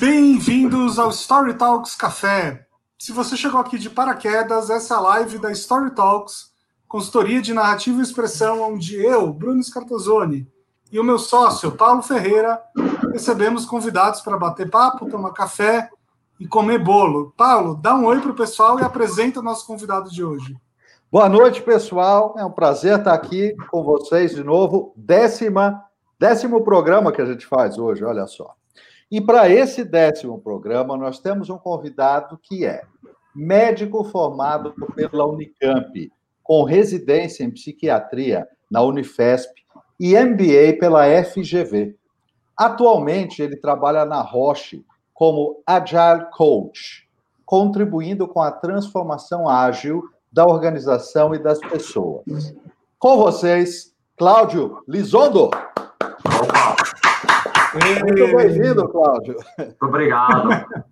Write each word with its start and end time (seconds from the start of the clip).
Bem-vindos 0.00 0.98
ao 0.98 1.10
Story 1.10 1.54
Talks 1.54 1.94
Café. 1.94 2.66
Se 2.98 3.12
você 3.12 3.36
chegou 3.36 3.60
aqui 3.60 3.78
de 3.78 3.90
paraquedas, 3.90 4.70
essa 4.70 4.94
é 4.94 4.96
a 4.96 5.00
live 5.00 5.38
da 5.38 5.52
Story 5.52 5.90
Talks, 5.94 6.52
consultoria 6.86 7.42
de 7.42 7.52
narrativa 7.52 7.98
e 7.98 8.02
expressão, 8.02 8.62
onde 8.62 8.96
eu, 8.96 9.32
Bruno 9.32 9.62
Scartazoni, 9.62 10.46
e 10.90 10.98
o 10.98 11.04
meu 11.04 11.18
sócio, 11.18 11.72
Paulo 11.72 12.02
Ferreira, 12.02 12.60
recebemos 13.12 13.66
convidados 13.66 14.20
para 14.22 14.38
bater 14.38 14.70
papo, 14.70 15.08
tomar 15.08 15.32
café 15.32 15.90
e 16.40 16.46
comer 16.46 16.78
bolo. 16.78 17.34
Paulo, 17.36 17.74
dá 17.74 17.94
um 17.94 18.06
oi 18.06 18.20
para 18.20 18.30
o 18.30 18.36
pessoal 18.36 18.78
e 18.80 18.82
apresenta 18.82 19.40
o 19.40 19.42
nosso 19.42 19.66
convidado 19.66 20.10
de 20.10 20.24
hoje. 20.24 20.56
Boa 21.12 21.28
noite, 21.28 21.62
pessoal. 21.62 22.34
É 22.38 22.44
um 22.44 22.50
prazer 22.50 22.98
estar 22.98 23.12
aqui 23.12 23.54
com 23.70 23.82
vocês 23.82 24.34
de 24.34 24.42
novo. 24.42 24.92
Décima, 24.96 25.82
décimo 26.18 26.64
programa 26.64 27.12
que 27.12 27.20
a 27.20 27.26
gente 27.26 27.46
faz 27.46 27.78
hoje, 27.78 28.04
olha 28.04 28.26
só. 28.26 28.57
E 29.10 29.20
para 29.20 29.48
esse 29.48 29.84
décimo 29.84 30.38
programa, 30.38 30.96
nós 30.96 31.18
temos 31.18 31.48
um 31.48 31.56
convidado 31.56 32.38
que 32.42 32.66
é 32.66 32.82
médico 33.34 34.04
formado 34.04 34.74
pela 34.94 35.26
Unicamp, 35.26 36.12
com 36.42 36.62
residência 36.62 37.44
em 37.44 37.50
psiquiatria 37.50 38.46
na 38.70 38.82
Unifesp 38.82 39.52
e 39.98 40.14
MBA 40.18 40.78
pela 40.78 41.04
FGV. 41.24 41.96
Atualmente, 42.56 43.40
ele 43.40 43.56
trabalha 43.56 44.04
na 44.04 44.20
Roche 44.20 44.84
como 45.14 45.62
Agile 45.66 46.26
Coach, 46.32 47.08
contribuindo 47.46 48.28
com 48.28 48.40
a 48.40 48.52
transformação 48.52 49.48
ágil 49.48 50.02
da 50.30 50.46
organização 50.46 51.34
e 51.34 51.38
das 51.38 51.58
pessoas. 51.58 52.54
Com 52.98 53.16
vocês, 53.16 53.94
Cláudio 54.16 54.82
Lisondo. 54.86 55.50
Muito 57.84 58.36
bem-vindo, 58.36 58.88
Cláudio. 58.88 59.36
Muito 59.58 59.82
obrigado. 59.82 60.48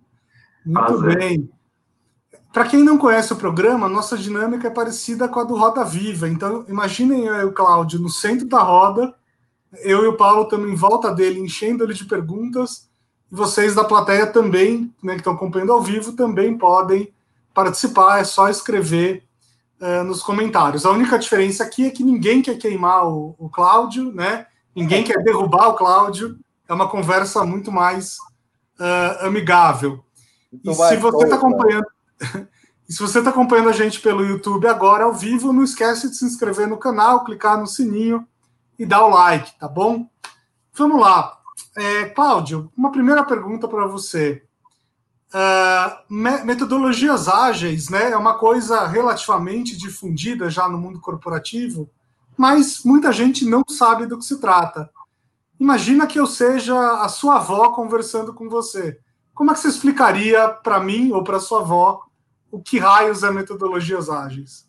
Muito 0.65 0.99
Prazer. 0.99 1.17
bem. 1.17 1.49
Para 2.51 2.65
quem 2.65 2.83
não 2.83 2.97
conhece 2.97 3.31
o 3.31 3.37
programa, 3.37 3.87
nossa 3.87 4.17
dinâmica 4.17 4.67
é 4.67 4.71
parecida 4.71 5.27
com 5.27 5.39
a 5.39 5.43
do 5.43 5.55
Roda 5.55 5.83
Viva. 5.83 6.27
Então, 6.27 6.65
imaginem 6.67 7.25
eu 7.25 7.35
e 7.35 7.43
o 7.45 7.53
Cláudio 7.53 7.99
no 7.99 8.09
centro 8.09 8.47
da 8.47 8.59
roda, 8.59 9.13
eu 9.83 10.03
e 10.03 10.07
o 10.07 10.17
Paulo 10.17 10.43
estamos 10.43 10.69
em 10.69 10.75
volta 10.75 11.13
dele, 11.13 11.39
enchendo 11.39 11.83
ele 11.83 11.93
de 11.93 12.05
perguntas, 12.05 12.89
e 13.31 13.35
vocês 13.35 13.75
da 13.75 13.83
plateia 13.83 14.25
também, 14.25 14.93
né, 15.03 15.13
que 15.13 15.19
estão 15.19 15.33
acompanhando 15.33 15.73
ao 15.73 15.81
vivo, 15.81 16.13
também 16.13 16.57
podem 16.57 17.13
participar, 17.53 18.19
é 18.19 18.23
só 18.23 18.49
escrever 18.49 19.23
uh, 19.81 20.03
nos 20.03 20.23
comentários. 20.23 20.85
A 20.85 20.91
única 20.91 21.19
diferença 21.19 21.63
aqui 21.63 21.85
é 21.85 21.91
que 21.91 22.03
ninguém 22.03 22.41
quer 22.41 22.57
queimar 22.57 23.07
o, 23.07 23.35
o 23.37 23.49
Cláudio, 23.49 24.11
né? 24.13 24.47
Ninguém 24.75 25.03
quer 25.03 25.23
derrubar 25.23 25.69
o 25.69 25.73
Cláudio. 25.73 26.39
É 26.67 26.73
uma 26.73 26.89
conversa 26.89 27.45
muito 27.45 27.71
mais 27.71 28.17
uh, 28.79 29.25
amigável. 29.25 30.03
Então 30.51 30.73
e 30.73 30.75
se 30.75 30.97
você 30.97 31.23
está 31.23 31.35
acompanhando, 31.35 31.87
e 32.87 32.93
se 32.93 32.99
você 32.99 33.19
está 33.19 33.29
acompanhando 33.29 33.69
a 33.69 33.73
gente 33.73 33.99
pelo 33.99 34.25
YouTube 34.25 34.67
agora 34.67 35.05
ao 35.05 35.13
vivo, 35.13 35.53
não 35.53 35.63
esquece 35.63 36.09
de 36.09 36.15
se 36.15 36.25
inscrever 36.25 36.67
no 36.67 36.77
canal, 36.77 37.23
clicar 37.23 37.57
no 37.57 37.67
sininho 37.67 38.27
e 38.77 38.85
dar 38.85 39.05
o 39.05 39.09
like, 39.09 39.57
tá 39.59 39.67
bom? 39.67 40.07
Vamos 40.73 40.99
lá. 40.99 41.37
É, 41.75 42.05
Cláudio, 42.05 42.71
uma 42.77 42.91
primeira 42.91 43.23
pergunta 43.23 43.67
para 43.67 43.87
você. 43.87 44.43
Uh, 45.33 46.45
metodologias 46.45 47.27
ágeis 47.27 47.89
né, 47.89 48.11
é 48.11 48.17
uma 48.17 48.35
coisa 48.35 48.87
relativamente 48.87 49.75
difundida 49.75 50.49
já 50.49 50.69
no 50.69 50.77
mundo 50.77 51.01
corporativo, 51.01 51.89
mas 52.37 52.83
muita 52.85 53.11
gente 53.11 53.43
não 53.43 53.63
sabe 53.67 54.05
do 54.05 54.17
que 54.17 54.23
se 54.23 54.39
trata. 54.39 54.89
Imagina 55.59 56.05
que 56.05 56.19
eu 56.19 56.25
seja 56.25 56.75
a 57.01 57.09
sua 57.09 57.37
avó 57.37 57.69
conversando 57.69 58.33
com 58.33 58.47
você. 58.47 58.99
Como 59.33 59.51
é 59.51 59.53
que 59.53 59.59
você 59.59 59.67
explicaria 59.67 60.49
para 60.49 60.79
mim 60.79 61.11
ou 61.11 61.23
para 61.23 61.39
sua 61.39 61.61
avó 61.61 62.01
o 62.51 62.61
que 62.61 62.79
raios 62.79 63.23
é 63.23 63.31
metodologias 63.31 64.09
ágeis? 64.09 64.67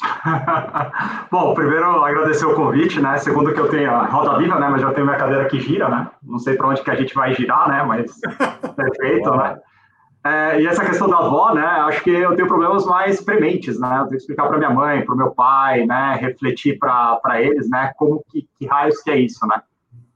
Bom, 1.30 1.54
primeiro 1.54 2.02
agradecer 2.02 2.46
o 2.46 2.54
convite, 2.54 3.00
né? 3.00 3.18
Segundo 3.18 3.52
que 3.52 3.60
eu 3.60 3.68
tenho 3.68 3.90
a 3.90 4.06
roda 4.06 4.38
viva, 4.38 4.58
né? 4.58 4.68
Mas 4.68 4.80
já 4.80 4.92
tenho 4.92 5.06
minha 5.06 5.18
cadeira 5.18 5.46
que 5.46 5.60
gira, 5.60 5.88
né? 5.88 6.10
Não 6.22 6.38
sei 6.38 6.56
para 6.56 6.68
onde 6.68 6.82
que 6.82 6.90
a 6.90 6.94
gente 6.94 7.14
vai 7.14 7.34
girar, 7.34 7.68
né? 7.68 7.82
Mas 7.82 8.10
perfeito, 8.76 9.30
né? 9.36 9.58
É, 10.22 10.60
e 10.60 10.66
essa 10.66 10.84
questão 10.84 11.08
da 11.08 11.18
avó, 11.18 11.54
né? 11.54 11.64
Acho 11.64 12.02
que 12.02 12.10
eu 12.10 12.34
tenho 12.36 12.48
problemas 12.48 12.84
mais 12.84 13.22
prementes, 13.22 13.78
né? 13.78 13.88
Eu 13.88 13.98
tenho 13.98 14.08
que 14.08 14.16
explicar 14.16 14.48
para 14.48 14.58
minha 14.58 14.70
mãe, 14.70 15.04
para 15.04 15.14
o 15.14 15.18
meu 15.18 15.30
pai, 15.30 15.86
né? 15.86 16.16
Refletir 16.20 16.78
para 16.78 17.40
eles, 17.40 17.68
né? 17.68 17.92
Como 17.96 18.22
que, 18.30 18.46
que, 18.58 18.66
raios 18.66 19.00
que 19.02 19.10
é 19.10 19.18
isso, 19.18 19.46
né? 19.46 19.62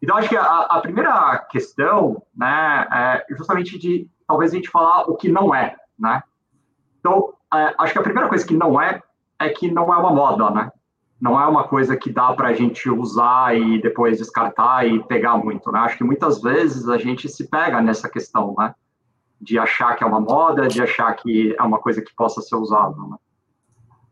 Então 0.04 0.18
acho 0.18 0.28
que 0.28 0.36
a, 0.36 0.42
a 0.42 0.80
primeira 0.80 1.38
questão, 1.50 2.22
né? 2.36 2.86
É 2.92 3.34
justamente 3.34 3.78
de 3.78 4.06
talvez 4.26 4.52
a 4.52 4.56
gente 4.56 4.68
falar 4.68 5.08
o 5.08 5.16
que 5.16 5.30
não 5.30 5.54
é, 5.54 5.76
né? 5.98 6.22
Então 7.00 7.32
é, 7.52 7.74
acho 7.78 7.94
que 7.94 7.98
a 7.98 8.02
primeira 8.02 8.28
coisa 8.28 8.46
que 8.46 8.54
não 8.54 8.78
é 8.80 9.02
é 9.38 9.48
que 9.48 9.70
não 9.70 9.92
é 9.92 9.96
uma 9.96 10.12
moda, 10.12 10.50
né? 10.50 10.70
Não 11.18 11.40
é 11.40 11.46
uma 11.46 11.64
coisa 11.64 11.96
que 11.96 12.12
dá 12.12 12.34
para 12.34 12.48
a 12.48 12.52
gente 12.52 12.90
usar 12.90 13.56
e 13.56 13.80
depois 13.80 14.18
descartar 14.18 14.86
e 14.86 15.02
pegar 15.04 15.38
muito, 15.38 15.72
né? 15.72 15.78
Acho 15.78 15.96
que 15.96 16.04
muitas 16.04 16.42
vezes 16.42 16.86
a 16.86 16.98
gente 16.98 17.26
se 17.26 17.48
pega 17.48 17.80
nessa 17.80 18.08
questão, 18.08 18.54
né? 18.58 18.74
de 19.40 19.58
achar 19.58 19.94
que 19.94 20.04
é 20.04 20.06
uma 20.06 20.20
moda, 20.20 20.68
de 20.68 20.82
achar 20.82 21.12
que 21.14 21.54
é 21.58 21.62
uma 21.62 21.78
coisa 21.78 22.00
que 22.00 22.14
possa 22.14 22.40
ser 22.40 22.56
usada. 22.56 22.96
Né? 22.96 23.16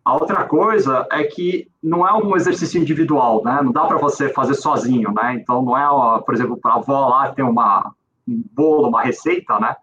A 0.05 0.15
outra 0.15 0.45
coisa 0.45 1.07
é 1.13 1.23
que 1.25 1.71
não 1.83 2.07
é 2.07 2.13
um 2.13 2.37
exercício 2.37 2.81
individual, 2.81 3.43
né? 3.45 3.61
Não 3.63 3.71
dá 3.71 3.87
para 3.87 3.99
você 3.99 4.29
fazer 4.29 4.55
sozinho, 4.55 5.13
né? 5.13 5.35
Então 5.35 5.63
não 5.63 5.77
é, 5.77 6.21
por 6.23 6.35
exemplo, 6.35 6.57
para 6.57 6.73
a 6.73 6.77
avó 6.77 7.09
lá 7.09 7.33
ter 7.33 7.43
uma 7.43 7.93
um 8.27 8.43
bolo, 8.53 8.89
uma 8.89 9.03
receita, 9.03 9.59
né? 9.59 9.77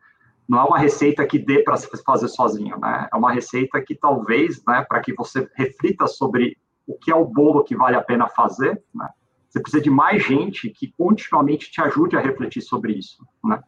Não 0.48 0.60
é 0.60 0.64
uma 0.64 0.78
receita 0.78 1.26
que 1.26 1.38
dê 1.38 1.64
para 1.64 1.78
fazer 2.06 2.28
sozinho, 2.28 2.78
né? 2.80 3.08
É 3.12 3.16
uma 3.16 3.32
receita 3.32 3.82
que 3.82 3.96
talvez, 3.96 4.64
né, 4.68 4.86
para 4.88 5.00
que 5.00 5.14
você 5.14 5.48
reflita 5.56 6.08
sobre 6.08 6.58
o 6.88 6.96
que 6.96 7.12
é 7.12 7.16
o 7.16 7.26
bolo 7.26 7.64
que 7.64 7.76
vale 7.76 7.96
a 7.96 8.02
pena 8.02 8.28
fazer, 8.28 8.82
né? 8.94 9.10
Você 9.48 9.60
precisa 9.62 9.82
de 9.82 9.90
mais 9.90 10.24
gente 10.24 10.70
que 10.70 10.94
continuamente 10.98 11.72
te 11.72 11.82
ajude 11.82 12.16
a 12.16 12.20
refletir 12.20 12.62
sobre 12.62 12.94
isso, 12.94 13.26
né? 13.44 13.62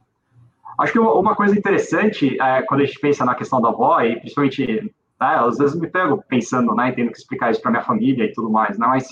Acho 0.80 0.94
que 0.94 1.00
uma 1.00 1.36
coisa 1.36 1.58
interessante, 1.58 2.42
é, 2.42 2.62
quando 2.64 2.82
a 2.82 2.86
gente 2.86 3.00
pensa 3.00 3.24
na 3.26 3.36
questão 3.36 3.62
da 3.62 3.70
avó, 3.70 4.02
e 4.02 4.20
principalmente, 4.20 4.94
né, 5.22 5.36
às 5.36 5.58
vezes 5.60 5.80
me 5.80 5.88
pego 5.88 6.24
pensando, 6.28 6.74
né, 6.74 6.92
tendo 6.92 7.12
que 7.12 7.18
explicar 7.18 7.52
isso 7.52 7.62
para 7.62 7.70
minha 7.70 7.84
família 7.84 8.26
e 8.26 8.34
tudo 8.34 8.50
mais, 8.50 8.78
né, 8.80 8.88
mas 8.88 9.08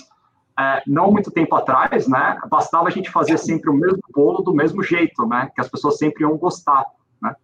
é, 0.58 0.82
não 0.86 1.12
muito 1.12 1.30
tempo 1.30 1.54
atrás, 1.54 2.08
né, 2.08 2.36
bastava 2.50 2.88
a 2.88 2.90
gente 2.90 3.08
fazer 3.10 3.38
sempre 3.38 3.70
o 3.70 3.74
mesmo 3.74 4.00
bolo 4.12 4.42
do 4.42 4.52
mesmo 4.52 4.82
jeito, 4.82 5.24
né, 5.26 5.48
que 5.54 5.60
as 5.60 5.68
pessoas 5.68 5.96
sempre 5.96 6.24
iam 6.24 6.36
gostar, 6.36 6.84
né. 7.22 7.34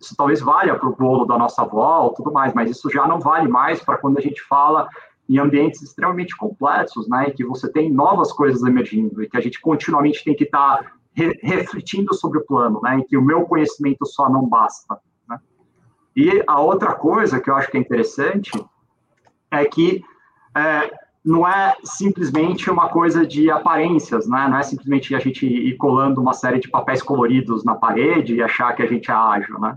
Isso 0.00 0.16
talvez 0.16 0.40
valha 0.40 0.74
para 0.74 0.88
o 0.88 0.96
bolo 0.96 1.26
da 1.26 1.36
nossa 1.36 1.62
avó 1.62 2.08
tudo 2.16 2.32
mais, 2.32 2.54
mas 2.54 2.70
isso 2.70 2.90
já 2.90 3.06
não 3.06 3.20
vale 3.20 3.46
mais 3.46 3.84
para 3.84 3.98
quando 3.98 4.18
a 4.18 4.22
gente 4.22 4.42
fala 4.42 4.88
em 5.28 5.38
ambientes 5.38 5.82
extremamente 5.82 6.34
complexos, 6.34 7.06
né, 7.08 7.30
que 7.30 7.44
você 7.44 7.70
tem 7.70 7.92
novas 7.92 8.32
coisas 8.32 8.62
emergindo 8.62 9.22
e 9.22 9.28
que 9.28 9.36
a 9.36 9.40
gente 9.40 9.60
continuamente 9.60 10.24
tem 10.24 10.34
que 10.34 10.44
estar 10.44 10.78
tá 10.78 10.90
re, 11.14 11.38
refletindo 11.42 12.14
sobre 12.14 12.38
o 12.38 12.46
plano, 12.46 12.80
né, 12.82 13.02
que 13.06 13.18
o 13.18 13.22
meu 13.22 13.44
conhecimento 13.44 14.06
só 14.06 14.30
não 14.30 14.46
basta. 14.48 14.98
E 16.16 16.42
a 16.46 16.60
outra 16.60 16.94
coisa 16.94 17.40
que 17.40 17.50
eu 17.50 17.56
acho 17.56 17.70
que 17.70 17.76
é 17.76 17.80
interessante 17.80 18.50
é 19.50 19.64
que 19.64 20.02
é, 20.56 20.90
não 21.24 21.46
é 21.46 21.74
simplesmente 21.82 22.70
uma 22.70 22.88
coisa 22.88 23.26
de 23.26 23.50
aparências, 23.50 24.28
né? 24.28 24.46
não 24.48 24.58
é 24.58 24.62
simplesmente 24.62 25.14
a 25.14 25.18
gente 25.18 25.46
ir 25.46 25.76
colando 25.76 26.20
uma 26.20 26.32
série 26.32 26.60
de 26.60 26.68
papéis 26.68 27.02
coloridos 27.02 27.64
na 27.64 27.74
parede 27.74 28.34
e 28.34 28.42
achar 28.42 28.74
que 28.74 28.82
a 28.82 28.86
gente 28.86 29.10
é 29.10 29.14
ágil. 29.14 29.58
Né? 29.58 29.76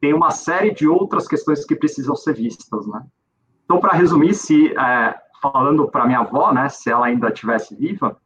Tem 0.00 0.12
uma 0.12 0.30
série 0.30 0.72
de 0.72 0.86
outras 0.86 1.26
questões 1.26 1.64
que 1.64 1.74
precisam 1.74 2.14
ser 2.14 2.34
vistas. 2.34 2.86
Né? 2.86 3.02
Então, 3.64 3.80
para 3.80 3.96
resumir, 3.96 4.34
se 4.34 4.72
é, 4.78 5.14
falando 5.42 5.88
para 5.88 6.06
minha 6.06 6.20
avó, 6.20 6.52
né, 6.52 6.68
se 6.68 6.90
ela 6.90 7.06
ainda 7.06 7.28
estivesse 7.28 7.74
viva, 7.74 8.16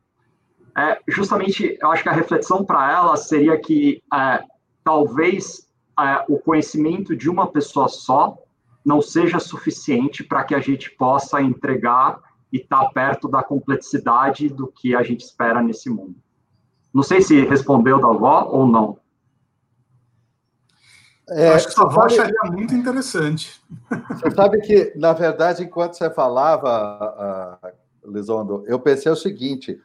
é, 0.76 1.00
justamente, 1.08 1.78
eu 1.80 1.90
acho 1.90 2.02
que 2.02 2.08
a 2.08 2.12
reflexão 2.12 2.64
para 2.64 2.92
ela 2.92 3.16
seria 3.16 3.58
que 3.58 4.02
é, 4.12 4.42
talvez 4.84 5.69
é, 5.98 6.24
o 6.28 6.38
conhecimento 6.38 7.16
de 7.16 7.28
uma 7.28 7.46
pessoa 7.46 7.88
só 7.88 8.38
não 8.84 9.02
seja 9.02 9.38
suficiente 9.38 10.24
para 10.24 10.44
que 10.44 10.54
a 10.54 10.60
gente 10.60 10.90
possa 10.90 11.40
entregar 11.40 12.18
e 12.52 12.58
estar 12.58 12.84
tá 12.84 12.90
perto 12.90 13.28
da 13.28 13.42
complexidade 13.42 14.48
do 14.48 14.66
que 14.66 14.94
a 14.94 15.02
gente 15.02 15.20
espera 15.20 15.62
nesse 15.62 15.88
mundo. 15.88 16.16
Não 16.92 17.02
sei 17.02 17.20
se 17.20 17.44
respondeu 17.44 18.00
da 18.00 18.08
avó 18.08 18.48
ou 18.50 18.66
não. 18.66 18.98
É, 21.28 21.50
acho 21.50 21.68
que 21.68 21.74
sua 21.74 21.84
avó 21.84 22.02
acharia 22.02 22.40
muito 22.50 22.74
interessante. 22.74 23.62
Você 24.08 24.30
sabe 24.32 24.60
que, 24.62 24.92
na 24.96 25.12
verdade, 25.12 25.62
enquanto 25.62 25.94
você 25.94 26.10
falava, 26.10 27.60
uh, 28.04 28.10
Lisondo, 28.10 28.64
eu 28.66 28.80
pensei 28.80 29.12
o 29.12 29.16
seguinte: 29.16 29.80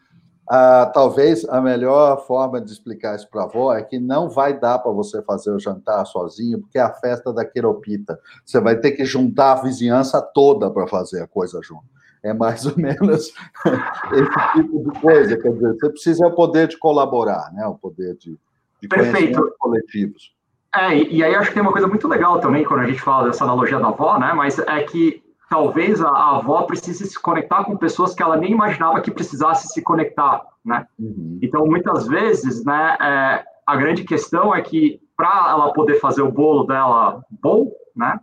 ah, 0.48 0.92
talvez 0.94 1.44
a 1.46 1.60
melhor 1.60 2.26
forma 2.28 2.62
de 2.62 2.72
explicar 2.72 3.16
isso 3.16 3.28
para 3.30 3.42
a 3.42 3.46
avó 3.46 3.74
é 3.74 3.82
que 3.82 4.00
não 4.00 4.30
vai 4.30 4.58
dar 4.58 4.78
para 4.78 4.92
você 4.92 5.22
fazer 5.24 5.52
o 5.52 5.60
jantar 5.60 6.06
sozinho, 6.06 6.60
porque 6.60 6.78
é 6.78 6.82
a 6.82 6.94
festa 6.94 7.34
da 7.34 7.44
queropita. 7.44 8.20
Você 8.46 8.60
vai 8.60 8.76
ter 8.76 8.92
que 8.92 9.06
juntar 9.06 9.54
a 9.54 9.62
vizinhança 9.62 10.22
toda 10.22 10.70
para 10.70 10.88
fazer 10.88 11.24
a 11.24 11.28
coisa 11.28 11.60
junto. 11.64 11.86
É 12.22 12.34
mais 12.34 12.66
ou 12.66 12.74
menos 12.78 13.34
esse 14.14 14.54
tipo 14.54 14.92
de 14.92 15.00
coisa. 15.00 15.38
Quer 15.38 15.52
dizer, 15.52 15.74
você 15.74 15.90
precisa 15.90 16.28
o 16.28 16.36
poder 16.36 16.68
de 16.68 16.78
colaborar, 16.78 17.52
né? 17.54 17.66
o 17.66 17.76
poder 17.76 18.16
de, 18.16 18.38
de 18.82 18.88
Perfeito. 18.88 19.52
coletivos. 19.60 20.34
É, 20.76 20.96
e, 20.96 21.18
e, 21.18 21.24
aí 21.24 21.34
acho 21.34 21.50
que 21.50 21.54
tem 21.54 21.62
uma 21.62 21.72
coisa 21.72 21.88
muito 21.88 22.08
legal 22.08 22.40
também 22.40 22.64
quando 22.66 22.82
a 22.82 22.88
gente 22.88 23.02
fala 23.02 23.28
dessa 23.28 23.46
analogia 23.46 23.80
da 23.80 23.88
avó, 23.88 24.20
né? 24.20 24.34
Mas 24.34 24.60
é 24.60 24.84
que 24.84 25.24
talvez 25.56 26.02
a, 26.02 26.10
a 26.10 26.36
avó 26.36 26.64
precise 26.64 27.08
se 27.08 27.18
conectar 27.22 27.64
com 27.64 27.78
pessoas 27.78 28.14
que 28.14 28.22
ela 28.22 28.36
nem 28.36 28.52
imaginava 28.52 29.00
que 29.00 29.10
precisasse 29.10 29.70
se 29.70 29.82
conectar, 29.82 30.42
né? 30.66 30.86
Uhum. 31.00 31.40
Então, 31.42 31.66
muitas 31.66 32.06
vezes, 32.08 32.66
né, 32.66 32.98
é, 33.00 33.44
a 33.66 33.76
grande 33.78 34.04
questão 34.04 34.54
é 34.54 34.62
que 34.62 35.00
para 35.16 35.48
ela 35.50 35.72
poder 35.72 35.98
fazer 36.02 36.22
o 36.22 36.32
bolo 36.32 36.66
dela 36.66 37.24
bom, 37.42 37.72
né? 37.96 38.20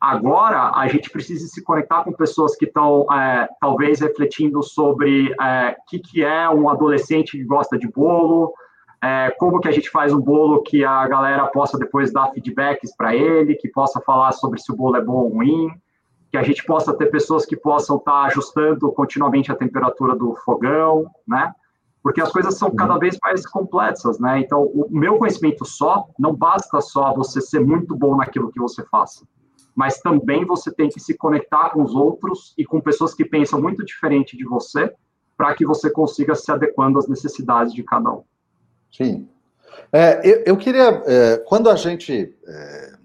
Agora 0.00 0.70
a 0.76 0.86
gente 0.86 1.10
precisa 1.10 1.48
se 1.48 1.60
conectar 1.64 2.04
com 2.04 2.12
pessoas 2.12 2.54
que 2.54 2.66
estão 2.66 3.12
é, 3.12 3.48
talvez 3.60 3.98
refletindo 3.98 4.62
sobre 4.62 5.32
o 5.32 5.42
é, 5.42 5.76
que, 5.88 5.98
que 5.98 6.22
é 6.22 6.48
um 6.48 6.68
adolescente 6.68 7.36
que 7.36 7.42
gosta 7.42 7.76
de 7.76 7.88
bolo, 7.88 8.54
é, 9.02 9.34
como 9.40 9.58
que 9.58 9.66
a 9.66 9.72
gente 9.72 9.90
faz 9.90 10.12
um 10.12 10.20
bolo 10.20 10.62
que 10.62 10.84
a 10.84 11.04
galera 11.08 11.48
possa 11.48 11.76
depois 11.76 12.12
dar 12.12 12.30
feedbacks 12.30 12.94
para 12.96 13.12
ele, 13.12 13.56
que 13.56 13.68
possa 13.68 14.00
falar 14.02 14.30
sobre 14.30 14.60
se 14.60 14.70
o 14.70 14.76
bolo 14.76 14.96
é 14.96 15.00
bom 15.00 15.14
ou 15.14 15.28
ruim, 15.30 15.68
que 16.36 16.40
a 16.40 16.42
gente 16.42 16.64
possa 16.64 16.92
ter 16.92 17.06
pessoas 17.06 17.46
que 17.46 17.56
possam 17.56 17.96
estar 17.96 18.12
tá 18.12 18.26
ajustando 18.26 18.92
continuamente 18.92 19.50
a 19.50 19.56
temperatura 19.56 20.14
do 20.14 20.34
fogão, 20.44 21.10
né? 21.26 21.54
Porque 22.02 22.20
as 22.20 22.30
coisas 22.30 22.56
são 22.56 22.70
cada 22.70 22.98
vez 22.98 23.16
mais 23.22 23.46
complexas, 23.46 24.18
né? 24.20 24.38
Então, 24.40 24.64
o 24.64 24.86
meu 24.90 25.16
conhecimento 25.16 25.64
só 25.64 26.06
não 26.18 26.34
basta 26.34 26.80
só 26.82 27.14
você 27.14 27.40
ser 27.40 27.60
muito 27.60 27.96
bom 27.96 28.16
naquilo 28.16 28.50
que 28.52 28.60
você 28.60 28.84
faça, 28.84 29.26
mas 29.74 29.98
também 29.98 30.44
você 30.44 30.70
tem 30.70 30.90
que 30.90 31.00
se 31.00 31.16
conectar 31.16 31.70
com 31.70 31.82
os 31.82 31.94
outros 31.94 32.54
e 32.58 32.66
com 32.66 32.80
pessoas 32.82 33.14
que 33.14 33.24
pensam 33.24 33.60
muito 33.60 33.84
diferente 33.84 34.36
de 34.36 34.44
você, 34.44 34.92
para 35.36 35.54
que 35.54 35.64
você 35.64 35.90
consiga 35.90 36.34
se 36.34 36.52
adequando 36.52 36.98
às 36.98 37.08
necessidades 37.08 37.72
de 37.72 37.82
cada 37.82 38.10
um. 38.10 38.22
Sim. 38.92 39.28
É, 39.92 40.20
eu, 40.22 40.42
eu, 40.46 40.56
queria, 40.56 41.02
é, 41.06 41.38
quando 41.38 41.68
a 41.68 41.76
gente 41.76 42.34
é, 42.46 42.95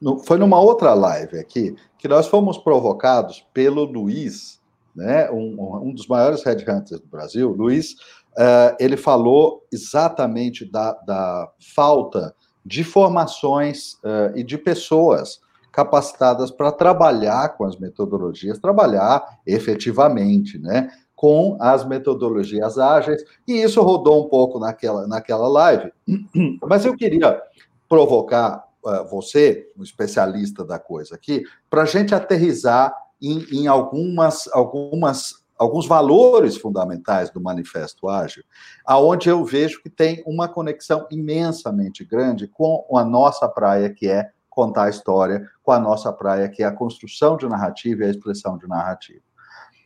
no, 0.00 0.18
foi 0.18 0.38
numa 0.38 0.60
outra 0.60 0.94
live 0.94 1.38
aqui 1.38 1.74
que 1.98 2.08
nós 2.08 2.26
fomos 2.26 2.56
provocados 2.56 3.46
pelo 3.52 3.84
Luiz, 3.84 4.60
né, 4.96 5.30
um, 5.30 5.88
um 5.88 5.92
dos 5.92 6.06
maiores 6.06 6.42
headhunters 6.42 7.00
do 7.00 7.06
Brasil. 7.06 7.50
Luiz, 7.50 7.92
uh, 8.32 8.74
ele 8.78 8.96
falou 8.96 9.66
exatamente 9.70 10.64
da, 10.64 10.92
da 11.06 11.50
falta 11.74 12.34
de 12.64 12.82
formações 12.82 13.94
uh, 14.04 14.34
e 14.34 14.42
de 14.42 14.56
pessoas 14.56 15.40
capacitadas 15.70 16.50
para 16.50 16.72
trabalhar 16.72 17.50
com 17.56 17.64
as 17.64 17.76
metodologias, 17.76 18.58
trabalhar 18.58 19.38
efetivamente, 19.46 20.58
né? 20.58 20.90
Com 21.14 21.56
as 21.60 21.84
metodologias 21.84 22.78
ágeis, 22.78 23.22
e 23.46 23.62
isso 23.62 23.80
rodou 23.82 24.24
um 24.24 24.28
pouco 24.28 24.58
naquela, 24.58 25.06
naquela 25.06 25.46
live. 25.48 25.92
Mas 26.66 26.84
eu 26.84 26.96
queria 26.96 27.40
provocar 27.88 28.64
você, 29.10 29.68
um 29.76 29.82
especialista 29.82 30.64
da 30.64 30.78
coisa 30.78 31.14
aqui, 31.14 31.44
para 31.68 31.82
a 31.82 31.86
gente 31.86 32.14
aterrizar 32.14 32.94
em, 33.20 33.44
em 33.52 33.66
algumas, 33.66 34.48
algumas 34.52 35.40
alguns 35.60 35.86
valores 35.86 36.56
fundamentais 36.56 37.28
do 37.28 37.38
Manifesto 37.38 38.08
Ágil, 38.08 38.42
aonde 38.82 39.28
eu 39.28 39.44
vejo 39.44 39.82
que 39.82 39.90
tem 39.90 40.22
uma 40.26 40.48
conexão 40.48 41.06
imensamente 41.10 42.02
grande 42.02 42.48
com 42.48 42.86
a 42.96 43.04
nossa 43.04 43.46
praia, 43.46 43.90
que 43.90 44.08
é 44.08 44.30
contar 44.48 44.84
a 44.84 44.88
história, 44.88 45.46
com 45.62 45.70
a 45.70 45.78
nossa 45.78 46.10
praia, 46.10 46.48
que 46.48 46.62
é 46.62 46.66
a 46.66 46.72
construção 46.72 47.36
de 47.36 47.46
narrativa 47.46 48.02
e 48.02 48.06
a 48.06 48.10
expressão 48.10 48.56
de 48.56 48.66
narrativa. 48.66 49.20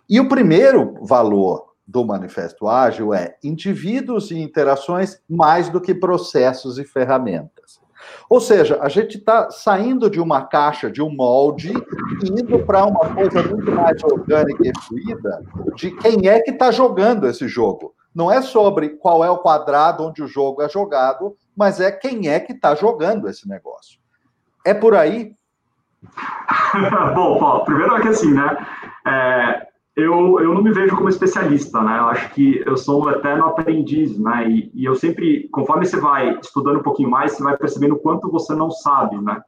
E 0.09 0.21
o 0.21 0.29
primeiro 0.29 0.95
valor 1.05 1.75
do 1.85 2.05
Manifesto 2.05 2.69
Ágil 2.69 3.13
é 3.13 3.37
indivíduos 3.43 4.31
e 4.31 4.39
interações 4.39 5.21
mais 5.29 5.69
do 5.69 5.81
que 5.81 5.93
processos 5.93 6.79
e 6.79 6.85
ferramentas. 6.85 7.81
Ou 8.29 8.41
seja, 8.41 8.79
a 8.81 8.89
gente 8.89 9.19
está 9.19 9.51
saindo 9.51 10.09
de 10.09 10.21
uma 10.21 10.45
caixa, 10.47 10.91
de 10.91 11.03
um 11.03 11.15
molde, 11.15 11.73
e 12.23 12.41
indo 12.41 12.59
para 12.65 12.85
uma 12.85 13.15
coisa 13.15 13.43
muito 13.43 13.71
mais 13.71 14.03
orgânica 14.03 14.63
e 14.63 14.73
fluida 14.81 15.43
de 15.75 15.91
quem 15.93 16.29
é 16.29 16.41
que 16.41 16.51
está 16.51 16.71
jogando 16.71 17.27
esse 17.27 17.47
jogo. 17.49 17.95
Não 18.15 18.31
é 18.31 18.41
sobre 18.41 18.91
qual 18.91 19.25
é 19.25 19.31
o 19.31 19.39
quadrado 19.39 20.05
onde 20.05 20.23
o 20.23 20.29
jogo 20.29 20.63
é 20.63 20.69
jogado, 20.69 21.37
mas 21.57 21.81
é 21.81 21.91
quem 21.91 22.29
é 22.29 22.39
que 22.39 22.53
está 22.53 22.75
jogando 22.75 23.29
esse 23.29 23.49
negócio. 23.49 23.99
É 24.65 24.73
por 24.73 24.95
aí? 24.95 25.35
Bom, 27.15 27.39
Paulo, 27.39 27.65
primeiro 27.65 27.97
é 27.97 28.01
que 28.03 28.09
assim, 28.09 28.33
né? 28.33 28.67
É, 29.07 29.67
eu, 29.97 30.41
eu 30.41 30.53
não 30.53 30.63
me 30.63 30.73
vejo 30.73 30.97
como 30.97 31.09
especialista, 31.09 31.81
né? 31.81 31.99
Eu 31.99 32.05
acho 32.07 32.31
que 32.31 32.63
eu 32.67 32.77
sou 32.77 33.05
um 33.05 33.11
eterno 33.11 33.47
aprendiz, 33.47 34.19
né? 34.19 34.49
E, 34.49 34.71
e, 34.75 34.85
eu 34.85 34.95
sempre, 34.97 35.49
conforme 35.53 35.87
você 35.87 36.01
vai 36.01 36.37
estudando 36.41 36.81
um 36.81 36.83
pouquinho 36.83 37.11
mais, 37.11 37.33
você 37.33 37.43
vai 37.45 37.57
percebendo 37.57 37.95
o 37.95 37.99
quanto 37.99 38.31
você 38.31 38.55
não 38.55 38.71
sabe, 38.71 39.17
né? 39.21 39.41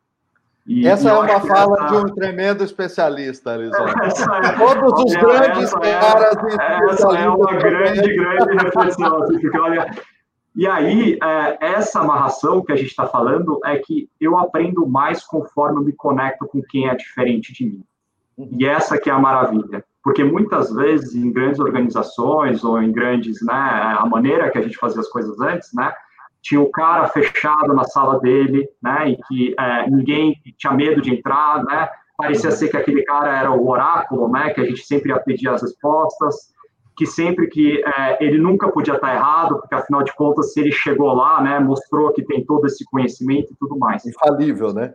E, 0.65 0.87
essa 0.87 1.09
e 1.09 1.11
é 1.11 1.15
uma 1.15 1.41
fala 1.41 1.85
essa... 1.85 1.87
de 1.87 1.97
um 1.97 2.15
tremendo 2.15 2.63
especialista, 2.63 3.55
Alisson. 3.55 3.87
É, 3.87 4.53
Todos 4.53 5.05
os 5.05 5.17
grandes 5.17 5.65
essa 5.65 5.81
caras. 5.81 6.37
É, 6.61 6.91
essa 6.91 7.19
é 7.19 7.29
uma 7.29 7.53
grande, 7.53 8.15
grande 8.15 8.65
reflexão. 8.65 9.23
Assim, 9.23 9.41
porque, 9.41 9.59
olha, 9.59 9.91
e 10.55 10.67
aí, 10.67 11.19
é, 11.23 11.59
essa 11.61 12.01
amarração 12.01 12.65
que 12.65 12.73
a 12.73 12.77
gente 12.77 12.89
está 12.89 13.07
falando 13.07 13.61
é 13.65 13.79
que 13.79 14.09
eu 14.21 14.39
aprendo 14.39 14.87
mais 14.87 15.25
conforme 15.25 15.81
eu 15.81 15.85
me 15.85 15.93
conecto 15.93 16.47
com 16.47 16.63
quem 16.63 16.89
é 16.89 16.95
diferente 16.95 17.53
de 17.53 17.67
mim. 17.67 17.85
E 18.39 18.67
essa 18.67 18.99
que 18.99 19.09
é 19.09 19.13
a 19.13 19.19
maravilha 19.19 19.85
porque 20.07 20.23
muitas 20.23 20.73
vezes 20.73 21.17
em 21.17 21.33
grandes 21.33 21.59
organizações 21.59 22.63
ou 22.63 22.81
em 22.81 22.93
grandes, 22.93 23.45
né, 23.45 23.53
a 23.53 24.07
maneira 24.07 24.49
que 24.49 24.57
a 24.57 24.63
gente 24.63 24.77
fazia 24.77 25.01
as 25.01 25.09
coisas 25.09 25.37
antes, 25.41 25.75
né, 25.75 25.93
tinha 26.41 26.61
o 26.61 26.71
cara 26.71 27.09
fechado 27.09 27.75
na 27.75 27.83
sala 27.83 28.21
dele, 28.21 28.69
né, 28.81 29.11
e 29.11 29.17
que 29.27 29.55
é, 29.59 29.91
ninguém 29.91 30.37
tinha 30.57 30.73
medo 30.73 31.03
de 31.03 31.13
entrar, 31.13 31.65
né, 31.65 31.89
parecia 32.17 32.53
ser 32.53 32.69
que 32.69 32.77
aquele 32.77 33.03
cara 33.03 33.37
era 33.37 33.51
o 33.51 33.69
oráculo, 33.69 34.29
né, 34.29 34.51
que 34.51 34.61
a 34.61 34.65
gente 34.65 34.87
sempre 34.87 35.11
ia 35.11 35.19
pedir 35.19 35.49
as 35.49 35.63
respostas, 35.63 36.55
que 36.97 37.05
sempre 37.05 37.49
que 37.49 37.83
é, 37.85 38.25
ele 38.25 38.39
nunca 38.39 38.71
podia 38.71 38.95
estar 38.95 39.13
errado, 39.13 39.59
porque 39.59 39.75
afinal 39.75 40.05
de 40.05 40.15
contas, 40.15 40.53
se 40.53 40.61
ele 40.61 40.71
chegou 40.71 41.13
lá, 41.15 41.43
né, 41.43 41.59
mostrou 41.59 42.13
que 42.13 42.23
tem 42.25 42.47
todo 42.47 42.65
esse 42.69 42.85
conhecimento 42.85 43.53
e 43.53 43.57
tudo 43.59 43.77
mais. 43.77 44.07
Infalível, 44.07 44.73
né? 44.73 44.95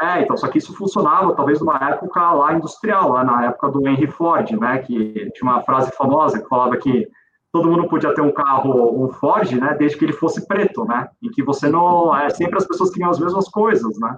É, 0.00 0.22
então, 0.22 0.34
só 0.34 0.48
que 0.48 0.56
isso 0.56 0.74
funcionava 0.74 1.34
talvez 1.34 1.60
numa 1.60 1.76
época 1.76 2.32
lá 2.32 2.54
industrial, 2.54 3.10
lá 3.10 3.22
na 3.22 3.44
época 3.44 3.68
do 3.68 3.86
Henry 3.86 4.06
Ford, 4.06 4.50
né, 4.52 4.78
que 4.78 5.30
tinha 5.34 5.50
uma 5.50 5.62
frase 5.62 5.92
famosa 5.92 6.40
que 6.40 6.48
falava 6.48 6.78
que 6.78 7.06
todo 7.52 7.68
mundo 7.68 7.86
podia 7.86 8.14
ter 8.14 8.22
um 8.22 8.32
carro, 8.32 9.04
um 9.04 9.10
Ford, 9.10 9.52
né, 9.52 9.76
desde 9.78 9.98
que 9.98 10.04
ele 10.06 10.14
fosse 10.14 10.46
preto, 10.46 10.86
né, 10.86 11.06
e 11.20 11.28
que 11.28 11.42
você 11.42 11.68
não, 11.68 12.16
é, 12.16 12.30
sempre 12.30 12.56
as 12.56 12.66
pessoas 12.66 12.90
queriam 12.90 13.10
as 13.10 13.18
mesmas 13.18 13.46
coisas, 13.48 13.98
né. 13.98 14.16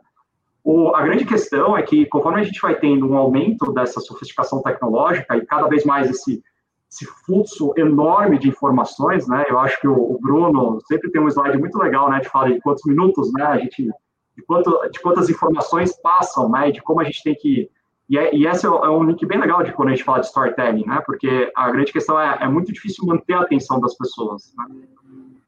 O, 0.62 0.94
a 0.94 1.02
grande 1.02 1.24
questão 1.24 1.76
é 1.76 1.82
que 1.82 2.06
conforme 2.06 2.40
a 2.40 2.44
gente 2.44 2.60
vai 2.60 2.76
tendo 2.76 3.10
um 3.10 3.16
aumento 3.16 3.72
dessa 3.72 4.00
sofisticação 4.00 4.62
tecnológica 4.62 5.36
e 5.36 5.44
cada 5.44 5.66
vez 5.66 5.84
mais 5.84 6.08
esse, 6.08 6.40
esse 6.88 7.04
fluxo 7.04 7.74
enorme 7.76 8.38
de 8.38 8.48
informações, 8.48 9.26
né, 9.26 9.44
eu 9.48 9.58
acho 9.58 9.80
que 9.80 9.88
o, 9.88 9.94
o 9.94 10.18
Bruno 10.20 10.78
sempre 10.86 11.10
tem 11.10 11.20
um 11.20 11.26
slide 11.26 11.58
muito 11.58 11.76
legal, 11.76 12.08
né, 12.08 12.20
de 12.20 12.28
falar 12.28 12.52
de 12.52 12.60
quantos 12.60 12.84
minutos, 12.84 13.32
né, 13.32 13.42
a 13.42 13.58
gente 13.58 13.90
de, 14.36 14.42
quanto, 14.44 14.88
de 14.90 15.00
quantas 15.00 15.28
informações 15.28 15.96
passam, 16.00 16.48
né, 16.48 16.70
de 16.70 16.80
como 16.82 17.00
a 17.00 17.04
gente 17.04 17.22
tem 17.22 17.34
que... 17.34 17.70
E, 18.08 18.18
é, 18.18 18.34
e 18.34 18.46
esse 18.46 18.66
é, 18.66 18.68
é 18.68 18.90
um 18.90 19.04
link 19.04 19.24
bem 19.24 19.38
legal 19.38 19.62
de 19.62 19.72
quando 19.72 19.88
a 19.88 19.92
gente 19.92 20.04
fala 20.04 20.20
de 20.20 20.26
storytelling, 20.26 20.86
né, 20.86 21.02
porque 21.06 21.50
a 21.56 21.70
grande 21.70 21.92
questão 21.92 22.20
é, 22.20 22.38
é 22.40 22.48
muito 22.48 22.72
difícil 22.72 23.06
manter 23.06 23.34
a 23.34 23.42
atenção 23.42 23.80
das 23.80 23.96
pessoas, 23.96 24.52
né? 24.56 24.66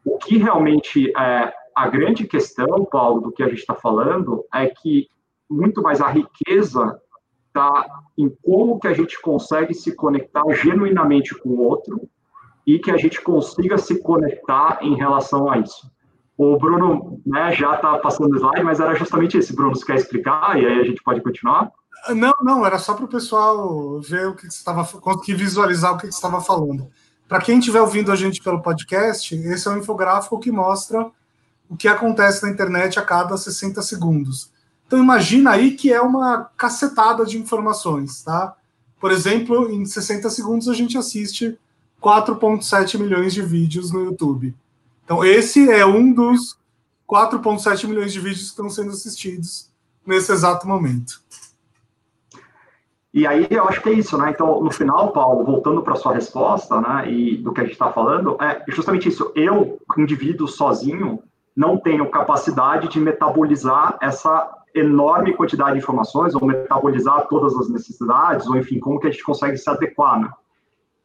O 0.05 0.19
que 0.19 0.37
realmente 0.37 1.11
é 1.17 1.53
a 1.75 1.89
grande 1.89 2.27
questão, 2.27 2.85
Paulo, 2.85 3.23
do 3.23 3.33
que 3.33 3.43
a 3.43 3.49
gente 3.49 3.61
está 3.61 3.75
falando, 3.75 4.45
é 4.53 4.67
que 4.67 5.09
muito 5.51 5.83
mais 5.83 6.01
a 6.01 6.09
riqueza 6.09 7.01
está 7.49 7.87
em 8.17 8.29
como 8.43 8.79
que 8.79 8.87
a 8.87 8.93
gente 8.93 9.21
consegue 9.21 9.75
se 9.75 9.95
conectar 9.95 10.43
genuinamente 10.53 11.35
com 11.35 11.51
o 11.51 11.61
outro 11.61 12.09
e 12.67 12.79
que 12.79 12.91
a 12.91 12.97
gente 12.97 13.21
consiga 13.21 13.79
se 13.79 14.01
conectar 14.03 14.79
em 14.83 14.95
relação 14.95 15.51
a 15.51 15.59
isso. 15.59 15.91
O 16.37 16.57
Bruno 16.59 17.21
né, 17.25 17.53
já 17.53 17.75
está 17.75 17.97
passando 17.99 18.33
o 18.33 18.37
slide, 18.37 18.65
mas 18.65 18.81
era 18.81 18.95
justamente 18.95 19.39
esse. 19.39 19.55
Bruno, 19.55 19.75
você 19.75 19.85
quer 19.85 19.97
explicar? 19.97 20.61
E 20.61 20.67
aí 20.67 20.81
a 20.81 20.85
gente 20.85 21.03
pode 21.03 21.21
continuar? 21.21 21.71
Não, 22.11 22.35
não, 22.43 22.67
era 22.67 22.79
só 22.79 22.95
para 22.95 23.05
o 23.05 23.09
pessoal 23.09 24.01
ver 24.01 24.29
o 24.29 24.35
que 24.35 24.47
estava, 24.47 24.85
conseguir 24.85 25.35
visualizar 25.35 25.95
o 25.95 25.99
que 25.99 26.07
estava 26.07 26.41
falando. 26.41 26.91
Para 27.29 27.41
quem 27.41 27.59
estiver 27.59 27.81
ouvindo 27.81 28.13
a 28.13 28.17
gente 28.17 28.43
pelo 28.43 28.61
podcast, 28.61 29.35
esse 29.35 29.69
é 29.69 29.71
um 29.71 29.79
infográfico 29.79 30.39
que 30.39 30.51
mostra 30.51 31.11
o 31.69 31.77
que 31.77 31.89
acontece 31.89 32.43
na 32.43 32.51
internet 32.51 32.99
a 32.99 33.03
cada 33.03 33.37
60 33.37 33.81
segundos. 33.81 34.53
Então 34.87 34.99
imagina 34.99 35.53
aí 35.53 35.73
que 35.73 35.93
é 35.93 36.01
uma 36.01 36.51
cacetada 36.57 37.25
de 37.25 37.39
informações, 37.39 38.23
tá? 38.23 38.55
Por 39.01 39.11
exemplo, 39.11 39.71
em 39.71 39.85
60 39.85 40.29
segundos 40.31 40.69
a 40.69 40.75
gente 40.75 40.99
assiste 40.99 41.59
4.7 42.03 42.99
milhões 42.99 43.33
de 43.33 43.41
vídeos 43.41 43.91
no 43.91 44.05
YouTube. 44.05 44.55
Então, 45.05 45.25
esse 45.25 45.71
é 45.71 45.85
um 45.85 46.13
dos 46.13 46.59
4,7 47.09 47.87
milhões 47.87 48.13
de 48.13 48.21
vídeos 48.21 48.45
que 48.45 48.49
estão 48.49 48.71
sendo 48.71 48.91
assistidos 48.91 49.71
nesse 50.07 50.33
exato 50.33 50.67
momento. 50.67 51.23
E 53.13 53.27
aí 53.29 53.47
eu 53.49 53.69
acho 53.69 53.81
que 53.81 53.91
é 53.91 53.93
isso, 53.93 54.19
né? 54.19 54.31
Então, 54.31 54.61
no 54.61 54.73
final, 54.73 55.13
Paulo, 55.13 55.45
voltando 55.45 55.83
para 55.83 55.95
sua 55.95 56.15
resposta, 56.15 56.81
né, 56.81 57.09
e 57.09 57.37
do 57.37 57.53
que 57.53 57.61
a 57.61 57.65
gente 57.65 57.75
está 57.75 57.93
falando, 57.93 58.37
é 58.43 58.65
justamente 58.69 59.09
isso. 59.09 59.31
Eu, 59.37 59.79
indivíduo 59.97 60.49
sozinho, 60.49 61.23
não 61.55 61.77
tenho 61.77 62.11
capacidade 62.11 62.89
de 62.89 62.99
metabolizar 62.99 63.97
essa 64.03 64.53
enorme 64.75 65.33
quantidade 65.33 65.75
de 65.75 65.79
informações, 65.79 66.35
ou 66.35 66.45
metabolizar 66.45 67.29
todas 67.29 67.55
as 67.57 67.69
necessidades, 67.69 68.49
ou 68.49 68.57
enfim, 68.57 68.81
como 68.81 68.99
que 68.99 69.07
a 69.07 69.11
gente 69.11 69.23
consegue 69.23 69.57
se 69.57 69.71
adequar, 69.71 70.19
né? 70.19 70.29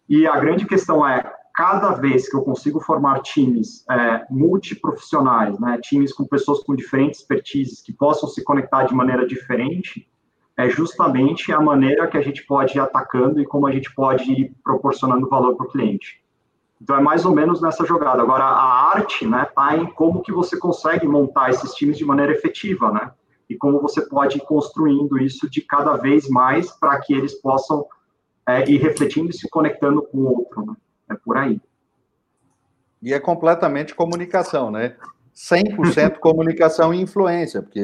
E 0.08 0.25
a 0.25 0.39
grande 0.39 0.65
questão 0.65 1.08
é, 1.08 1.32
cada 1.59 1.91
vez 1.91 2.29
que 2.29 2.37
eu 2.37 2.41
consigo 2.41 2.79
formar 2.79 3.19
times 3.19 3.83
é, 3.91 4.25
multiprofissionais, 4.29 5.59
né, 5.59 5.77
times 5.83 6.13
com 6.13 6.25
pessoas 6.25 6.63
com 6.63 6.73
diferentes 6.73 7.19
expertises 7.19 7.81
que 7.81 7.91
possam 7.91 8.29
se 8.29 8.41
conectar 8.45 8.83
de 8.83 8.95
maneira 8.95 9.27
diferente, 9.27 10.09
é 10.55 10.69
justamente 10.69 11.51
a 11.51 11.59
maneira 11.59 12.07
que 12.07 12.17
a 12.17 12.21
gente 12.21 12.45
pode 12.45 12.77
ir 12.77 12.79
atacando 12.79 13.41
e 13.41 13.45
como 13.45 13.67
a 13.67 13.73
gente 13.73 13.93
pode 13.93 14.31
ir 14.31 14.55
proporcionando 14.63 15.27
valor 15.27 15.57
para 15.57 15.65
o 15.65 15.69
cliente. 15.69 16.23
Então 16.81 16.95
é 16.95 17.01
mais 17.01 17.25
ou 17.25 17.35
menos 17.35 17.61
nessa 17.61 17.85
jogada. 17.85 18.21
Agora 18.21 18.45
a 18.45 18.91
arte, 18.91 19.27
né, 19.27 19.45
tá 19.53 19.75
em 19.75 19.85
como 19.85 20.21
que 20.21 20.31
você 20.31 20.57
consegue 20.57 21.05
montar 21.05 21.49
esses 21.49 21.73
times 21.73 21.97
de 21.97 22.05
maneira 22.05 22.31
efetiva, 22.31 22.89
né? 22.89 23.11
E 23.49 23.55
como 23.57 23.81
você 23.81 23.99
pode 24.07 24.37
ir 24.37 24.45
construindo 24.45 25.19
isso 25.19 25.49
de 25.49 25.59
cada 25.59 25.97
vez 25.97 26.29
mais 26.29 26.71
para 26.71 26.97
que 27.01 27.13
eles 27.13 27.33
possam 27.33 27.85
é, 28.47 28.63
ir 28.71 28.77
refletindo 28.77 29.29
e 29.29 29.33
se 29.33 29.49
conectando 29.49 30.01
com 30.03 30.19
o 30.19 30.37
outro, 30.37 30.65
né? 30.65 30.73
É 31.09 31.15
por 31.15 31.37
aí. 31.37 31.59
E 33.01 33.13
é 33.13 33.19
completamente 33.19 33.95
comunicação, 33.95 34.69
né? 34.69 34.95
100% 35.35 36.19
comunicação 36.19 36.93
e 36.93 37.01
influência, 37.01 37.61
porque 37.61 37.81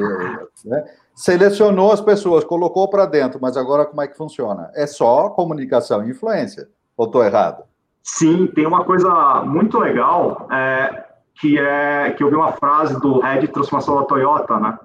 né, 0.65 0.83
selecionou 1.13 1.91
as 1.91 2.01
pessoas, 2.01 2.43
colocou 2.43 2.89
para 2.89 3.05
dentro, 3.05 3.39
mas 3.41 3.55
agora 3.55 3.85
como 3.85 4.01
é 4.01 4.07
que 4.07 4.17
funciona? 4.17 4.69
É 4.75 4.85
só 4.85 5.29
comunicação 5.29 6.03
e 6.03 6.11
influência. 6.11 6.67
Ou 6.97 7.05
estou 7.05 7.23
errado? 7.23 7.63
Sim, 8.03 8.47
tem 8.47 8.67
uma 8.67 8.83
coisa 8.83 9.43
muito 9.45 9.79
legal, 9.79 10.47
é, 10.51 11.05
que 11.39 11.57
é 11.57 12.11
que 12.11 12.23
eu 12.23 12.29
vi 12.29 12.35
uma 12.35 12.51
frase 12.51 12.99
do 12.99 13.19
head 13.19 13.41
de 13.41 13.47
transformação 13.47 13.95
da 13.95 14.03
Toyota, 14.03 14.59
né? 14.59 14.77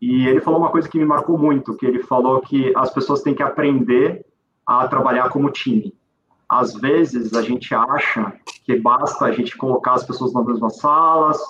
E 0.00 0.26
ele 0.26 0.40
falou 0.40 0.58
uma 0.58 0.70
coisa 0.70 0.88
que 0.88 0.98
me 0.98 1.04
marcou 1.04 1.38
muito, 1.38 1.76
que 1.76 1.86
ele 1.86 2.02
falou 2.02 2.40
que 2.40 2.72
as 2.76 2.92
pessoas 2.92 3.22
têm 3.22 3.34
que 3.34 3.42
aprender 3.42 4.26
a 4.66 4.86
trabalhar 4.88 5.28
como 5.30 5.50
time. 5.50 5.94
Às 6.52 6.74
vezes 6.74 7.32
a 7.32 7.40
gente 7.40 7.74
acha 7.74 8.30
que 8.66 8.76
basta 8.76 9.24
a 9.24 9.32
gente 9.32 9.56
colocar 9.56 9.94
as 9.94 10.04
pessoas 10.04 10.34
nas 10.34 10.44
mesmas 10.44 10.76
salas, 10.76 11.40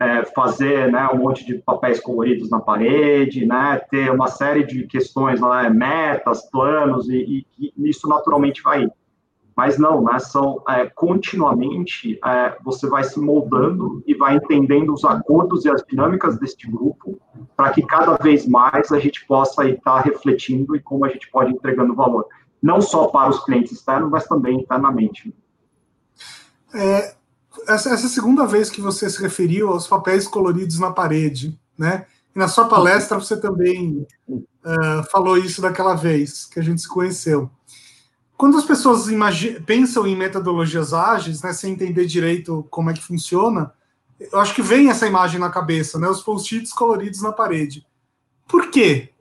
é, 0.00 0.24
fazer 0.24 0.90
né, 0.90 1.06
um 1.12 1.18
monte 1.18 1.44
de 1.44 1.56
papéis 1.56 2.00
coloridos 2.00 2.48
na 2.48 2.58
parede, 2.58 3.44
né, 3.44 3.78
ter 3.90 4.10
uma 4.10 4.28
série 4.28 4.64
de 4.64 4.86
questões 4.86 5.40
lá, 5.40 5.68
metas, 5.68 6.48
planos, 6.50 7.06
e, 7.10 7.46
e, 7.58 7.72
e 7.76 7.90
isso 7.90 8.08
naturalmente 8.08 8.62
vai. 8.62 8.88
Mas 9.54 9.76
não, 9.76 10.02
né, 10.02 10.18
são 10.18 10.62
é, 10.66 10.86
continuamente 10.86 12.18
é, 12.24 12.56
você 12.64 12.88
vai 12.88 13.04
se 13.04 13.20
moldando 13.20 14.02
e 14.06 14.14
vai 14.14 14.36
entendendo 14.36 14.94
os 14.94 15.04
acordos 15.04 15.66
e 15.66 15.70
as 15.70 15.82
dinâmicas 15.82 16.38
deste 16.38 16.66
grupo 16.66 17.18
para 17.54 17.72
que 17.72 17.82
cada 17.82 18.16
vez 18.16 18.48
mais 18.48 18.90
a 18.90 18.98
gente 18.98 19.26
possa 19.26 19.68
estar 19.68 20.00
refletindo 20.00 20.74
e 20.74 20.80
como 20.80 21.04
a 21.04 21.08
gente 21.10 21.30
pode 21.30 21.50
ir 21.50 21.54
entregando 21.56 21.94
valor. 21.94 22.26
Não 22.66 22.80
só 22.80 23.06
para 23.06 23.30
os 23.30 23.44
clientes 23.44 23.70
externos, 23.70 24.10
mas 24.10 24.26
também 24.26 24.56
internamente. 24.56 25.32
É, 26.74 27.14
essa, 27.68 27.90
essa 27.90 28.08
segunda 28.08 28.44
vez 28.44 28.68
que 28.68 28.80
você 28.80 29.08
se 29.08 29.22
referiu 29.22 29.68
aos 29.68 29.86
papéis 29.86 30.26
coloridos 30.26 30.80
na 30.80 30.90
parede, 30.90 31.56
né? 31.78 32.06
E 32.34 32.38
na 32.40 32.48
sua 32.48 32.64
palestra 32.66 33.20
você 33.20 33.36
também 33.36 34.04
uh, 34.28 35.10
falou 35.12 35.38
isso 35.38 35.62
daquela 35.62 35.94
vez 35.94 36.44
que 36.44 36.58
a 36.58 36.62
gente 36.62 36.80
se 36.80 36.88
conheceu. 36.88 37.48
Quando 38.36 38.58
as 38.58 38.64
pessoas 38.64 39.04
pensam 39.64 40.04
em 40.04 40.16
metodologias 40.16 40.92
ágeis, 40.92 41.42
né, 41.42 41.52
sem 41.52 41.72
entender 41.72 42.04
direito 42.04 42.66
como 42.68 42.90
é 42.90 42.94
que 42.94 43.02
funciona, 43.02 43.72
eu 44.18 44.40
acho 44.40 44.52
que 44.56 44.60
vem 44.60 44.90
essa 44.90 45.06
imagem 45.06 45.38
na 45.38 45.50
cabeça, 45.50 46.00
né? 46.00 46.08
Os 46.08 46.20
post-its 46.20 46.72
coloridos 46.72 47.22
na 47.22 47.30
parede. 47.30 47.86
Por 48.48 48.70
quê? 48.70 49.12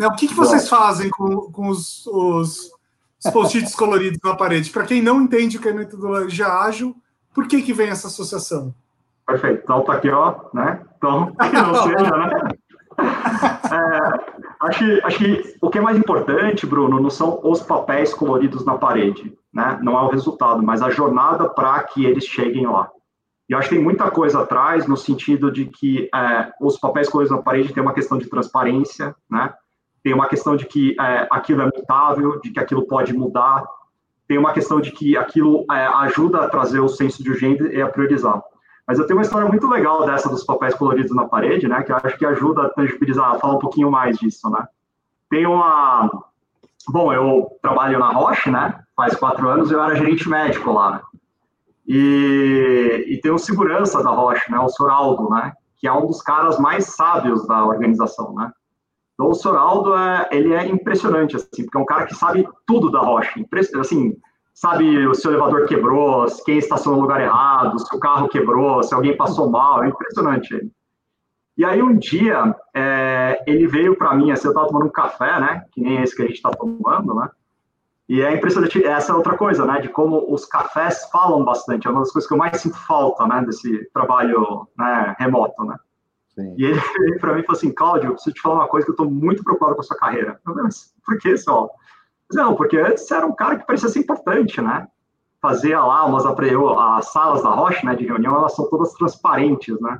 Né, 0.00 0.06
o 0.06 0.12
que, 0.12 0.28
que 0.28 0.34
vocês 0.34 0.66
fazem 0.66 1.10
com, 1.10 1.52
com 1.52 1.68
os, 1.68 2.06
os, 2.06 2.72
os 3.22 3.30
post-its 3.30 3.74
coloridos 3.74 4.18
na 4.24 4.34
parede? 4.34 4.70
Para 4.70 4.86
quem 4.86 5.02
não 5.02 5.20
entende 5.20 5.58
o 5.58 5.60
que 5.60 5.68
é 5.68 5.74
metodologia 5.74 6.48
ágil, 6.48 6.96
por 7.34 7.46
que, 7.46 7.60
que 7.60 7.74
vem 7.74 7.90
essa 7.90 8.06
associação? 8.06 8.74
Perfeito. 9.26 9.60
Então, 9.62 9.82
tá 9.82 9.92
aqui, 9.92 10.08
ó, 10.08 10.36
né? 10.54 10.80
Então, 10.96 11.32
que 11.36 11.52
não 11.52 11.74
seja, 11.74 12.16
né? 12.16 12.30
É, 13.70 14.66
acho, 14.66 14.78
que, 14.78 15.00
acho 15.04 15.18
que 15.18 15.56
o 15.60 15.68
que 15.68 15.76
é 15.76 15.82
mais 15.82 15.98
importante, 15.98 16.64
Bruno, 16.64 16.98
não 16.98 17.10
são 17.10 17.38
os 17.44 17.60
papéis 17.60 18.14
coloridos 18.14 18.64
na 18.64 18.78
parede, 18.78 19.36
né? 19.52 19.78
Não 19.82 19.98
é 19.98 20.00
o 20.00 20.08
resultado, 20.08 20.62
mas 20.62 20.80
a 20.80 20.88
jornada 20.88 21.46
para 21.46 21.82
que 21.82 22.06
eles 22.06 22.24
cheguem 22.24 22.66
lá. 22.66 22.90
E 23.50 23.54
acho 23.54 23.68
que 23.68 23.74
tem 23.74 23.84
muita 23.84 24.10
coisa 24.10 24.40
atrás 24.40 24.86
no 24.86 24.96
sentido 24.96 25.52
de 25.52 25.66
que 25.66 26.08
é, 26.14 26.50
os 26.58 26.78
papéis 26.78 27.06
coloridos 27.10 27.36
na 27.36 27.42
parede 27.42 27.74
tem 27.74 27.82
uma 27.82 27.92
questão 27.92 28.16
de 28.16 28.30
transparência, 28.30 29.14
né? 29.30 29.52
Tem 30.02 30.14
uma 30.14 30.28
questão 30.28 30.56
de 30.56 30.66
que 30.66 30.96
é, 31.00 31.28
aquilo 31.30 31.62
é 31.62 31.66
mutável, 31.66 32.40
de 32.40 32.50
que 32.50 32.60
aquilo 32.60 32.86
pode 32.86 33.12
mudar, 33.12 33.64
tem 34.26 34.38
uma 34.38 34.52
questão 34.52 34.80
de 34.80 34.92
que 34.92 35.16
aquilo 35.16 35.64
é, 35.70 35.86
ajuda 35.86 36.42
a 36.42 36.48
trazer 36.48 36.78
o 36.78 36.88
senso 36.88 37.22
de 37.22 37.30
urgência 37.30 37.64
e 37.64 37.82
a 37.82 37.88
priorizar. 37.88 38.40
Mas 38.86 38.98
eu 38.98 39.06
tenho 39.06 39.18
uma 39.18 39.24
história 39.24 39.48
muito 39.48 39.68
legal 39.68 40.06
dessa 40.06 40.28
dos 40.28 40.44
papéis 40.44 40.74
coloridos 40.74 41.14
na 41.14 41.26
parede, 41.26 41.68
né, 41.68 41.82
que 41.82 41.92
eu 41.92 41.96
acho 41.96 42.16
que 42.16 42.24
ajuda 42.24 42.62
a 42.62 42.68
tangibilizar, 42.68 43.30
a 43.30 43.38
falar 43.38 43.54
um 43.54 43.58
pouquinho 43.58 43.90
mais 43.90 44.18
disso, 44.18 44.48
né. 44.50 44.66
Tem 45.28 45.46
uma... 45.46 46.08
Bom, 46.88 47.12
eu 47.12 47.50
trabalho 47.60 47.98
na 47.98 48.10
Roche, 48.10 48.50
né, 48.50 48.82
faz 48.96 49.14
quatro 49.14 49.48
anos, 49.48 49.70
eu 49.70 49.82
era 49.82 49.96
gerente 49.96 50.28
médico 50.28 50.72
lá? 50.72 51.02
E, 51.86 53.04
e 53.08 53.20
tem 53.20 53.30
o 53.32 53.38
segurança 53.38 54.02
da 54.02 54.10
Roche, 54.10 54.50
né, 54.50 54.58
o 54.58 54.68
Soraldo, 54.68 55.28
né, 55.30 55.52
que 55.78 55.86
é 55.86 55.92
um 55.92 56.06
dos 56.06 56.22
caras 56.22 56.58
mais 56.58 56.86
sábios 56.86 57.46
da 57.46 57.64
organização, 57.64 58.32
né. 58.34 58.52
Então, 59.20 59.32
o 59.32 59.34
Soraldo, 59.34 59.94
é, 59.94 60.28
ele 60.32 60.54
é 60.54 60.66
impressionante, 60.66 61.36
assim, 61.36 61.64
porque 61.64 61.76
é 61.76 61.80
um 61.80 61.84
cara 61.84 62.06
que 62.06 62.14
sabe 62.14 62.48
tudo 62.66 62.90
da 62.90 63.00
Rocha. 63.00 63.38
Assim, 63.78 64.16
sabe 64.54 65.06
o 65.06 65.12
elevador 65.26 65.66
quebrou, 65.66 66.24
quem 66.46 66.56
estacionou 66.56 66.98
no 66.98 67.06
lugar 67.06 67.20
errado, 67.20 67.78
se 67.78 67.94
o 67.94 68.00
carro 68.00 68.30
quebrou, 68.30 68.82
se 68.82 68.94
alguém 68.94 69.14
passou 69.14 69.50
mal, 69.50 69.84
é 69.84 69.88
impressionante 69.88 70.54
ele. 70.54 70.72
E 71.54 71.66
aí 71.66 71.82
um 71.82 71.94
dia, 71.98 72.56
é, 72.72 73.44
ele 73.46 73.66
veio 73.66 73.94
para 73.94 74.14
mim, 74.14 74.30
assim, 74.30 74.46
eu 74.46 74.52
estava 74.52 74.68
tomando 74.68 74.86
um 74.86 74.90
café, 74.90 75.38
né, 75.38 75.66
que 75.70 75.82
nem 75.82 76.00
esse 76.00 76.16
que 76.16 76.22
a 76.22 76.24
gente 76.24 76.36
está 76.36 76.50
tomando, 76.50 77.14
né, 77.14 77.28
e 78.08 78.22
é 78.22 78.34
impressionante 78.34 78.82
essa 78.82 79.12
é 79.12 79.14
outra 79.14 79.36
coisa, 79.36 79.66
né, 79.66 79.82
de 79.82 79.88
como 79.90 80.32
os 80.32 80.46
cafés 80.46 81.10
falam 81.12 81.44
bastante, 81.44 81.86
é 81.86 81.90
uma 81.90 82.00
das 82.00 82.10
coisas 82.10 82.26
que 82.26 82.32
eu 82.32 82.38
mais 82.38 82.58
sinto 82.58 82.78
falta, 82.86 83.26
né, 83.26 83.42
desse 83.44 83.84
trabalho 83.92 84.66
né, 84.78 85.14
remoto, 85.18 85.62
né. 85.64 85.76
Sim. 86.40 86.54
E 86.56 86.64
ele 86.64 86.80
veio 86.98 87.20
para 87.20 87.34
mim 87.34 87.40
e 87.40 87.44
falou 87.44 87.58
assim, 87.58 87.72
Cláudio, 87.72 88.08
eu 88.08 88.12
preciso 88.14 88.34
te 88.34 88.40
falar 88.40 88.54
uma 88.56 88.68
coisa 88.68 88.86
que 88.86 88.90
eu 88.90 88.94
estou 88.94 89.10
muito 89.10 89.44
preocupado 89.44 89.74
com 89.74 89.80
a 89.80 89.84
sua 89.84 89.96
carreira. 89.96 90.32
Eu 90.32 90.52
falei, 90.52 90.62
mas 90.64 90.94
por 91.04 91.18
que 91.18 91.36
só? 91.36 91.68
Não, 92.32 92.54
porque 92.54 92.76
antes 92.76 93.10
era 93.10 93.26
um 93.26 93.34
cara 93.34 93.58
que 93.58 93.66
parecia 93.66 93.88
ser 93.88 94.00
importante, 94.00 94.60
né? 94.60 94.86
Fazia 95.42 95.80
lá 95.80 96.04
umas 96.04 96.24
as 96.26 97.12
salas 97.12 97.42
da 97.42 97.50
Rocha, 97.50 97.84
né, 97.86 97.94
de 97.94 98.06
reunião, 98.06 98.36
elas 98.36 98.54
são 98.54 98.68
todas 98.68 98.92
transparentes, 98.92 99.78
né? 99.80 99.98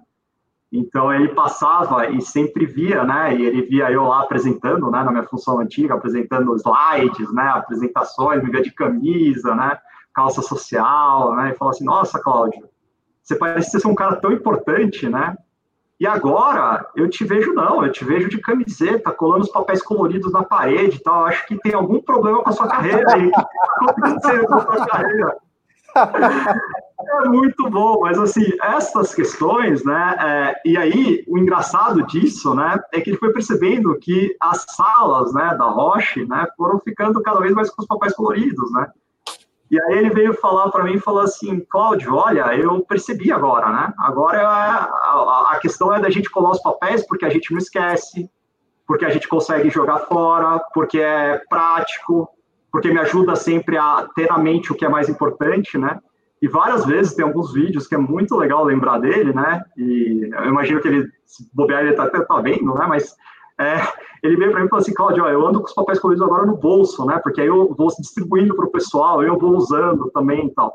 Então 0.72 1.12
ele 1.12 1.28
passava 1.34 2.08
e 2.10 2.20
sempre 2.22 2.64
via, 2.64 3.02
né? 3.02 3.34
E 3.34 3.44
ele 3.44 3.62
via 3.62 3.90
eu 3.90 4.04
lá 4.04 4.22
apresentando, 4.22 4.88
né? 4.90 5.02
Na 5.02 5.10
minha 5.10 5.24
função 5.24 5.58
antiga, 5.58 5.94
apresentando 5.94 6.54
slides, 6.54 7.32
né? 7.32 7.42
Apresentações, 7.42 8.42
me 8.42 8.50
via 8.50 8.62
de 8.62 8.70
camisa, 8.70 9.54
né? 9.54 9.76
Calça 10.14 10.42
social, 10.42 11.34
né? 11.34 11.50
E 11.50 11.54
falou 11.56 11.72
assim: 11.72 11.84
Nossa, 11.84 12.20
Cláudio, 12.20 12.68
você 13.20 13.34
parece 13.34 13.80
ser 13.80 13.86
um 13.88 13.94
cara 13.94 14.16
tão 14.16 14.30
importante, 14.30 15.08
né? 15.08 15.36
E 16.00 16.06
agora 16.06 16.86
eu 16.96 17.10
te 17.10 17.24
vejo 17.24 17.52
não, 17.52 17.84
eu 17.84 17.92
te 17.92 18.06
vejo 18.06 18.26
de 18.30 18.38
camiseta, 18.38 19.12
colando 19.12 19.44
os 19.44 19.52
papéis 19.52 19.82
coloridos 19.82 20.32
na 20.32 20.42
parede 20.42 20.96
e 20.96 21.02
tal. 21.02 21.26
Acho 21.26 21.46
que 21.46 21.58
tem 21.58 21.74
algum 21.74 22.00
problema 22.00 22.42
com 22.42 22.48
a 22.48 22.52
sua 22.52 22.66
carreira 22.66 23.12
aí. 23.12 23.26
O 23.26 23.30
que 23.30 23.90
acontecendo 23.90 24.46
com 24.46 24.54
a 24.54 24.60
sua 24.60 24.86
carreira? 24.86 25.36
É 27.02 27.28
muito 27.28 27.68
bom, 27.68 28.00
mas 28.00 28.18
assim, 28.18 28.46
essas 28.62 29.14
questões, 29.14 29.84
né? 29.84 30.16
É, 30.20 30.68
e 30.70 30.76
aí, 30.76 31.24
o 31.28 31.36
engraçado 31.36 32.06
disso, 32.06 32.54
né, 32.54 32.78
é 32.92 33.00
que 33.00 33.10
ele 33.10 33.18
foi 33.18 33.32
percebendo 33.32 33.98
que 33.98 34.36
as 34.40 34.64
salas, 34.76 35.32
né, 35.34 35.54
da 35.58 35.64
Roche, 35.64 36.26
né, 36.26 36.46
foram 36.56 36.78
ficando 36.78 37.20
cada 37.22 37.40
vez 37.40 37.52
mais 37.52 37.70
com 37.70 37.82
os 37.82 37.88
papéis 37.88 38.14
coloridos, 38.14 38.72
né? 38.72 38.86
E 39.70 39.80
aí 39.80 39.98
ele 39.98 40.10
veio 40.10 40.34
falar 40.34 40.68
para 40.70 40.82
mim 40.82 40.98
falou 40.98 41.20
assim, 41.20 41.60
Cláudio, 41.70 42.14
olha, 42.14 42.54
eu 42.56 42.80
percebi 42.80 43.30
agora, 43.30 43.70
né? 43.70 43.94
Agora 43.98 44.38
é 44.38 44.44
a, 44.44 45.50
a, 45.52 45.58
questão 45.60 45.94
é 45.94 46.00
da 46.00 46.10
gente 46.10 46.28
colar 46.28 46.50
os 46.50 46.62
papéis 46.62 47.06
porque 47.06 47.24
a 47.24 47.30
gente 47.30 47.52
não 47.52 47.58
esquece, 47.58 48.28
porque 48.84 49.04
a 49.04 49.10
gente 49.10 49.28
consegue 49.28 49.70
jogar 49.70 50.00
fora, 50.00 50.58
porque 50.74 50.98
é 50.98 51.40
prático, 51.48 52.28
porque 52.72 52.90
me 52.90 52.98
ajuda 52.98 53.36
sempre 53.36 53.78
a 53.78 54.08
ter 54.14 54.28
na 54.28 54.38
mente 54.38 54.72
o 54.72 54.74
que 54.74 54.84
é 54.84 54.88
mais 54.88 55.08
importante, 55.08 55.78
né? 55.78 56.00
E 56.42 56.48
várias 56.48 56.84
vezes 56.84 57.14
tem 57.14 57.24
alguns 57.24 57.52
vídeos 57.52 57.86
que 57.86 57.94
é 57.94 57.98
muito 57.98 58.34
legal 58.36 58.64
lembrar 58.64 58.98
dele, 58.98 59.32
né? 59.32 59.62
E 59.76 60.30
eu 60.32 60.46
imagino 60.46 60.80
que 60.80 60.88
ele, 60.88 61.08
se 61.24 61.48
bobear, 61.54 61.82
ele 61.82 61.92
tá, 61.92 62.08
tá 62.08 62.40
vendo, 62.40 62.74
né? 62.74 62.86
Mas 62.88 63.14
é, 63.60 63.86
ele 64.22 64.36
veio 64.36 64.50
para 64.50 64.60
mim 64.60 64.66
e 64.66 64.68
falou 64.70 64.82
assim, 64.82 64.94
Cláudio, 64.94 65.26
eu 65.26 65.46
ando 65.46 65.60
com 65.60 65.66
os 65.66 65.74
papéis 65.74 65.98
coloridos 65.98 66.26
agora 66.26 66.46
no 66.46 66.56
bolso, 66.56 67.04
né? 67.04 67.20
Porque 67.22 67.42
aí 67.42 67.46
eu 67.46 67.74
vou 67.74 67.88
distribuindo 67.98 68.56
para 68.56 68.64
o 68.64 68.70
pessoal, 68.70 69.22
eu 69.22 69.38
vou 69.38 69.54
usando 69.54 70.10
também 70.10 70.46
e 70.46 70.50
tal. 70.54 70.74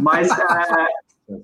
Mas 0.00 0.28
é, 0.28 0.86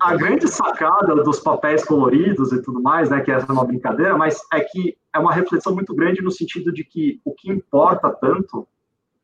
a 0.00 0.16
grande 0.16 0.48
sacada 0.48 1.14
dos 1.22 1.38
papéis 1.38 1.84
coloridos 1.84 2.52
e 2.52 2.60
tudo 2.62 2.82
mais, 2.82 3.08
né, 3.10 3.20
que 3.20 3.30
essa 3.30 3.46
é 3.48 3.52
uma 3.52 3.64
brincadeira, 3.64 4.16
mas 4.16 4.40
é 4.52 4.60
que 4.60 4.96
é 5.12 5.18
uma 5.18 5.32
reflexão 5.32 5.74
muito 5.74 5.94
grande 5.94 6.20
no 6.20 6.32
sentido 6.32 6.72
de 6.72 6.84
que 6.84 7.20
o 7.24 7.32
que 7.32 7.50
importa 7.50 8.10
tanto 8.10 8.66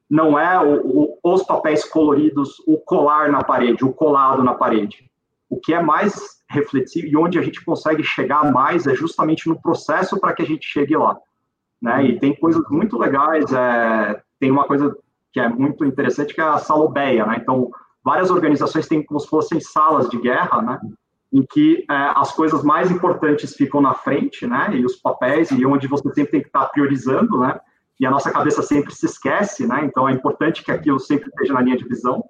não 0.08 0.38
é 0.38 0.58
o, 0.64 1.18
o, 1.24 1.34
os 1.34 1.42
papéis 1.42 1.84
coloridos, 1.84 2.62
o 2.66 2.78
colar 2.78 3.30
na 3.30 3.42
parede, 3.42 3.84
o 3.84 3.92
colado 3.92 4.44
na 4.44 4.54
parede. 4.54 5.10
O 5.48 5.58
que 5.60 5.72
é 5.72 5.82
mais 5.82 6.36
reflexivo 6.48 7.06
e 7.06 7.16
onde 7.16 7.38
a 7.38 7.42
gente 7.42 7.64
consegue 7.64 8.02
chegar 8.02 8.52
mais 8.52 8.86
é 8.86 8.94
justamente 8.94 9.48
no 9.48 9.60
processo 9.60 10.18
para 10.18 10.32
que 10.32 10.42
a 10.42 10.46
gente 10.46 10.66
chegue 10.66 10.96
lá. 10.96 11.16
Né? 11.80 12.06
E 12.06 12.18
tem 12.18 12.34
coisas 12.34 12.62
muito 12.70 12.98
legais, 12.98 13.52
é, 13.52 14.20
tem 14.40 14.50
uma 14.50 14.64
coisa 14.64 14.96
que 15.32 15.40
é 15.40 15.48
muito 15.48 15.84
interessante 15.84 16.34
que 16.34 16.40
é 16.40 16.44
a 16.44 16.56
salobeia, 16.56 17.26
né? 17.26 17.36
Então, 17.38 17.70
várias 18.02 18.30
organizações 18.30 18.88
têm 18.88 19.04
como 19.04 19.20
se 19.20 19.28
fossem 19.28 19.60
salas 19.60 20.08
de 20.08 20.18
guerra, 20.18 20.62
né? 20.62 20.80
Em 21.30 21.42
que 21.42 21.84
é, 21.90 22.12
as 22.16 22.32
coisas 22.32 22.64
mais 22.64 22.90
importantes 22.90 23.54
ficam 23.54 23.82
na 23.82 23.92
frente, 23.92 24.46
né? 24.46 24.70
E 24.72 24.82
os 24.82 24.96
papéis, 24.96 25.50
e 25.50 25.66
onde 25.66 25.86
você 25.88 26.08
sempre 26.14 26.30
tem 26.30 26.40
que 26.40 26.46
estar 26.46 26.64
priorizando, 26.68 27.38
né? 27.38 27.60
E 28.00 28.06
a 28.06 28.10
nossa 28.10 28.30
cabeça 28.30 28.62
sempre 28.62 28.94
se 28.94 29.04
esquece, 29.04 29.66
né? 29.66 29.84
Então 29.84 30.08
é 30.08 30.12
importante 30.12 30.64
que 30.64 30.72
aquilo 30.72 30.98
sempre 30.98 31.28
esteja 31.28 31.52
na 31.52 31.60
linha 31.60 31.76
de 31.76 31.84
visão. 31.86 32.24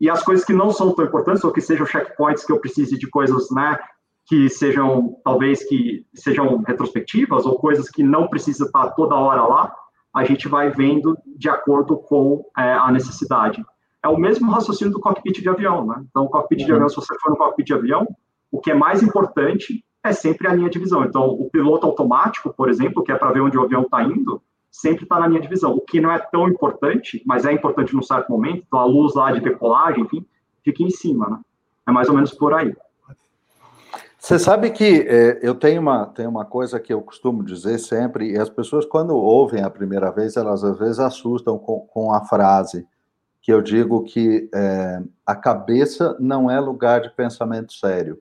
E 0.00 0.08
as 0.08 0.22
coisas 0.22 0.44
que 0.44 0.52
não 0.52 0.70
são 0.70 0.94
tão 0.94 1.04
importantes, 1.04 1.42
ou 1.44 1.52
que 1.52 1.60
sejam 1.60 1.86
checkpoints 1.86 2.44
que 2.44 2.52
eu 2.52 2.60
precise 2.60 2.98
de 2.98 3.08
coisas, 3.08 3.50
né? 3.50 3.78
Que 4.26 4.48
sejam, 4.48 5.16
talvez, 5.24 5.66
que 5.68 6.06
sejam 6.14 6.62
retrospectivas, 6.66 7.46
ou 7.46 7.58
coisas 7.58 7.88
que 7.88 8.02
não 8.02 8.28
precisa 8.28 8.64
estar 8.64 8.90
toda 8.90 9.14
hora 9.16 9.42
lá, 9.44 9.74
a 10.14 10.24
gente 10.24 10.48
vai 10.48 10.70
vendo 10.70 11.16
de 11.26 11.48
acordo 11.48 11.96
com 11.96 12.44
é, 12.56 12.72
a 12.72 12.90
necessidade 12.90 13.64
é 14.02 14.08
o 14.08 14.16
mesmo 14.16 14.50
raciocínio 14.50 14.92
do 14.92 15.00
cockpit 15.00 15.40
de 15.40 15.48
avião, 15.48 15.86
né? 15.86 16.04
Então, 16.08 16.24
o 16.24 16.28
cockpit 16.28 16.58
de 16.58 16.70
uhum. 16.70 16.76
avião, 16.76 16.88
se 16.88 16.96
você 16.96 17.14
for 17.20 17.30
no 17.30 17.36
cockpit 17.36 17.66
de 17.66 17.74
avião, 17.74 18.06
o 18.50 18.60
que 18.60 18.70
é 18.70 18.74
mais 18.74 19.02
importante 19.02 19.84
é 20.04 20.12
sempre 20.12 20.46
a 20.46 20.54
linha 20.54 20.70
de 20.70 20.78
visão. 20.78 21.04
Então, 21.04 21.26
o 21.26 21.50
piloto 21.50 21.86
automático, 21.86 22.52
por 22.54 22.68
exemplo, 22.68 23.02
que 23.02 23.12
é 23.12 23.16
para 23.16 23.32
ver 23.32 23.40
onde 23.40 23.58
o 23.58 23.62
avião 23.62 23.82
está 23.82 24.02
indo, 24.02 24.40
sempre 24.78 25.02
está 25.02 25.18
na 25.18 25.26
linha 25.26 25.40
de 25.40 25.48
visão. 25.48 25.72
O 25.72 25.80
que 25.80 26.00
não 26.00 26.12
é 26.12 26.18
tão 26.18 26.48
importante, 26.48 27.20
mas 27.26 27.44
é 27.44 27.52
importante 27.52 27.94
num 27.94 28.02
certo 28.02 28.30
momento, 28.30 28.64
então 28.66 28.78
a 28.78 28.84
luz 28.84 29.14
lá 29.14 29.32
de 29.32 29.40
decolagem, 29.40 30.04
enfim, 30.04 30.24
fica 30.64 30.82
em 30.84 30.90
cima, 30.90 31.28
né? 31.28 31.38
É 31.88 31.90
mais 31.90 32.08
ou 32.08 32.14
menos 32.14 32.32
por 32.32 32.54
aí. 32.54 32.74
Você 34.18 34.38
sabe 34.38 34.70
que 34.70 35.06
é, 35.08 35.40
eu 35.42 35.54
tenho 35.54 35.80
uma, 35.80 36.06
tenho 36.06 36.28
uma 36.28 36.44
coisa 36.44 36.78
que 36.78 36.92
eu 36.92 37.00
costumo 37.00 37.42
dizer 37.42 37.78
sempre, 37.78 38.32
e 38.32 38.38
as 38.38 38.48
pessoas, 38.48 38.84
quando 38.84 39.16
ouvem 39.16 39.62
a 39.62 39.70
primeira 39.70 40.10
vez, 40.12 40.36
elas 40.36 40.62
às 40.62 40.78
vezes 40.78 41.00
assustam 41.00 41.58
com, 41.58 41.80
com 41.80 42.12
a 42.12 42.20
frase 42.24 42.86
que 43.40 43.52
eu 43.52 43.62
digo 43.62 44.04
que 44.04 44.48
é, 44.54 45.02
a 45.26 45.34
cabeça 45.34 46.16
não 46.20 46.50
é 46.50 46.60
lugar 46.60 47.00
de 47.00 47.10
pensamento 47.10 47.72
sério. 47.72 48.20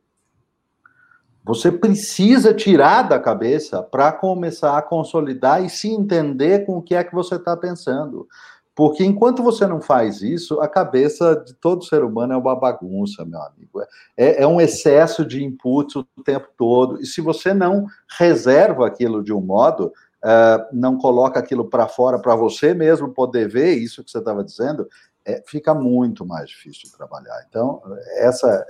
Você 1.48 1.72
precisa 1.72 2.54
tirar 2.54 3.04
da 3.04 3.18
cabeça 3.18 3.82
para 3.82 4.12
começar 4.12 4.78
a 4.78 4.82
consolidar 4.82 5.64
e 5.64 5.70
se 5.70 5.88
entender 5.88 6.66
com 6.66 6.78
o 6.78 6.82
que 6.82 6.94
é 6.94 7.04
que 7.04 7.16
você 7.16 7.36
está 7.36 7.56
pensando. 7.56 8.28
Porque 8.76 9.04
enquanto 9.04 9.42
você 9.42 9.66
não 9.66 9.82
faz 9.82 10.22
isso, 10.22 10.60
a 10.60 10.68
cabeça 10.68 11.36
de 11.36 11.54
todo 11.54 11.86
ser 11.86 12.04
humano 12.04 12.34
é 12.34 12.38
uma 12.38 12.56
bagunça, 12.56 13.26
meu 13.26 13.42
amigo. 13.42 13.82
É, 14.16 14.44
é 14.44 14.48
um 14.48 14.60
excesso 14.60 15.26
de 15.26 15.44
inputs 15.44 15.96
o 15.96 16.06
tempo 16.24 16.50
todo. 16.58 17.02
E 17.02 17.06
se 17.06 17.22
você 17.22 17.54
não 17.54 17.86
reserva 18.20 18.86
aquilo 18.86 19.24
de 19.24 19.34
um 19.34 19.42
modo, 19.42 19.92
Uh, 20.18 20.66
não 20.74 20.98
coloca 20.98 21.40
aquilo 21.40 21.70
para 21.70 21.88
fora 21.88 22.18
para 22.20 22.36
você 22.36 22.74
mesmo 22.74 23.14
poder 23.14 23.48
ver 23.48 23.76
isso 23.76 24.04
que 24.04 24.10
você 24.10 24.18
estava 24.18 24.44
dizendo, 24.44 24.88
é, 25.24 25.44
fica 25.46 25.76
muito 25.76 26.26
mais 26.26 26.50
difícil 26.50 26.90
trabalhar. 26.98 27.46
Então, 27.48 27.82
essa, 28.16 28.66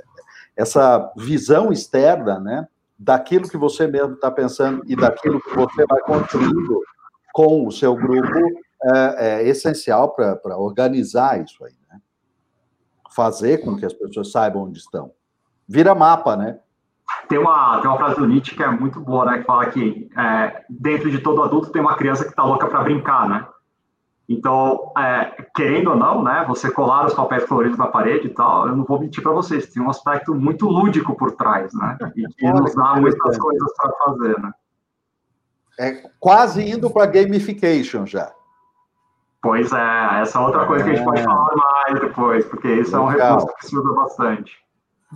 essa 0.57 1.13
visão 1.15 1.71
externa, 1.71 2.39
né, 2.39 2.67
daquilo 2.97 3.47
que 3.47 3.57
você 3.57 3.85
mesmo 3.85 4.15
está 4.15 4.31
pensando 4.31 4.81
e 4.87 4.95
daquilo 4.95 5.39
que 5.39 5.55
você 5.55 5.85
vai 5.85 6.01
construindo 6.01 6.81
com 7.31 7.67
o 7.67 7.71
seu 7.71 7.95
grupo 7.95 8.39
é, 8.83 9.41
é 9.43 9.47
essencial 9.47 10.15
para 10.15 10.57
organizar 10.57 11.39
isso 11.39 11.63
aí, 11.63 11.75
né? 11.89 11.99
Fazer 13.11 13.59
com 13.59 13.75
que 13.77 13.85
as 13.85 13.93
pessoas 13.93 14.31
saibam 14.31 14.63
onde 14.63 14.79
estão. 14.79 15.11
Vira 15.67 15.93
mapa, 15.93 16.35
né? 16.35 16.59
Tem 17.29 17.37
uma, 17.37 17.79
tem 17.79 17.89
uma 17.89 17.97
frase 17.97 18.15
do 18.15 18.25
Nietzsche 18.25 18.55
que 18.55 18.63
é 18.63 18.69
muito 18.69 18.99
boa, 18.99 19.25
né? 19.25 19.39
Que 19.39 19.45
fala 19.45 19.67
que 19.67 20.09
é, 20.17 20.63
dentro 20.69 21.11
de 21.11 21.19
todo 21.19 21.43
adulto 21.43 21.71
tem 21.71 21.81
uma 21.81 21.95
criança 21.95 22.23
que 22.23 22.31
está 22.31 22.43
louca 22.43 22.67
para 22.67 22.83
brincar, 22.83 23.29
né? 23.29 23.47
Então, 24.29 24.91
é, 24.97 25.45
querendo 25.55 25.91
ou 25.91 25.95
não, 25.95 26.21
né, 26.21 26.43
você 26.45 26.69
colar 26.69 27.05
os 27.05 27.13
papéis 27.13 27.45
coloridos 27.45 27.77
na 27.77 27.87
parede 27.87 28.27
e 28.27 28.33
tal, 28.33 28.67
eu 28.67 28.75
não 28.75 28.83
vou 28.83 28.99
mentir 28.99 29.23
para 29.23 29.31
vocês, 29.31 29.67
tem 29.67 29.81
um 29.81 29.89
aspecto 29.89 30.35
muito 30.35 30.67
lúdico 30.67 31.15
por 31.15 31.31
trás, 31.31 31.73
né? 31.73 31.97
E 32.13 32.27
que 32.27 32.51
nos 32.51 32.75
dá 32.75 32.95
muitas 32.95 33.37
coisas 33.37 33.73
para 33.77 33.91
fazer, 34.03 34.39
né? 34.41 34.51
É 35.79 36.09
quase 36.19 36.61
indo 36.69 36.89
para 36.89 37.05
gamification 37.05 38.05
já. 38.05 38.29
Pois 39.41 39.71
é, 39.71 40.21
essa 40.21 40.39
é 40.39 40.41
outra 40.41 40.65
coisa 40.65 40.83
que 40.83 40.89
a 40.89 40.95
gente 40.95 41.05
pode 41.05 41.21
é. 41.21 41.23
falar 41.23 41.55
mais 41.55 42.01
depois, 42.01 42.45
porque 42.47 42.67
isso 42.67 42.91
Legal. 42.91 43.01
é 43.01 43.05
um 43.05 43.37
recurso 43.37 43.55
que 43.55 43.67
se 43.67 43.77
usa 43.77 43.93
bastante. 43.93 44.57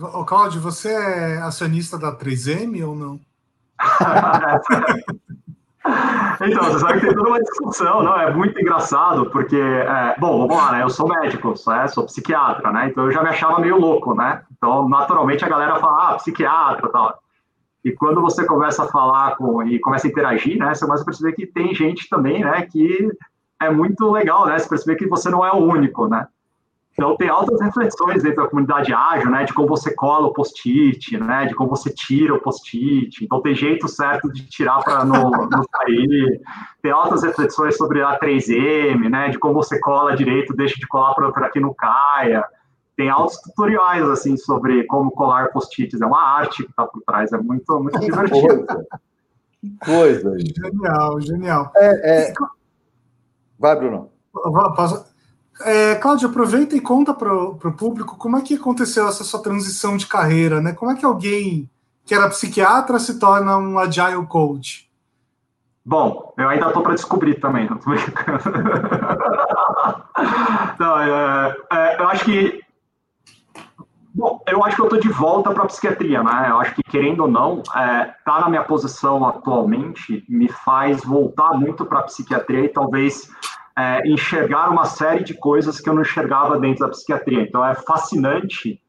Ô, 0.00 0.24
Cláudio, 0.24 0.58
você 0.58 0.90
é 0.90 1.36
acionista 1.42 1.98
da 1.98 2.16
3M 2.16 2.86
ou 2.88 2.94
não? 2.94 3.20
Então, 6.40 6.64
você 6.64 6.78
sabe 6.78 7.00
que 7.00 7.06
tem 7.06 7.14
toda 7.14 7.28
uma 7.28 7.40
discussão, 7.40 8.02
não? 8.02 8.18
É 8.20 8.32
muito 8.32 8.60
engraçado, 8.60 9.30
porque, 9.30 9.56
é, 9.56 10.16
bom, 10.18 10.38
vamos 10.38 10.56
lá, 10.56 10.72
né? 10.72 10.82
Eu 10.82 10.90
sou 10.90 11.08
médico, 11.08 11.54
né? 11.66 11.88
sou 11.88 12.04
psiquiatra, 12.04 12.72
né? 12.72 12.88
Então 12.88 13.04
eu 13.04 13.12
já 13.12 13.22
me 13.22 13.28
achava 13.28 13.60
meio 13.60 13.78
louco, 13.78 14.14
né? 14.14 14.42
Então, 14.56 14.88
naturalmente, 14.88 15.44
a 15.44 15.48
galera 15.48 15.76
fala, 15.76 16.10
ah, 16.10 16.14
psiquiatra 16.14 16.88
e 16.88 16.92
tal. 16.92 17.22
E 17.84 17.92
quando 17.92 18.20
você 18.20 18.44
começa 18.44 18.84
a 18.84 18.88
falar 18.88 19.36
com, 19.36 19.62
e 19.64 19.78
começa 19.80 20.06
a 20.06 20.10
interagir, 20.10 20.56
né? 20.58 20.74
Você 20.74 20.84
começa 20.84 21.02
a 21.02 21.06
perceber 21.06 21.32
que 21.32 21.46
tem 21.46 21.74
gente 21.74 22.08
também, 22.08 22.44
né? 22.44 22.62
Que 22.62 23.10
é 23.60 23.70
muito 23.70 24.10
legal, 24.10 24.46
né? 24.46 24.58
Você 24.58 24.68
perceber 24.68 24.96
que 24.96 25.08
você 25.08 25.28
não 25.28 25.44
é 25.44 25.52
o 25.52 25.58
único, 25.58 26.06
né? 26.06 26.26
Então, 26.92 27.16
tem 27.16 27.28
altas 27.28 27.58
reflexões 27.60 28.22
dentro 28.22 28.42
da 28.42 28.50
comunidade 28.50 28.92
ágil, 28.92 29.30
né, 29.30 29.44
de 29.44 29.54
como 29.54 29.66
você 29.66 29.94
cola 29.94 30.26
o 30.26 30.32
post-it, 30.32 31.16
né, 31.18 31.46
de 31.46 31.54
como 31.54 31.70
você 31.70 31.90
tira 31.90 32.34
o 32.34 32.40
post-it. 32.40 33.24
Então, 33.24 33.40
tem 33.40 33.54
jeito 33.54 33.88
certo 33.88 34.30
de 34.30 34.44
tirar 34.46 34.82
para 34.82 35.04
não, 35.04 35.30
não 35.30 35.64
sair. 35.74 36.40
Tem 36.82 36.92
altas 36.92 37.22
reflexões 37.22 37.76
sobre 37.78 38.02
a 38.02 38.18
3M, 38.18 39.08
né, 39.08 39.30
de 39.30 39.38
como 39.38 39.54
você 39.54 39.80
cola 39.80 40.14
direito, 40.14 40.54
deixa 40.54 40.76
de 40.76 40.86
colar 40.86 41.14
para 41.14 41.48
que 41.48 41.60
não 41.60 41.72
caia. 41.72 42.44
Tem 42.94 43.08
altos 43.08 43.40
tutoriais, 43.40 44.06
assim, 44.10 44.36
sobre 44.36 44.84
como 44.84 45.10
colar 45.10 45.50
post-its. 45.50 46.00
É 46.00 46.06
uma 46.06 46.22
arte 46.22 46.62
que 46.62 46.70
está 46.70 46.84
por 46.86 47.00
trás, 47.06 47.32
é 47.32 47.38
muito, 47.38 47.80
muito 47.80 47.98
divertido. 47.98 48.66
Que 49.62 49.78
coisa. 49.82 50.36
Genial, 50.38 51.20
genial. 51.22 51.72
É, 51.74 52.28
é... 52.28 52.32
Vai, 53.58 53.76
Bruno. 53.76 54.10
Posso... 54.76 55.11
É, 55.64 55.94
Cláudio, 55.96 56.28
aproveita 56.28 56.76
e 56.76 56.80
conta 56.80 57.14
para 57.14 57.32
o 57.32 57.72
público 57.72 58.16
como 58.16 58.36
é 58.36 58.42
que 58.42 58.54
aconteceu 58.54 59.08
essa 59.08 59.24
sua 59.24 59.42
transição 59.42 59.96
de 59.96 60.06
carreira, 60.06 60.60
né? 60.60 60.72
Como 60.72 60.90
é 60.90 60.94
que 60.94 61.04
alguém 61.04 61.68
que 62.04 62.14
era 62.14 62.28
psiquiatra 62.28 62.98
se 62.98 63.18
torna 63.18 63.56
um 63.56 63.78
agile 63.78 64.26
coach? 64.26 64.90
Bom, 65.84 66.32
eu 66.38 66.48
ainda 66.48 66.68
estou 66.68 66.82
para 66.82 66.94
descobrir 66.94 67.40
também, 67.40 67.68
não 67.68 67.76
estou 67.76 67.94
brincando. 67.94 68.42
não, 70.78 71.00
é, 71.00 71.56
é, 71.72 72.00
eu 72.00 72.08
acho 72.08 72.24
que. 72.24 72.62
Bom, 74.14 74.42
eu 74.46 74.64
acho 74.64 74.76
que 74.76 74.82
eu 74.82 74.86
estou 74.86 75.00
de 75.00 75.08
volta 75.08 75.50
para 75.52 75.64
a 75.64 75.66
psiquiatria, 75.66 76.22
né? 76.22 76.48
Eu 76.50 76.60
acho 76.60 76.74
que, 76.74 76.82
querendo 76.82 77.20
ou 77.20 77.28
não, 77.28 77.62
é, 77.74 78.14
tá 78.24 78.40
na 78.40 78.48
minha 78.48 78.62
posição 78.62 79.26
atualmente 79.26 80.24
me 80.28 80.48
faz 80.48 81.02
voltar 81.02 81.54
muito 81.54 81.84
para 81.84 82.00
a 82.00 82.02
psiquiatria 82.02 82.66
e 82.66 82.68
talvez 82.68 83.28
é, 83.76 84.06
enxergar 84.06 84.70
uma 84.70 84.84
série 84.84 85.24
de 85.24 85.34
coisas 85.34 85.80
que 85.80 85.88
eu 85.88 85.94
não 85.94 86.02
enxergava 86.02 86.58
dentro 86.58 86.84
da 86.86 86.90
psiquiatria. 86.90 87.42
Então, 87.42 87.64
é 87.64 87.74
fascinante 87.74 88.80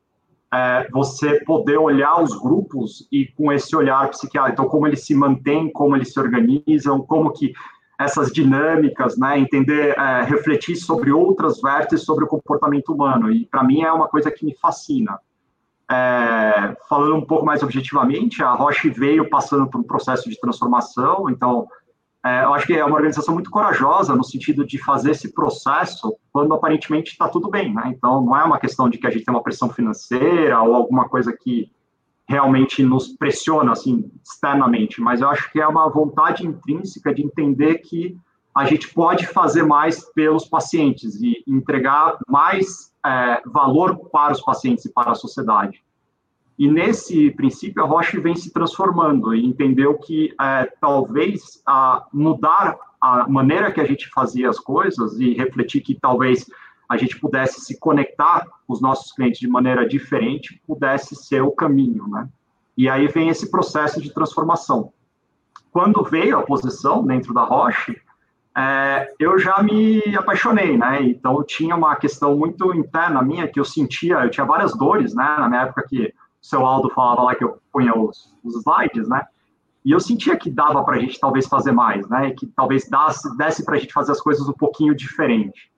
é, 0.54 0.88
você 0.92 1.44
poder 1.46 1.78
olhar 1.78 2.22
os 2.22 2.38
grupos 2.40 3.08
e 3.12 3.26
com 3.26 3.52
esse 3.52 3.76
olhar 3.76 4.10
psiquiátrico, 4.10 4.54
então, 4.62 4.70
como 4.70 4.86
eles 4.86 5.06
se 5.06 5.16
mantêm, 5.16 5.72
como 5.72 5.96
eles 5.96 6.14
se 6.14 6.20
organizam, 6.20 7.02
como 7.02 7.32
que 7.32 7.54
essas 8.00 8.32
dinâmicas, 8.32 9.18
né, 9.18 9.40
entender, 9.40 9.98
é, 9.98 10.24
refletir 10.24 10.76
sobre 10.76 11.12
outras 11.12 11.62
vértices 11.62 12.06
sobre 12.06 12.26
o 12.26 12.28
comportamento 12.28 12.94
humano. 12.94 13.32
E, 13.32 13.46
para 13.46 13.64
mim, 13.64 13.82
é 13.82 13.92
uma 13.92 14.08
coisa 14.08 14.30
que 14.30 14.46
me 14.46 14.56
fascina. 14.58 15.18
É, 15.90 16.76
falando 16.90 17.16
um 17.16 17.26
pouco 17.26 17.46
mais 17.46 17.62
objetivamente, 17.62 18.44
a 18.44 18.52
Roche 18.52 18.90
veio 18.90 19.30
passando 19.30 19.68
por 19.68 19.80
um 19.80 19.84
processo 19.84 20.30
de 20.30 20.40
transformação, 20.40 21.30
então 21.30 21.68
é, 22.26 22.44
eu 22.46 22.54
acho 22.54 22.66
que 22.66 22.74
é 22.74 22.86
uma 22.86 22.96
organização 22.96 23.34
muito 23.34 23.50
corajosa 23.50 24.16
no 24.16 24.24
sentido 24.24 24.66
de 24.66 24.78
fazer 24.78 25.12
esse 25.12 25.34
processo 25.34 26.16
quando 26.32 26.54
aparentemente 26.54 27.12
está 27.12 27.28
tudo 27.28 27.50
bem, 27.50 27.74
né? 27.74 27.94
Então, 27.96 28.24
não 28.24 28.38
é 28.38 28.44
uma 28.44 28.60
questão 28.60 28.90
de 28.90 28.98
que 28.98 29.06
a 29.06 29.10
gente 29.10 29.26
tem 29.26 29.34
uma 29.34 29.44
pressão 29.44 29.70
financeira 29.70 30.62
ou 30.62 30.74
alguma 30.74 31.10
coisa 31.10 31.36
que 31.38 31.70
realmente 32.26 32.82
nos 32.82 33.10
pressiona, 33.10 33.74
assim, 33.74 34.10
externamente, 34.24 35.02
mas 35.02 35.20
eu 35.20 35.30
acho 35.30 35.52
que 35.52 35.60
é 35.60 35.68
uma 35.68 35.90
vontade 35.90 36.48
intrínseca 36.48 37.14
de 37.14 37.22
entender 37.22 37.80
que 37.80 38.18
a 38.56 38.66
gente 38.66 38.94
pode 38.94 39.28
fazer 39.28 39.64
mais 39.64 40.06
pelos 40.14 40.48
pacientes 40.48 41.16
e 41.16 41.44
entregar 41.46 42.18
mais 42.28 42.94
é, 43.06 43.42
valor 43.46 44.10
para 44.10 44.32
os 44.32 44.42
pacientes 44.42 44.86
e 44.86 44.94
para 44.94 45.12
a 45.12 45.16
sociedade. 45.16 45.84
E 46.58 46.68
nesse 46.70 47.32
princípio, 47.32 47.84
a 47.84 47.88
Roche 47.88 48.20
vem 48.20 48.36
se 48.36 48.54
transformando 48.54 49.34
e 49.34 49.46
entendeu 49.46 49.98
que 49.98 50.34
é, 50.40 50.72
talvez 50.80 51.62
a 51.66 52.06
mudar 52.14 52.78
a 53.02 53.28
maneira 53.28 53.72
que 53.72 53.82
a 53.82 53.86
gente 53.86 54.08
fazia 54.10 54.50
as 54.50 54.60
coisas 54.60 55.20
e 55.20 55.34
refletir 55.34 55.82
que 55.82 55.96
talvez 55.96 56.46
a 56.88 56.96
gente 56.96 57.20
pudesse 57.20 57.62
se 57.62 57.80
conectar 57.80 58.46
com 58.68 58.74
os 58.74 58.82
nossos 58.82 59.12
clientes 59.12 59.40
de 59.40 59.48
maneira 59.48 59.88
diferente, 59.88 60.62
pudesse 60.68 61.16
ser 61.16 61.42
o 61.42 61.52
caminho, 61.52 62.08
né? 62.08 62.30
E 62.78 62.90
aí 62.90 63.08
vem 63.08 63.30
esse 63.30 63.50
processo 63.50 64.02
de 64.02 64.14
transformação. 64.14 64.94
Quando 65.72 66.04
veio 66.04 66.38
a 66.38 66.44
posição 66.44 67.06
dentro 67.06 67.34
da 67.34 67.44
Roche, 67.44 68.00
é, 68.56 69.12
eu 69.20 69.40
já 69.40 69.62
me 69.64 70.02
apaixonei, 70.16 70.78
né? 70.78 71.02
Então 71.02 71.44
tinha 71.44 71.76
uma 71.76 71.96
questão 71.96 72.38
muito 72.38 72.74
interna 72.76 73.24
minha 73.24 73.48
que 73.48 73.60
eu 73.60 73.66
sentia, 73.66 74.20
eu 74.20 74.30
tinha 74.30 74.46
várias 74.46 74.78
dores, 74.78 75.16
né? 75.16 75.36
Na 75.40 75.50
minha 75.50 75.62
época 75.64 75.86
que 75.88 76.14
seu 76.44 76.66
Aldo 76.66 76.90
falava 76.90 77.24
lá 77.24 77.36
que 77.36 77.44
eu 77.44 77.58
punha 77.72 77.98
os, 77.98 78.36
os 78.44 78.56
slides, 78.58 79.10
né? 79.10 79.26
E 79.84 79.92
eu 79.92 80.00
sentia 80.00 80.38
que 80.38 80.50
dava 80.50 80.84
para 80.84 80.98
a 80.98 81.00
gente 81.00 81.20
talvez 81.20 81.48
fazer 81.48 81.72
mais, 81.72 82.08
né? 82.08 82.32
Que 82.32 82.46
talvez 82.46 82.88
desse, 82.88 83.38
desse 83.38 83.66
para 83.66 83.76
a 83.76 83.80
gente 83.80 83.92
fazer 83.92 84.12
as 84.12 84.22
coisas 84.22 84.48
um 84.48 84.54
pouquinho 84.54 84.94
diferente. 84.94 85.72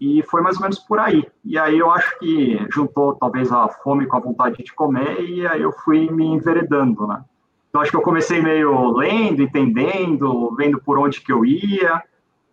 E 0.00 0.22
foi 0.24 0.42
mais 0.42 0.56
ou 0.56 0.62
menos 0.62 0.78
por 0.80 0.98
aí. 0.98 1.24
E 1.44 1.56
aí 1.56 1.78
eu 1.78 1.90
acho 1.90 2.18
que 2.18 2.58
juntou 2.70 3.14
talvez 3.14 3.50
a 3.50 3.68
fome 3.68 4.06
com 4.06 4.16
a 4.16 4.20
vontade 4.20 4.62
de 4.62 4.72
comer 4.74 5.20
e 5.20 5.46
aí 5.46 5.62
eu 5.62 5.72
fui 5.72 6.10
me 6.10 6.26
enveredando, 6.26 7.06
né? 7.06 7.24
Então, 7.68 7.80
acho 7.80 7.90
que 7.90 7.96
eu 7.96 8.02
comecei 8.02 8.42
meio 8.42 8.90
lendo, 8.90 9.40
entendendo, 9.40 10.54
vendo 10.54 10.78
por 10.78 10.98
onde 10.98 11.22
que 11.22 11.32
eu 11.32 11.42
ia, 11.42 12.02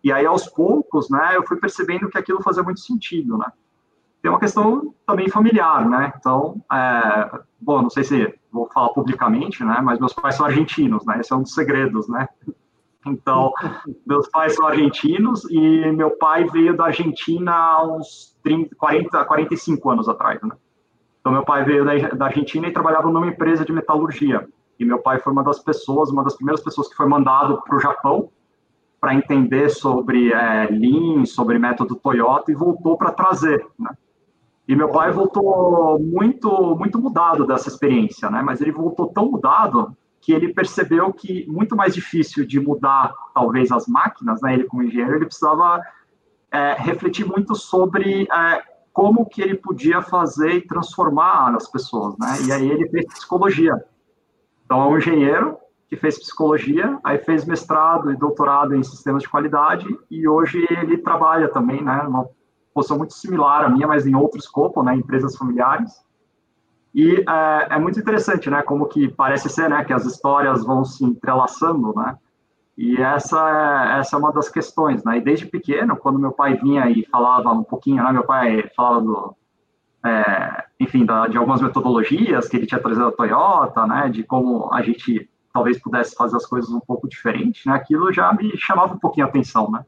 e 0.02 0.10
aí, 0.10 0.24
aos 0.24 0.46
poucos, 0.48 1.10
né, 1.10 1.32
eu 1.34 1.46
fui 1.46 1.58
percebendo 1.58 2.08
que 2.08 2.16
aquilo 2.16 2.42
fazia 2.42 2.62
muito 2.62 2.80
sentido, 2.80 3.36
né. 3.36 3.46
Tem 4.22 4.30
uma 4.30 4.40
questão 4.40 4.94
também 5.06 5.28
familiar, 5.28 5.88
né, 5.88 6.12
então, 6.16 6.62
é, 6.72 7.40
bom, 7.60 7.82
não 7.82 7.90
sei 7.90 8.04
se 8.04 8.34
vou 8.52 8.68
falar 8.70 8.90
publicamente, 8.90 9.64
né, 9.64 9.80
mas 9.82 9.98
meus 9.98 10.12
pais 10.12 10.34
são 10.34 10.46
argentinos, 10.46 11.04
né, 11.06 11.20
esse 11.20 11.32
é 11.32 11.36
um 11.36 11.42
dos 11.42 11.54
segredos, 11.54 12.08
né. 12.08 12.28
Então, 13.06 13.52
meus 14.06 14.28
pais 14.28 14.54
são 14.54 14.66
argentinos 14.66 15.44
e 15.50 15.90
meu 15.92 16.10
pai 16.10 16.44
veio 16.44 16.76
da 16.76 16.86
Argentina 16.86 17.52
há 17.52 17.82
uns 17.82 18.36
30, 18.42 18.76
40, 18.76 19.24
45 19.24 19.90
anos 19.90 20.08
atrás, 20.08 20.40
né. 20.42 20.54
Então, 21.20 21.32
meu 21.32 21.44
pai 21.44 21.64
veio 21.64 21.84
da, 21.84 21.94
da 22.10 22.26
Argentina 22.26 22.66
e 22.66 22.72
trabalhava 22.72 23.10
numa 23.10 23.26
empresa 23.26 23.64
de 23.64 23.72
metalurgia. 23.72 24.48
E 24.78 24.84
meu 24.86 24.98
pai 24.98 25.18
foi 25.18 25.32
uma 25.32 25.44
das 25.44 25.58
pessoas, 25.58 26.08
uma 26.08 26.24
das 26.24 26.34
primeiras 26.34 26.62
pessoas 26.62 26.88
que 26.88 26.96
foi 26.96 27.06
mandado 27.06 27.60
para 27.62 27.76
o 27.76 27.80
Japão 27.80 28.30
para 28.98 29.14
entender 29.14 29.68
sobre 29.68 30.32
é, 30.32 30.66
Lean, 30.70 31.24
sobre 31.26 31.58
método 31.58 31.96
Toyota 31.96 32.50
e 32.50 32.54
voltou 32.54 32.96
para 32.96 33.12
trazer, 33.12 33.66
né? 33.78 33.90
E 34.70 34.76
meu 34.76 34.88
pai 34.88 35.10
voltou 35.10 35.98
muito, 35.98 36.76
muito 36.76 36.96
mudado 36.96 37.44
dessa 37.44 37.68
experiência, 37.68 38.30
né? 38.30 38.40
Mas 38.40 38.60
ele 38.60 38.70
voltou 38.70 39.08
tão 39.08 39.28
mudado 39.28 39.96
que 40.20 40.32
ele 40.32 40.54
percebeu 40.54 41.12
que 41.12 41.44
muito 41.48 41.74
mais 41.74 41.92
difícil 41.92 42.46
de 42.46 42.60
mudar, 42.60 43.12
talvez, 43.34 43.72
as 43.72 43.88
máquinas, 43.88 44.40
né? 44.40 44.54
Ele 44.54 44.62
como 44.62 44.84
engenheiro, 44.84 45.16
ele 45.16 45.26
precisava 45.26 45.82
é, 46.52 46.74
refletir 46.74 47.26
muito 47.26 47.56
sobre 47.56 48.28
é, 48.32 48.62
como 48.92 49.26
que 49.26 49.42
ele 49.42 49.56
podia 49.56 50.02
fazer 50.02 50.52
e 50.52 50.64
transformar 50.64 51.52
as 51.56 51.68
pessoas, 51.68 52.16
né? 52.16 52.36
E 52.46 52.52
aí 52.52 52.70
ele 52.70 52.88
fez 52.90 53.06
psicologia. 53.06 53.74
Então, 54.64 54.82
é 54.82 54.86
um 54.86 54.98
engenheiro 54.98 55.58
que 55.88 55.96
fez 55.96 56.16
psicologia, 56.16 56.96
aí 57.02 57.18
fez 57.18 57.44
mestrado 57.44 58.12
e 58.12 58.16
doutorado 58.16 58.76
em 58.76 58.84
sistemas 58.84 59.24
de 59.24 59.28
qualidade, 59.28 59.84
e 60.08 60.28
hoje 60.28 60.64
ele 60.70 60.96
trabalha 60.98 61.48
também, 61.48 61.82
né, 61.82 62.06
posição 62.74 62.98
muito 62.98 63.14
similar 63.14 63.64
à 63.64 63.68
minha, 63.68 63.86
mas 63.86 64.06
em 64.06 64.14
outro 64.14 64.38
escopo, 64.38 64.82
né, 64.82 64.94
empresas 64.94 65.36
familiares. 65.36 65.92
E 66.94 67.24
é, 67.28 67.66
é, 67.70 67.78
muito 67.78 68.00
interessante, 68.00 68.50
né, 68.50 68.62
como 68.62 68.86
que 68.86 69.08
parece 69.08 69.48
ser, 69.48 69.68
né, 69.70 69.84
que 69.84 69.92
as 69.92 70.04
histórias 70.04 70.64
vão 70.64 70.84
se 70.84 71.04
entrelaçando, 71.04 71.94
né, 71.94 72.16
e 72.76 73.00
essa 73.00 73.38
é, 73.94 74.00
essa 74.00 74.16
é 74.16 74.18
uma 74.18 74.32
das 74.32 74.48
questões, 74.48 75.04
né, 75.04 75.18
e 75.18 75.20
desde 75.20 75.46
pequeno, 75.46 75.96
quando 75.96 76.18
meu 76.18 76.32
pai 76.32 76.56
vinha 76.56 76.88
e 76.90 77.04
falava 77.06 77.52
um 77.52 77.62
pouquinho, 77.62 78.02
né, 78.02 78.12
meu 78.12 78.24
pai 78.24 78.68
falava 78.74 79.00
do, 79.00 79.36
é, 80.04 80.64
enfim, 80.80 81.04
da, 81.04 81.28
de 81.28 81.36
algumas 81.36 81.60
metodologias 81.60 82.48
que 82.48 82.56
ele 82.56 82.66
tinha 82.66 82.80
trazido 82.80 83.04
da 83.04 83.12
Toyota, 83.12 83.86
né, 83.86 84.08
de 84.08 84.24
como 84.24 84.72
a 84.72 84.82
gente 84.82 85.28
talvez 85.52 85.80
pudesse 85.80 86.14
fazer 86.16 86.36
as 86.36 86.46
coisas 86.46 86.70
um 86.70 86.80
pouco 86.80 87.08
diferente, 87.08 87.68
né, 87.68 87.74
aquilo 87.74 88.12
já 88.12 88.32
me 88.32 88.56
chamava 88.56 88.94
um 88.94 88.98
pouquinho 88.98 89.26
a 89.26 89.28
atenção, 89.28 89.70
né. 89.70 89.84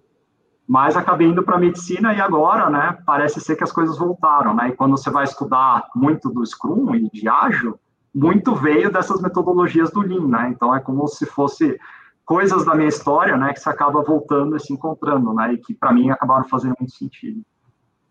Mas 0.66 0.96
acabei 0.96 1.27
indo 1.27 1.42
para 1.42 1.59
medicina 1.59 2.14
e 2.14 2.20
agora, 2.20 2.70
né, 2.70 2.98
parece 3.05 3.40
ser 3.40 3.57
que 3.57 3.64
as 3.64 3.72
coisas 3.72 3.98
voltaram, 3.98 4.55
né, 4.55 4.68
e 4.68 4.72
quando 4.72 4.96
você 4.96 5.11
vai 5.11 5.25
estudar 5.25 5.88
muito 5.94 6.31
do 6.31 6.44
Scrum 6.46 6.94
e 6.94 7.11
de 7.11 7.29
Ágil, 7.29 7.79
muito 8.14 8.55
veio 8.55 8.92
dessas 8.92 9.20
metodologias 9.20 9.90
do 9.90 10.01
Lean, 10.01 10.29
né, 10.29 10.53
então 10.55 10.75
é 10.75 10.81
como 10.81 11.07
se 11.09 11.27
fosse 11.27 11.79
coisas 12.25 12.64
da 12.64 12.75
minha 12.75 12.88
história, 12.88 13.37
né, 13.37 13.53
que 13.53 13.61
você 13.61 13.68
acaba 13.68 14.03
voltando 14.03 14.57
e 14.57 14.61
se 14.61 14.72
encontrando, 14.72 15.35
né, 15.35 15.55
e 15.55 15.59
que 15.59 15.75
para 15.75 15.92
mim 15.92 16.11
acabaram 16.11 16.44
fazendo 16.44 16.77
muito 16.79 16.94
sentido. 16.94 17.42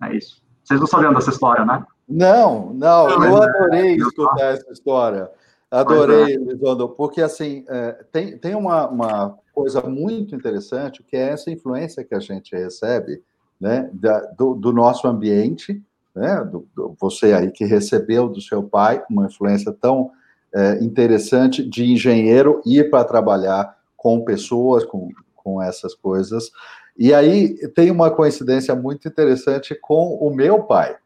É 0.03 0.15
isso. 0.15 0.41
Vocês 0.63 0.79
não 0.79 0.87
sabiam 0.87 1.13
dessa 1.13 1.29
história, 1.29 1.65
né? 1.65 1.83
Não, 2.07 2.73
não, 2.73 3.09
eu 3.09 3.41
adorei 3.41 3.95
escutar 3.95 4.53
essa 4.53 4.71
história. 4.71 5.29
Adorei, 5.71 6.35
Lisondo, 6.35 6.89
porque 6.89 7.21
assim, 7.21 7.63
é, 7.69 8.03
tem, 8.11 8.37
tem 8.37 8.55
uma, 8.55 8.87
uma 8.89 9.37
coisa 9.53 9.81
muito 9.81 10.35
interessante, 10.35 11.03
que 11.03 11.15
é 11.15 11.29
essa 11.29 11.51
influência 11.51 12.03
que 12.03 12.15
a 12.15 12.19
gente 12.19 12.55
recebe 12.55 13.21
né, 13.59 13.89
da, 13.93 14.19
do, 14.37 14.55
do, 14.55 14.73
nosso 14.73 15.07
ambiente, 15.07 15.81
né, 16.15 16.43
do, 16.43 16.67
do, 16.75 16.95
você 16.99 17.33
aí 17.33 17.51
que 17.51 17.65
recebeu 17.65 18.27
do 18.27 18.41
seu 18.41 18.63
pai 18.63 19.03
uma 19.09 19.25
influência 19.25 19.71
tão 19.71 20.11
é, 20.53 20.83
interessante 20.83 21.63
de 21.63 21.85
engenheiro 21.85 22.61
ir 22.65 22.89
para 22.89 23.05
trabalhar 23.05 23.77
com 23.95 24.23
pessoas, 24.23 24.83
com, 24.83 25.09
com 25.35 25.61
essas 25.61 25.93
coisas, 25.93 26.51
e 26.97 27.13
aí 27.13 27.55
tem 27.69 27.89
uma 27.89 28.11
coincidência 28.11 28.75
muito 28.75 29.07
interessante 29.07 29.75
com 29.75 30.15
o 30.15 30.33
meu 30.33 30.63
pai. 30.63 30.97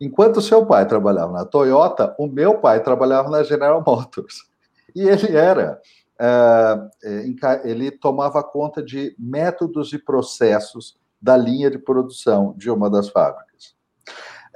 Enquanto 0.00 0.40
seu 0.40 0.64
pai 0.64 0.86
trabalhava 0.86 1.32
na 1.32 1.44
Toyota, 1.44 2.14
o 2.18 2.26
meu 2.26 2.58
pai 2.58 2.82
trabalhava 2.82 3.28
na 3.28 3.42
General 3.42 3.82
Motors. 3.86 4.48
E 4.94 5.02
ele 5.02 5.36
era, 5.36 5.80
ele 7.64 7.90
tomava 7.90 8.42
conta 8.42 8.82
de 8.82 9.14
métodos 9.18 9.92
e 9.92 9.98
processos 9.98 10.98
da 11.20 11.36
linha 11.36 11.70
de 11.70 11.78
produção 11.78 12.54
de 12.56 12.70
uma 12.70 12.90
das 12.90 13.08
fábricas. 13.08 13.74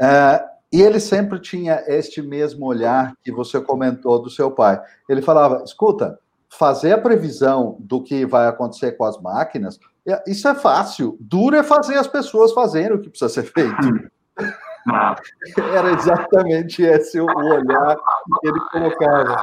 Uh, 0.00 0.54
e 0.72 0.82
ele 0.82 0.98
sempre 0.98 1.38
tinha 1.38 1.84
este 1.86 2.20
mesmo 2.20 2.66
olhar 2.66 3.14
que 3.22 3.30
você 3.30 3.60
comentou 3.60 4.20
do 4.20 4.28
seu 4.28 4.50
pai. 4.50 4.80
Ele 5.08 5.22
falava: 5.22 5.62
escuta, 5.64 6.18
fazer 6.48 6.92
a 6.92 7.00
previsão 7.00 7.76
do 7.80 8.02
que 8.02 8.26
vai 8.26 8.46
acontecer 8.46 8.92
com 8.92 9.04
as 9.04 9.20
máquinas 9.20 9.78
isso 10.26 10.46
é 10.48 10.54
fácil. 10.54 11.16
Duro 11.18 11.56
é 11.56 11.62
fazer 11.62 11.96
as 11.96 12.06
pessoas 12.06 12.52
fazerem 12.52 12.96
o 12.96 13.00
que 13.00 13.08
precisa 13.08 13.30
ser 13.30 13.44
feito. 13.44 14.10
Era 15.74 15.92
exatamente 15.92 16.82
esse 16.82 17.18
o 17.18 17.24
olhar 17.24 17.96
que 18.40 18.48
ele 18.48 18.60
colocava. 18.70 19.42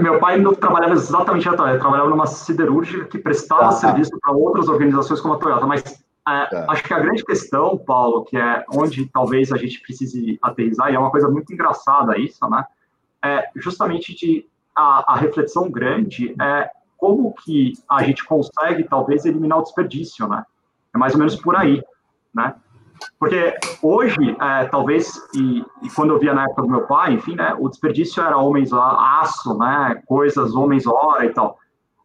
Meu 0.00 0.18
pai 0.18 0.38
não 0.38 0.54
trabalhava 0.54 0.94
exatamente 0.94 1.46
na 1.46 1.56
Toyota, 1.56 1.78
trabalhava 1.78 2.10
numa 2.10 2.26
siderúrgica 2.26 3.04
que 3.06 3.18
prestava 3.18 3.68
ah. 3.68 3.72
serviço 3.72 4.18
para 4.20 4.32
outras 4.32 4.68
organizações 4.68 5.20
como 5.20 5.34
a 5.34 5.38
Toyota, 5.38 5.66
mas 5.66 5.82
é, 6.26 6.46
tá. 6.46 6.66
acho 6.68 6.82
que 6.82 6.94
a 6.94 6.98
grande 6.98 7.24
questão, 7.24 7.76
Paulo, 7.76 8.24
que 8.24 8.36
é 8.36 8.64
onde 8.72 9.06
talvez 9.06 9.52
a 9.52 9.56
gente 9.56 9.80
precise 9.80 10.38
aterrizar, 10.42 10.90
e 10.90 10.94
é 10.94 10.98
uma 10.98 11.10
coisa 11.10 11.28
muito 11.28 11.52
engraçada 11.52 12.18
isso, 12.18 12.48
né? 12.48 12.64
É 13.22 13.48
justamente 13.56 14.14
de 14.14 14.46
a, 14.74 15.12
a 15.12 15.16
reflexão 15.16 15.70
grande 15.70 16.34
é 16.40 16.70
como 16.96 17.34
que 17.34 17.74
a 17.88 18.02
gente 18.02 18.24
consegue, 18.24 18.84
talvez, 18.84 19.24
eliminar 19.26 19.58
o 19.58 19.62
desperdício, 19.62 20.26
né? 20.26 20.44
É 20.94 20.98
mais 20.98 21.12
ou 21.12 21.18
menos 21.18 21.36
por 21.36 21.54
aí, 21.56 21.82
né? 22.34 22.54
Porque 23.18 23.56
hoje, 23.82 24.36
é, 24.40 24.64
talvez, 24.66 25.12
e, 25.34 25.64
e, 25.82 25.90
quando 25.94 26.14
eu 26.14 26.18
via 26.18 26.34
na 26.34 26.44
época 26.44 26.62
do 26.62 26.70
meu 26.70 26.86
pai, 26.86 27.14
enfim, 27.14 27.34
né, 27.34 27.54
o 27.58 27.68
desperdício 27.68 28.22
era 28.22 28.36
homens 28.36 28.72
aço, 28.72 29.56
né, 29.58 30.02
coisas 30.06 30.54
homens 30.54 30.86
hora 30.86 31.24
e 31.24 31.30
tal. 31.30 31.58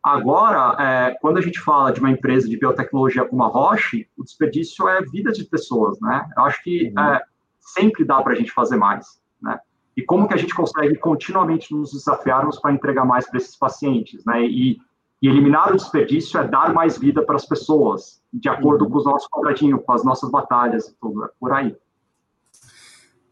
Agora, 0.04 0.76
é, 0.82 1.18
quando 1.20 1.38
a 1.38 1.42
gente 1.42 1.60
fala 1.60 1.92
de 1.92 2.00
uma 2.00 2.10
empresa 2.10 2.48
de 2.48 2.58
biotecnologia 2.58 3.26
como 3.26 3.44
a 3.44 3.48
Roche, 3.48 4.08
o 4.18 4.24
desperdício 4.24 4.88
é 4.88 5.02
vida 5.02 5.32
de 5.32 5.44
pessoas, 5.44 6.00
né? 6.00 6.26
Eu 6.38 6.44
acho 6.44 6.64
que 6.64 6.94
uhum. 6.96 7.04
é, 7.04 7.22
sempre 7.60 8.06
dá 8.06 8.22
para 8.22 8.32
a 8.32 8.36
gente 8.36 8.52
fazer 8.52 8.78
mais, 8.78 9.22
né? 9.42 9.60
E 9.98 10.02
como 10.02 10.28
que 10.28 10.34
a 10.34 10.38
gente 10.38 10.56
consegue 10.56 10.96
continuamente 10.96 11.76
nos 11.76 11.92
desafiarmos 11.92 12.58
para 12.60 12.72
entregar 12.72 13.04
mais 13.04 13.30
para 13.30 13.38
esses 13.38 13.58
pacientes, 13.58 14.24
né? 14.26 14.42
E 14.46 14.80
e 15.22 15.28
eliminar 15.28 15.72
o 15.72 15.76
desperdício 15.76 16.40
é 16.40 16.48
dar 16.48 16.74
mais 16.74 16.98
vida 16.98 17.22
para 17.22 17.36
as 17.36 17.46
pessoas, 17.46 18.22
de 18.32 18.48
acordo 18.48 18.86
uhum. 18.86 18.92
com 18.92 18.98
os 18.98 19.06
nossos 19.06 19.28
quadradinhos, 19.30 19.82
com 19.86 19.92
as 19.92 20.04
nossas 20.04 20.30
batalhas 20.30 20.88
e 20.88 20.96
tudo, 21.00 21.26
é 21.26 21.30
por 21.40 21.52
aí. 21.52 21.76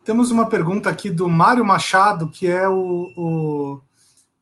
temos 0.04 0.32
uma 0.32 0.48
pergunta 0.48 0.90
aqui 0.90 1.10
do 1.10 1.30
Mário 1.30 1.64
Machado, 1.64 2.30
que 2.30 2.48
é 2.48 2.68
o, 2.68 3.12
o 3.16 3.82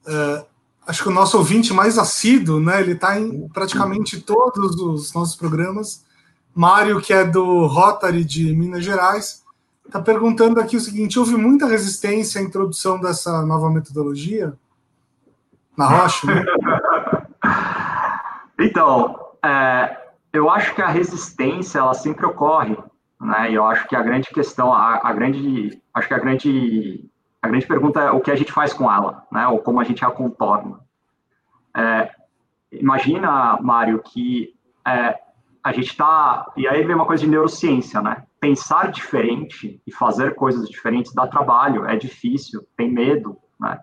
uh, 0.08 0.46
acho 0.88 1.04
que 1.04 1.10
o 1.10 1.14
nosso 1.14 1.38
ouvinte 1.38 1.74
mais 1.74 1.98
assíduo, 1.98 2.60
né? 2.60 2.82
Ele 2.82 2.94
está 2.94 3.20
em 3.20 3.48
praticamente 3.50 4.22
todos 4.22 4.76
os 4.76 5.14
nossos 5.14 5.36
programas. 5.36 6.04
Mário, 6.54 7.02
que 7.02 7.14
é 7.14 7.26
do 7.26 7.66
Rotary 7.66 8.24
de 8.24 8.56
Minas 8.56 8.84
Gerais, 8.84 9.44
está 9.86 10.00
perguntando 10.00 10.60
aqui 10.60 10.78
o 10.78 10.82
seguinte: 10.82 11.20
houve 11.20 11.36
muita 11.36 11.66
resistência 11.66 12.40
à 12.40 12.44
introdução 12.44 13.00
dessa 13.00 13.46
nova 13.46 13.70
metodologia 13.70 14.54
na 15.76 15.88
rocha? 15.88 16.28
Né? 16.28 16.46
então, 18.60 19.16
é, 19.44 19.98
eu 20.32 20.50
acho 20.50 20.74
que 20.76 20.82
a 20.82 20.88
resistência 20.88 21.80
ela 21.80 21.94
sempre 21.94 22.26
ocorre, 22.26 22.78
né? 23.20 23.52
E 23.52 23.56
eu 23.56 23.66
acho 23.66 23.88
que 23.88 23.96
a 23.96 24.02
grande 24.02 24.30
questão, 24.30 24.74
a, 24.74 25.08
a, 25.08 25.14
grande, 25.14 25.82
acho 25.94 26.08
que 26.08 26.14
a 26.14 26.20
grande, 26.20 27.10
a 27.42 27.48
grande 27.48 27.66
pergunta 27.66 28.02
é 28.02 28.12
o 28.12 28.22
que 28.22 28.32
a 28.32 28.36
gente 28.36 28.52
faz 28.52 28.74
com 28.74 28.92
ela, 28.92 29.26
né? 29.32 29.48
Ou 29.48 29.60
como 29.60 29.80
a 29.80 29.84
gente 29.84 30.04
a 30.04 30.12
contorna. 30.12 30.80
É, 31.76 32.12
imagina, 32.72 33.60
Mário, 33.62 34.02
que 34.02 34.54
é, 34.88 35.18
a 35.64 35.72
gente 35.72 35.90
está, 35.90 36.52
e 36.56 36.68
aí 36.68 36.84
vem 36.84 36.96
uma 36.96 37.06
coisa 37.06 37.24
de 37.24 37.30
neurociência, 37.30 38.02
né? 38.02 38.24
Pensar 38.40 38.92
diferente 38.92 39.82
e 39.86 39.92
fazer 39.92 40.36
coisas 40.36 40.70
diferentes 40.70 41.14
dá 41.14 41.28
trabalho, 41.28 41.86
é 41.86 41.96
difícil, 41.96 42.66
tem 42.78 42.92
medo, 42.92 43.38
né? 43.60 43.80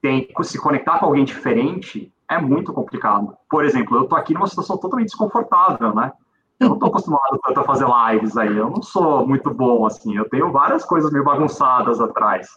Tem 0.00 0.26
se 0.42 0.58
conectar 0.58 0.98
com 0.98 1.06
alguém 1.06 1.24
diferente 1.24 2.10
é 2.30 2.40
muito 2.40 2.72
complicado. 2.72 3.36
Por 3.50 3.64
exemplo, 3.64 3.96
eu 3.96 4.04
estou 4.04 4.16
aqui 4.16 4.32
numa 4.32 4.46
situação 4.46 4.78
totalmente 4.78 5.08
desconfortável, 5.08 5.92
né? 5.92 6.12
Eu 6.60 6.68
não 6.68 6.74
estou 6.74 6.88
acostumado 6.90 7.40
tanto 7.44 7.60
a 7.60 7.64
fazer 7.64 7.86
lives 7.86 8.36
aí, 8.36 8.56
eu 8.56 8.70
não 8.70 8.82
sou 8.82 9.26
muito 9.26 9.52
bom 9.52 9.84
assim, 9.84 10.16
eu 10.16 10.28
tenho 10.28 10.52
várias 10.52 10.84
coisas 10.84 11.10
meio 11.10 11.24
bagunçadas 11.24 12.00
atrás. 12.00 12.48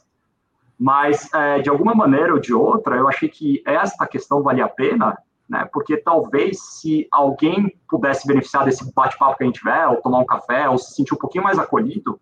Mas, 0.79 1.33
é, 1.33 1.59
de 1.59 1.69
alguma 1.69 1.95
maneira 1.95 2.33
ou 2.33 2.39
de 2.39 2.53
outra, 2.53 2.95
eu 2.95 3.07
achei 3.07 3.27
que 3.27 3.63
esta 3.65 4.05
questão 4.05 4.43
valia 4.43 4.65
a 4.65 4.69
pena, 4.69 5.17
né? 5.49 5.67
Porque 5.73 5.97
talvez 5.97 6.59
se 6.61 7.07
alguém 7.11 7.75
pudesse 7.89 8.27
beneficiar 8.27 8.65
desse 8.65 8.93
bate-papo 8.93 9.37
que 9.37 9.43
a 9.43 9.47
gente 9.47 9.59
tiver, 9.59 9.87
ou 9.87 10.01
tomar 10.01 10.19
um 10.19 10.25
café, 10.25 10.69
ou 10.69 10.77
se 10.77 10.93
sentir 10.93 11.13
um 11.15 11.17
pouquinho 11.17 11.43
mais 11.43 11.57
acolhido, 11.57 12.19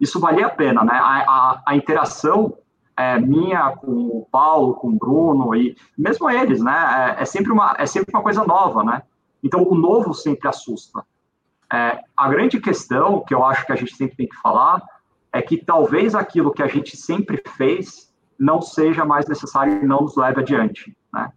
isso 0.00 0.18
valia 0.18 0.46
a 0.46 0.50
pena, 0.50 0.84
né? 0.84 0.94
A, 0.94 1.24
a, 1.26 1.62
a 1.66 1.76
interação 1.76 2.56
é, 2.96 3.18
minha 3.18 3.70
com 3.70 3.90
o 3.90 4.26
Paulo, 4.30 4.74
com 4.74 4.88
o 4.88 4.98
Bruno 4.98 5.54
e 5.54 5.76
mesmo 5.96 6.30
eles, 6.30 6.62
né? 6.62 7.16
É, 7.18 7.22
é, 7.22 7.24
sempre 7.24 7.52
uma 7.52 7.74
é 7.78 7.86
sempre 7.86 8.14
uma 8.14 8.22
coisa 8.22 8.44
nova, 8.44 8.84
né? 8.84 9.02
Então 9.42 9.62
o 9.62 9.74
novo 9.74 10.14
sempre 10.14 10.48
assusta. 10.48 11.04
É, 11.72 12.00
a 12.16 12.28
grande 12.28 12.60
questão 12.60 13.24
que 13.24 13.34
eu 13.34 13.44
acho 13.44 13.66
que 13.66 13.72
a 13.72 13.76
gente 13.76 13.96
sempre 13.96 14.16
tem 14.16 14.28
que 14.28 14.36
falar 14.36 14.82
é 15.32 15.42
que 15.42 15.56
talvez 15.56 16.14
aquilo 16.14 16.52
que 16.52 16.62
a 16.62 16.68
gente 16.68 16.96
sempre 16.96 17.42
fez 17.56 18.12
não 18.38 18.62
seja 18.62 19.04
mais 19.04 19.26
necessário 19.26 19.82
e 19.82 19.86
não 19.86 20.02
nos 20.02 20.16
leve 20.16 20.40
adiante, 20.40 20.96
né? 21.12 21.32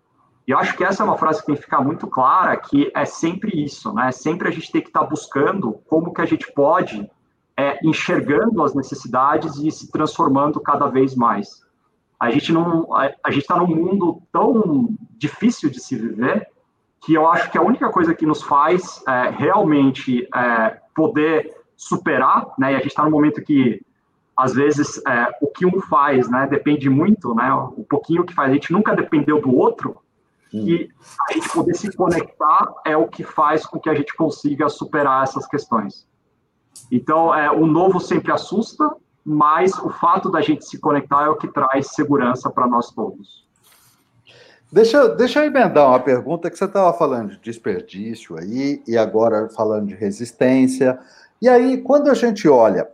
E 0.47 0.51
eu 0.51 0.57
acho 0.57 0.77
que 0.77 0.83
essa 0.83 1.03
é 1.03 1.05
uma 1.05 1.17
frase 1.17 1.41
que 1.41 1.47
tem 1.47 1.55
que 1.55 1.63
ficar 1.63 1.81
muito 1.81 2.07
clara, 2.07 2.55
que 2.55 2.89
é 2.95 3.03
sempre 3.03 3.63
isso, 3.63 3.93
né? 3.93 4.11
Sempre 4.11 4.47
a 4.47 4.51
gente 4.51 4.71
tem 4.71 4.81
que 4.81 4.87
estar 4.87 5.03
buscando 5.03 5.73
como 5.87 6.13
que 6.13 6.21
a 6.21 6.25
gente 6.25 6.49
pode 6.53 7.09
é, 7.57 7.79
enxergando 7.83 8.63
as 8.63 8.75
necessidades 8.75 9.57
e 9.57 9.71
se 9.71 9.91
transformando 9.91 10.59
cada 10.59 10.87
vez 10.87 11.15
mais. 11.15 11.65
A 12.19 12.29
gente 12.29 12.53
não, 12.53 12.93
a, 12.95 13.11
a 13.23 13.31
gente 13.31 13.41
está 13.41 13.57
num 13.57 13.67
mundo 13.67 14.21
tão 14.31 14.95
difícil 15.17 15.69
de 15.69 15.79
se 15.79 15.95
viver 15.95 16.47
que 17.01 17.13
eu 17.13 17.27
acho 17.27 17.51
que 17.51 17.57
a 17.57 17.61
única 17.61 17.89
coisa 17.89 18.13
que 18.13 18.25
nos 18.25 18.41
faz 18.41 19.03
é, 19.07 19.29
realmente 19.29 20.27
é, 20.33 20.79
poder 20.95 21.55
superar, 21.75 22.47
né? 22.57 22.73
E 22.73 22.75
a 22.75 22.79
gente 22.79 22.87
está 22.87 23.03
num 23.03 23.11
momento 23.11 23.41
que 23.41 23.81
às 24.35 24.53
vezes 24.53 25.01
é, 25.07 25.27
o 25.41 25.47
que 25.47 25.65
um 25.65 25.79
faz, 25.81 26.29
né, 26.29 26.45
depende 26.47 26.89
muito, 26.89 27.33
né? 27.33 27.51
O 27.53 27.83
pouquinho 27.83 28.23
que 28.23 28.33
faz, 28.33 28.51
a 28.51 28.53
gente 28.53 28.71
nunca 28.71 28.95
dependeu 28.95 29.41
do 29.41 29.55
outro. 29.55 29.97
E 30.53 30.89
a 31.29 31.33
gente 31.33 31.49
poder 31.49 31.75
se 31.75 31.95
conectar 31.95 32.73
é 32.85 32.95
o 32.95 33.07
que 33.07 33.23
faz 33.23 33.65
com 33.65 33.79
que 33.79 33.89
a 33.89 33.93
gente 33.93 34.15
consiga 34.15 34.69
superar 34.69 35.23
essas 35.23 35.45
questões. 35.45 36.07
Então, 36.91 37.33
é, 37.33 37.51
o 37.51 37.65
novo 37.65 37.99
sempre 37.99 38.31
assusta, 38.31 38.89
mas 39.23 39.73
o 39.73 39.89
fato 39.89 40.31
da 40.31 40.41
gente 40.41 40.65
se 40.65 40.79
conectar 40.79 41.25
é 41.25 41.29
o 41.29 41.35
que 41.35 41.47
traz 41.49 41.87
segurança 41.87 42.49
para 42.49 42.65
nós 42.65 42.91
todos. 42.91 43.45
Deixa, 44.71 45.07
deixa 45.09 45.39
eu 45.39 45.47
emendar 45.47 45.87
uma 45.87 45.99
pergunta 45.99 46.49
que 46.49 46.57
você 46.57 46.65
estava 46.65 46.97
falando 46.97 47.31
de 47.31 47.39
desperdício 47.39 48.37
aí, 48.37 48.81
e 48.87 48.97
agora 48.97 49.49
falando 49.49 49.87
de 49.87 49.95
resistência. 49.95 50.99
E 51.41 51.47
aí, 51.47 51.81
quando 51.81 52.09
a 52.09 52.13
gente 52.13 52.47
olha 52.47 52.89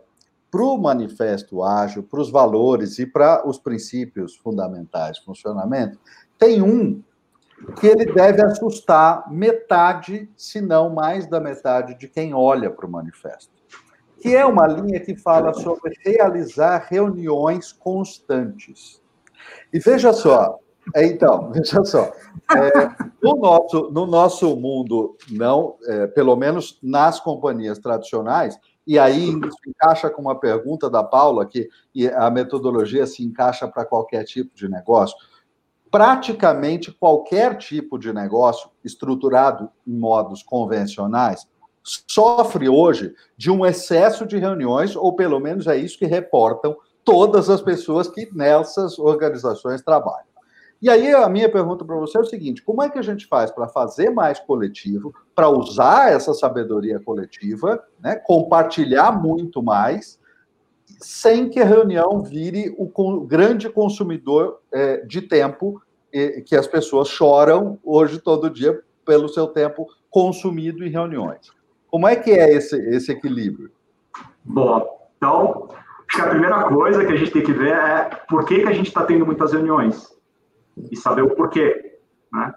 para 0.50 0.62
o 0.62 0.76
manifesto 0.76 1.62
ágil, 1.62 2.02
para 2.02 2.20
os 2.20 2.30
valores 2.30 2.98
e 2.98 3.06
para 3.06 3.46
os 3.48 3.58
princípios 3.58 4.36
fundamentais 4.36 5.18
de 5.18 5.24
funcionamento, 5.24 5.98
tem 6.38 6.62
um 6.62 7.02
que 7.80 7.86
ele 7.86 8.12
deve 8.12 8.42
assustar 8.42 9.30
metade, 9.32 10.28
se 10.36 10.60
não 10.60 10.90
mais 10.90 11.26
da 11.28 11.40
metade, 11.40 11.96
de 11.96 12.08
quem 12.08 12.34
olha 12.34 12.70
para 12.70 12.86
o 12.86 12.90
manifesto 12.90 13.53
que 14.24 14.34
é 14.34 14.46
uma 14.46 14.66
linha 14.66 14.98
que 15.00 15.14
fala 15.14 15.52
sobre 15.52 15.92
realizar 16.02 16.86
reuniões 16.88 17.72
constantes. 17.72 19.02
E 19.70 19.78
veja 19.78 20.14
só, 20.14 20.58
é, 20.94 21.04
então, 21.04 21.52
veja 21.52 21.84
só, 21.84 22.10
é, 22.56 22.88
no, 23.22 23.36
nosso, 23.36 23.90
no 23.90 24.06
nosso 24.06 24.56
mundo, 24.56 25.14
não, 25.30 25.76
é, 25.84 26.06
pelo 26.06 26.34
menos 26.36 26.78
nas 26.82 27.20
companhias 27.20 27.78
tradicionais, 27.78 28.58
e 28.86 28.98
aí 28.98 29.28
isso 29.28 29.58
encaixa 29.68 30.08
com 30.08 30.22
uma 30.22 30.40
pergunta 30.40 30.88
da 30.88 31.04
Paula, 31.04 31.44
que 31.44 31.68
a 32.16 32.30
metodologia 32.30 33.06
se 33.06 33.22
encaixa 33.22 33.68
para 33.68 33.84
qualquer 33.84 34.24
tipo 34.24 34.56
de 34.56 34.70
negócio. 34.70 35.18
Praticamente 35.90 36.90
qualquer 36.92 37.58
tipo 37.58 37.98
de 37.98 38.10
negócio 38.10 38.70
estruturado 38.82 39.68
em 39.86 39.92
modos 39.92 40.42
convencionais 40.42 41.46
sofre 41.84 42.68
hoje 42.68 43.14
de 43.36 43.50
um 43.50 43.64
excesso 43.64 44.26
de 44.26 44.38
reuniões, 44.38 44.96
ou 44.96 45.14
pelo 45.14 45.38
menos 45.38 45.66
é 45.66 45.76
isso 45.76 45.98
que 45.98 46.06
reportam 46.06 46.74
todas 47.04 47.50
as 47.50 47.60
pessoas 47.60 48.08
que 48.08 48.28
nessas 48.32 48.98
organizações 48.98 49.82
trabalham. 49.82 50.34
E 50.80 50.88
aí 50.90 51.12
a 51.12 51.28
minha 51.28 51.50
pergunta 51.50 51.84
para 51.84 51.96
você 51.96 52.18
é 52.18 52.20
o 52.20 52.26
seguinte: 52.26 52.62
como 52.62 52.82
é 52.82 52.90
que 52.90 52.98
a 52.98 53.02
gente 53.02 53.26
faz 53.26 53.50
para 53.50 53.68
fazer 53.68 54.10
mais 54.10 54.40
coletivo, 54.40 55.14
para 55.34 55.48
usar 55.48 56.10
essa 56.10 56.32
sabedoria 56.32 56.98
coletiva, 56.98 57.82
né, 58.00 58.16
compartilhar 58.16 59.12
muito 59.12 59.62
mais, 59.62 60.18
sem 61.00 61.48
que 61.48 61.60
a 61.60 61.64
reunião 61.64 62.22
vire 62.22 62.74
o 62.78 63.20
grande 63.20 63.68
consumidor 63.68 64.60
é, 64.72 64.98
de 64.98 65.22
tempo 65.22 65.80
que 66.46 66.54
as 66.54 66.68
pessoas 66.68 67.08
choram 67.08 67.76
hoje 67.82 68.20
todo 68.20 68.48
dia 68.48 68.80
pelo 69.04 69.28
seu 69.28 69.48
tempo 69.48 69.88
consumido 70.08 70.84
em 70.84 70.90
reuniões? 70.90 71.50
Como 71.94 72.08
é 72.08 72.16
que 72.16 72.32
é 72.32 72.52
esse, 72.52 72.76
esse 72.88 73.12
equilíbrio? 73.12 73.70
Bom, 74.44 74.84
então, 75.16 75.68
acho 76.08 76.16
que 76.16 76.20
a 76.22 76.28
primeira 76.28 76.64
coisa 76.64 77.04
que 77.04 77.12
a 77.12 77.16
gente 77.16 77.30
tem 77.30 77.44
que 77.44 77.52
ver 77.52 77.72
é 77.72 78.10
por 78.28 78.44
que, 78.44 78.62
que 78.62 78.68
a 78.68 78.72
gente 78.72 78.88
está 78.88 79.04
tendo 79.04 79.24
muitas 79.24 79.52
reuniões 79.52 80.08
e 80.90 80.96
saber 80.96 81.22
o 81.22 81.36
porquê, 81.36 82.00
né? 82.32 82.52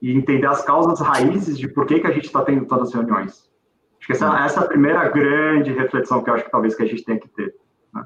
E 0.00 0.10
entender 0.16 0.46
as 0.46 0.64
causas 0.64 1.00
raízes 1.00 1.58
de 1.58 1.68
por 1.68 1.84
que, 1.84 2.00
que 2.00 2.06
a 2.06 2.12
gente 2.12 2.24
está 2.24 2.42
tendo 2.42 2.64
todas 2.64 2.88
as 2.88 2.94
reuniões. 2.94 3.50
Acho 3.98 4.06
que 4.06 4.12
essa, 4.12 4.42
essa 4.42 4.60
é 4.60 4.64
a 4.64 4.68
primeira 4.68 5.06
grande 5.10 5.70
reflexão 5.70 6.24
que 6.24 6.30
eu 6.30 6.34
acho 6.34 6.44
que 6.46 6.50
talvez 6.50 6.74
que 6.74 6.82
a 6.82 6.86
gente 6.86 7.04
tenha 7.04 7.20
que 7.20 7.28
ter. 7.28 7.54
Né? 7.92 8.02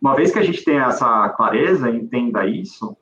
Uma 0.00 0.14
vez 0.14 0.30
que 0.30 0.38
a 0.38 0.44
gente 0.44 0.64
tenha 0.64 0.84
essa 0.84 1.30
clareza, 1.30 1.90
entenda 1.90 2.46
isso, 2.46 2.96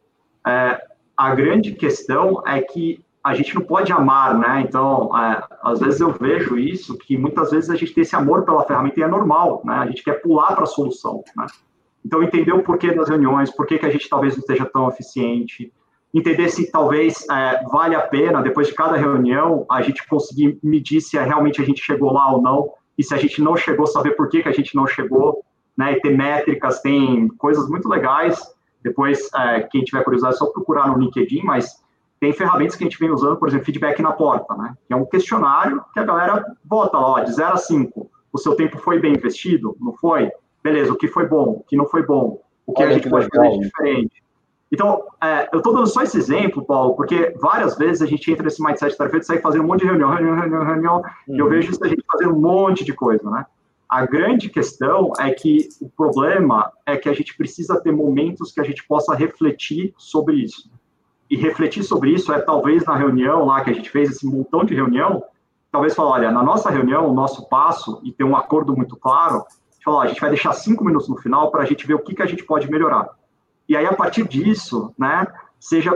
é, 0.46 0.82
a 1.14 1.34
grande 1.34 1.72
questão 1.72 2.42
é 2.46 2.62
que 2.62 3.04
a 3.22 3.34
gente 3.34 3.54
não 3.54 3.62
pode 3.62 3.92
amar, 3.92 4.38
né? 4.38 4.64
Então, 4.66 5.16
é, 5.16 5.42
às 5.62 5.78
vezes 5.78 6.00
eu 6.00 6.10
vejo 6.10 6.58
isso, 6.58 6.96
que 6.96 7.18
muitas 7.18 7.50
vezes 7.50 7.68
a 7.68 7.76
gente 7.76 7.92
tem 7.92 8.02
esse 8.02 8.16
amor 8.16 8.44
pela 8.44 8.64
ferramenta 8.64 8.98
e 8.98 9.02
é 9.02 9.08
normal, 9.08 9.60
né? 9.64 9.74
A 9.74 9.86
gente 9.86 10.02
quer 10.02 10.22
pular 10.22 10.54
para 10.54 10.64
a 10.64 10.66
solução, 10.66 11.22
né? 11.36 11.46
Então, 12.04 12.22
entender 12.22 12.52
o 12.52 12.62
porquê 12.62 12.94
das 12.94 13.08
reuniões, 13.08 13.50
por 13.50 13.66
que, 13.66 13.74
a 13.84 13.90
gente 13.90 14.08
talvez 14.08 14.34
não 14.34 14.40
esteja 14.40 14.64
tão 14.64 14.88
eficiente, 14.88 15.70
entender 16.14 16.48
se 16.48 16.70
talvez 16.70 17.26
é, 17.30 17.62
vale 17.70 17.94
a 17.94 18.00
pena, 18.00 18.42
depois 18.42 18.68
de 18.68 18.74
cada 18.74 18.96
reunião, 18.96 19.66
a 19.70 19.82
gente 19.82 20.06
conseguir 20.08 20.58
medir 20.62 21.02
se 21.02 21.18
realmente 21.18 21.60
a 21.60 21.64
gente 21.64 21.82
chegou 21.82 22.12
lá 22.12 22.32
ou 22.32 22.40
não, 22.40 22.72
e 22.96 23.04
se 23.04 23.14
a 23.14 23.18
gente 23.18 23.42
não 23.42 23.54
chegou, 23.54 23.86
saber 23.86 24.12
por 24.12 24.28
que, 24.28 24.42
que 24.42 24.48
a 24.48 24.52
gente 24.52 24.74
não 24.74 24.86
chegou, 24.86 25.44
né? 25.76 25.92
E 25.92 26.00
ter 26.00 26.16
métricas, 26.16 26.80
tem 26.80 27.28
coisas 27.36 27.68
muito 27.68 27.86
legais. 27.86 28.40
Depois, 28.82 29.28
é, 29.34 29.60
quem 29.70 29.84
tiver 29.84 30.02
curiosidade, 30.02 30.36
é 30.36 30.38
só 30.38 30.46
procurar 30.46 30.88
no 30.88 30.98
LinkedIn, 30.98 31.42
mas 31.42 31.82
tem 32.20 32.34
ferramentas 32.34 32.76
que 32.76 32.84
a 32.84 32.86
gente 32.86 32.98
vem 32.98 33.10
usando, 33.10 33.38
por 33.38 33.48
exemplo, 33.48 33.64
feedback 33.64 34.02
na 34.02 34.12
porta, 34.12 34.54
né? 34.54 34.76
Que 34.86 34.92
é 34.92 34.96
um 34.96 35.06
questionário 35.06 35.82
que 35.94 35.98
a 35.98 36.04
galera 36.04 36.44
bota 36.62 36.98
lá, 36.98 37.12
ó, 37.12 37.20
de 37.20 37.32
0 37.32 37.54
a 37.54 37.56
5. 37.56 38.10
O 38.30 38.38
seu 38.38 38.54
tempo 38.54 38.78
foi 38.78 39.00
bem 39.00 39.14
investido? 39.14 39.74
Não 39.80 39.94
foi? 39.94 40.30
Beleza, 40.62 40.92
o 40.92 40.96
que 40.96 41.08
foi 41.08 41.26
bom? 41.26 41.44
O 41.44 41.64
que 41.66 41.76
não 41.76 41.86
foi 41.86 42.04
bom? 42.04 42.42
O 42.66 42.74
que 42.74 42.82
Olha 42.82 42.90
a 42.90 42.94
gente 42.94 43.04
que 43.04 43.10
pode 43.10 43.26
fazer 43.34 43.50
de 43.50 43.60
diferente? 43.60 44.22
Então, 44.70 45.02
é, 45.20 45.48
eu 45.52 45.58
estou 45.58 45.72
dando 45.72 45.86
só 45.86 46.02
esse 46.02 46.16
exemplo, 46.16 46.64
Paulo, 46.64 46.94
porque 46.94 47.34
várias 47.40 47.76
vezes 47.76 48.02
a 48.02 48.06
gente 48.06 48.30
entra 48.30 48.44
nesse 48.44 48.62
mindset 48.62 48.92
de 48.92 48.98
tarefa 48.98 49.18
de 49.18 49.26
sair 49.26 49.40
fazendo 49.40 49.64
um 49.64 49.66
monte 49.66 49.80
de 49.80 49.86
reunião, 49.86 50.10
reunião, 50.10 50.36
reunião, 50.36 50.64
reunião, 50.64 50.96
uhum. 51.26 51.34
e 51.34 51.38
eu 51.38 51.46
uhum. 51.46 51.50
vejo 51.50 51.72
isso 51.72 51.82
a 51.82 51.88
gente 51.88 52.04
fazendo 52.06 52.34
um 52.34 52.40
monte 52.40 52.84
de 52.84 52.92
coisa, 52.92 53.28
né? 53.30 53.46
A 53.88 54.06
grande 54.06 54.48
questão 54.48 55.10
é 55.18 55.32
que 55.32 55.68
o 55.80 55.88
problema 55.88 56.70
é 56.86 56.96
que 56.96 57.08
a 57.08 57.12
gente 57.12 57.36
precisa 57.36 57.80
ter 57.80 57.90
momentos 57.90 58.52
que 58.52 58.60
a 58.60 58.64
gente 58.64 58.86
possa 58.86 59.16
refletir 59.16 59.92
sobre 59.98 60.36
isso. 60.36 60.70
E 61.30 61.36
refletir 61.36 61.84
sobre 61.84 62.10
isso 62.10 62.32
é 62.32 62.40
talvez 62.40 62.84
na 62.84 62.96
reunião 62.96 63.46
lá 63.46 63.62
que 63.62 63.70
a 63.70 63.72
gente 63.72 63.88
fez, 63.88 64.10
esse 64.10 64.26
montão 64.26 64.64
de 64.64 64.74
reunião, 64.74 65.22
talvez 65.70 65.94
falar, 65.94 66.10
olha, 66.10 66.30
na 66.32 66.42
nossa 66.42 66.68
reunião, 66.68 67.08
o 67.08 67.14
nosso 67.14 67.48
passo, 67.48 68.00
e 68.02 68.10
ter 68.10 68.24
um 68.24 68.36
acordo 68.36 68.76
muito 68.76 68.96
claro, 68.96 69.44
falar, 69.84 70.04
a 70.04 70.06
gente 70.08 70.20
vai 70.20 70.30
deixar 70.30 70.52
cinco 70.52 70.84
minutos 70.84 71.08
no 71.08 71.16
final 71.16 71.50
para 71.50 71.62
a 71.62 71.66
gente 71.66 71.86
ver 71.86 71.94
o 71.94 72.00
que, 72.00 72.14
que 72.14 72.22
a 72.22 72.26
gente 72.26 72.44
pode 72.44 72.70
melhorar. 72.70 73.08
E 73.68 73.76
aí, 73.76 73.86
a 73.86 73.94
partir 73.94 74.26
disso, 74.26 74.92
né, 74.98 75.26
seja 75.58 75.92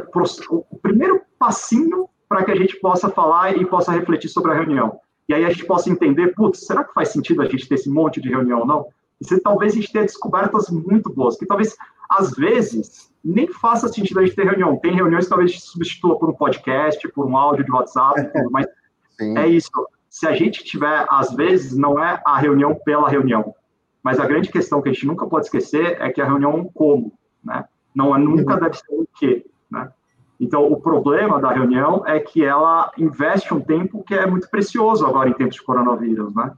o 0.50 0.78
primeiro 0.80 1.20
passinho 1.38 2.08
para 2.28 2.44
que 2.44 2.52
a 2.52 2.56
gente 2.56 2.76
possa 2.76 3.10
falar 3.10 3.56
e 3.56 3.66
possa 3.66 3.92
refletir 3.92 4.28
sobre 4.28 4.52
a 4.52 4.54
reunião. 4.54 5.00
E 5.28 5.34
aí 5.34 5.44
a 5.44 5.50
gente 5.50 5.64
possa 5.64 5.90
entender, 5.90 6.34
putz, 6.34 6.66
será 6.66 6.84
que 6.84 6.92
faz 6.92 7.08
sentido 7.08 7.42
a 7.42 7.46
gente 7.46 7.68
ter 7.68 7.74
esse 7.74 7.90
monte 7.90 8.20
de 8.20 8.28
reunião 8.28 8.60
ou 8.60 8.66
não? 8.66 8.86
Se, 9.24 9.40
talvez 9.40 9.72
a 9.72 9.76
gente 9.76 9.92
tenha 9.92 10.04
descobertas 10.04 10.68
muito 10.70 11.12
boas, 11.12 11.36
que 11.36 11.46
talvez, 11.46 11.76
às 12.08 12.32
vezes, 12.32 13.12
nem 13.24 13.46
faça 13.48 13.88
sentido 13.88 14.20
a 14.20 14.24
gente 14.24 14.36
ter 14.36 14.44
reunião. 14.44 14.76
Tem 14.76 14.94
reuniões 14.94 15.24
que 15.24 15.30
talvez 15.30 15.60
substitua 15.62 16.18
por 16.18 16.28
um 16.28 16.34
podcast, 16.34 17.06
por 17.08 17.26
um 17.26 17.36
áudio 17.36 17.64
de 17.64 17.72
WhatsApp, 17.72 18.30
mas 18.50 18.66
Sim. 19.18 19.38
é 19.38 19.46
isso. 19.46 19.70
Se 20.10 20.26
a 20.26 20.32
gente 20.32 20.62
tiver, 20.62 21.06
às 21.08 21.34
vezes, 21.34 21.76
não 21.76 22.02
é 22.02 22.20
a 22.24 22.38
reunião 22.38 22.78
pela 22.84 23.08
reunião, 23.08 23.54
mas 24.02 24.20
a 24.20 24.26
grande 24.26 24.50
questão 24.50 24.82
que 24.82 24.90
a 24.90 24.92
gente 24.92 25.06
nunca 25.06 25.26
pode 25.26 25.46
esquecer 25.46 26.00
é 26.00 26.12
que 26.12 26.20
a 26.20 26.26
reunião 26.26 26.52
é 26.52 26.56
um 26.56 26.64
como, 26.64 27.12
né? 27.42 27.64
Não 27.94 28.14
é 28.14 28.18
nunca 28.18 28.56
deve 28.56 28.76
ser 28.76 28.92
o 28.92 29.08
quê, 29.14 29.46
né? 29.70 29.90
Então, 30.38 30.70
o 30.70 30.80
problema 30.80 31.40
da 31.40 31.50
reunião 31.50 32.04
é 32.06 32.20
que 32.20 32.44
ela 32.44 32.92
investe 32.98 33.54
um 33.54 33.60
tempo 33.60 34.02
que 34.02 34.14
é 34.14 34.26
muito 34.26 34.50
precioso 34.50 35.06
agora 35.06 35.30
em 35.30 35.32
tempos 35.32 35.54
de 35.56 35.62
coronavírus, 35.62 36.34
né? 36.34 36.52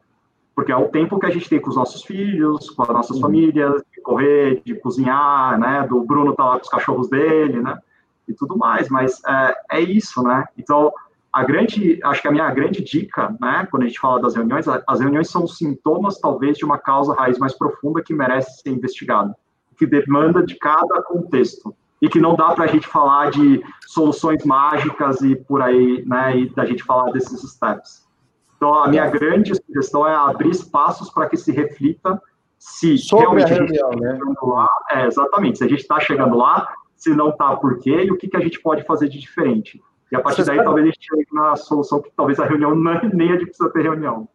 Porque 0.57 0.73
é 0.73 0.77
o 0.77 0.89
tempo 0.89 1.19
que 1.19 1.27
a 1.27 1.31
gente 1.31 1.51
tem 1.51 1.61
com 1.61 1.69
os 1.69 1.77
nossos 1.77 2.03
filhos, 2.03 2.71
com 2.71 2.83
as 2.83 2.89
nossas 2.89 3.21
famílias, 3.21 3.83
de 3.95 4.01
correr, 4.01 4.63
de 4.65 4.75
cozinhar, 4.75 5.61
né? 5.61 5.87
Do 5.87 6.03
Bruno 6.03 6.35
tá 6.35 6.47
lá 6.47 6.57
com 6.57 6.63
os 6.63 6.69
cachorros 6.71 7.11
dele, 7.11 7.61
né? 7.61 7.79
E 8.27 8.33
tudo 8.33 8.57
mais, 8.57 8.89
mas 8.89 9.23
é, 9.25 9.55
é 9.73 9.81
isso, 9.81 10.23
né? 10.23 10.47
Então, 10.57 10.91
a 11.37 11.45
grande, 11.45 12.01
acho 12.03 12.23
que 12.23 12.29
a 12.29 12.33
minha 12.33 12.51
grande 12.51 12.83
dica, 12.83 13.37
né, 13.39 13.69
quando 13.71 13.83
a 13.83 13.87
gente 13.87 14.01
fala 14.01 14.19
das 14.19 14.35
reuniões, 14.35 14.67
as 14.67 15.01
reuniões 15.01 15.29
são 15.29 15.47
sintomas, 15.47 16.19
talvez, 16.19 16.57
de 16.57 16.65
uma 16.65 16.79
causa 16.79 17.13
raiz 17.13 17.39
mais 17.39 17.53
profunda 17.53 18.03
que 18.03 18.15
merece 18.15 18.63
ser 18.63 18.71
investigada, 18.71 19.37
que 19.77 19.85
demanda 19.85 20.43
de 20.43 20.55
cada 20.55 21.03
contexto 21.03 21.77
e 22.01 22.09
que 22.09 22.19
não 22.19 22.35
dá 22.35 22.55
para 22.55 22.65
a 22.65 22.69
gente 22.69 22.87
falar 22.87 23.31
de 23.31 23.63
soluções 23.87 24.47
mágicas 24.47 25.21
e 25.21 25.37
por 25.37 25.61
aí, 25.61 26.03
né, 26.07 26.39
e 26.39 26.49
da 26.55 26.65
gente 26.65 26.83
falar 26.83 27.13
desses 27.13 27.43
steps. 27.43 28.06
Então, 28.57 28.75
a 28.75 28.89
minha 28.89 29.09
grande 29.09 29.55
sugestão 29.55 30.07
é 30.07 30.15
abrir 30.15 30.51
espaços 30.51 31.11
para 31.11 31.29
que 31.29 31.37
se 31.37 31.53
reflita 31.53 32.21
se 32.59 32.99
Sobre 32.99 33.25
realmente 33.25 33.53
a, 33.53 33.57
reunião, 33.57 33.89
a 33.89 33.93
gente 33.93 34.03
está 34.03 34.25
né? 34.27 34.35
lá, 34.43 34.69
é, 34.91 35.07
exatamente, 35.07 35.59
se 35.59 35.65
a 35.65 35.69
gente 35.69 35.81
está 35.81 36.01
chegando 36.01 36.37
lá, 36.37 36.67
se 36.97 37.15
não 37.15 37.29
está, 37.29 37.55
por 37.57 37.79
quê, 37.79 38.05
e 38.05 38.11
o 38.11 38.17
que, 38.17 38.29
que 38.29 38.37
a 38.37 38.41
gente 38.41 38.61
pode 38.61 38.83
fazer 38.85 39.09
de 39.09 39.19
diferente. 39.19 39.81
E 40.11 40.17
a 40.17 40.21
partir 40.21 40.43
Você 40.43 40.47
daí, 40.47 40.57
sabe... 40.57 40.67
talvez 40.67 40.85
a 40.87 40.91
gente 40.91 41.07
chegue 41.07 41.27
na 41.33 41.57
solução 41.57 42.01
que 42.01 42.11
talvez 42.17 42.41
a 42.41 42.47
reunião 42.47 42.75
não, 42.75 43.01
nem 43.13 43.29
a 43.29 43.33
gente 43.33 43.47
precisa 43.47 43.71
ter 43.71 43.83
reunião. 43.83 44.29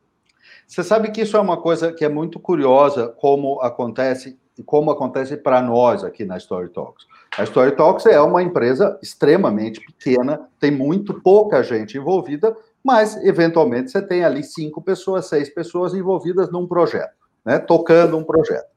Você 0.68 0.84
sabe 0.84 1.12
que 1.12 1.22
isso 1.22 1.36
é 1.36 1.40
uma 1.40 1.58
coisa 1.58 1.92
que 1.92 2.06
é 2.06 2.10
muito 2.10 2.40
curiosa, 2.40 3.10
como 3.10 3.60
acontece 3.62 4.40
e 4.58 4.64
como 4.64 4.92
acontece 4.92 5.38
para 5.38 5.62
nós 5.62 6.04
aqui 6.04 6.24
na 6.24 6.38
Story 6.38 6.70
Talks. 6.70 7.06
A 7.38 7.44
Story 7.44 7.76
Talks 7.76 8.06
é 8.06 8.20
uma 8.22 8.44
empresa 8.44 8.98
extremamente 9.02 9.82
pequena, 9.82 10.48
tem 10.60 10.72
muito 10.72 11.14
pouca 11.22 11.64
gente 11.64 11.98
envolvida, 11.98 12.56
mas 12.84 13.16
eventualmente 13.18 13.92
você 13.92 14.02
tem 14.02 14.24
ali 14.24 14.44
cinco 14.44 14.82
pessoas, 14.82 15.28
seis 15.28 15.50
pessoas 15.50 15.94
envolvidas 15.94 16.52
num 16.52 16.68
projeto, 16.68 17.16
né, 17.46 17.60
tocando 17.60 18.18
um 18.18 18.24
projeto. 18.24 18.70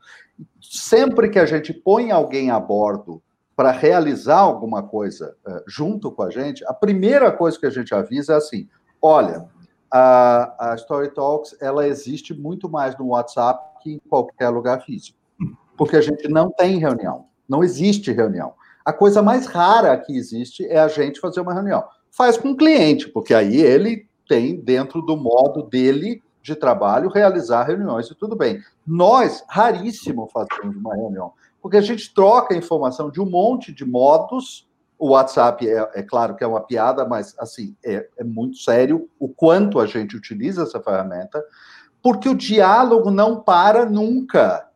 Sempre 0.61 1.29
que 1.29 1.38
a 1.38 1.47
gente 1.47 1.73
põe 1.73 2.11
alguém 2.11 2.51
a 2.51 2.59
bordo 2.59 3.23
para 3.57 3.71
realizar 3.71 4.38
alguma 4.38 4.83
coisa 4.83 5.37
uh, 5.47 5.62
junto 5.67 6.11
com 6.11 6.23
a 6.23 6.31
gente, 6.31 6.64
a 6.67 6.75
primeira 6.75 7.31
coisa 7.31 7.59
que 7.59 7.67
a 7.67 7.71
gente 7.71 7.95
avisa 7.95 8.35
é 8.35 8.37
assim: 8.37 8.69
olha, 9.01 9.49
a, 9.90 10.73
a 10.73 10.75
Story 10.75 11.14
Talks 11.14 11.57
ela 11.61 11.87
existe 11.87 12.35
muito 12.35 12.69
mais 12.69 12.99
no 12.99 13.09
WhatsApp 13.09 13.81
que 13.81 13.93
em 13.93 13.99
qualquer 14.09 14.49
lugar 14.49 14.83
físico, 14.83 15.19
porque 15.77 15.97
a 15.97 16.01
gente 16.01 16.27
não 16.29 16.51
tem 16.51 16.79
reunião. 16.79 17.27
Não 17.49 17.62
existe 17.62 18.11
reunião. 18.11 18.55
A 18.85 18.93
coisa 18.93 19.23
mais 19.23 19.47
rara 19.47 19.97
que 19.97 20.17
existe 20.17 20.67
é 20.67 20.79
a 20.79 20.88
gente 20.88 21.21
fazer 21.21 21.40
uma 21.40 21.55
reunião. 21.55 21.85
Faz 22.16 22.37
com 22.37 22.53
o 22.53 22.57
cliente, 22.57 23.09
porque 23.09 23.35
aí 23.35 23.61
ele 23.61 24.07
tem, 24.29 24.55
dentro 24.55 25.03
do 25.03 25.16
modo 25.16 25.64
dele 25.64 26.22
de 26.40 26.55
trabalho, 26.55 27.11
realizar 27.11 27.64
reuniões 27.64 28.07
e 28.07 28.14
tudo 28.14 28.37
bem. 28.37 28.62
Nós, 28.87 29.42
raríssimo, 29.48 30.31
fazemos 30.33 30.77
uma 30.77 30.94
reunião, 30.94 31.33
porque 31.61 31.77
a 31.77 31.81
gente 31.81 32.14
troca 32.14 32.55
informação 32.55 33.11
de 33.11 33.20
um 33.20 33.29
monte 33.29 33.72
de 33.72 33.85
modos. 33.85 34.64
O 34.96 35.09
WhatsApp 35.09 35.68
é, 35.68 35.90
é 35.92 36.03
claro 36.05 36.37
que 36.37 36.44
é 36.44 36.46
uma 36.46 36.61
piada, 36.61 37.05
mas 37.05 37.35
assim 37.37 37.74
é, 37.85 38.09
é 38.16 38.22
muito 38.22 38.59
sério 38.59 39.11
o 39.18 39.29
quanto 39.29 39.81
a 39.81 39.87
gente 39.87 40.16
utiliza 40.16 40.62
essa 40.62 40.81
ferramenta, 40.81 41.44
porque 42.00 42.29
o 42.29 42.35
diálogo 42.37 43.11
não 43.11 43.40
para 43.40 43.85
nunca. 43.85 44.68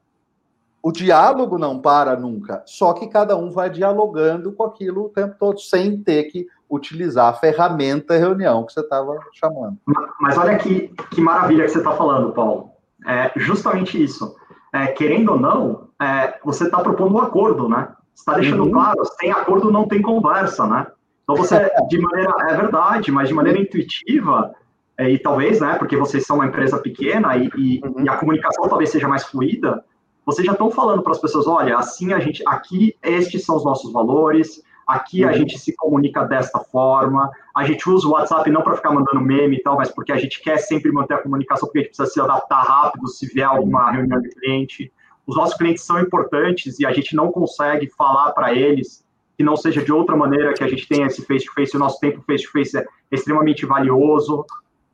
O 0.82 0.90
diálogo 0.90 1.56
não 1.56 1.80
para 1.80 2.16
nunca, 2.16 2.64
só 2.66 2.92
que 2.94 3.06
cada 3.06 3.36
um 3.36 3.52
vai 3.52 3.70
dialogando 3.70 4.52
com 4.52 4.64
aquilo 4.64 5.04
o 5.04 5.08
tempo 5.08 5.36
todo, 5.38 5.60
sem 5.60 6.02
ter 6.02 6.24
que 6.24 6.48
utilizar 6.70 7.28
a 7.28 7.32
ferramenta 7.32 8.16
reunião 8.16 8.64
que 8.64 8.72
você 8.72 8.80
estava 8.80 9.18
chamando. 9.32 9.78
Mas 10.20 10.36
olha 10.36 10.58
que, 10.58 10.88
que 11.10 11.20
maravilha 11.20 11.64
que 11.64 11.70
você 11.70 11.78
está 11.78 11.92
falando, 11.92 12.32
Paulo. 12.32 12.70
É 13.06 13.32
justamente 13.36 14.02
isso. 14.02 14.36
É, 14.72 14.88
querendo 14.88 15.32
ou 15.32 15.40
não, 15.40 15.88
é, 16.00 16.38
você 16.44 16.64
está 16.64 16.80
propondo 16.80 17.14
um 17.14 17.20
acordo, 17.20 17.68
né? 17.68 17.88
está 18.18 18.34
deixando 18.34 18.64
uhum. 18.64 18.72
claro, 18.72 19.04
sem 19.18 19.30
acordo 19.30 19.70
não 19.70 19.86
tem 19.86 20.02
conversa, 20.02 20.66
né? 20.66 20.86
Então 21.22 21.36
você, 21.36 21.70
de 21.88 21.98
maneira, 21.98 22.32
é 22.48 22.56
verdade, 22.56 23.12
mas 23.12 23.28
de 23.28 23.34
maneira 23.34 23.60
intuitiva, 23.60 24.54
é, 24.96 25.10
e 25.10 25.18
talvez, 25.18 25.60
né, 25.60 25.74
porque 25.78 25.96
vocês 25.96 26.24
são 26.26 26.36
uma 26.36 26.46
empresa 26.46 26.78
pequena 26.78 27.36
e, 27.36 27.50
e, 27.56 27.80
uhum. 27.84 28.04
e 28.04 28.08
a 28.08 28.16
comunicação 28.16 28.68
talvez 28.68 28.90
seja 28.90 29.06
mais 29.06 29.24
fluida, 29.24 29.84
vocês 30.24 30.44
já 30.44 30.52
estão 30.52 30.70
falando 30.70 31.02
para 31.02 31.12
as 31.12 31.20
pessoas, 31.20 31.46
olha, 31.46 31.76
assim 31.76 32.12
a 32.12 32.18
gente, 32.18 32.42
aqui 32.46 32.94
estes 33.02 33.44
são 33.44 33.56
os 33.56 33.64
nossos 33.64 33.92
valores, 33.92 34.62
aqui 34.88 35.22
a 35.22 35.32
gente 35.32 35.58
se 35.58 35.76
comunica 35.76 36.24
desta 36.24 36.58
forma, 36.60 37.30
a 37.54 37.64
gente 37.64 37.88
usa 37.88 38.08
o 38.08 38.12
WhatsApp 38.12 38.50
não 38.50 38.62
para 38.62 38.74
ficar 38.76 38.90
mandando 38.90 39.20
meme 39.20 39.56
e 39.56 39.62
tal, 39.62 39.76
mas 39.76 39.90
porque 39.90 40.10
a 40.10 40.16
gente 40.16 40.40
quer 40.40 40.56
sempre 40.56 40.90
manter 40.90 41.14
a 41.14 41.18
comunicação, 41.18 41.68
porque 41.68 41.80
a 41.80 41.82
gente 41.82 41.94
precisa 41.94 42.10
se 42.10 42.18
adaptar 42.18 42.62
rápido 42.62 43.06
se 43.06 43.26
vier 43.26 43.46
alguma 43.46 43.90
reunião 43.90 44.18
de 44.18 44.30
cliente. 44.30 44.90
Os 45.26 45.36
nossos 45.36 45.54
clientes 45.56 45.84
são 45.84 46.00
importantes 46.00 46.80
e 46.80 46.86
a 46.86 46.92
gente 46.92 47.14
não 47.14 47.30
consegue 47.30 47.90
falar 47.90 48.32
para 48.32 48.54
eles 48.54 49.06
que 49.36 49.44
não 49.44 49.56
seja 49.56 49.84
de 49.84 49.92
outra 49.92 50.16
maneira 50.16 50.54
que 50.54 50.64
a 50.64 50.68
gente 50.68 50.88
tenha 50.88 51.06
esse 51.06 51.24
face-to-face, 51.24 51.72
-face, 51.72 51.76
o 51.76 51.78
nosso 51.78 52.00
tempo 52.00 52.22
face-to-face 52.26 52.76
-face 52.76 52.82
é 52.82 53.14
extremamente 53.14 53.66
valioso. 53.66 54.44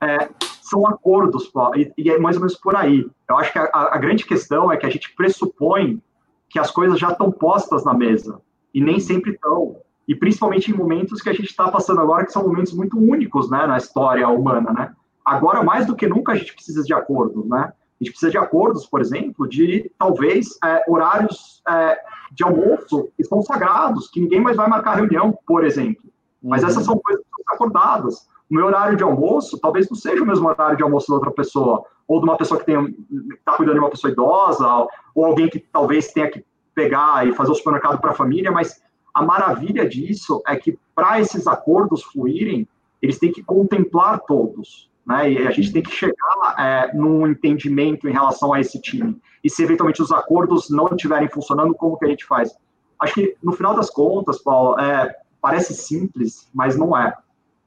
É, 0.03 0.29
são 0.61 0.87
acordos, 0.87 1.51
e, 1.77 1.93
e, 1.97 2.11
é 2.11 2.19
mais 2.19 2.37
ou 2.37 2.41
menos 2.41 2.57
por 2.57 2.75
aí. 2.75 3.09
Eu 3.29 3.39
acho 3.39 3.53
que 3.53 3.59
a, 3.59 3.71
a, 3.73 3.97
grande 3.97 4.27
questão 4.27 4.71
é 4.73 4.77
que 4.77 4.85
a 4.85 4.91
gente 4.91 5.15
pressupõe 5.15 6.03
que 6.51 6.59
as 6.59 6.71
coisas 6.71 6.99
já 6.99 7.11
estão 7.11 7.31
postas 7.31 7.85
na 7.85 7.95
mesa, 7.95 8.41
e 8.75 8.81
nem 8.81 8.99
sempre 8.99 9.33
estão. 9.33 9.77
E 10.07 10.15
principalmente 10.15 10.71
em 10.71 10.75
momentos 10.75 11.23
que 11.23 11.31
a 11.31 11.33
gente 11.33 11.47
está 11.47 11.71
passando 11.71 12.01
agora, 12.01 12.27
que 12.27 12.33
são 12.33 12.47
momentos 12.47 12.75
muito 12.75 12.99
únicos 12.99 13.51
né, 13.51 13.67
na 13.67 13.79
história 13.79 14.29
humana. 14.29 14.73
Né? 14.73 14.93
Agora, 15.25 15.63
mais 15.63 15.87
do 15.87 15.97
que 15.97 16.07
nunca, 16.07 16.33
a 16.33 16.35
gente 16.35 16.53
precisa 16.53 16.83
de 16.83 16.93
acordos. 16.93 17.47
Né? 17.47 17.61
A 17.61 18.05
gente 18.05 18.11
precisa 18.11 18.31
de 18.31 18.39
acordos, 18.39 18.85
por 18.85 19.01
exemplo, 19.01 19.49
de 19.49 19.91
talvez 19.99 20.59
é, 20.63 20.83
horários 20.89 21.63
é, 21.69 21.99
de 22.33 22.43
almoço 22.45 23.09
que 23.17 23.25
são 23.25 23.41
sagrados, 23.41 24.11
que 24.11 24.21
ninguém 24.21 24.41
mais 24.41 24.57
vai 24.57 24.69
marcar 24.69 24.97
reunião, 24.97 25.39
por 25.47 25.65
exemplo. 25.65 26.05
Mas 26.43 26.63
uhum. 26.63 26.69
essas 26.69 26.85
são 26.85 26.99
coisas 26.99 27.25
acordadas 27.49 28.29
o 28.51 28.55
meu 28.55 28.67
horário 28.67 28.97
de 28.97 29.03
almoço 29.03 29.59
talvez 29.59 29.89
não 29.89 29.97
seja 29.97 30.23
o 30.23 30.27
mesmo 30.27 30.49
horário 30.49 30.77
de 30.77 30.83
almoço 30.83 31.09
da 31.09 31.15
outra 31.15 31.31
pessoa, 31.31 31.85
ou 32.07 32.21
de 32.21 32.25
uma 32.25 32.37
pessoa 32.37 32.63
que 32.63 32.71
está 32.71 33.57
cuidando 33.57 33.75
de 33.75 33.81
uma 33.81 33.91
pessoa 33.91 34.13
idosa, 34.13 34.87
ou 35.15 35.25
alguém 35.25 35.49
que 35.49 35.59
talvez 35.59 36.13
tenha 36.13 36.31
que 36.31 36.45
pegar 36.75 37.27
e 37.27 37.33
fazer 37.33 37.53
o 37.53 37.55
supermercado 37.55 38.01
para 38.01 38.11
a 38.11 38.15
família, 38.15 38.51
mas 38.51 38.83
a 39.15 39.23
maravilha 39.23 39.89
disso 39.89 40.43
é 40.47 40.57
que 40.57 40.79
para 40.95 41.21
esses 41.21 41.47
acordos 41.47 42.03
fluírem, 42.03 42.67
eles 43.01 43.19
têm 43.19 43.33
que 43.33 43.43
contemplar 43.43 44.21
todos, 44.21 44.91
né? 45.07 45.31
E 45.31 45.47
a 45.47 45.51
gente 45.51 45.73
tem 45.73 45.83
que 45.83 45.91
chegar 45.91 46.55
é, 46.59 46.95
num 46.95 47.27
entendimento 47.27 48.09
em 48.09 48.13
relação 48.13 48.53
a 48.53 48.61
esse 48.61 48.81
time. 48.81 49.21
E 49.43 49.51
se 49.51 49.63
eventualmente 49.63 50.03
os 50.03 50.11
acordos 50.11 50.71
não 50.71 50.87
estiverem 50.87 51.29
funcionando, 51.29 51.75
como 51.75 51.99
que 51.99 52.07
a 52.07 52.09
gente 52.09 52.25
faz? 52.25 52.57
Acho 52.99 53.15
que 53.15 53.37
no 53.43 53.53
final 53.53 53.75
das 53.75 53.91
contas, 53.91 54.43
Paulo, 54.43 54.79
é, 54.81 55.15
parece 55.41 55.75
simples, 55.75 56.49
mas 56.55 56.77
não 56.77 56.97
é 56.97 57.13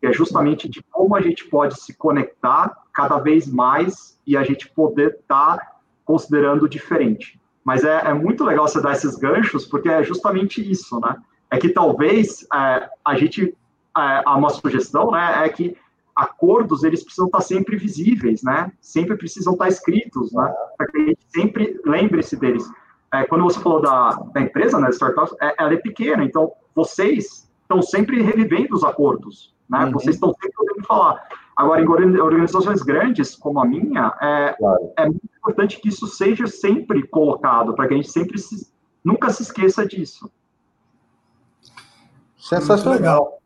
é 0.02 0.14
justamente 0.14 0.70
de 0.70 0.84
como 0.92 1.16
a 1.16 1.22
gente 1.22 1.46
pode 1.46 1.80
se 1.80 1.96
conectar 1.96 2.76
cada 2.94 3.20
vez 3.20 3.48
mais 3.48 4.20
e 4.26 4.38
a 4.38 4.44
gente 4.44 4.70
poder 4.70 5.18
estar 5.20 5.58
tá 5.58 5.76
considerando 6.06 6.70
diferente. 6.70 7.40
Mas 7.68 7.84
é, 7.84 7.98
é, 8.06 8.14
muito 8.14 8.46
legal 8.46 8.66
você 8.66 8.82
dar 8.82 8.94
esses 8.94 9.18
ganchos, 9.18 9.66
porque 9.66 9.90
é 9.90 10.02
justamente 10.02 10.62
isso, 10.72 11.02
né? 11.02 11.18
É 11.52 11.58
que 11.58 11.68
talvez 11.68 12.48
é, 12.54 12.90
a 13.04 13.16
gente, 13.18 13.44
é, 13.44 14.24
a 14.26 14.38
uma 14.38 14.50
sugestão, 14.50 15.12
né, 15.12 15.46
é 15.46 15.50
que 15.50 15.76
acordos, 16.16 16.86
eles 16.86 17.04
precisam 17.04 17.26
estar 17.26 17.42
sempre 17.42 17.76
visíveis, 17.76 18.42
né? 18.42 18.72
Sempre 18.80 19.18
precisam 19.18 19.52
estar 19.52 19.68
escritos, 19.68 20.32
né? 20.32 20.50
Para 20.78 20.88
que 20.88 20.98
a 20.98 21.06
gente 21.08 21.20
sempre 21.28 21.78
lembre-se 21.86 22.38
deles. 22.38 22.64
É, 23.14 23.26
quando 23.26 23.44
você 23.44 23.60
falou 23.60 23.82
da, 23.82 24.12
da 24.34 24.40
empresa, 24.40 24.80
né, 24.80 24.90
startup, 24.92 25.30
é, 25.42 25.54
ela 25.60 25.74
é 25.74 25.78
pequena, 25.78 26.24
então 26.24 26.54
vocês 26.74 27.52
estão 27.64 27.82
sempre 27.82 28.22
revivendo 28.22 28.78
os 28.78 28.84
acordos, 28.86 29.54
né? 29.70 29.84
Uhum. 29.84 29.92
Vocês 29.92 30.16
estão 30.16 30.34
sempre 30.42 30.56
podendo 30.56 30.88
falar. 30.88 31.22
Agora, 31.58 31.82
em 31.82 32.20
organizações 32.20 32.84
grandes, 32.84 33.36
como 33.36 33.60
a 33.60 33.66
minha, 33.66 34.16
é, 34.22 34.56
claro. 34.60 34.94
é 34.96 35.06
muito 35.06 35.26
importante 35.36 35.82
que 35.82 35.90
isso 35.90 36.06
seja 36.06 36.46
sempre 36.46 37.08
colocado, 37.08 37.74
para 37.74 37.88
que 37.88 37.96
a 37.96 37.98
gente 37.98 38.12
sempre 38.12 38.38
se, 38.38 38.72
nunca 39.04 39.32
se 39.32 39.42
esqueça 39.42 39.84
disso. 39.84 40.30
Sensacional. 42.38 43.42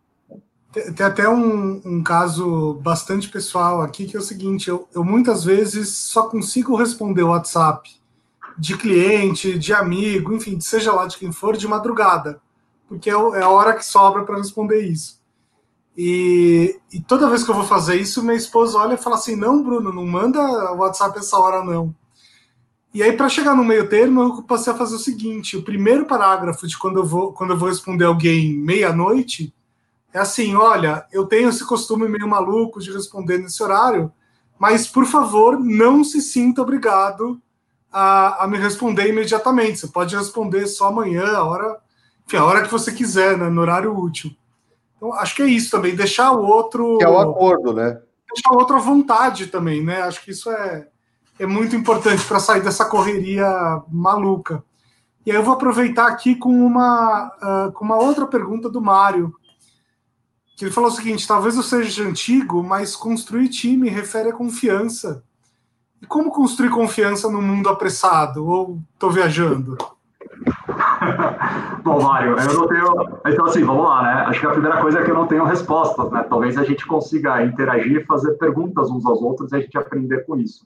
Tem, 0.74 0.92
tem 0.92 1.06
até 1.06 1.30
um, 1.30 1.82
um, 1.86 2.04
caso 2.04 2.74
bastante 2.82 3.30
pessoal 3.30 3.82
aqui, 3.82 4.06
que 4.06 4.18
é 4.18 4.20
o 4.20 4.24
seguinte, 4.24 4.68
eu, 4.68 4.90
eu 4.94 5.06
muitas 5.06 5.46
vezes 5.46 5.96
só 5.96 6.28
consigo 6.28 6.76
responder 6.76 7.24
o 7.24 7.30
WhatsApp 7.30 7.90
de 8.58 8.78
cliente, 8.78 9.58
de 9.58 9.74
amigo, 9.74 10.34
enfim, 10.34 10.60
seja 10.60 10.92
lá 10.92 11.08
de 11.08 11.18
quem 11.18 11.32
for, 11.32 11.56
de 11.56 11.66
madrugada, 11.66 12.42
porque 12.90 13.10
é, 13.10 13.14
é 13.14 13.42
a 13.42 13.50
hora 13.50 13.74
que 13.74 13.86
sobra 13.86 14.26
para 14.26 14.36
responder 14.36 14.82
isso. 14.82 15.21
E, 15.98 16.80
e, 16.92 17.02
toda 17.02 17.30
vez 17.30 17.44
que 17.44 17.52
eu 17.52 17.56
vou 17.56 17.66
fazer 17.66 18.00
isso, 18.00 18.24
minha 18.24 18.36
esposa 18.36 18.78
olha 18.78 18.94
e 18.94 18.98
fala 18.98 19.16
assim: 19.16 19.36
não, 19.36 19.62
Bruno, 19.62 19.92
não 19.92 20.06
manda 20.06 20.40
WhatsApp 20.74 21.20
essa 21.20 21.38
hora, 21.38 21.64
não. 21.64 21.94
E 22.94 23.02
aí, 23.02 23.14
para 23.14 23.30
chegar 23.30 23.56
no 23.56 23.64
meio 23.64 23.88
termo, 23.88 24.22
eu 24.22 24.44
passei 24.44 24.72
a 24.74 24.78
fazer 24.78 24.96
o 24.96 25.00
seguinte: 25.00 25.58
o 25.58 25.64
primeiro 25.64 26.06
parágrafo 26.06 26.68
de 26.68 26.78
quando 26.78 27.00
eu 27.00 27.06
vou, 27.06 27.34
quando 27.34 27.52
eu 27.52 27.58
vou 27.58 27.70
responder 27.70 28.06
alguém 28.06 28.54
meia-noite 28.54 29.54
é 30.14 30.20
assim: 30.20 30.56
olha, 30.56 31.06
eu 31.12 31.26
tenho 31.26 31.50
esse 31.50 31.66
costume 31.66 32.08
meio 32.08 32.28
maluco 32.28 32.80
de 32.80 32.92
responder 32.92 33.38
nesse 33.38 33.62
horário, 33.62 34.12
mas 34.60 34.88
por 34.88 35.06
favor, 35.06 35.60
não 35.60 36.04
se 36.04 36.22
sinta 36.22 36.62
obrigado 36.62 37.42
a, 37.92 38.44
a 38.44 38.48
me 38.48 38.58
responder 38.58 39.08
imediatamente. 39.10 39.80
Você 39.80 39.88
pode 39.88 40.16
responder 40.16 40.68
só 40.68 40.88
amanhã, 40.88 41.26
a 41.36 41.44
hora, 41.44 41.78
enfim, 42.26 42.38
a 42.38 42.46
hora 42.46 42.62
que 42.62 42.72
você 42.72 42.92
quiser, 42.92 43.38
né, 43.38 43.50
no 43.50 43.62
horário 43.62 43.98
útil. 43.98 44.36
Então, 45.02 45.14
acho 45.14 45.36
que 45.36 45.42
é 45.42 45.48
isso 45.48 45.72
também, 45.72 45.96
deixar 45.96 46.32
o 46.32 46.46
outro. 46.46 47.00
Que 47.00 47.04
é 47.04 47.10
o 47.10 47.18
acordo, 47.18 47.74
né? 47.74 48.00
Deixar 48.32 48.52
o 48.52 48.60
outro 48.60 48.76
à 48.76 48.80
vontade 48.80 49.48
também, 49.48 49.84
né? 49.84 50.04
Acho 50.04 50.24
que 50.24 50.30
isso 50.30 50.52
é, 50.52 50.88
é 51.40 51.46
muito 51.48 51.76
importante 51.76 52.24
para 52.24 52.40
sair 52.40 52.62
dessa 52.62 52.86
correria 52.86 53.82
maluca. 53.90 54.64
E 55.26 55.32
aí 55.32 55.38
eu 55.38 55.44
vou 55.44 55.56
aproveitar 55.56 56.06
aqui 56.06 56.36
com 56.36 56.50
uma, 56.50 57.32
uh, 57.42 57.72
com 57.72 57.84
uma 57.84 57.98
outra 57.98 58.28
pergunta 58.28 58.70
do 58.70 58.80
Mário, 58.80 59.34
que 60.56 60.66
ele 60.66 60.72
falou 60.72 60.92
o 60.92 60.94
seguinte: 60.94 61.28
talvez 61.28 61.56
eu 61.56 61.64
seja 61.64 62.04
antigo, 62.04 62.64
mas 62.64 62.96
construir 62.96 63.50
time 63.50 63.90
refere 63.90 64.30
a 64.30 64.36
confiança. 64.36 65.24
E 66.00 66.06
como 66.06 66.32
construir 66.32 66.70
confiança 66.70 67.28
no 67.28 67.42
mundo 67.42 67.70
apressado? 67.70 68.46
Ou 68.46 68.80
estou 68.94 69.10
viajando? 69.10 69.78
Bom, 71.84 72.02
Mário, 72.02 72.36
eu 72.38 72.54
não 72.54 72.68
tenho. 72.68 73.20
Então, 73.26 73.46
assim, 73.46 73.64
vamos 73.64 73.84
lá, 73.84 74.04
né? 74.04 74.12
Acho 74.28 74.40
que 74.40 74.46
a 74.46 74.52
primeira 74.52 74.80
coisa 74.80 75.00
é 75.00 75.04
que 75.04 75.10
eu 75.10 75.16
não 75.16 75.28
tenho 75.28 75.44
respostas, 75.44 76.12
né? 76.12 76.24
Talvez 76.30 76.58
a 76.58 76.64
gente 76.64 76.86
consiga 76.86 77.44
interagir, 77.44 78.06
fazer 78.06 78.34
perguntas 78.34 78.90
uns 78.90 79.06
aos 79.06 79.22
outros 79.22 79.52
e 79.52 79.56
a 79.56 79.60
gente 79.60 79.78
aprender 79.78 80.26
com 80.26 80.38
isso. 80.38 80.66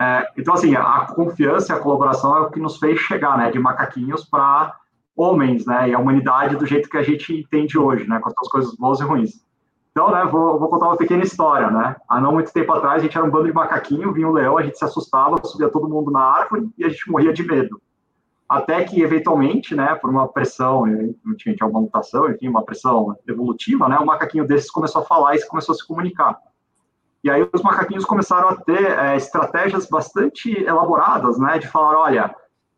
É, 0.00 0.26
então, 0.38 0.54
assim, 0.54 0.74
a 0.74 1.06
confiança 1.14 1.72
e 1.72 1.76
a 1.76 1.78
colaboração 1.78 2.34
é 2.36 2.40
o 2.40 2.50
que 2.50 2.58
nos 2.58 2.78
fez 2.78 2.98
chegar, 2.98 3.36
né? 3.36 3.50
De 3.50 3.58
macaquinhos 3.58 4.24
para 4.24 4.74
homens, 5.14 5.66
né? 5.66 5.90
E 5.90 5.94
a 5.94 5.98
humanidade 5.98 6.56
do 6.56 6.66
jeito 6.66 6.88
que 6.88 6.96
a 6.96 7.02
gente 7.02 7.34
entende 7.34 7.78
hoje, 7.78 8.08
né? 8.08 8.18
Com 8.18 8.30
as 8.30 8.48
coisas 8.48 8.74
boas 8.76 9.00
e 9.00 9.04
ruins. 9.04 9.44
Então, 9.90 10.10
né, 10.12 10.24
vou, 10.24 10.58
vou, 10.58 10.68
contar 10.68 10.86
uma 10.86 10.96
pequena 10.96 11.24
história, 11.24 11.68
né? 11.68 11.96
Há 12.08 12.20
não 12.20 12.32
muito 12.32 12.52
tempo 12.52 12.72
atrás, 12.72 13.00
a 13.00 13.02
gente 13.02 13.18
era 13.18 13.26
um 13.26 13.30
bando 13.30 13.46
de 13.46 13.52
macaquinho, 13.52 14.12
vinha 14.12 14.28
um 14.28 14.32
leão, 14.32 14.56
a 14.56 14.62
gente 14.62 14.78
se 14.78 14.84
assustava, 14.84 15.44
subia 15.44 15.68
todo 15.68 15.88
mundo 15.88 16.12
na 16.12 16.20
árvore 16.20 16.70
e 16.78 16.84
a 16.84 16.88
gente 16.88 17.10
morria 17.10 17.32
de 17.32 17.42
medo 17.42 17.80
até 18.50 18.82
que 18.82 19.00
eventualmente, 19.00 19.76
né, 19.76 19.94
por 19.94 20.10
uma 20.10 20.26
pressão, 20.26 20.84
não 21.24 21.36
tinha, 21.36 21.54
tinha 21.54 21.68
uma 21.68 21.80
mutação, 21.80 22.28
enfim, 22.28 22.48
uma 22.48 22.64
pressão 22.64 23.16
evolutiva, 23.28 23.88
né, 23.88 23.96
o 23.96 24.04
macaquinho 24.04 24.44
desses 24.44 24.68
começou 24.68 25.02
a 25.02 25.04
falar 25.04 25.36
e 25.36 25.46
começou 25.46 25.72
a 25.72 25.78
se 25.78 25.86
comunicar. 25.86 26.36
E 27.22 27.30
aí 27.30 27.48
os 27.52 27.62
macaquinhos 27.62 28.04
começaram 28.04 28.48
a 28.48 28.56
ter 28.56 28.90
é, 28.90 29.16
estratégias 29.16 29.88
bastante 29.88 30.50
elaboradas, 30.64 31.38
né, 31.38 31.60
de 31.60 31.68
falar, 31.68 31.96
olha, 31.96 32.34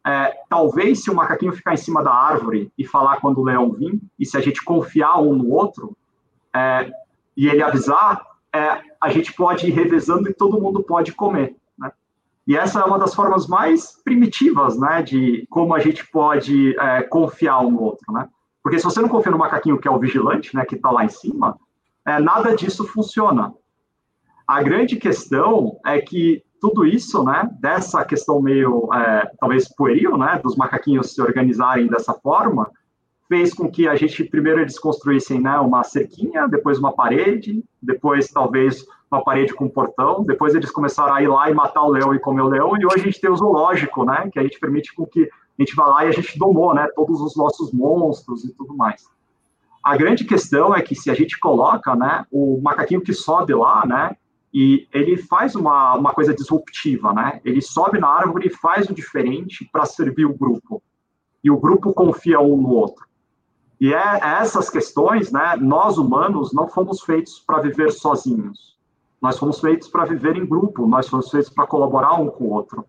é, 0.07 0.37
talvez 0.47 1.03
se 1.03 1.11
o 1.11 1.15
macaquinho 1.15 1.55
ficar 1.55 1.73
em 1.73 1.79
cima 1.79 2.05
da 2.05 2.13
árvore 2.13 2.71
e 2.77 2.87
falar 2.87 3.19
quando 3.19 3.39
o 3.39 3.45
leão 3.45 3.73
vir, 3.73 3.99
e 4.19 4.27
se 4.27 4.37
a 4.37 4.43
gente 4.43 4.63
confiar 4.63 5.19
um 5.23 5.35
no 5.35 5.55
outro, 5.55 5.97
é, 6.55 6.93
e 7.35 7.49
ele 7.49 7.63
avisar, 7.63 8.21
é, 8.55 8.79
a 9.01 9.09
gente 9.09 9.33
pode 9.33 9.67
ir 9.67 9.71
revezando 9.71 10.29
e 10.29 10.35
todo 10.35 10.61
mundo 10.61 10.83
pode 10.83 11.13
comer. 11.13 11.57
E 12.47 12.57
essa 12.57 12.81
é 12.81 12.85
uma 12.85 12.99
das 12.99 13.15
formas 13.15 13.47
mais 13.47 14.03
primitivas, 14.03 14.79
né, 14.79 15.03
de 15.03 15.47
como 15.49 15.75
a 15.75 15.79
gente 15.79 16.05
pode 16.11 16.77
é, 16.79 17.03
confiar 17.03 17.61
um 17.61 17.71
no 17.71 17.83
outro, 17.83 18.13
né? 18.13 18.29
Porque 18.63 18.79
se 18.79 18.85
você 18.85 19.01
não 19.01 19.09
confia 19.09 19.33
no 19.33 19.39
macaquinho 19.39 19.79
que 19.79 19.89
é 19.89 19.91
o 19.91 19.99
vigilante, 19.99 20.55
né, 20.55 20.65
que 20.65 20.75
está 20.75 20.91
lá 20.91 21.05
em 21.05 21.09
cima, 21.09 21.57
é, 22.05 22.19
nada 22.19 22.55
disso 22.55 22.85
funciona. 22.87 23.53
A 24.47 24.63
grande 24.63 24.97
questão 24.97 25.79
é 25.87 26.01
que 26.01 26.43
tudo 26.61 26.85
isso, 26.85 27.25
né, 27.25 27.49
dessa 27.61 28.05
questão 28.05 28.41
meio, 28.41 28.89
é, 28.93 29.31
talvez 29.41 29.69
pueril, 29.75 30.17
né, 30.17 30.41
dos 30.43 30.57
macaquinhos 30.57 31.13
se 31.13 31.21
organizarem 31.21 31.89
dessa 31.89 32.13
forma, 32.15 32.71
fez 33.29 33.55
com 33.55 33.71
que 33.71 33.89
a 33.89 33.97
gente 33.97 34.23
primeiro 34.25 34.61
eles 34.61 34.79
construíssem, 34.79 35.41
né, 35.41 35.59
uma 35.59 35.83
cerquinha, 35.83 36.47
depois 36.47 36.79
uma 36.79 36.93
parede, 36.93 37.65
depois 37.81 38.29
talvez 38.29 38.85
uma 39.13 39.23
parede 39.23 39.53
com 39.53 39.67
um 39.67 39.69
portão. 39.69 40.25
Depois 40.25 40.55
eles 40.55 40.71
começaram 40.71 41.15
a 41.15 41.23
ir 41.23 41.29
lá 41.29 41.51
e 41.51 41.55
matar 41.55 41.83
o 41.83 41.91
leão 41.91 42.15
e 42.15 42.19
comer 42.19 42.41
o 42.41 42.49
leão. 42.49 42.77
E 42.79 42.87
hoje 42.87 43.01
a 43.01 43.05
gente 43.05 43.21
tem 43.21 43.31
o 43.31 43.37
zoológico, 43.37 44.05
né? 44.05 44.31
Que 44.33 44.39
a 44.39 44.43
gente 44.43 44.59
permite 44.59 44.95
com 44.95 45.07
que 45.07 45.25
a 45.25 45.63
gente 45.63 45.77
vá 45.77 45.87
lá 45.87 46.07
e 46.07 46.09
a 46.09 46.13
gente 46.13 46.39
domou, 46.39 46.75
né? 46.75 46.89
Todos 46.97 47.21
os 47.21 47.37
nossos 47.37 47.73
monstros 47.73 48.43
e 48.43 48.55
tudo 48.55 48.75
mais. 48.75 49.05
A 49.85 49.97
grande 49.97 50.25
questão 50.25 50.75
é 50.75 50.81
que 50.81 50.95
se 50.95 51.11
a 51.11 51.15
gente 51.15 51.39
coloca, 51.39 51.95
né? 51.95 52.25
O 52.33 52.59
macaquinho 52.63 53.03
que 53.03 53.13
sobe 53.13 53.53
lá, 53.53 53.85
né? 53.87 54.17
E 54.55 54.89
ele 54.93 55.19
faz 55.19 55.55
uma, 55.55 55.95
uma 55.95 56.15
coisa 56.15 56.33
disruptiva, 56.33 57.13
né? 57.13 57.41
Ele 57.45 57.61
sobe 57.61 57.99
na 57.99 58.09
árvore 58.09 58.47
e 58.47 58.57
faz 58.57 58.89
o 58.89 58.95
diferente 58.95 59.69
para 59.71 59.85
servir 59.85 60.25
o 60.25 60.35
grupo. 60.35 60.83
E 61.45 61.51
o 61.51 61.59
grupo 61.59 61.93
confia 61.93 62.41
um 62.41 62.57
no 62.57 62.71
outro. 62.71 63.05
E 63.79 63.93
é 63.93 64.21
essas 64.23 64.71
questões, 64.71 65.31
né? 65.31 65.57
Nós 65.61 65.99
humanos 65.99 66.55
não 66.55 66.67
fomos 66.69 67.03
feitos 67.03 67.41
para 67.41 67.61
viver 67.61 67.93
sozinhos 67.93 68.72
nós 69.23 69.39
fomos 69.39 69.61
feitos 69.61 69.87
para 69.87 70.05
viver 70.05 70.37
em 70.37 70.45
grupo, 70.45 70.85
nós 70.85 71.09
fomos 71.09 71.31
feitos 71.31 71.49
para 71.49 71.65
colaborar 71.65 72.15
um 72.15 72.29
com 72.29 72.45
o 72.45 72.51
outro. 72.51 72.85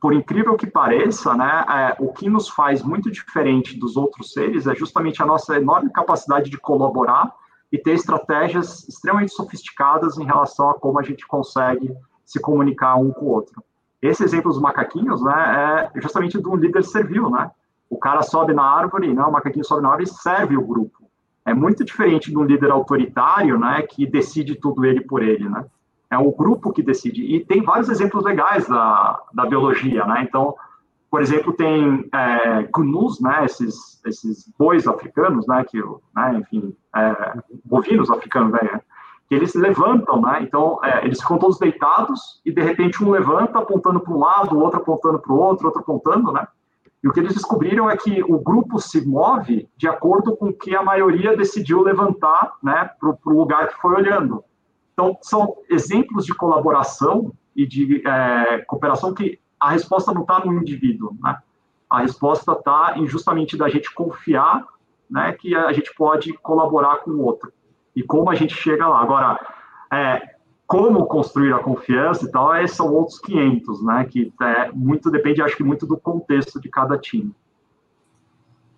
Por 0.00 0.14
incrível 0.14 0.56
que 0.56 0.66
pareça, 0.66 1.34
né, 1.34 1.64
é, 1.68 1.96
o 2.02 2.10
que 2.10 2.28
nos 2.28 2.48
faz 2.48 2.82
muito 2.82 3.10
diferente 3.10 3.78
dos 3.78 3.96
outros 3.96 4.32
seres 4.32 4.66
é 4.66 4.74
justamente 4.74 5.22
a 5.22 5.26
nossa 5.26 5.56
enorme 5.56 5.90
capacidade 5.90 6.50
de 6.50 6.56
colaborar 6.56 7.30
e 7.70 7.78
ter 7.78 7.92
estratégias 7.92 8.88
extremamente 8.88 9.32
sofisticadas 9.32 10.18
em 10.18 10.24
relação 10.24 10.70
a 10.70 10.74
como 10.74 10.98
a 10.98 11.02
gente 11.02 11.26
consegue 11.26 11.94
se 12.24 12.40
comunicar 12.40 12.96
um 12.96 13.12
com 13.12 13.26
o 13.26 13.28
outro. 13.28 13.62
Esse 14.00 14.24
exemplo 14.24 14.50
dos 14.50 14.60
macaquinhos, 14.60 15.22
né, 15.22 15.90
é 15.94 16.00
justamente 16.00 16.40
de 16.40 16.48
um 16.48 16.56
líder 16.56 16.82
servil, 16.82 17.30
né? 17.30 17.50
O 17.88 17.98
cara 17.98 18.22
sobe 18.22 18.54
na 18.54 18.64
árvore, 18.64 19.12
né, 19.12 19.22
o 19.22 19.30
macaquinho 19.30 19.64
sobe 19.64 19.82
na 19.82 19.90
árvore 19.90 20.08
e 20.08 20.14
serve 20.14 20.56
o 20.56 20.66
grupo. 20.66 21.08
É 21.44 21.52
muito 21.52 21.84
diferente 21.84 22.30
de 22.30 22.38
um 22.38 22.44
líder 22.44 22.70
autoritário, 22.70 23.58
né, 23.58 23.82
que 23.82 24.06
decide 24.06 24.54
tudo 24.54 24.84
ele 24.84 25.00
por 25.00 25.22
ele, 25.22 25.48
né? 25.48 25.64
É 26.10 26.18
o 26.18 26.30
grupo 26.30 26.72
que 26.72 26.82
decide. 26.82 27.22
E 27.22 27.44
tem 27.44 27.62
vários 27.62 27.88
exemplos 27.88 28.24
legais 28.24 28.68
da, 28.68 29.18
da 29.32 29.46
biologia, 29.46 30.04
né? 30.06 30.22
Então, 30.22 30.54
por 31.12 31.20
exemplo, 31.20 31.52
tem 31.52 32.08
é, 32.10 32.62
gnus, 32.74 33.20
né, 33.20 33.44
esses, 33.44 34.00
esses 34.06 34.50
bois 34.58 34.88
africanos, 34.88 35.46
né, 35.46 35.62
que, 35.62 35.78
né, 36.16 36.38
enfim, 36.40 36.74
é, 36.96 37.34
bovinos 37.62 38.10
africanos, 38.10 38.50
né, 38.52 38.80
que 39.28 39.34
eles 39.34 39.54
levantam, 39.54 40.22
né, 40.22 40.38
então 40.40 40.80
é, 40.82 41.04
eles 41.04 41.20
ficam 41.20 41.36
todos 41.36 41.58
deitados 41.58 42.40
e 42.46 42.50
de 42.50 42.62
repente 42.62 43.04
um 43.04 43.10
levanta 43.10 43.58
apontando 43.58 44.00
para 44.00 44.10
um 44.10 44.18
lado, 44.18 44.56
o 44.56 44.60
outro 44.60 44.80
apontando 44.80 45.18
para 45.18 45.32
o 45.34 45.36
outro, 45.36 45.66
outro 45.66 45.82
apontando, 45.82 46.32
né, 46.32 46.48
e 47.02 47.08
o 47.08 47.12
que 47.12 47.18
eles 47.18 47.34
descobriram 47.34 47.90
é 47.90 47.96
que 47.96 48.22
o 48.22 48.38
grupo 48.38 48.78
se 48.78 49.04
move 49.04 49.68
de 49.76 49.88
acordo 49.88 50.36
com 50.36 50.46
o 50.46 50.52
que 50.52 50.74
a 50.74 50.82
maioria 50.82 51.36
decidiu 51.36 51.82
levantar 51.82 52.52
né, 52.62 52.90
para 52.98 53.10
o 53.10 53.38
lugar 53.38 53.68
que 53.68 53.80
foi 53.80 53.94
olhando. 53.94 54.44
Então, 54.92 55.18
são 55.20 55.56
exemplos 55.68 56.24
de 56.24 56.34
colaboração 56.34 57.32
e 57.56 57.66
de 57.66 58.06
é, 58.06 58.58
cooperação 58.58 59.12
que 59.12 59.40
a 59.58 59.70
resposta 59.70 60.12
não 60.12 60.22
está 60.22 60.44
no 60.44 60.54
indivíduo. 60.54 61.16
Né? 61.20 61.36
A 61.90 62.00
resposta 62.00 62.52
está 62.52 62.94
em 62.96 63.06
justamente 63.08 63.56
da 63.56 63.68
gente 63.68 63.92
confiar 63.92 64.64
né, 65.10 65.32
que 65.32 65.56
a 65.56 65.72
gente 65.72 65.92
pode 65.94 66.32
colaborar 66.34 66.98
com 66.98 67.10
o 67.10 67.22
outro. 67.22 67.52
E 67.96 68.02
como 68.02 68.30
a 68.30 68.34
gente 68.34 68.54
chega 68.54 68.86
lá. 68.86 69.02
Agora, 69.02 69.38
é, 69.92 70.36
como 70.72 71.04
construir 71.04 71.52
a 71.52 71.58
confiança 71.58 72.24
e 72.24 72.30
tal, 72.30 72.56
esses 72.56 72.74
são 72.74 72.90
outros 72.90 73.18
500, 73.18 73.84
né? 73.84 74.06
Que 74.10 74.32
é, 74.40 74.72
muito 74.72 75.10
depende, 75.10 75.42
acho 75.42 75.54
que 75.54 75.62
muito 75.62 75.86
do 75.86 75.98
contexto 75.98 76.58
de 76.58 76.70
cada 76.70 76.96
time. 76.96 77.30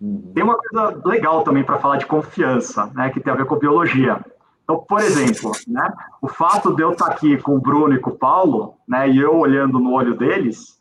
Uhum. 0.01 0.29
Tem 0.33 0.43
uma 0.43 0.57
coisa 0.57 1.01
legal 1.05 1.41
também 1.45 1.63
para 1.63 1.79
falar 1.79 1.95
de 1.95 2.05
confiança, 2.05 2.91
né? 2.93 3.09
Que 3.11 3.21
tem 3.21 3.31
a 3.31 3.37
ver 3.37 3.45
com 3.45 3.55
biologia. 3.55 4.19
Então, 4.65 4.77
por 4.79 4.99
exemplo, 4.99 5.53
né, 5.69 5.89
o 6.21 6.27
fato 6.27 6.75
de 6.75 6.81
eu 6.81 6.91
estar 6.91 7.05
aqui 7.05 7.37
com 7.37 7.55
o 7.55 7.61
Bruno 7.61 7.93
e 7.93 7.99
com 7.99 8.09
o 8.09 8.17
Paulo, 8.17 8.73
né, 8.85 9.07
e 9.07 9.17
eu 9.19 9.33
olhando 9.37 9.79
no 9.79 9.93
olho 9.93 10.17
deles, 10.17 10.77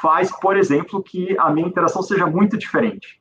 faz, 0.00 0.30
por 0.40 0.56
exemplo, 0.56 1.02
que 1.02 1.36
a 1.38 1.50
minha 1.50 1.66
interação 1.66 2.02
seja 2.02 2.26
muito 2.26 2.56
diferente. 2.56 3.20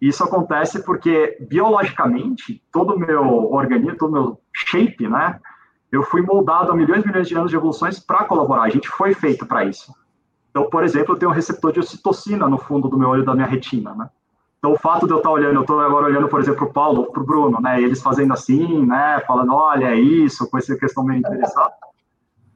Isso 0.00 0.24
acontece 0.24 0.82
porque, 0.82 1.36
biologicamente, 1.48 2.60
todo 2.72 2.94
o 2.94 2.98
meu 2.98 3.52
organismo, 3.52 3.96
todo 3.96 4.10
o 4.10 4.12
meu 4.12 4.40
shape, 4.52 5.06
né, 5.06 5.38
eu 5.92 6.02
fui 6.02 6.22
moldado 6.22 6.70
há 6.70 6.76
milhões 6.76 7.04
e 7.04 7.06
milhões 7.08 7.28
de 7.28 7.36
anos 7.36 7.50
de 7.50 7.56
evoluções 7.56 7.98
para 7.98 8.24
colaborar. 8.24 8.62
A 8.62 8.68
gente 8.68 8.88
foi 8.88 9.14
feito 9.14 9.44
para 9.46 9.64
isso. 9.64 9.94
Então, 10.50 10.68
por 10.68 10.84
exemplo, 10.84 11.14
eu 11.14 11.18
tenho 11.18 11.30
um 11.30 11.34
receptor 11.34 11.72
de 11.72 11.80
ocitocina 11.80 12.48
no 12.48 12.58
fundo 12.58 12.88
do 12.88 12.98
meu 12.98 13.08
olho 13.08 13.24
da 13.24 13.34
minha 13.34 13.46
retina, 13.46 13.94
né? 13.94 14.08
Então, 14.58 14.72
o 14.72 14.78
fato 14.78 15.06
de 15.06 15.12
eu 15.12 15.18
estar 15.18 15.30
olhando, 15.30 15.54
eu 15.54 15.60
estou 15.62 15.80
agora 15.80 16.06
olhando, 16.06 16.28
por 16.28 16.38
exemplo, 16.38 16.58
para 16.58 16.68
o 16.68 16.72
Paulo, 16.72 17.10
para 17.10 17.22
o 17.22 17.24
Bruno, 17.24 17.60
né? 17.60 17.80
Eles 17.80 18.02
fazendo 18.02 18.34
assim, 18.34 18.84
né? 18.84 19.20
Falando, 19.26 19.54
olha, 19.54 19.86
é 19.86 19.98
isso, 19.98 20.48
com 20.50 20.58
essa 20.58 20.76
questão 20.76 21.02
meio 21.02 21.18
interessada. 21.18 21.72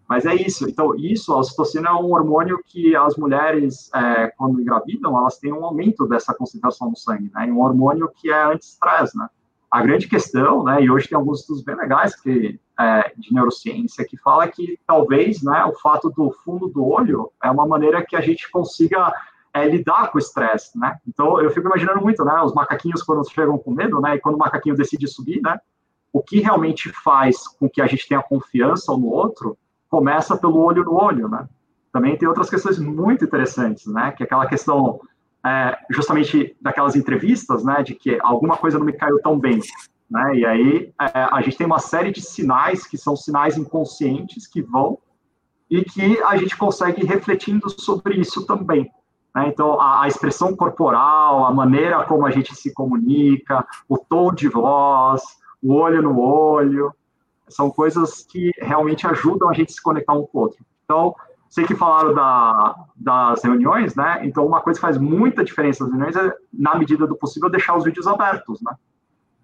Mas 0.07 0.27
é 0.27 0.35
isso. 0.35 0.69
Então, 0.69 0.95
isso, 0.97 1.33
a 1.33 1.39
ocitocina 1.39 1.89
é 1.89 1.93
um 1.93 2.13
hormônio 2.13 2.61
que 2.67 2.95
as 2.95 3.17
mulheres, 3.17 3.91
é, 3.95 4.27
quando 4.37 4.61
engravidam, 4.61 5.17
elas 5.17 5.39
têm 5.39 5.53
um 5.53 5.65
aumento 5.65 6.07
dessa 6.07 6.35
concentração 6.35 6.91
no 6.91 6.97
sangue, 6.97 7.31
né? 7.35 7.47
Um 7.51 7.61
hormônio 7.61 8.11
que 8.15 8.31
é 8.31 8.45
anti-estresse, 8.45 9.17
né? 9.17 9.29
A 9.75 9.83
grande 9.83 10.07
questão, 10.07 10.63
né? 10.63 10.85
E 10.85 10.89
hoje 10.89 11.09
tem 11.09 11.19
alguns 11.19 11.41
estudos 11.41 11.65
bem 11.65 11.75
legais 11.75 12.15
que, 12.15 12.61
é, 12.79 13.13
de 13.17 13.35
neurociência 13.35 14.07
que 14.09 14.17
fala 14.17 14.47
que 14.47 14.79
talvez, 14.87 15.43
né? 15.43 15.65
O 15.65 15.73
fato 15.73 16.09
do 16.11 16.31
fundo 16.31 16.69
do 16.69 16.87
olho 16.87 17.33
é 17.43 17.51
uma 17.51 17.67
maneira 17.67 18.07
que 18.07 18.15
a 18.15 18.21
gente 18.21 18.49
consiga 18.53 19.13
é, 19.53 19.67
lidar 19.69 20.13
com 20.13 20.19
o 20.19 20.21
estresse, 20.21 20.79
né? 20.79 20.97
Então, 21.09 21.41
eu 21.41 21.51
fico 21.51 21.67
imaginando 21.67 22.01
muito, 22.01 22.25
né? 22.25 22.41
Os 22.41 22.55
macaquinhos 22.55 23.03
quando 23.03 23.29
chegam 23.29 23.59
com 23.59 23.73
medo, 23.73 24.01
né? 24.01 24.15
E 24.15 24.21
quando 24.21 24.37
o 24.37 24.39
macaquinho 24.39 24.77
decide 24.77 25.09
subir, 25.09 25.43
né? 25.43 25.59
O 26.13 26.23
que 26.23 26.39
realmente 26.39 26.93
faz 27.03 27.49
com 27.49 27.69
que 27.69 27.83
a 27.83 27.89
gente 27.89 28.07
tenha 28.07 28.23
confiança 28.23 28.93
um 28.93 28.99
no 28.99 29.09
outro 29.09 29.59
começa 29.91 30.37
pelo 30.37 30.61
olho 30.61 30.85
no 30.85 30.95
olho, 30.95 31.29
né? 31.29 31.49
Também 31.93 32.17
tem 32.17 32.29
outras 32.29 32.49
questões 32.49 32.79
muito 32.79 33.25
interessantes, 33.25 33.87
né? 33.87 34.13
Que 34.13 34.23
é 34.23 34.27
aquela 34.27 34.47
questão 34.47 35.01
é, 35.45 35.79
justamente 35.91 36.57
daquelas 36.61 36.97
entrevistas, 36.97 37.65
né? 37.65 37.83
De 37.83 37.95
que 37.95 38.19
alguma 38.23 38.57
coisa 38.57 38.79
não 38.79 38.87
me 38.87 38.93
caiu 38.93 39.21
tão 39.21 39.39
bem, 39.39 39.61
né? 40.11 40.37
E 40.37 40.47
aí 40.47 40.93
é, 41.01 41.29
a 41.31 41.41
gente 41.43 41.57
tem 41.57 41.67
uma 41.67 41.79
série 41.79 42.11
de 42.11 42.21
sinais 42.21 42.87
que 42.87 42.97
são 42.97 43.15
sinais 43.15 43.57
inconscientes 43.57 44.47
que 44.47 44.63
vão 44.63 44.99
e 45.71 45.85
que 45.85 46.21
a 46.23 46.37
gente 46.37 46.57
consegue 46.57 47.05
refletindo 47.05 47.69
sobre 47.69 48.21
isso 48.21 48.47
também. 48.47 48.91
Né? 49.35 49.49
Então, 49.49 49.81
a, 49.81 50.03
a, 50.03 50.09
expressão 50.09 50.55
corporal, 50.55 51.45
a 51.45 51.53
maneira 51.53 52.05
como 52.05 52.27
a 52.27 52.31
gente 52.31 52.55
se 52.55 52.73
comunica, 52.73 53.67
o 53.89 53.99
tom 53.99 54.33
de 54.33 54.49
voz, 54.49 55.23
o 55.63 55.75
olho 55.75 56.03
no 56.03 56.21
olho, 56.21 56.95
são 57.49 57.71
coisas 57.71 58.23
que 58.23 58.51
realmente 58.59 59.07
ajudam 59.07 59.49
a 59.49 59.53
gente 59.53 59.71
a 59.71 59.73
se 59.73 59.83
conectar 59.83 60.13
um 60.13 60.27
com 60.27 60.39
o 60.39 60.41
outro. 60.43 60.65
Então, 60.85 61.15
sei 61.55 61.65
que 61.65 61.77
falaram 61.77 62.13
da, 62.13 62.75
das 62.97 63.45
reuniões, 63.45 63.95
né? 63.95 64.19
Então, 64.25 64.45
uma 64.45 64.61
coisa 64.61 64.77
que 64.77 64.85
faz 64.85 64.99
muita 64.99 65.45
diferença 65.45 65.85
nas 65.85 65.93
reuniões 65.93 66.17
é, 66.17 66.37
na 66.53 66.75
medida 66.75 67.07
do 67.07 67.15
possível, 67.15 67.49
deixar 67.49 67.77
os 67.77 67.85
vídeos 67.85 68.09
abertos, 68.09 68.61
né? 68.61 68.73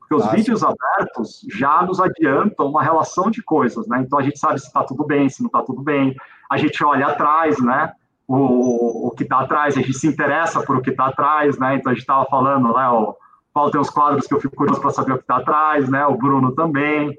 Porque 0.00 0.16
os 0.16 0.28
vídeos 0.32 0.64
abertos 0.64 1.46
já 1.48 1.82
nos 1.82 2.00
adiantam 2.00 2.66
uma 2.66 2.82
relação 2.82 3.30
de 3.30 3.40
coisas, 3.44 3.86
né? 3.86 4.02
Então, 4.04 4.18
a 4.18 4.22
gente 4.22 4.40
sabe 4.40 4.58
se 4.58 4.66
está 4.66 4.82
tudo 4.82 5.06
bem, 5.06 5.28
se 5.28 5.40
não 5.40 5.46
está 5.46 5.62
tudo 5.62 5.82
bem. 5.82 6.16
A 6.50 6.56
gente 6.56 6.82
olha 6.82 7.06
atrás, 7.06 7.60
né? 7.60 7.92
O, 8.26 9.06
o 9.06 9.10
que 9.12 9.22
está 9.22 9.42
atrás, 9.42 9.76
a 9.76 9.80
gente 9.80 9.94
se 9.94 10.08
interessa 10.08 10.60
por 10.62 10.78
o 10.78 10.82
que 10.82 10.90
está 10.90 11.06
atrás, 11.06 11.60
né? 11.60 11.76
Então, 11.76 11.92
a 11.92 11.94
gente 11.94 12.02
estava 12.02 12.24
falando, 12.24 12.74
né? 12.74 12.88
O 12.88 13.14
Paulo 13.54 13.70
tem 13.70 13.80
os 13.80 13.88
quadros 13.88 14.26
que 14.26 14.34
eu 14.34 14.40
fico 14.40 14.56
curioso 14.56 14.80
para 14.80 14.90
saber 14.90 15.12
o 15.12 15.16
que 15.16 15.22
está 15.22 15.36
atrás, 15.36 15.88
né? 15.88 16.04
O 16.06 16.16
Bruno 16.16 16.50
também. 16.56 17.16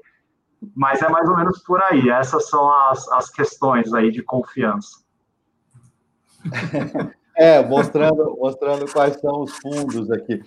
Mas 0.74 1.02
é 1.02 1.08
mais 1.08 1.28
ou 1.28 1.36
menos 1.36 1.62
por 1.62 1.82
aí. 1.82 2.08
Essas 2.08 2.48
são 2.48 2.70
as, 2.70 3.08
as 3.12 3.30
questões 3.30 3.92
aí 3.92 4.10
de 4.10 4.22
confiança. 4.22 5.02
é, 7.36 7.64
mostrando, 7.66 8.36
mostrando 8.38 8.90
quais 8.92 9.20
são 9.20 9.42
os 9.42 9.52
fundos 9.58 10.10
aqui. 10.10 10.42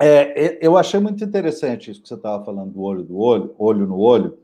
É, 0.00 0.58
eu 0.60 0.76
achei 0.76 0.98
muito 0.98 1.22
interessante 1.22 1.90
isso 1.90 2.02
que 2.02 2.08
você 2.08 2.14
estava 2.14 2.44
falando 2.44 2.72
do 2.72 2.82
olho 2.82 3.04
do 3.04 3.18
olho, 3.18 3.54
olho 3.56 3.86
no 3.86 3.98
olho, 3.98 4.36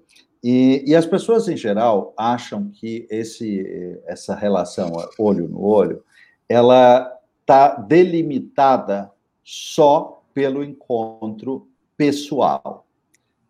e, 0.42 0.84
e, 0.86 0.94
as 0.94 1.04
pessoas 1.04 1.48
em 1.48 1.56
geral 1.56 2.14
acham 2.16 2.70
que 2.70 3.08
esse, 3.10 4.00
essa 4.06 4.36
relação 4.36 4.92
olho 5.18 5.48
no 5.48 5.60
olho, 5.60 6.04
ela 6.48 7.12
está 7.40 7.74
delimitada 7.74 9.10
só 9.42 10.22
pelo 10.32 10.62
encontro 10.62 11.66
pessoal. 11.96 12.86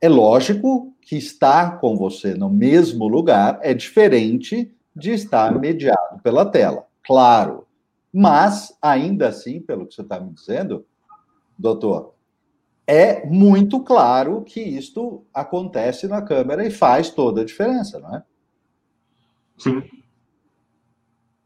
É 0.01 0.09
lógico 0.09 0.95
que 1.01 1.17
estar 1.17 1.81
com 1.81 1.97
você 1.97 2.35
no 2.35 2.49
mesmo 2.49 3.09
lugar 3.09 3.59
é 3.63 3.75
diferente 3.75 4.75
de 4.95 5.13
estar 5.13 5.59
mediado 5.59 6.21
pela 6.23 6.45
tela, 6.45 6.87
claro. 7.05 7.67
Mas, 8.13 8.77
ainda 8.81 9.29
assim, 9.29 9.61
pelo 9.61 9.87
que 9.87 9.95
você 9.95 10.03
está 10.03 10.19
me 10.19 10.33
dizendo, 10.33 10.85
doutor, 11.59 12.15
é 12.87 13.27
muito 13.27 13.83
claro 13.83 14.43
que 14.43 14.61
isto 14.61 15.25
acontece 15.33 16.09
na 16.09 16.23
câmera 16.23 16.67
e 16.67 16.71
faz 16.71 17.11
toda 17.11 17.43
a 17.43 17.45
diferença, 17.45 17.99
não 17.99 18.15
é? 18.17 18.23
Sim. 19.59 19.83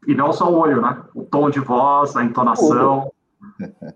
E 0.07 0.13
não 0.13 0.31
só 0.31 0.49
o 0.51 0.55
olho, 0.55 0.81
né? 0.81 1.03
O 1.13 1.23
tom 1.23 1.49
de 1.49 1.59
voz, 1.59 2.15
a 2.15 2.23
entonação. 2.23 3.11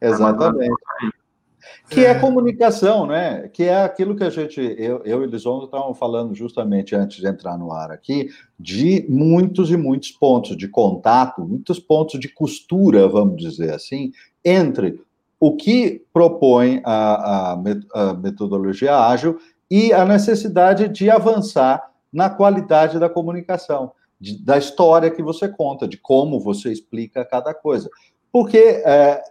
Exatamente. 0.00 0.74
É 1.02 1.19
que 1.90 2.04
é, 2.04 2.10
é 2.10 2.14
comunicação, 2.14 3.06
né? 3.06 3.48
Que 3.48 3.64
é 3.64 3.82
aquilo 3.82 4.14
que 4.14 4.22
a 4.22 4.30
gente, 4.30 4.60
eu, 4.78 5.02
eu 5.04 5.24
e 5.24 5.26
Lisondo 5.26 5.64
estavam 5.64 5.92
falando 5.92 6.34
justamente 6.34 6.94
antes 6.94 7.18
de 7.18 7.26
entrar 7.26 7.58
no 7.58 7.72
ar 7.72 7.90
aqui, 7.90 8.30
de 8.58 9.04
muitos 9.08 9.70
e 9.70 9.76
muitos 9.76 10.12
pontos 10.12 10.56
de 10.56 10.68
contato, 10.68 11.42
muitos 11.42 11.80
pontos 11.80 12.20
de 12.20 12.28
costura, 12.28 13.08
vamos 13.08 13.36
dizer 13.36 13.74
assim, 13.74 14.12
entre 14.44 15.00
o 15.38 15.56
que 15.56 16.04
propõe 16.12 16.80
a, 16.84 17.52
a, 17.52 17.62
a 17.94 18.14
metodologia 18.14 18.96
ágil 18.96 19.38
e 19.70 19.92
a 19.92 20.04
necessidade 20.04 20.88
de 20.88 21.10
avançar 21.10 21.90
na 22.12 22.28
qualidade 22.28 22.98
da 22.98 23.08
comunicação, 23.08 23.92
de, 24.20 24.42
da 24.42 24.58
história 24.58 25.10
que 25.10 25.22
você 25.22 25.48
conta, 25.48 25.88
de 25.88 25.96
como 25.96 26.38
você 26.38 26.70
explica 26.70 27.24
cada 27.24 27.54
coisa. 27.54 27.88
Porque 28.32 28.58
é, 28.58 29.22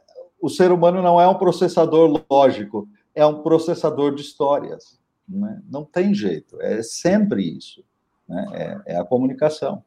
o 0.42 0.50
ser 0.50 0.72
humano 0.72 1.02
não 1.02 1.20
é 1.20 1.28
um 1.28 1.36
processador 1.36 2.24
lógico, 2.30 2.88
é 3.14 3.26
um 3.26 3.42
processador 3.42 4.14
de 4.14 4.22
histórias. 4.22 5.00
Né? 5.28 5.62
Não 5.70 5.84
tem 5.86 6.14
jeito, 6.14 6.60
é 6.62 6.82
sempre 6.82 7.58
isso. 7.58 7.84
Né? 8.28 8.46
É, 8.54 8.94
é, 8.94 9.00
a 9.00 9.06
comunicação. 9.06 9.84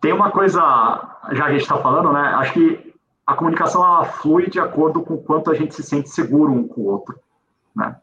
Tem 0.00 0.12
uma 0.12 0.30
coisa, 0.30 0.60
já 1.32 1.46
a 1.46 1.50
gente 1.52 1.62
está 1.62 1.78
falando, 1.78 2.12
né? 2.12 2.20
Acho 2.20 2.52
que 2.54 2.94
a 3.26 3.34
comunicação 3.34 3.84
ela 3.84 4.04
flui 4.04 4.50
de 4.50 4.58
acordo 4.58 5.00
com 5.02 5.14
o 5.14 5.22
quanto 5.22 5.50
a 5.50 5.54
gente 5.54 5.74
se 5.74 5.82
sente 5.82 6.10
seguro 6.10 6.52
um 6.52 6.66
com 6.66 6.82
o 6.82 6.86
outro, 6.86 7.18
né? 7.74 7.96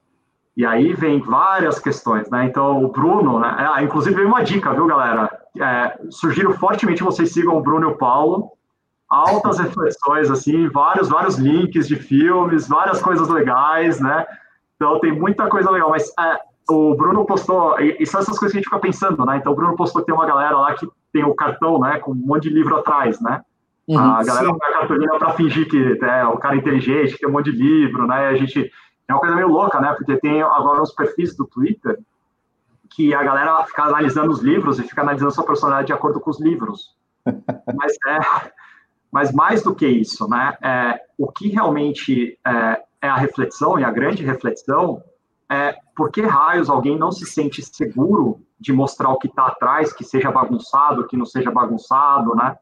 E 0.56 0.66
aí 0.66 0.94
vem 0.94 1.22
várias 1.22 1.80
questões, 1.80 2.30
né? 2.30 2.46
Então, 2.46 2.84
o 2.84 2.90
Bruno, 2.90 3.40
né? 3.40 3.56
Ah, 3.58 3.84
inclusive, 3.84 4.16
veio 4.16 4.28
uma 4.28 4.44
dica, 4.44 4.74
viu, 4.74 4.88
galera? 4.88 5.30
É, 5.58 6.00
sugiro 6.10 6.54
fortemente 6.54 7.04
vocês 7.04 7.32
sigam 7.32 7.58
o 7.58 7.62
Bruno 7.62 7.90
e 7.90 7.94
o 7.94 7.98
Paulo, 7.98 8.52
altas 9.10 9.57
reflexões, 9.57 10.30
assim, 10.30 10.68
vários, 10.70 11.10
vários 11.10 11.38
links 11.38 11.88
de 11.88 11.95
filmes, 11.95 12.68
várias 12.68 13.01
coisas 13.01 13.28
legais, 13.28 13.99
né? 13.99 14.26
Então 14.76 14.99
tem 14.99 15.12
muita 15.12 15.47
coisa 15.49 15.72
legal, 15.72 15.89
mas 15.89 16.14
é, 16.20 16.39
o 16.70 16.95
Bruno 16.95 17.26
postou, 17.26 17.80
e, 17.80 17.97
e, 17.99 18.05
são 18.05 18.22
essas 18.22 18.38
coisas 18.38 18.51
que 18.51 18.57
a 18.57 18.62
gente 18.62 18.70
fica 18.70 18.80
pensando, 18.80 19.26
né? 19.26 19.38
Então 19.38 19.51
o 19.51 19.55
Bruno 19.55 19.76
postou 19.76 20.01
que 20.01 20.05
tem 20.05 20.16
uma 20.16 20.28
galera 20.28 20.57
lá 20.57 20.74
que 20.74 20.88
tem 21.12 21.24
o 21.24 21.34
cartão, 21.34 21.80
né, 21.80 21.97
com 21.99 22.12
um 22.12 22.16
monte 22.16 22.43
de 22.43 22.49
livro 22.51 22.78
atrás, 22.78 23.20
né? 23.20 23.41
Uhum, 23.88 23.97
a 23.97 24.24
galera 24.24 24.51
usa 24.51 24.60
a 24.62 24.80
cartolina 24.80 25.18
para 25.18 25.34
fingir 25.34 25.68
que 25.68 25.97
é 25.99 26.26
o 26.26 26.38
cara 26.38 26.55
inteligente, 26.55 27.14
que 27.14 27.20
tem 27.20 27.30
um 27.30 27.32
monte 27.32 27.51
de 27.51 27.57
livro, 27.57 28.05
né? 28.05 28.28
A 28.28 28.36
gente 28.36 28.72
é 29.07 29.14
uma 29.14 29.20
coisa 29.20 29.36
meio 29.36 29.47
louca, 29.47 29.82
né? 29.82 29.93
Porque 29.97 30.16
tem 30.18 30.43
agora 30.43 30.82
uns 30.82 30.91
perfis 30.91 31.36
do 31.36 31.47
Twitter 31.47 31.97
que 32.91 33.14
a 33.14 33.24
galera 33.24 33.64
fica 33.66 33.84
analisando 33.84 34.32
os 34.32 34.41
livros 34.41 34.78
e 34.78 34.84
fica 34.84 35.01
analisando 35.01 35.32
sua 35.32 35.43
personalidade 35.43 35.88
de 35.88 35.93
acordo 35.93 36.20
com 36.20 36.30
os 36.30 36.39
livros. 36.39 36.95
Mas 37.26 37.93
é, 38.07 38.20
mas 39.12 39.32
mais 39.32 39.64
do 39.64 39.74
que 39.74 39.88
isso, 39.88 40.28
né, 40.28 40.57
é, 40.62 40.99
o 41.18 41.32
que 41.32 41.49
realmente 41.49 42.38
é, 42.45 42.82
é, 43.01 43.07
a 43.07 43.16
reflexão, 43.16 43.80
e 43.80 43.84
a 43.84 43.91
grande 43.91 44.24
reflexão, 44.24 45.01
é 45.51 45.76
por 45.95 46.12
que 46.12 46.22
raios 46.22 46.70
alguém 46.70 46.97
não 46.97 47.12
se 47.12 47.26
sente 47.26 47.62
seguro 47.62 48.41
de 48.60 48.72
mostrar 48.72 49.10
o 49.10 49.18
que 49.18 49.28
está 49.28 49.47
atrás, 49.47 49.91
que 49.91 50.03
seja 50.03 50.32
bagunçado, 50.32 51.07
que 51.07 51.18
não 51.18 51.26
seja 51.26 51.49
bagunçado, 51.49 52.36
né? 52.36 52.55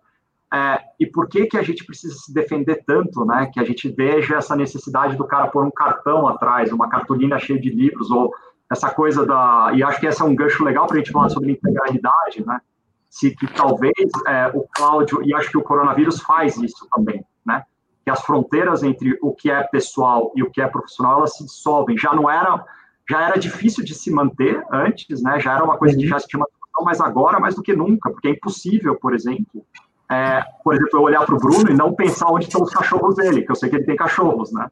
É, 0.53 0.79
e 0.97 1.05
por 1.05 1.27
que 1.27 1.45
que 1.47 1.57
a 1.57 1.61
gente 1.61 1.83
precisa 1.83 2.15
se 2.15 2.33
defender 2.33 2.83
tanto, 2.85 3.25
né? 3.25 3.49
Que 3.51 3.59
a 3.59 3.65
gente 3.65 3.89
veja 3.89 4.37
essa 4.37 4.55
necessidade 4.55 5.17
do 5.17 5.25
cara 5.25 5.47
pôr 5.47 5.65
um 5.65 5.71
cartão 5.71 6.27
atrás, 6.27 6.71
uma 6.71 6.87
cartolina 6.87 7.37
cheia 7.37 7.59
de 7.59 7.69
livros, 7.69 8.09
ou 8.09 8.31
essa 8.71 8.89
coisa 8.89 9.25
da... 9.25 9.71
E 9.73 9.83
acho 9.83 9.99
que 9.99 10.07
esse 10.07 10.21
é 10.21 10.25
um 10.25 10.35
gancho 10.35 10.63
legal 10.63 10.87
para 10.87 10.95
a 10.95 10.99
gente 10.99 11.11
falar 11.11 11.29
sobre 11.29 11.51
integralidade, 11.51 12.45
né? 12.45 12.61
Se 13.09 13.31
que 13.35 13.47
talvez 13.47 13.93
é, 14.27 14.47
o 14.53 14.65
Cláudio, 14.75 15.23
e 15.23 15.33
acho 15.33 15.49
que 15.49 15.57
o 15.57 15.63
coronavírus 15.63 16.21
faz 16.21 16.57
isso 16.57 16.87
também, 16.91 17.23
né? 17.45 17.63
Que 18.03 18.11
as 18.11 18.21
fronteiras 18.21 18.83
entre 18.83 19.17
o 19.21 19.33
que 19.33 19.49
é 19.49 19.63
pessoal 19.63 20.31
e 20.35 20.43
o 20.43 20.51
que 20.51 20.61
é 20.61 20.67
profissional, 20.67 21.17
elas 21.17 21.35
se 21.35 21.43
dissolvem. 21.45 21.97
Já 21.97 22.13
não 22.13 22.29
era, 22.29 22.63
já 23.09 23.21
era 23.21 23.39
difícil 23.39 23.83
de 23.83 23.93
se 23.93 24.11
manter 24.11 24.63
antes, 24.71 25.21
né? 25.21 25.39
Já 25.39 25.55
era 25.55 25.63
uma 25.63 25.77
coisa 25.77 25.95
que 25.95 26.03
uhum. 26.03 26.09
já 26.09 26.19
se 26.19 26.27
tinha 26.27 26.43
mas 26.79 27.01
agora 27.01 27.39
mais 27.39 27.55
do 27.55 27.63
que 27.63 27.75
nunca, 27.75 28.09
porque 28.09 28.27
é 28.27 28.31
impossível, 28.31 28.95
por 28.95 29.13
exemplo, 29.15 29.65
é, 30.09 30.43
por 30.63 30.75
exemplo, 30.75 30.99
eu 30.99 31.01
olhar 31.01 31.25
para 31.25 31.35
o 31.35 31.39
Bruno 31.39 31.69
e 31.69 31.73
não 31.73 31.93
pensar 31.93 32.31
onde 32.31 32.45
estão 32.45 32.61
os 32.61 32.71
cachorros 32.71 33.15
dele, 33.15 33.41
que 33.41 33.51
eu 33.51 33.55
sei 33.55 33.69
que 33.69 33.77
ele 33.77 33.85
tem 33.85 33.95
cachorros, 33.95 34.51
né? 34.51 34.69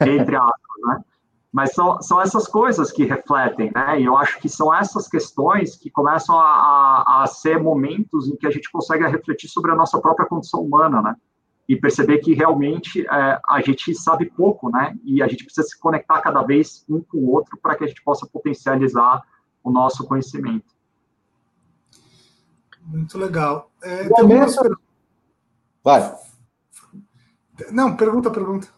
Entre 0.00 0.36
aspas, 0.36 0.82
né? 0.86 1.00
Mas 1.56 1.72
são, 1.72 2.02
são 2.02 2.20
essas 2.20 2.46
coisas 2.46 2.92
que 2.92 3.06
refletem, 3.06 3.72
né? 3.74 3.98
E 3.98 4.04
eu 4.04 4.14
acho 4.14 4.38
que 4.40 4.46
são 4.46 4.74
essas 4.74 5.08
questões 5.08 5.74
que 5.74 5.88
começam 5.88 6.38
a, 6.38 6.44
a, 6.44 7.22
a 7.22 7.26
ser 7.26 7.58
momentos 7.58 8.28
em 8.28 8.36
que 8.36 8.46
a 8.46 8.50
gente 8.50 8.70
consegue 8.70 9.06
refletir 9.06 9.48
sobre 9.48 9.70
a 9.70 9.74
nossa 9.74 9.98
própria 9.98 10.26
condição 10.26 10.60
humana, 10.60 11.00
né? 11.00 11.16
E 11.66 11.74
perceber 11.74 12.18
que 12.18 12.34
realmente 12.34 13.06
é, 13.06 13.40
a 13.48 13.62
gente 13.62 13.94
sabe 13.94 14.26
pouco, 14.26 14.68
né? 14.68 14.94
E 15.02 15.22
a 15.22 15.28
gente 15.28 15.44
precisa 15.44 15.66
se 15.66 15.80
conectar 15.80 16.20
cada 16.20 16.42
vez 16.42 16.84
um 16.90 17.00
com 17.00 17.16
o 17.16 17.32
outro 17.32 17.56
para 17.56 17.74
que 17.74 17.84
a 17.84 17.86
gente 17.86 18.04
possa 18.04 18.26
potencializar 18.26 19.22
o 19.64 19.70
nosso 19.70 20.06
conhecimento. 20.06 20.74
Muito 22.82 23.16
legal. 23.16 23.70
É, 23.82 24.06
Momento... 24.10 24.78
Vai. 25.82 26.14
Não, 27.70 27.96
pergunta, 27.96 28.30
pergunta. 28.30 28.68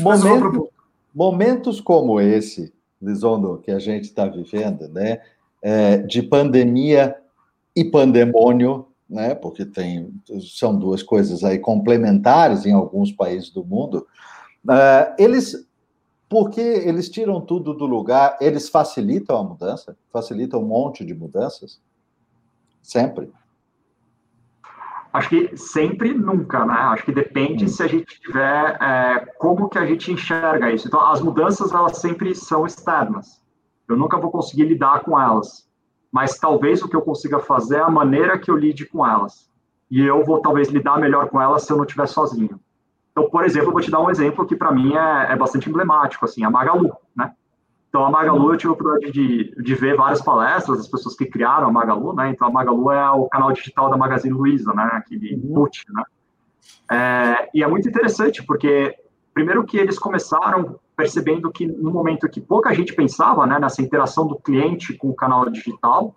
Momento, 0.00 0.72
momentos 1.14 1.80
como 1.80 2.20
esse, 2.20 2.72
Lisondo, 3.00 3.58
que 3.64 3.70
a 3.70 3.78
gente 3.78 4.04
está 4.04 4.26
vivendo, 4.26 4.88
né, 4.88 5.20
é, 5.62 5.98
de 5.98 6.22
pandemia 6.22 7.16
e 7.74 7.84
pandemônio, 7.84 8.86
né, 9.08 9.34
porque 9.34 9.64
tem, 9.64 10.12
são 10.40 10.78
duas 10.78 11.02
coisas 11.02 11.42
aí 11.42 11.58
complementares 11.58 12.64
em 12.66 12.72
alguns 12.72 13.10
países 13.10 13.50
do 13.50 13.64
mundo, 13.64 14.06
uh, 14.64 15.14
eles, 15.18 15.66
porque 16.28 16.60
eles 16.60 17.08
tiram 17.08 17.40
tudo 17.40 17.74
do 17.74 17.86
lugar, 17.86 18.36
eles 18.40 18.68
facilitam 18.68 19.36
a 19.36 19.42
mudança, 19.42 19.96
facilitam 20.12 20.60
um 20.60 20.66
monte 20.66 21.04
de 21.04 21.14
mudanças, 21.14 21.80
sempre. 22.82 23.30
Acho 25.12 25.28
que 25.28 25.56
sempre, 25.56 26.14
nunca, 26.14 26.64
né? 26.64 26.74
Acho 26.74 27.04
que 27.04 27.12
depende 27.12 27.68
se 27.68 27.82
a 27.82 27.86
gente 27.86 28.20
tiver 28.20 28.78
é, 28.80 29.26
como 29.38 29.68
que 29.68 29.78
a 29.78 29.84
gente 29.84 30.12
enxerga 30.12 30.70
isso. 30.70 30.86
Então, 30.86 31.04
as 31.04 31.20
mudanças 31.20 31.72
elas 31.72 31.98
sempre 31.98 32.34
são 32.34 32.64
externas. 32.64 33.40
Eu 33.88 33.96
nunca 33.96 34.18
vou 34.18 34.30
conseguir 34.30 34.64
lidar 34.64 35.00
com 35.00 35.20
elas, 35.20 35.68
mas 36.12 36.38
talvez 36.38 36.80
o 36.80 36.88
que 36.88 36.94
eu 36.94 37.02
consiga 37.02 37.40
fazer 37.40 37.78
é 37.78 37.80
a 37.80 37.90
maneira 37.90 38.38
que 38.38 38.50
eu 38.50 38.56
lide 38.56 38.86
com 38.86 39.04
elas. 39.04 39.50
E 39.90 40.00
eu 40.00 40.24
vou 40.24 40.40
talvez 40.40 40.68
lidar 40.68 40.98
melhor 40.98 41.28
com 41.28 41.40
elas 41.40 41.64
se 41.64 41.72
eu 41.72 41.76
não 41.76 41.84
estiver 41.84 42.06
sozinho. 42.06 42.60
Então, 43.10 43.28
por 43.28 43.44
exemplo, 43.44 43.68
eu 43.68 43.72
vou 43.72 43.80
te 43.80 43.90
dar 43.90 44.00
um 44.00 44.10
exemplo 44.10 44.46
que 44.46 44.54
para 44.54 44.70
mim 44.70 44.94
é, 44.94 45.32
é 45.32 45.36
bastante 45.36 45.68
emblemático, 45.68 46.24
assim, 46.24 46.44
a 46.44 46.50
Magalu, 46.50 46.92
né? 47.16 47.32
Então, 47.90 48.06
a 48.06 48.10
Magalu, 48.10 48.52
eu 48.52 48.56
tive 48.56 48.70
o 48.70 48.72
oportunidade 48.72 49.12
de, 49.12 49.52
de 49.60 49.74
ver 49.74 49.96
várias 49.96 50.22
palestras 50.22 50.78
das 50.78 50.88
pessoas 50.88 51.16
que 51.16 51.26
criaram 51.26 51.66
a 51.66 51.72
Magalu, 51.72 52.14
né? 52.14 52.30
Então, 52.30 52.46
a 52.46 52.50
Magalu 52.50 52.92
é 52.92 53.10
o 53.10 53.28
canal 53.28 53.52
digital 53.52 53.90
da 53.90 53.96
Magazine 53.96 54.32
Luiza, 54.32 54.72
né? 54.72 54.88
Aquele 54.92 55.34
uhum. 55.34 55.66
né? 55.90 56.04
É, 56.88 57.50
e 57.52 57.64
é 57.64 57.66
muito 57.66 57.88
interessante, 57.88 58.44
porque, 58.44 58.96
primeiro 59.34 59.64
que 59.64 59.76
eles 59.76 59.98
começaram 59.98 60.78
percebendo 60.96 61.50
que 61.50 61.66
no 61.66 61.90
momento 61.90 62.28
que 62.28 62.40
pouca 62.40 62.72
gente 62.72 62.94
pensava, 62.94 63.44
né, 63.44 63.58
nessa 63.58 63.82
interação 63.82 64.24
do 64.26 64.36
cliente 64.36 64.94
com 64.94 65.08
o 65.08 65.14
canal 65.14 65.50
digital, 65.50 66.14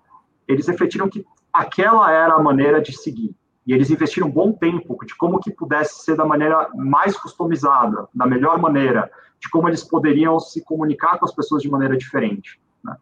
eles 0.48 0.68
refletiram 0.68 1.10
que 1.10 1.26
aquela 1.52 2.12
era 2.12 2.36
a 2.36 2.44
maneira 2.44 2.82
de 2.82 2.96
seguir. 2.96 3.36
E 3.66 3.74
eles 3.74 3.90
investiram 3.90 4.28
um 4.28 4.32
bom 4.32 4.52
tempo 4.52 4.98
de 5.06 5.16
como 5.16 5.40
que 5.40 5.52
pudesse 5.52 6.04
ser 6.04 6.16
da 6.18 6.26
maneira 6.26 6.70
mais 6.76 7.18
customizada, 7.18 8.08
da 8.14 8.26
melhor 8.26 8.60
maneira, 8.60 9.10
de 9.40 9.50
como 9.50 9.68
eles 9.68 9.84
poderiam 9.84 10.40
se 10.40 10.64
comunicar 10.64 11.18
com 11.18 11.26
as 11.26 11.34
pessoas 11.34 11.62
de 11.62 11.70
maneira 11.70 11.98
diferente. 11.98 12.60
Né? 12.84 12.96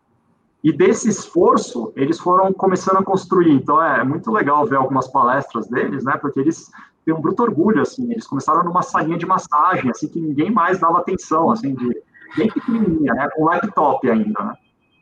E 0.64 0.72
desse 0.72 1.10
esforço, 1.10 1.92
eles 1.96 2.20
foram 2.20 2.54
começando 2.54 2.98
a 2.98 3.04
construir. 3.04 3.52
Então, 3.52 3.82
é, 3.82 4.02
é 4.02 4.04
muito 4.04 4.32
legal 4.32 4.66
ver 4.66 4.76
algumas 4.76 5.08
palestras 5.08 5.68
deles, 5.68 6.04
né? 6.04 6.18
Porque 6.18 6.40
eles 6.40 6.72
têm 7.04 7.14
um 7.14 7.22
bruto 7.22 7.42
orgulho, 7.42 7.82
assim. 7.82 8.12
Eles 8.12 8.28
começaram 8.28 8.64
numa 8.64 8.84
salinha 8.84 9.18
de 9.18 9.26
massagem, 9.26 9.90
assim, 9.90 10.08
que 10.08 10.20
ninguém 10.20 10.52
mais 10.52 10.80
dava 10.80 11.00
atenção, 11.00 11.50
assim, 11.50 11.74
de 11.74 12.04
bem 12.38 12.52
pequenininha, 12.52 13.14
né? 13.14 13.28
Com 13.36 13.46
laptop 13.46 14.08
ainda, 14.08 14.44
né? 14.44 14.54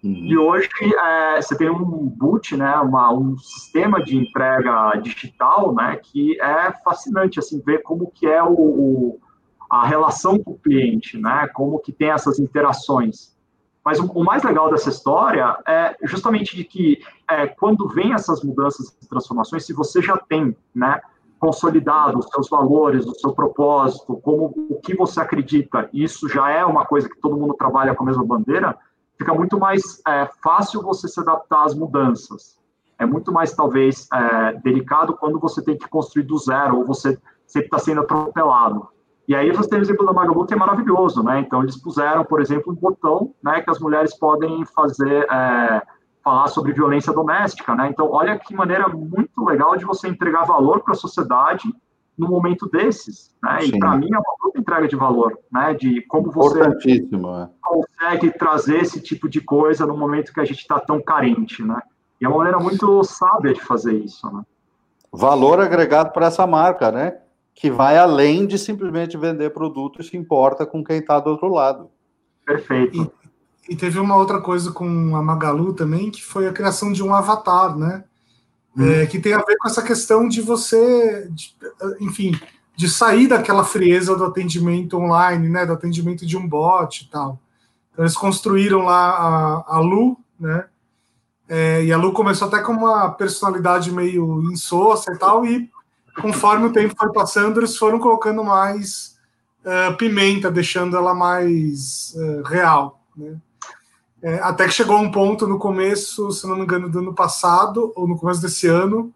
Uhum. 0.03 0.13
E 0.13 0.37
hoje 0.37 0.69
é, 0.81 1.41
você 1.41 1.57
tem 1.57 1.69
um 1.69 2.07
boot, 2.07 2.55
né, 2.55 2.75
uma, 2.77 3.11
um 3.13 3.37
sistema 3.37 4.01
de 4.01 4.17
entrega 4.17 4.93
digital, 5.01 5.73
né, 5.73 5.99
que 6.01 6.39
é 6.41 6.71
fascinante, 6.83 7.39
assim, 7.39 7.61
ver 7.61 7.81
como 7.83 8.09
que 8.11 8.25
é 8.25 8.41
o, 8.41 8.53
o 8.53 9.19
a 9.69 9.85
relação 9.85 10.39
com 10.39 10.51
o 10.51 10.57
cliente, 10.57 11.15
né? 11.17 11.47
Como 11.53 11.77
que 11.79 11.93
tem 11.93 12.09
essas 12.09 12.39
interações. 12.39 13.37
Mas 13.85 13.99
o, 13.99 14.05
o 14.07 14.23
mais 14.23 14.41
legal 14.43 14.71
dessa 14.71 14.89
história 14.89 15.55
é 15.67 15.95
justamente 16.03 16.55
de 16.55 16.63
que 16.63 16.99
é, 17.29 17.45
quando 17.45 17.87
vem 17.87 18.13
essas 18.13 18.43
mudanças 18.43 18.97
e 19.01 19.07
transformações, 19.07 19.65
se 19.65 19.73
você 19.73 20.01
já 20.01 20.17
tem, 20.17 20.55
né? 20.73 20.99
consolidado 21.39 22.19
os 22.19 22.27
seus 22.27 22.49
valores, 22.49 23.05
o 23.05 23.15
seu 23.15 23.31
propósito, 23.31 24.17
como 24.17 24.53
o 24.69 24.79
que 24.81 24.93
você 24.93 25.21
acredita, 25.21 25.89
isso 25.93 26.27
já 26.27 26.51
é 26.51 26.65
uma 26.65 26.85
coisa 26.85 27.07
que 27.07 27.17
todo 27.19 27.37
mundo 27.37 27.53
trabalha 27.53 27.95
com 27.95 28.03
a 28.03 28.07
mesma 28.07 28.25
bandeira, 28.25 28.77
fica 29.19 29.33
muito 29.33 29.59
mais 29.59 30.01
é, 30.07 30.27
fácil 30.41 30.81
você 30.81 31.07
se 31.07 31.19
adaptar 31.19 31.65
às 31.65 31.75
mudanças. 31.75 32.57
É 32.97 33.05
muito 33.05 33.31
mais, 33.31 33.53
talvez, 33.53 34.07
é, 34.11 34.53
delicado 34.63 35.15
quando 35.15 35.39
você 35.39 35.61
tem 35.61 35.77
que 35.77 35.87
construir 35.87 36.23
do 36.23 36.37
zero, 36.37 36.77
ou 36.77 36.85
você 36.85 37.19
sempre 37.45 37.67
está 37.67 37.79
sendo 37.79 38.01
atropelado. 38.01 38.87
E 39.27 39.35
aí 39.35 39.51
você 39.51 39.69
tem 39.69 39.79
o 39.79 39.81
exemplo 39.81 40.05
da 40.05 40.13
Magalu, 40.13 40.45
que 40.45 40.53
é 40.53 40.57
maravilhoso, 40.57 41.21
né? 41.21 41.39
Então, 41.39 41.61
eles 41.61 41.77
puseram, 41.77 42.25
por 42.25 42.41
exemplo, 42.41 42.73
um 42.73 42.75
botão, 42.75 43.33
né, 43.43 43.61
que 43.61 43.69
as 43.69 43.79
mulheres 43.79 44.17
podem 44.17 44.65
fazer, 44.65 45.27
é, 45.31 45.81
falar 46.23 46.47
sobre 46.47 46.73
violência 46.73 47.13
doméstica, 47.13 47.75
né? 47.75 47.89
Então, 47.89 48.09
olha 48.09 48.39
que 48.39 48.55
maneira 48.55 48.87
muito 48.87 49.45
legal 49.45 49.77
de 49.77 49.85
você 49.85 50.07
entregar 50.07 50.45
valor 50.45 50.81
para 50.81 50.93
a 50.93 50.97
sociedade 50.97 51.71
no 52.19 52.27
momento 52.27 52.69
desses, 52.69 53.33
né? 53.41 53.61
Sim. 53.61 53.75
E 53.75 53.79
para 53.79 53.97
mim 53.97 54.09
é 54.13 54.17
uma 54.17 54.35
outra 54.43 54.61
entrega 54.61 54.87
de 54.87 54.95
valor, 54.95 55.39
né? 55.51 55.73
De 55.73 56.01
como 56.03 56.31
você 56.31 56.61
é. 56.61 57.49
consegue 57.61 58.31
trazer 58.37 58.81
esse 58.81 59.01
tipo 59.01 59.29
de 59.29 59.41
coisa 59.41 59.85
no 59.85 59.97
momento 59.97 60.33
que 60.33 60.39
a 60.39 60.45
gente 60.45 60.59
está 60.59 60.79
tão 60.79 61.01
carente, 61.01 61.63
né? 61.63 61.79
E 62.19 62.25
é 62.25 62.27
uma 62.27 62.39
maneira 62.39 62.59
muito 62.59 63.03
sábia 63.03 63.53
de 63.53 63.61
fazer 63.61 63.93
isso, 63.93 64.29
né? 64.31 64.43
Valor 65.11 65.59
agregado 65.59 66.11
para 66.11 66.27
essa 66.27 66.45
marca, 66.45 66.91
né? 66.91 67.19
que 67.59 67.69
vai 67.69 67.97
além 67.97 68.47
de 68.47 68.57
simplesmente 68.57 69.17
vender 69.17 69.49
produtos 69.49 70.09
que 70.09 70.15
importa 70.15 70.65
com 70.65 70.81
quem 70.81 70.99
está 70.99 71.19
do 71.19 71.31
outro 71.31 71.49
lado. 71.49 71.89
Perfeito. 72.45 73.11
E, 73.67 73.73
e, 73.73 73.75
teve 73.75 73.99
uma 73.99 74.15
outra 74.15 74.39
coisa 74.39 74.71
com 74.71 75.13
a 75.13 75.21
Magalu 75.21 75.73
também, 75.73 76.09
que 76.09 76.23
foi 76.23 76.47
a 76.47 76.53
criação 76.53 76.89
de 76.89 77.03
um 77.03 77.13
avatar, 77.13 77.77
né? 77.77 78.05
Hum. 78.79 78.89
É, 78.89 79.05
que 79.05 79.19
tem 79.19 79.33
a 79.33 79.39
ver 79.39 79.57
com 79.57 79.67
essa 79.67 79.81
questão 79.81 80.25
de 80.25 80.41
você, 80.41 81.27
de, 81.31 81.53
enfim, 81.99 82.31
de 82.77 82.89
sair 82.89 83.27
daquela 83.27 83.65
frieza 83.65 84.15
do 84.15 84.23
atendimento 84.23 84.97
online, 84.97 85.49
né? 85.49 85.65
Do 85.65 85.73
atendimento 85.73 86.25
de 86.25 86.37
um 86.37 86.47
bot 86.47 87.03
e 87.03 87.09
tal. 87.09 87.37
Então, 87.91 88.05
eles 88.05 88.15
construíram 88.15 88.83
lá 88.83 89.09
a, 89.67 89.75
a 89.75 89.79
Lu, 89.79 90.17
né? 90.39 90.65
É, 91.49 91.83
e 91.83 91.91
a 91.91 91.97
Lu 91.97 92.13
começou 92.13 92.47
até 92.47 92.61
com 92.61 92.71
uma 92.71 93.09
personalidade 93.09 93.91
meio 93.91 94.41
insossa 94.49 95.11
e 95.11 95.17
tal, 95.17 95.45
e 95.45 95.69
conforme 96.21 96.67
o 96.67 96.71
tempo 96.71 96.95
foi 96.97 97.11
passando, 97.11 97.59
eles 97.59 97.75
foram 97.75 97.99
colocando 97.99 98.43
mais 98.43 99.17
uh, 99.65 99.97
pimenta, 99.97 100.51
deixando 100.51 100.95
ela 100.95 101.13
mais 101.13 102.13
uh, 102.15 102.43
real. 102.43 103.01
Né? 103.17 103.35
É, 104.21 104.39
até 104.39 104.65
que 104.65 104.73
chegou 104.73 104.97
um 104.97 105.11
ponto 105.11 105.47
no 105.47 105.57
começo, 105.57 106.31
se 106.31 106.47
não 106.47 106.55
me 106.55 106.63
engano, 106.63 106.89
do 106.89 106.99
ano 106.99 107.13
passado, 107.13 107.93
ou 107.95 108.07
no 108.07 108.17
começo 108.17 108.41
desse 108.41 108.67
ano, 108.67 109.13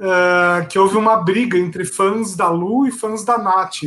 uh, 0.00 0.66
que 0.68 0.78
houve 0.78 0.96
uma 0.96 1.16
briga 1.16 1.58
entre 1.58 1.84
fãs 1.84 2.34
da 2.34 2.48
Lu 2.48 2.86
e 2.86 2.90
fãs 2.90 3.24
da 3.24 3.36
Nath, 3.36 3.80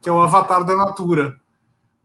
que 0.00 0.08
é 0.08 0.12
o 0.12 0.22
avatar 0.22 0.64
da 0.64 0.74
Natura. 0.74 1.36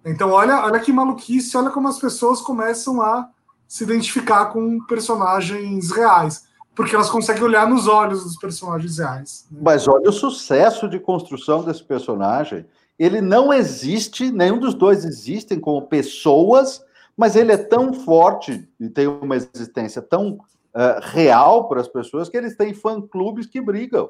Então, 0.05 0.31
olha, 0.31 0.63
olha 0.63 0.79
que 0.79 0.91
maluquice, 0.91 1.55
olha 1.55 1.69
como 1.69 1.87
as 1.87 1.99
pessoas 1.99 2.41
começam 2.41 3.01
a 3.01 3.29
se 3.67 3.83
identificar 3.83 4.47
com 4.47 4.79
personagens 4.85 5.91
reais 5.91 6.49
porque 6.79 6.95
elas 6.95 7.09
conseguem 7.09 7.43
olhar 7.43 7.67
nos 7.67 7.89
olhos 7.89 8.23
dos 8.23 8.37
personagens 8.37 8.99
reais. 8.99 9.45
Né? 9.51 9.59
Mas 9.61 9.85
olha 9.85 10.09
o 10.09 10.13
sucesso 10.13 10.87
de 10.87 10.97
construção 10.97 11.61
desse 11.61 11.83
personagem. 11.83 12.65
Ele 12.97 13.19
não 13.19 13.51
existe, 13.51 14.31
nenhum 14.31 14.57
dos 14.57 14.73
dois 14.73 15.03
existem 15.03 15.59
como 15.59 15.87
pessoas, 15.87 16.81
mas 17.19 17.35
ele 17.35 17.51
é 17.51 17.57
tão 17.57 17.93
forte 17.93 18.65
e 18.79 18.87
tem 18.87 19.05
uma 19.05 19.35
existência 19.35 20.01
tão 20.01 20.35
uh, 20.35 21.01
real 21.01 21.67
para 21.67 21.81
as 21.81 21.87
pessoas 21.89 22.29
que 22.29 22.37
eles 22.37 22.55
têm 22.55 22.73
fã-clubes 22.73 23.45
que 23.45 23.59
brigam. 23.59 24.09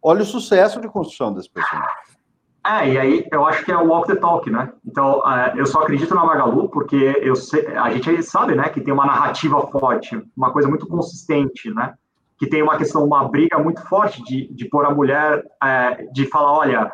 Olha 0.00 0.22
o 0.22 0.24
sucesso 0.24 0.80
de 0.80 0.86
construção 0.86 1.34
desse 1.34 1.50
personagem. 1.50 1.90
É, 2.64 2.88
e 2.90 2.96
aí 2.96 3.28
eu 3.32 3.44
acho 3.44 3.64
que 3.64 3.72
é 3.72 3.76
o 3.76 3.88
walk 3.88 4.06
the 4.06 4.14
talk, 4.14 4.48
né? 4.48 4.72
Então, 4.86 5.18
uh, 5.18 5.56
eu 5.56 5.66
só 5.66 5.80
acredito 5.80 6.14
na 6.14 6.24
Magalu 6.24 6.68
porque 6.68 7.18
eu 7.20 7.34
sei, 7.34 7.66
a 7.76 7.90
gente 7.90 8.22
sabe, 8.22 8.54
né, 8.54 8.68
que 8.68 8.80
tem 8.80 8.94
uma 8.94 9.04
narrativa 9.04 9.60
forte, 9.66 10.16
uma 10.36 10.52
coisa 10.52 10.68
muito 10.68 10.86
consistente, 10.86 11.74
né? 11.74 11.94
Que 12.38 12.46
tem 12.46 12.62
uma 12.62 12.76
questão, 12.76 13.04
uma 13.04 13.28
briga 13.28 13.58
muito 13.58 13.82
forte 13.88 14.22
de, 14.22 14.46
de 14.54 14.64
pôr 14.66 14.86
a 14.86 14.94
mulher, 14.94 15.44
é, 15.60 16.04
de 16.12 16.26
falar, 16.26 16.52
olha, 16.52 16.92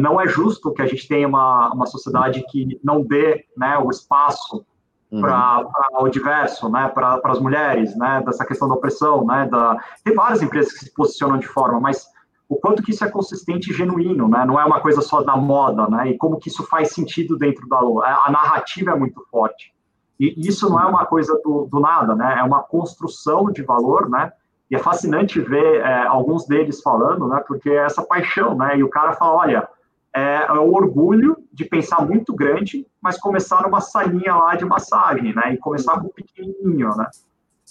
não 0.00 0.20
é 0.20 0.26
justo 0.26 0.72
que 0.72 0.82
a 0.82 0.86
gente 0.86 1.06
tenha 1.06 1.28
uma, 1.28 1.72
uma 1.72 1.86
sociedade 1.86 2.44
que 2.50 2.80
não 2.82 3.02
dê 3.02 3.44
né, 3.56 3.78
o 3.78 3.90
espaço 3.90 4.64
uhum. 5.10 5.20
para 5.20 5.64
o 6.00 6.08
diverso, 6.08 6.68
né, 6.68 6.88
para 6.88 7.20
as 7.24 7.40
mulheres, 7.40 7.96
né, 7.96 8.22
dessa 8.24 8.44
questão 8.44 8.68
da 8.68 8.74
opressão, 8.74 9.24
né, 9.24 9.48
da... 9.50 9.76
tem 10.04 10.14
várias 10.14 10.42
empresas 10.42 10.72
que 10.72 10.84
se 10.84 10.94
posicionam 10.94 11.38
de 11.38 11.46
forma, 11.46 11.80
mas 11.80 12.06
o 12.48 12.56
quanto 12.56 12.82
que 12.82 12.92
isso 12.92 13.04
é 13.04 13.10
consistente 13.10 13.70
e 13.70 13.74
genuíno, 13.74 14.28
né, 14.28 14.44
não 14.44 14.60
é 14.60 14.64
uma 14.64 14.80
coisa 14.80 15.00
só 15.00 15.22
da 15.22 15.36
moda, 15.36 15.88
né, 15.88 16.10
e 16.10 16.16
como 16.16 16.38
que 16.38 16.48
isso 16.48 16.64
faz 16.66 16.92
sentido 16.92 17.36
dentro 17.36 17.68
da 17.68 17.78
a 17.78 18.30
narrativa 18.30 18.92
é 18.92 18.96
muito 18.96 19.22
forte. 19.30 19.74
E 20.18 20.34
isso 20.38 20.68
não 20.70 20.80
é 20.80 20.86
uma 20.86 21.04
coisa 21.04 21.38
do, 21.44 21.68
do 21.70 21.80
nada, 21.80 22.14
né, 22.14 22.36
é 22.38 22.42
uma 22.42 22.62
construção 22.62 23.50
de 23.50 23.62
valor, 23.62 24.08
né, 24.08 24.32
e 24.70 24.74
é 24.74 24.78
fascinante 24.78 25.40
ver 25.40 25.80
é, 25.80 26.06
alguns 26.06 26.46
deles 26.46 26.80
falando, 26.82 27.28
né, 27.28 27.42
porque 27.46 27.70
é 27.70 27.84
essa 27.84 28.02
paixão, 28.02 28.56
né, 28.56 28.76
e 28.78 28.82
o 28.82 28.90
cara 28.90 29.12
fala, 29.12 29.36
olha, 29.36 29.68
é, 30.16 30.46
é, 30.48 30.52
o 30.52 30.72
orgulho 30.72 31.36
de 31.52 31.66
pensar 31.66 32.00
muito 32.06 32.34
grande, 32.34 32.86
mas 33.02 33.18
começar 33.18 33.62
numa 33.62 33.82
salinha 33.82 34.34
lá 34.34 34.54
de 34.56 34.64
massagem, 34.64 35.34
né? 35.34 35.52
E 35.52 35.58
começar 35.58 36.00
com 36.00 36.08
pequenininho, 36.08 36.88
né? 36.96 37.06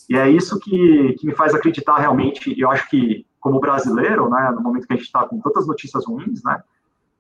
E 0.08 0.16
é 0.16 0.30
isso 0.30 0.60
que, 0.60 1.14
que 1.14 1.26
me 1.26 1.34
faz 1.34 1.56
acreditar 1.56 1.98
realmente, 1.98 2.54
eu 2.60 2.70
acho 2.70 2.88
que 2.88 3.26
como 3.39 3.60
brasileiro, 3.60 4.30
né, 4.30 4.52
no 4.56 4.62
momento 4.62 4.86
que 4.86 4.93
a 4.93 4.96
gente 4.96 5.06
está 5.06 5.26
com 5.28 5.39
tantas 5.39 5.66
notícias 5.66 6.06
ruins, 6.06 6.43
né, 6.43 6.62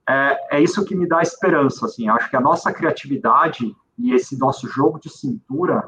é, 0.07 0.57
é 0.57 0.61
isso 0.61 0.83
que 0.83 0.95
me 0.95 1.07
dá 1.07 1.21
esperança, 1.21 1.85
assim, 1.85 2.09
acho 2.09 2.29
que 2.29 2.35
a 2.35 2.41
nossa 2.41 2.71
criatividade 2.73 3.75
e 3.97 4.13
esse 4.13 4.37
nosso 4.37 4.67
jogo 4.67 4.99
de 4.99 5.09
cintura 5.09 5.87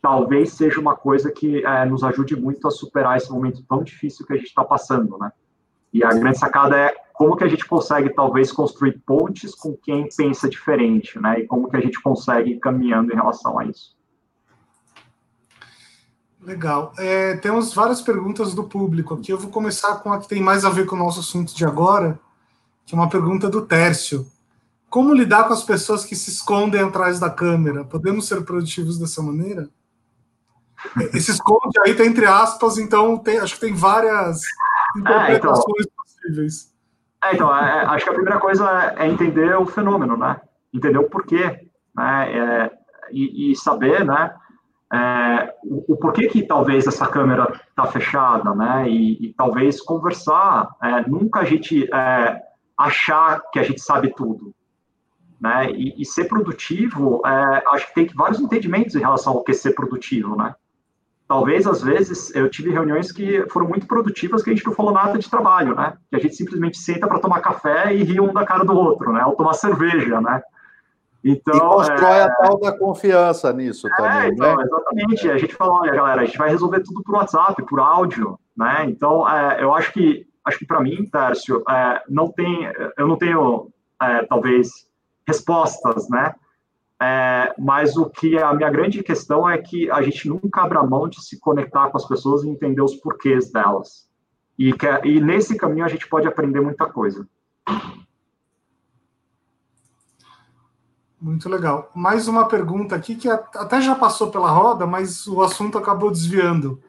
talvez 0.00 0.52
seja 0.52 0.80
uma 0.80 0.96
coisa 0.96 1.30
que 1.30 1.64
é, 1.64 1.84
nos 1.84 2.02
ajude 2.02 2.34
muito 2.36 2.66
a 2.66 2.70
superar 2.70 3.16
esse 3.16 3.30
momento 3.30 3.64
tão 3.68 3.82
difícil 3.82 4.26
que 4.26 4.32
a 4.32 4.36
gente 4.36 4.48
está 4.48 4.64
passando, 4.64 5.18
né? 5.18 5.30
E 5.94 6.02
a 6.02 6.12
grande 6.12 6.36
sacada 6.36 6.76
é 6.76 6.92
como 7.12 7.36
que 7.36 7.44
a 7.44 7.48
gente 7.48 7.64
consegue 7.64 8.10
talvez 8.10 8.50
construir 8.50 9.00
pontes 9.06 9.54
com 9.54 9.76
quem 9.76 10.08
pensa 10.08 10.48
diferente, 10.48 11.16
né? 11.20 11.38
E 11.38 11.46
como 11.46 11.70
que 11.70 11.76
a 11.76 11.80
gente 11.80 12.02
consegue 12.02 12.50
ir 12.50 12.58
caminhando 12.58 13.12
em 13.12 13.14
relação 13.14 13.56
a 13.60 13.64
isso. 13.64 13.96
Legal. 16.42 16.92
É, 16.98 17.36
temos 17.36 17.72
várias 17.72 18.02
perguntas 18.02 18.54
do 18.54 18.64
público 18.64 19.14
aqui. 19.14 19.30
Eu 19.30 19.38
vou 19.38 19.52
começar 19.52 19.94
com 20.00 20.12
a 20.12 20.18
que 20.18 20.26
tem 20.26 20.42
mais 20.42 20.64
a 20.64 20.70
ver 20.70 20.84
com 20.84 20.96
o 20.96 20.98
nosso 20.98 21.20
assunto 21.20 21.54
de 21.54 21.64
agora, 21.64 22.18
que 22.84 22.92
é 22.92 22.98
uma 22.98 23.08
pergunta 23.08 23.48
do 23.48 23.64
Tércio. 23.64 24.26
Como 24.90 25.14
lidar 25.14 25.44
com 25.44 25.54
as 25.54 25.62
pessoas 25.62 26.04
que 26.04 26.16
se 26.16 26.30
escondem 26.30 26.80
atrás 26.80 27.20
da 27.20 27.30
câmera? 27.30 27.84
Podemos 27.84 28.26
ser 28.26 28.44
produtivos 28.44 28.98
dessa 28.98 29.22
maneira? 29.22 29.70
Esse 31.14 31.30
esconde 31.30 31.78
aí 31.84 31.92
está 31.92 32.04
entre 32.04 32.26
aspas, 32.26 32.78
então 32.78 33.16
tem, 33.16 33.38
acho 33.38 33.54
que 33.54 33.60
tem 33.60 33.72
várias 33.72 34.42
interpretações 34.96 35.28
é, 35.28 35.82
então... 35.82 35.94
possíveis. 35.96 36.74
É, 37.24 37.34
então, 37.34 37.56
é, 37.56 37.60
é, 37.60 37.86
acho 37.86 38.04
que 38.04 38.10
a 38.10 38.14
primeira 38.14 38.38
coisa 38.38 38.94
é 38.98 39.08
entender 39.08 39.56
o 39.56 39.66
fenômeno, 39.66 40.16
né? 40.16 40.40
Entender 40.72 40.98
o 40.98 41.08
porquê, 41.08 41.68
né? 41.94 42.32
É, 42.32 42.70
e, 43.10 43.52
e, 43.52 43.56
saber, 43.56 44.04
né? 44.04 44.34
É, 44.92 45.54
o, 45.64 45.94
o, 45.94 45.96
porquê 45.96 46.28
que 46.28 46.42
talvez 46.42 46.86
essa 46.86 47.06
câmera 47.06 47.50
está 47.68 47.86
fechada, 47.86 48.54
né? 48.54 48.88
E, 48.88 49.26
e 49.26 49.32
talvez 49.32 49.80
conversar, 49.80 50.68
é, 50.82 51.08
nunca 51.08 51.40
a 51.40 51.44
gente 51.44 51.88
achar 52.76 53.40
que 53.50 53.58
a 53.58 53.62
gente 53.62 53.80
sabe 53.80 54.12
tudo, 54.14 54.54
né? 55.40 55.70
E, 55.70 56.00
e 56.00 56.04
ser 56.04 56.24
produtivo, 56.24 57.22
acho 57.24 57.88
que 57.88 57.94
tem 57.94 58.06
vários 58.14 58.40
entendimentos 58.40 58.94
em 58.94 59.00
relação 59.00 59.32
ao 59.32 59.44
que 59.44 59.54
ser 59.54 59.74
produtivo, 59.74 60.36
né? 60.36 60.54
Talvez 61.26 61.66
às 61.66 61.82
vezes 61.82 62.34
eu 62.34 62.48
tive 62.48 62.70
reuniões 62.70 63.10
que 63.10 63.44
foram 63.50 63.68
muito 63.68 63.86
produtivas 63.86 64.42
que 64.42 64.50
a 64.50 64.54
gente 64.54 64.66
não 64.66 64.74
falou 64.74 64.92
nada 64.92 65.18
de 65.18 65.28
trabalho, 65.28 65.74
né? 65.74 65.94
Que 66.10 66.16
a 66.16 66.18
gente 66.20 66.36
simplesmente 66.36 66.78
senta 66.78 67.06
para 67.06 67.18
tomar 67.18 67.40
café 67.40 67.94
e 67.94 68.02
ri 68.02 68.20
um 68.20 68.32
da 68.32 68.44
cara 68.44 68.64
do 68.64 68.74
outro, 68.74 69.12
né? 69.12 69.24
Ou 69.24 69.34
tomar 69.34 69.54
cerveja, 69.54 70.20
né? 70.20 70.42
Então, 71.24 71.56
e 71.56 71.60
constrói 71.60 72.18
é... 72.18 72.22
a 72.22 72.34
tal 72.34 72.60
da 72.60 72.78
confiança 72.78 73.50
nisso 73.52 73.88
é, 73.88 73.96
também, 73.96 74.32
então, 74.32 74.56
né? 74.56 74.62
Exatamente. 74.62 75.30
A 75.30 75.38
gente 75.38 75.54
fala, 75.54 75.80
olha, 75.80 75.94
galera, 75.94 76.20
a 76.20 76.24
gente 76.26 76.36
vai 76.36 76.50
resolver 76.50 76.80
tudo 76.80 77.02
por 77.02 77.14
WhatsApp, 77.14 77.64
por 77.64 77.80
áudio, 77.80 78.38
né? 78.54 78.84
Então, 78.86 79.26
é, 79.26 79.62
eu 79.62 79.74
acho 79.74 79.90
que, 79.92 80.26
acho 80.44 80.58
que 80.58 80.66
para 80.66 80.82
mim, 80.82 81.08
Tércio, 81.10 81.64
é, 81.66 82.02
não 82.08 82.30
tem, 82.30 82.70
eu 82.98 83.08
não 83.08 83.16
tenho, 83.16 83.70
é, 84.02 84.24
talvez, 84.26 84.68
respostas, 85.26 86.10
né? 86.10 86.34
É, 87.04 87.54
mas 87.58 87.98
o 87.98 88.08
que 88.08 88.34
é 88.34 88.42
a 88.42 88.54
minha 88.54 88.70
grande 88.70 89.02
questão 89.02 89.46
é 89.46 89.58
que 89.58 89.90
a 89.90 90.00
gente 90.00 90.26
nunca 90.26 90.62
abra 90.62 90.82
mão 90.82 91.06
de 91.06 91.22
se 91.22 91.38
conectar 91.38 91.90
com 91.90 91.98
as 91.98 92.08
pessoas 92.08 92.42
e 92.42 92.48
entender 92.48 92.80
os 92.80 92.94
porquês 92.94 93.52
delas. 93.52 94.08
E, 94.58 94.72
que, 94.72 94.86
é, 94.86 95.06
e 95.06 95.20
nesse 95.20 95.54
caminho 95.54 95.84
a 95.84 95.88
gente 95.88 96.08
pode 96.08 96.26
aprender 96.26 96.60
muita 96.60 96.86
coisa. 96.86 97.28
Muito 101.20 101.46
legal. 101.46 101.90
Mais 101.94 102.26
uma 102.26 102.48
pergunta 102.48 102.96
aqui 102.96 103.16
que 103.16 103.28
até 103.28 103.82
já 103.82 103.94
passou 103.94 104.30
pela 104.30 104.50
roda, 104.50 104.86
mas 104.86 105.26
o 105.26 105.42
assunto 105.42 105.76
acabou 105.76 106.10
desviando. 106.10 106.82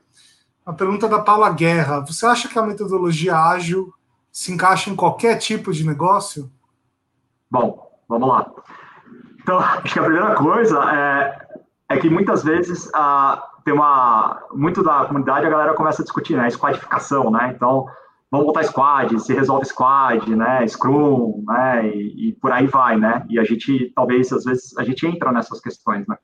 A 0.65 0.71
pergunta 0.71 1.09
da 1.09 1.19
Paula 1.19 1.49
Guerra. 1.49 2.05
Você 2.05 2.25
acha 2.25 2.47
que 2.47 2.57
a 2.57 2.65
metodologia 2.65 3.37
ágil 3.37 3.93
se 4.31 4.53
encaixa 4.53 4.89
em 4.89 4.95
qualquer 4.95 5.37
tipo 5.39 5.73
de 5.73 5.85
negócio? 5.85 6.49
Bom, 7.51 7.91
vamos 8.07 8.29
lá. 8.29 8.49
Então, 9.45 9.59
acho 9.61 9.93
que 9.93 9.99
a 9.99 10.03
primeira 10.03 10.33
coisa 10.33 10.79
é, 10.91 11.37
é 11.89 11.97
que 11.97 12.09
muitas 12.09 12.43
vezes 12.43 12.89
ah, 12.95 13.47
tem 13.63 13.73
uma. 13.73 14.41
Muito 14.51 14.83
da 14.83 15.05
comunidade 15.05 15.45
a 15.45 15.49
galera 15.49 15.73
começa 15.75 16.01
a 16.01 16.05
discutir, 16.05 16.35
né? 16.35 16.49
Squadificação, 16.49 17.29
né? 17.29 17.53
Então, 17.55 17.85
vamos 18.31 18.47
botar 18.47 18.63
squad, 18.63 19.19
se 19.19 19.33
resolve 19.33 19.65
squad, 19.65 20.35
né? 20.35 20.67
Scrum, 20.67 21.43
né? 21.47 21.87
E, 21.87 22.29
e, 22.29 22.33
por 22.33 22.51
aí 22.51 22.65
vai, 22.65 22.97
né? 22.97 23.23
E 23.29 23.37
a 23.37 23.43
gente, 23.43 23.93
talvez, 23.95 24.33
às 24.33 24.43
vezes, 24.43 24.75
a 24.79 24.83
gente 24.83 25.05
entra 25.05 25.31
nessas 25.31 25.61
questões, 25.61 26.07
né? 26.07 26.17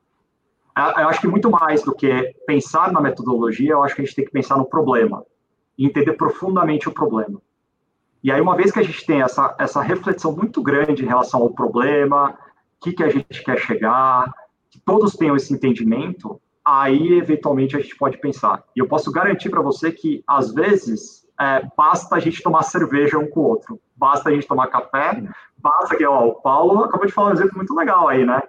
Eu 0.76 1.10
acho 1.10 1.22
que 1.22 1.28
muito 1.28 1.52
mais 1.52 1.84
do 1.84 1.94
que 1.94 2.34
pensar 2.48 2.92
na 2.92 3.02
metodologia, 3.02 3.74
eu 3.74 3.84
acho 3.84 3.94
que 3.94 4.02
a 4.02 4.06
gente 4.06 4.16
tem 4.16 4.26
que 4.26 4.32
pensar 4.32 4.58
no 4.58 4.66
problema 4.66 5.24
e 5.78 5.86
entender 5.86 6.14
profundamente 6.14 6.88
o 6.88 6.94
problema. 6.94 7.40
E 8.24 8.32
aí, 8.32 8.40
uma 8.40 8.56
vez 8.56 8.72
que 8.72 8.80
a 8.80 8.84
gente 8.84 9.06
tem 9.06 9.22
essa, 9.22 9.54
essa 9.60 9.82
reflexão 9.82 10.32
muito 10.32 10.62
grande 10.64 11.04
em 11.04 11.08
relação 11.08 11.42
ao 11.42 11.50
problema, 11.50 12.38
que, 12.82 12.92
que 12.92 13.04
a 13.04 13.10
gente 13.10 13.44
quer 13.44 13.60
chegar, 13.60 14.30
que 14.70 14.80
todos 14.80 15.16
tenham 15.16 15.36
esse 15.36 15.54
entendimento, 15.54 16.42
aí 16.66 17.14
eventualmente 17.14 17.76
a 17.76 17.80
gente 17.80 17.96
pode 17.96 18.18
pensar. 18.18 18.64
E 18.76 18.80
eu 18.80 18.88
posso 18.88 19.12
garantir 19.12 19.50
para 19.50 19.62
você 19.62 19.92
que, 19.92 20.24
às 20.28 20.54
vezes, 20.54 21.28
é, 21.40 21.68
basta 21.78 22.16
a 22.16 22.20
gente 22.20 22.42
tomar 22.42 22.64
cerveja 22.64 23.18
um 23.18 23.28
com 23.28 23.42
o 23.42 23.44
outro, 23.44 23.80
basta 23.96 24.30
a 24.30 24.32
gente 24.32 24.48
tomar 24.48 24.68
café, 24.68 25.24
basta 25.58 25.96
que, 25.96 26.06
ó, 26.06 26.28
o 26.28 26.42
Paulo 26.42 26.84
acabou 26.84 27.06
de 27.06 27.14
falar 27.14 27.30
um 27.30 27.34
exemplo 27.34 27.56
muito 27.56 27.76
legal 27.76 28.08
aí, 28.08 28.26
né? 28.26 28.42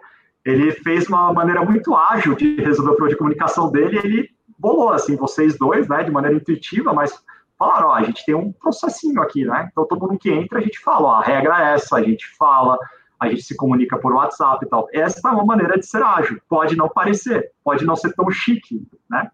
Ele 0.45 0.73
fez 0.73 1.07
uma 1.09 1.33
maneira 1.33 1.65
muito 1.65 1.95
ágil 1.95 2.35
de 2.35 2.57
resolver 2.57 2.93
o 2.93 2.97
problema 2.97 3.11
de 3.11 3.19
comunicação 3.19 3.71
dele, 3.71 3.99
ele 4.03 4.31
bolou, 4.59 4.91
assim, 4.91 5.17
vocês 5.17 5.59
dois, 5.59 5.89
né, 5.89 6.05
de 6.05 6.11
maneira 6.11 6.37
intuitiva, 6.37 6.93
mas 6.93 7.13
falaram, 7.59 7.89
ó, 7.89 7.95
a 7.95 8.03
gente 8.03 8.25
tem 8.25 8.35
um 8.35 8.53
processinho 8.53 9.21
aqui, 9.21 9.45
né? 9.45 9.69
Então, 9.71 9.87
todo 9.87 10.07
mundo 10.07 10.19
que 10.19 10.31
entra, 10.31 10.59
a 10.59 10.63
gente 10.63 10.79
fala, 10.81 11.09
ó, 11.09 11.15
a 11.15 11.23
regra 11.23 11.71
é 11.71 11.75
essa, 11.75 11.97
a 11.97 12.03
gente 12.03 12.27
fala, 12.37 12.79
a 13.23 13.29
gente 13.29 13.43
se 13.43 13.57
comunica 13.57 13.97
por 13.97 14.13
WhatsApp 14.13 14.65
e 14.65 14.69
tal. 14.69 14.89
Essa 14.93 15.29
é 15.29 15.33
uma 15.33 15.45
maneira 15.45 15.79
de 15.79 15.87
ser 15.87 16.03
ágil. 16.03 16.41
Pode 16.49 16.77
não 16.77 16.89
parecer, 16.89 17.53
pode 17.63 17.85
não 17.85 17.95
ser 17.95 18.13
tão 18.15 18.29
chique, 18.31 18.85
né? 19.09 19.31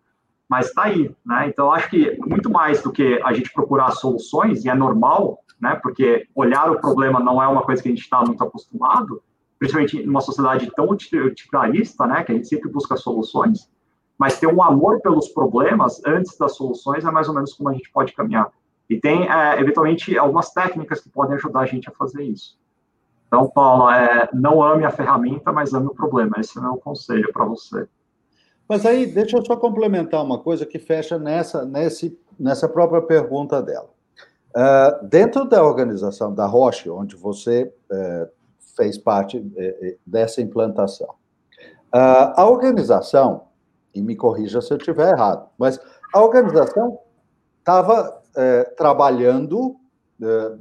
Mas 0.47 0.67
está 0.67 0.85
aí, 0.85 1.11
né? 1.25 1.49
Então, 1.49 1.73
acho 1.73 1.89
que 1.89 2.19
muito 2.27 2.51
mais 2.51 2.83
do 2.83 2.93
que 2.93 3.19
a 3.25 3.33
gente 3.33 3.51
procurar 3.53 3.91
soluções, 3.93 4.65
e 4.65 4.69
é 4.69 4.75
normal, 4.75 5.39
né? 5.59 5.79
Porque 5.83 6.29
olhar 6.35 6.71
o 6.71 6.79
problema 6.79 7.19
não 7.19 7.43
é 7.43 7.49
uma 7.49 7.63
coisa 7.63 7.83
que 7.83 7.89
a 7.89 7.93
gente 7.93 8.03
está 8.03 8.23
muito 8.23 8.45
acostumado, 8.45 9.23
principalmente 9.59 10.05
numa 10.05 10.21
sociedade 10.21 10.71
tão 10.77 10.91
utilitarista, 10.91 12.07
né? 12.07 12.23
Que 12.25 12.33
a 12.33 12.35
gente 12.35 12.49
sempre 12.49 12.71
busca 12.71 12.95
soluções, 12.97 13.71
mas 14.19 14.39
ter 14.39 14.49
um 14.49 14.63
amor 14.63 15.01
pelos 15.01 15.29
problemas 15.29 16.03
antes 16.05 16.37
das 16.37 16.55
soluções 16.57 17.07
é 17.07 17.11
mais 17.11 17.27
ou 17.27 17.35
menos 17.35 17.55
como 17.55 17.71
a 17.71 17.73
gente 17.73 17.91
pode 17.91 18.13
caminhar. 18.13 18.51
E 18.91 19.01
tem, 19.01 19.31
é, 19.31 19.61
eventualmente, 19.61 20.17
algumas 20.19 20.51
técnicas 20.51 21.01
que 21.01 21.09
podem 21.09 21.37
ajudar 21.37 21.61
a 21.61 21.67
gente 21.67 21.89
a 21.89 21.93
fazer 21.93 22.23
isso. 22.23 22.59
Então, 23.29 23.49
Paulo, 23.51 23.91
é, 23.91 24.29
não 24.33 24.63
ame 24.63 24.85
a 24.85 24.91
ferramenta, 24.91 25.53
mas 25.53 25.75
ame 25.75 25.87
o 25.87 25.95
problema. 25.95 26.37
Esse 26.39 26.57
é 26.59 26.61
o 26.61 26.65
meu 26.65 26.77
conselho 26.79 27.31
para 27.33 27.45
você. 27.45 27.87
Mas 28.67 28.85
aí, 28.85 29.07
deixa 29.07 29.37
eu 29.37 29.45
só 29.45 29.55
complementar 29.55 30.25
uma 30.25 30.39
coisa 30.39 30.67
que 30.67 30.79
fecha 30.79 31.19
nessa, 31.19 31.65
nesse, 31.65 32.19
nessa 32.39 32.69
própria 32.69 33.03
pergunta 33.03 33.63
dela. 33.63 33.91
Uh, 34.51 35.07
dentro 35.07 35.45
da 35.45 35.63
organização 35.63 36.35
da 36.35 36.47
Roche, 36.47 36.89
onde 36.89 37.17
você 37.17 37.73
uh, 37.91 38.29
fez 38.77 38.97
parte 38.97 39.39
uh, 39.39 39.99
dessa 40.07 40.41
implantação, 40.41 41.15
a 41.91 42.47
organização, 42.47 43.47
e 43.95 44.03
me 44.03 44.15
corrija 44.15 44.61
se 44.61 44.71
eu 44.71 44.77
estiver 44.77 45.11
errado, 45.13 45.49
mas 45.57 45.81
a 46.13 46.23
organização 46.23 46.99
estava 47.59 48.23
trabalhando 48.77 49.75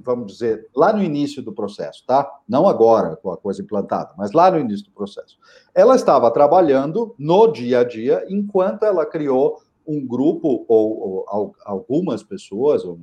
vamos 0.03 0.33
dizer, 0.33 0.67
lá 0.75 0.93
no 0.93 1.03
início 1.03 1.41
do 1.41 1.51
processo, 1.51 2.03
tá? 2.05 2.29
Não 2.47 2.67
agora, 2.67 3.15
com 3.15 3.31
a 3.31 3.37
coisa 3.37 3.61
implantada, 3.61 4.13
mas 4.17 4.31
lá 4.31 4.51
no 4.51 4.59
início 4.59 4.85
do 4.85 4.91
processo. 4.91 5.37
Ela 5.73 5.95
estava 5.95 6.29
trabalhando 6.31 7.15
no 7.17 7.47
dia 7.47 7.79
a 7.79 7.83
dia 7.83 8.25
enquanto 8.29 8.83
ela 8.83 9.05
criou 9.05 9.61
um 9.85 10.05
grupo 10.05 10.65
ou, 10.67 11.25
ou 11.27 11.55
algumas 11.65 12.21
pessoas, 12.21 12.85
um 12.85 12.99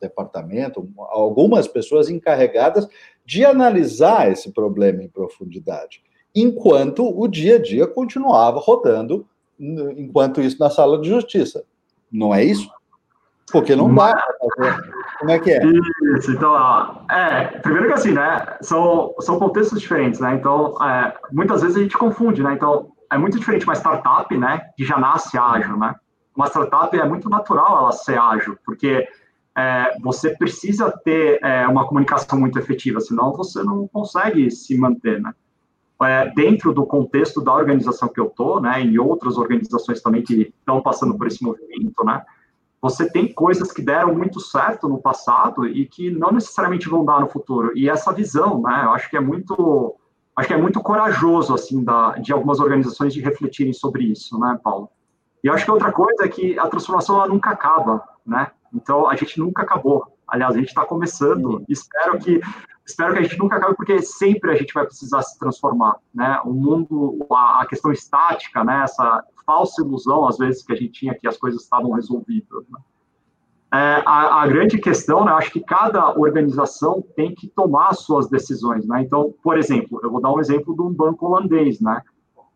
departamento, 0.00 0.88
algumas 0.98 1.66
pessoas 1.66 2.10
encarregadas 2.10 2.86
de 3.24 3.44
analisar 3.44 4.30
esse 4.30 4.52
problema 4.52 5.02
em 5.02 5.08
profundidade. 5.08 6.02
enquanto 6.34 7.06
o 7.16 7.28
dia 7.28 7.56
a 7.56 7.62
dia 7.62 7.86
continuava 7.86 8.58
rodando, 8.58 9.26
enquanto 9.58 10.40
isso 10.40 10.58
na 10.58 10.68
sala 10.68 11.00
de 11.00 11.08
justiça. 11.08 11.64
Não 12.10 12.34
é 12.34 12.44
isso? 12.44 12.68
Porque 13.52 13.76
não 13.76 13.94
dá 13.94 14.14
para 14.14 14.36
fazer. 14.72 14.94
Como 15.24 15.32
é 15.32 15.38
que 15.38 15.50
é? 15.52 15.60
Isso, 16.18 16.32
então, 16.32 16.54
é, 17.10 17.46
primeiro 17.60 17.86
que 17.86 17.94
assim, 17.94 18.12
né, 18.12 18.44
são, 18.60 19.14
são 19.20 19.38
contextos 19.38 19.80
diferentes, 19.80 20.20
né, 20.20 20.34
então, 20.34 20.74
é, 20.82 21.14
muitas 21.32 21.62
vezes 21.62 21.78
a 21.78 21.80
gente 21.80 21.96
confunde, 21.96 22.42
né, 22.42 22.52
então, 22.52 22.92
é 23.10 23.16
muito 23.16 23.38
diferente 23.38 23.64
uma 23.64 23.74
startup, 23.74 24.36
né, 24.36 24.68
que 24.76 24.84
já 24.84 24.98
nasce 24.98 25.38
ágil, 25.38 25.78
né, 25.78 25.94
uma 26.36 26.46
startup 26.48 26.94
é 26.94 27.08
muito 27.08 27.30
natural 27.30 27.78
ela 27.78 27.92
ser 27.92 28.18
ágil, 28.18 28.58
porque 28.66 29.08
é, 29.56 29.96
você 30.02 30.36
precisa 30.36 30.92
ter 31.02 31.38
é, 31.42 31.66
uma 31.66 31.86
comunicação 31.86 32.38
muito 32.38 32.58
efetiva, 32.58 33.00
senão 33.00 33.32
você 33.32 33.62
não 33.62 33.88
consegue 33.88 34.50
se 34.50 34.76
manter, 34.76 35.22
né. 35.22 35.32
É, 36.02 36.30
dentro 36.34 36.74
do 36.74 36.84
contexto 36.84 37.40
da 37.40 37.54
organização 37.54 38.10
que 38.10 38.20
eu 38.20 38.26
tô, 38.26 38.60
né, 38.60 38.82
e 38.82 38.98
outras 38.98 39.38
organizações 39.38 40.02
também 40.02 40.22
que 40.22 40.52
estão 40.58 40.82
passando 40.82 41.16
por 41.16 41.26
esse 41.26 41.42
movimento, 41.42 42.04
né, 42.04 42.20
você 42.84 43.08
tem 43.08 43.32
coisas 43.32 43.72
que 43.72 43.80
deram 43.80 44.14
muito 44.14 44.38
certo 44.38 44.86
no 44.86 44.98
passado 44.98 45.66
e 45.66 45.86
que 45.86 46.10
não 46.10 46.30
necessariamente 46.30 46.86
vão 46.86 47.02
dar 47.02 47.18
no 47.18 47.30
futuro. 47.30 47.72
E 47.74 47.88
essa 47.88 48.12
visão, 48.12 48.60
né, 48.60 48.82
eu 48.84 48.90
acho 48.90 49.08
que 49.08 49.16
é 49.16 49.20
muito, 49.20 49.96
acho 50.36 50.48
que 50.48 50.52
é 50.52 50.58
muito 50.58 50.82
corajoso 50.82 51.54
assim 51.54 51.82
da, 51.82 52.10
de 52.18 52.30
algumas 52.30 52.60
organizações 52.60 53.14
de 53.14 53.22
refletirem 53.22 53.72
sobre 53.72 54.04
isso, 54.04 54.38
né, 54.38 54.60
Paulo? 54.62 54.90
E 55.42 55.46
eu 55.46 55.54
acho 55.54 55.64
que 55.64 55.70
outra 55.70 55.90
coisa 55.92 56.26
é 56.26 56.28
que 56.28 56.58
a 56.58 56.68
transformação 56.68 57.16
ela 57.16 57.26
nunca 57.26 57.52
acaba, 57.52 58.04
né? 58.26 58.50
Então 58.74 59.08
a 59.08 59.16
gente 59.16 59.38
nunca 59.38 59.62
acabou. 59.62 60.04
Aliás, 60.26 60.54
a 60.54 60.58
gente 60.58 60.68
está 60.68 60.84
começando. 60.84 61.64
Espero 61.68 62.18
que 62.18 62.40
espero 62.84 63.14
que 63.14 63.20
a 63.20 63.22
gente 63.22 63.38
nunca 63.38 63.56
acabe, 63.56 63.76
porque 63.76 64.02
sempre 64.02 64.50
a 64.50 64.56
gente 64.56 64.74
vai 64.74 64.84
precisar 64.84 65.22
se 65.22 65.38
transformar, 65.38 65.96
né? 66.14 66.40
O 66.44 66.52
mundo, 66.52 67.26
a, 67.30 67.62
a 67.62 67.66
questão 67.66 67.92
estática, 67.92 68.62
né? 68.62 68.82
Essa 68.84 69.24
falsa 69.46 69.82
ilusão, 69.82 70.26
às 70.26 70.38
vezes, 70.38 70.62
que 70.62 70.72
a 70.72 70.76
gente 70.76 70.92
tinha 70.92 71.14
que 71.14 71.26
as 71.26 71.36
coisas 71.36 71.62
estavam 71.62 71.92
resolvidas. 71.92 72.64
Né? 72.68 72.78
É, 73.74 74.02
a, 74.06 74.42
a, 74.42 74.46
grande 74.46 74.78
questão, 74.78 75.24
né, 75.24 75.32
acho 75.32 75.50
que 75.50 75.60
cada 75.60 76.16
organização 76.16 77.02
tem 77.16 77.34
que 77.34 77.48
tomar 77.48 77.92
suas 77.94 78.28
decisões, 78.28 78.86
né? 78.86 79.02
Então, 79.02 79.34
por 79.42 79.58
exemplo, 79.58 80.00
eu 80.02 80.10
vou 80.10 80.20
dar 80.20 80.32
um 80.32 80.38
exemplo 80.38 80.74
de 80.74 80.82
um 80.82 80.92
banco 80.92 81.26
holandês, 81.26 81.80
né? 81.80 82.00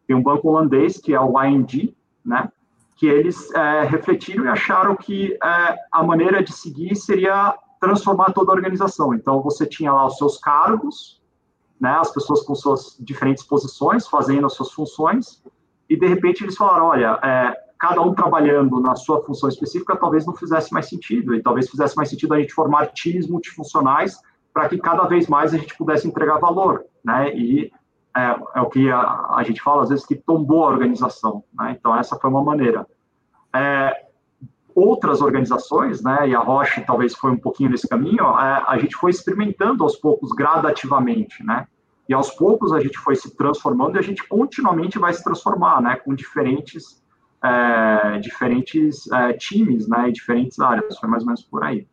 Tem 0.06 0.14
um 0.14 0.22
banco 0.22 0.48
holandês 0.48 0.98
que 0.98 1.12
é 1.12 1.20
o 1.20 1.42
ING, 1.42 1.94
né? 2.24 2.50
Que 2.98 3.06
eles 3.06 3.50
é, 3.54 3.84
refletiram 3.84 4.44
e 4.44 4.48
acharam 4.48 4.94
que 4.94 5.32
é, 5.32 5.76
a 5.90 6.02
maneira 6.02 6.42
de 6.42 6.52
seguir 6.52 6.94
seria 6.96 7.56
transformar 7.80 8.32
toda 8.32 8.52
a 8.52 8.54
organização. 8.54 9.14
Então, 9.14 9.40
você 9.40 9.64
tinha 9.64 9.92
lá 9.92 10.04
os 10.06 10.18
seus 10.18 10.36
cargos, 10.38 11.22
né? 11.80 11.90
As 11.90 12.12
pessoas 12.12 12.42
com 12.42 12.54
suas 12.54 12.96
diferentes 12.98 13.44
posições, 13.44 14.06
fazendo 14.06 14.46
as 14.46 14.54
suas 14.54 14.72
funções, 14.72 15.42
e 15.88 15.96
de 15.96 16.06
repente 16.06 16.42
eles 16.44 16.56
falaram, 16.56 16.86
olha, 16.86 17.18
é, 17.22 17.54
cada 17.78 18.00
um 18.02 18.12
trabalhando 18.12 18.80
na 18.80 18.96
sua 18.96 19.22
função 19.24 19.48
específica 19.48 19.96
talvez 19.96 20.26
não 20.26 20.34
fizesse 20.34 20.72
mais 20.72 20.88
sentido, 20.88 21.34
e 21.34 21.42
talvez 21.42 21.70
fizesse 21.70 21.96
mais 21.96 22.08
sentido 22.10 22.34
a 22.34 22.40
gente 22.40 22.52
formar 22.52 22.86
times 22.88 23.28
multifuncionais 23.28 24.20
para 24.52 24.68
que 24.68 24.78
cada 24.78 25.04
vez 25.06 25.28
mais 25.28 25.54
a 25.54 25.58
gente 25.58 25.76
pudesse 25.78 26.08
entregar 26.08 26.38
valor, 26.38 26.84
né, 27.04 27.32
e 27.36 27.70
é, 28.16 28.36
é 28.56 28.60
o 28.60 28.68
que 28.68 28.90
a, 28.90 29.00
a, 29.36 29.42
gente 29.44 29.60
fala 29.62 29.82
às 29.82 29.88
vezes 29.88 30.06
que 30.06 30.16
tombou 30.16 30.64
a 30.64 30.68
organização, 30.68 31.44
né, 31.58 31.76
então 31.78 31.96
essa 31.96 32.16
foi 32.16 32.30
uma 32.30 32.42
maneira. 32.42 32.86
É, 33.54 34.06
outras 34.74 35.20
organizações, 35.20 36.02
né, 36.02 36.28
e 36.28 36.34
a 36.34 36.40
Roche 36.40 36.80
talvez 36.82 37.14
foi 37.14 37.32
um 37.32 37.38
pouquinho 37.38 37.70
nesse 37.70 37.88
caminho, 37.88 38.24
é, 38.24 38.64
a 38.66 38.78
gente 38.78 38.96
foi 38.96 39.10
experimentando 39.10 39.82
aos 39.82 39.96
poucos, 39.96 40.30
gradativamente, 40.32 41.44
né, 41.44 41.66
e 42.08 42.14
aos 42.14 42.30
poucos 42.30 42.72
a 42.72 42.80
gente 42.80 42.98
foi 42.98 43.14
se 43.14 43.36
transformando 43.36 43.96
e 43.96 43.98
a 43.98 44.02
gente 44.02 44.26
continuamente 44.26 44.98
vai 44.98 45.12
se 45.12 45.22
transformar, 45.22 45.82
né, 45.82 45.96
com 45.96 46.14
diferentes, 46.14 47.02
é, 47.44 48.18
diferentes 48.18 49.10
é, 49.12 49.34
times, 49.34 49.86
né, 49.86 50.10
diferentes 50.10 50.58
áreas. 50.58 50.98
Foi 50.98 51.08
mais 51.08 51.22
ou 51.22 51.26
menos 51.26 51.42
por 51.42 51.62
aí. 51.62 51.86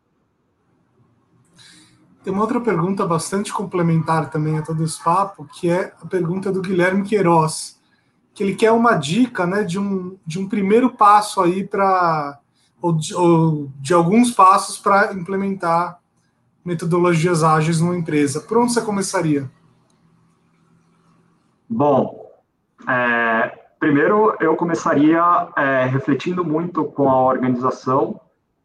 Tem 2.26 2.32
uma 2.32 2.42
outra 2.42 2.60
pergunta 2.60 3.06
bastante 3.06 3.52
complementar 3.52 4.30
também 4.30 4.58
a 4.58 4.62
todo 4.62 4.82
esse 4.82 5.00
papo, 5.00 5.44
que 5.44 5.70
é 5.70 5.94
a 6.02 6.06
pergunta 6.06 6.50
do 6.50 6.60
Guilherme 6.60 7.04
Queiroz, 7.04 7.80
que 8.34 8.42
ele 8.42 8.56
quer 8.56 8.72
uma 8.72 8.94
dica, 8.94 9.46
né, 9.46 9.62
de 9.62 9.78
um, 9.78 10.18
de 10.26 10.36
um 10.36 10.48
primeiro 10.48 10.90
passo 10.90 11.40
aí 11.40 11.62
para 11.62 12.40
ou 12.82 12.98
ou 13.14 13.70
de 13.78 13.94
alguns 13.94 14.32
passos 14.32 14.76
para 14.76 15.12
implementar 15.12 16.00
metodologias 16.64 17.44
ágeis 17.44 17.80
numa 17.80 17.96
empresa. 17.96 18.40
Por 18.40 18.58
onde 18.58 18.72
você 18.72 18.82
começaria? 18.82 19.48
Bom, 21.70 22.28
é, 22.88 23.56
primeiro 23.78 24.34
eu 24.40 24.56
começaria 24.56 25.22
é, 25.56 25.84
refletindo 25.84 26.44
muito 26.44 26.86
com 26.86 27.08
a 27.08 27.22
organização 27.22 28.20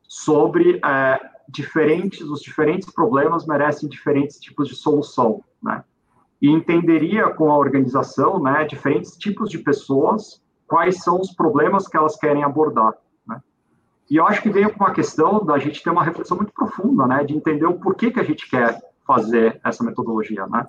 sobre 0.07 0.82
é, 0.84 1.30
diferentes, 1.52 2.22
os 2.22 2.41
diferentes 2.41 2.89
problemas 2.91 3.45
merecem 3.45 3.89
diferentes 3.89 4.39
tipos 4.39 4.68
de 4.68 4.76
solução, 4.76 5.43
né? 5.62 5.84
E 6.41 6.49
entenderia 6.49 7.30
com 7.30 7.52
a 7.52 7.58
organização, 7.58 8.41
né, 8.41 8.64
diferentes 8.66 9.16
tipos 9.16 9.49
de 9.49 9.60
pessoas, 9.60 10.41
quais 10.68 11.04
são 11.04 11.20
os 11.20 11.32
problemas 11.32 11.88
que 11.88 11.97
elas 11.97 12.16
querem 12.16 12.43
abordar, 12.43 12.93
né? 13.28 13.41
E 14.10 14.16
eu 14.16 14.26
acho 14.26 14.41
que 14.41 14.49
vem 14.49 14.68
com 14.70 14.84
uma 14.84 14.93
questão 14.93 15.45
da 15.45 15.60
gente 15.60 15.84
ter 15.84 15.89
uma 15.89 16.04
reflexão 16.04 16.38
muito 16.38 16.54
profunda, 16.54 17.06
né, 17.06 17.24
de 17.24 17.36
entender 17.36 17.66
o 17.66 17.80
porquê 17.80 18.10
que 18.10 18.20
a 18.20 18.24
gente 18.24 18.49
quer 18.49 18.82
fazer 19.06 19.60
essa 19.64 19.84
metodologia, 19.84 20.47
né? 20.47 20.68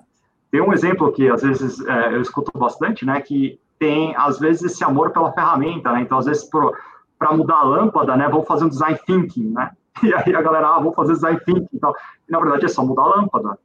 Tem 0.51 0.61
um 0.61 0.73
exemplo 0.73 1.11
que 1.11 1.27
às 1.29 1.41
vezes 1.41 1.79
é, 1.79 2.13
eu 2.13 2.21
escuto 2.21 2.51
bastante, 2.57 3.05
né, 3.05 3.19
que 3.21 3.59
tem 3.79 4.15
às 4.15 4.37
vezes 4.37 4.63
esse 4.63 4.83
amor 4.83 5.11
pela 5.11 5.31
ferramenta, 5.31 5.91
né? 5.91 6.01
Então 6.01 6.17
às 6.17 6.25
vezes 6.25 6.47
para 7.17 7.33
mudar 7.33 7.57
a 7.57 7.63
lâmpada, 7.63 8.15
né, 8.15 8.27
vão 8.27 8.43
fazer 8.43 8.65
um 8.65 8.69
design 8.69 8.99
thinking, 9.05 9.49
né? 9.51 9.71
E 10.03 10.13
aí 10.13 10.35
a 10.35 10.41
galera, 10.41 10.75
ah, 10.75 10.79
vou 10.79 10.93
fazer 10.93 11.13
design 11.13 11.39
thinking, 11.45 11.67
então, 11.73 11.93
e, 12.27 12.31
na 12.31 12.39
verdade 12.39 12.65
é 12.65 12.67
só 12.67 12.83
mudar 12.83 13.03
a 13.03 13.15
lâmpada. 13.15 13.59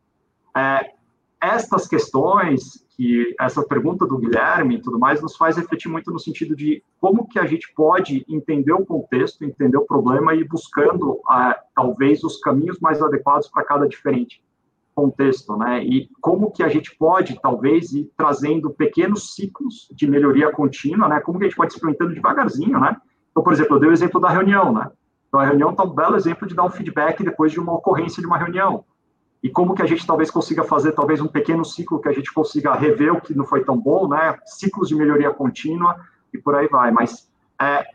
É, 0.56 0.92
estas 1.40 1.86
questões 1.86 2.84
que 2.96 3.34
essa 3.40 3.62
pergunta 3.62 4.04
do 4.04 4.18
Guilherme 4.18 4.74
e 4.76 4.82
tudo 4.82 4.98
mais 4.98 5.22
nos 5.22 5.36
faz 5.36 5.56
refletir 5.56 5.88
muito 5.88 6.10
no 6.10 6.18
sentido 6.18 6.56
de 6.56 6.82
como 7.00 7.28
que 7.28 7.38
a 7.38 7.46
gente 7.46 7.72
pode 7.74 8.26
entender 8.28 8.72
o 8.72 8.84
contexto, 8.84 9.44
entender 9.44 9.76
o 9.76 9.86
problema 9.86 10.34
e 10.34 10.40
ir 10.40 10.48
buscando 10.48 11.12
uh, 11.12 11.54
talvez 11.74 12.24
os 12.24 12.38
caminhos 12.40 12.80
mais 12.80 13.00
adequados 13.00 13.48
para 13.48 13.64
cada 13.64 13.86
diferente 13.86 14.42
contexto, 14.96 15.56
né? 15.56 15.84
E 15.84 16.10
como 16.20 16.50
que 16.50 16.60
a 16.60 16.68
gente 16.68 16.96
pode, 16.96 17.40
talvez, 17.40 17.92
ir 17.92 18.10
trazendo 18.16 18.70
pequenos 18.70 19.32
ciclos 19.32 19.88
de 19.92 20.08
melhoria 20.08 20.50
contínua, 20.50 21.08
né? 21.08 21.20
Como 21.20 21.38
que 21.38 21.44
a 21.44 21.48
gente 21.48 21.56
pode 21.56 21.72
experimentando 21.72 22.14
devagarzinho, 22.14 22.80
né? 22.80 22.96
Então, 23.30 23.44
por 23.44 23.52
exemplo, 23.52 23.76
eu 23.76 23.80
dei 23.80 23.90
o 23.90 23.92
exemplo 23.92 24.20
da 24.20 24.28
reunião, 24.28 24.72
né? 24.72 24.90
Então, 25.28 25.40
a 25.40 25.44
reunião 25.44 25.70
está 25.70 25.84
um 25.84 25.90
belo 25.90 26.16
exemplo 26.16 26.48
de 26.48 26.54
dar 26.54 26.64
um 26.64 26.70
feedback 26.70 27.22
depois 27.22 27.52
de 27.52 27.60
uma 27.60 27.74
ocorrência 27.74 28.20
de 28.20 28.26
uma 28.26 28.38
reunião. 28.38 28.84
E 29.42 29.48
como 29.48 29.74
que 29.74 29.82
a 29.82 29.86
gente 29.86 30.06
talvez 30.06 30.30
consiga 30.30 30.64
fazer, 30.64 30.92
talvez, 30.92 31.20
um 31.20 31.28
pequeno 31.28 31.64
ciclo 31.64 32.00
que 32.00 32.08
a 32.08 32.12
gente 32.12 32.32
consiga 32.32 32.74
rever 32.74 33.12
o 33.12 33.20
que 33.20 33.36
não 33.36 33.44
foi 33.44 33.64
tão 33.64 33.78
bom, 33.78 34.08
né? 34.08 34.36
Ciclos 34.44 34.88
de 34.88 34.96
melhoria 34.96 35.30
contínua 35.30 35.96
e 36.32 36.38
por 36.38 36.54
aí 36.54 36.66
vai. 36.66 36.90
Mas 36.90 37.30
é, 37.60 37.86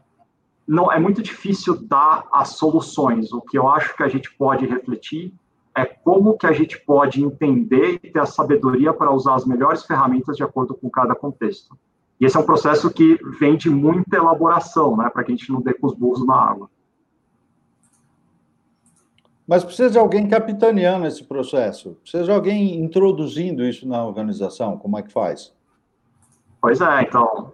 não 0.67 0.91
é 0.91 0.99
muito 0.99 1.21
difícil 1.21 1.75
dar 1.75 2.25
as 2.31 2.49
soluções. 2.49 3.33
O 3.33 3.41
que 3.41 3.57
eu 3.57 3.67
acho 3.67 3.95
que 3.95 4.03
a 4.03 4.07
gente 4.07 4.33
pode 4.35 4.65
refletir 4.65 5.33
é 5.75 5.85
como 5.85 6.37
que 6.37 6.45
a 6.45 6.51
gente 6.51 6.79
pode 6.79 7.23
entender 7.23 7.99
e 8.03 8.11
ter 8.11 8.19
a 8.19 8.25
sabedoria 8.25 8.93
para 8.93 9.11
usar 9.11 9.35
as 9.35 9.45
melhores 9.45 9.83
ferramentas 9.83 10.37
de 10.37 10.43
acordo 10.43 10.75
com 10.75 10.89
cada 10.89 11.15
contexto. 11.15 11.77
E 12.21 12.25
esse 12.25 12.37
é 12.37 12.39
um 12.39 12.45
processo 12.45 12.91
que 12.91 13.19
vem 13.39 13.57
de 13.57 13.69
muita 13.69 14.17
elaboração, 14.17 14.95
né, 14.95 15.09
para 15.09 15.23
que 15.23 15.31
a 15.31 15.35
gente 15.35 15.51
não 15.51 15.61
dê 15.61 15.73
com 15.73 15.87
os 15.87 15.95
burros 15.95 16.25
na 16.25 16.35
água. 16.35 16.69
Mas 19.47 19.63
precisa 19.63 19.89
de 19.89 19.97
alguém 19.97 20.27
capitaneando 20.27 21.05
esse 21.05 21.23
processo, 21.23 21.97
precisa 22.01 22.23
de 22.23 22.31
alguém 22.31 22.79
introduzindo 22.81 23.63
isso 23.63 23.87
na 23.87 24.05
organização, 24.05 24.77
como 24.77 24.97
é 24.97 25.01
que 25.01 25.11
faz? 25.11 25.53
Pois 26.61 26.79
é, 26.79 27.01
então, 27.01 27.51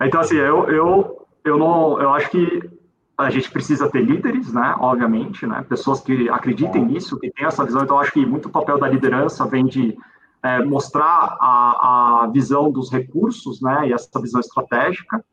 é, 0.00 0.06
então 0.06 0.20
assim, 0.20 0.36
eu, 0.36 0.68
eu, 0.68 1.26
eu 1.42 1.56
não, 1.56 2.00
eu 2.00 2.10
acho 2.10 2.30
que 2.30 2.78
a 3.18 3.30
gente 3.30 3.50
precisa 3.50 3.90
ter 3.90 4.04
líderes, 4.04 4.52
né, 4.52 4.76
obviamente, 4.78 5.44
né, 5.44 5.64
pessoas 5.68 6.00
que 6.00 6.28
acreditem 6.28 6.84
nisso, 6.84 7.18
que 7.18 7.30
tenham 7.32 7.48
essa 7.48 7.64
visão. 7.64 7.82
Então, 7.82 7.98
acho 7.98 8.12
que 8.12 8.24
muito 8.24 8.48
papel 8.48 8.78
da 8.78 8.88
liderança 8.88 9.44
vem 9.44 9.66
de 9.66 9.98
é, 10.40 10.62
mostrar 10.64 11.36
a, 11.40 12.22
a, 12.22 12.26
visão 12.28 12.70
dos 12.70 12.92
recursos, 12.92 13.60
né, 13.60 13.88
e 13.88 13.92
essa 13.92 14.20
visão 14.20 14.40
estratégica. 14.40 15.24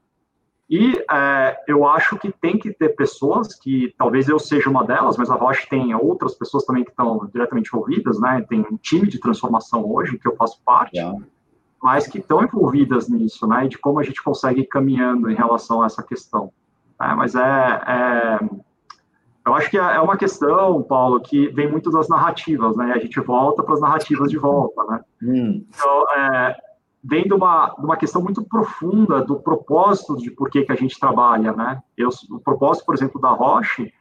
E 0.70 0.98
é, 1.12 1.58
eu 1.68 1.88
acho 1.88 2.18
que 2.18 2.32
tem 2.32 2.58
que 2.58 2.74
ter 2.74 2.96
pessoas 2.96 3.54
que, 3.54 3.94
talvez 3.98 4.28
eu 4.28 4.40
seja 4.40 4.70
uma 4.70 4.84
delas, 4.84 5.16
mas 5.16 5.30
a 5.30 5.36
Roche 5.36 5.70
tem 5.70 5.94
outras 5.94 6.34
pessoas 6.34 6.66
também 6.66 6.84
que 6.84 6.90
estão 6.90 7.30
diretamente 7.32 7.70
envolvidas, 7.70 8.20
né, 8.20 8.44
tem 8.50 8.62
um 8.62 8.78
time 8.78 9.08
de 9.08 9.20
transformação 9.20 9.86
hoje, 9.86 10.18
que 10.18 10.28
eu 10.28 10.36
faço 10.36 10.60
parte, 10.66 10.98
yeah. 10.98 11.16
mas 11.82 12.08
que 12.08 12.18
estão 12.18 12.44
envolvidas 12.44 13.08
nisso, 13.08 13.46
né, 13.46 13.66
e 13.66 13.70
de 13.70 13.78
como 13.78 14.00
a 14.00 14.04
gente 14.04 14.24
consegue 14.24 14.62
ir 14.62 14.66
caminhando 14.66 15.30
em 15.30 15.36
relação 15.36 15.84
a 15.84 15.86
essa 15.86 16.02
questão. 16.02 16.52
É, 17.00 17.14
mas 17.14 17.36
é, 17.36 17.82
é, 17.88 18.40
eu 19.46 19.54
acho 19.54 19.70
que 19.70 19.78
é 19.78 20.00
uma 20.00 20.18
questão, 20.18 20.82
Paulo, 20.82 21.20
que 21.20 21.48
vem 21.50 21.70
muito 21.70 21.92
das 21.92 22.08
narrativas, 22.10 22.76
né? 22.76 22.94
A 22.94 22.98
gente 22.98 23.20
volta 23.20 23.62
para 23.62 23.76
as 23.76 23.82
narrativas 23.82 24.32
de 24.32 24.38
volta, 24.38 24.84
né? 24.86 25.02
Hum. 25.22 25.66
Então, 25.70 26.06
é, 26.18 26.58
vem 27.08 27.24
de 27.24 27.34
uma, 27.34 27.70
de 27.78 27.86
uma 27.86 27.96
questão 27.96 28.22
muito 28.22 28.44
profunda 28.44 29.24
do 29.24 29.40
propósito 29.40 30.18
de 30.18 30.32
por 30.32 30.50
que, 30.50 30.64
que 30.64 30.72
a 30.72 30.76
gente 30.76 31.00
trabalha, 31.00 31.54
né? 31.54 31.82
Eu, 31.96 32.10
o 32.32 32.40
propósito, 32.40 32.86
por 32.86 32.96
exemplo, 32.96 33.22
da 33.22 33.30
Roche 33.30 33.94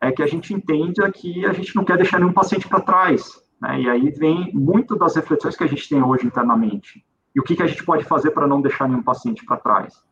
é 0.00 0.10
que 0.10 0.22
a 0.22 0.26
gente 0.26 0.52
entenda 0.52 1.10
que 1.12 1.46
a 1.46 1.52
gente 1.52 1.74
não 1.76 1.84
quer 1.84 1.96
deixar 1.96 2.18
nenhum 2.18 2.32
paciente 2.32 2.66
para 2.66 2.80
trás, 2.80 3.40
né? 3.60 3.80
E 3.80 3.88
aí 3.88 4.10
vem 4.10 4.52
muito 4.52 4.96
das 4.96 5.14
reflexões 5.14 5.56
que 5.56 5.62
a 5.62 5.68
gente 5.68 5.88
tem 5.88 6.02
hoje 6.02 6.26
internamente. 6.26 7.04
E 7.34 7.38
o 7.38 7.44
que, 7.44 7.54
que 7.54 7.62
a 7.62 7.66
gente 7.66 7.84
pode 7.84 8.04
fazer 8.04 8.32
para 8.32 8.46
não 8.46 8.60
deixar 8.60 8.88
nenhum 8.88 9.02
paciente 9.02 9.44
para 9.44 9.56
trás? 9.56 10.02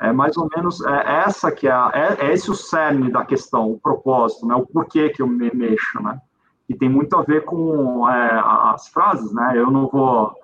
É 0.00 0.12
mais 0.12 0.36
ou 0.36 0.48
menos 0.56 0.84
é 0.84 1.22
essa 1.26 1.52
que 1.52 1.68
é, 1.68 1.72
a, 1.72 1.90
é, 1.94 2.26
é, 2.26 2.32
esse 2.32 2.50
o 2.50 2.54
cerne 2.54 3.10
da 3.10 3.24
questão, 3.24 3.70
o 3.70 3.78
propósito, 3.78 4.46
né? 4.46 4.54
O 4.56 4.66
porquê 4.66 5.10
que 5.10 5.22
eu 5.22 5.28
me 5.28 5.50
mexo, 5.54 6.02
né? 6.02 6.20
E 6.68 6.74
tem 6.74 6.88
muito 6.88 7.16
a 7.16 7.22
ver 7.22 7.44
com 7.44 8.08
é, 8.08 8.42
as 8.72 8.88
frases, 8.88 9.32
né? 9.32 9.52
Eu 9.54 9.70
não 9.70 9.86
vou 9.86 10.34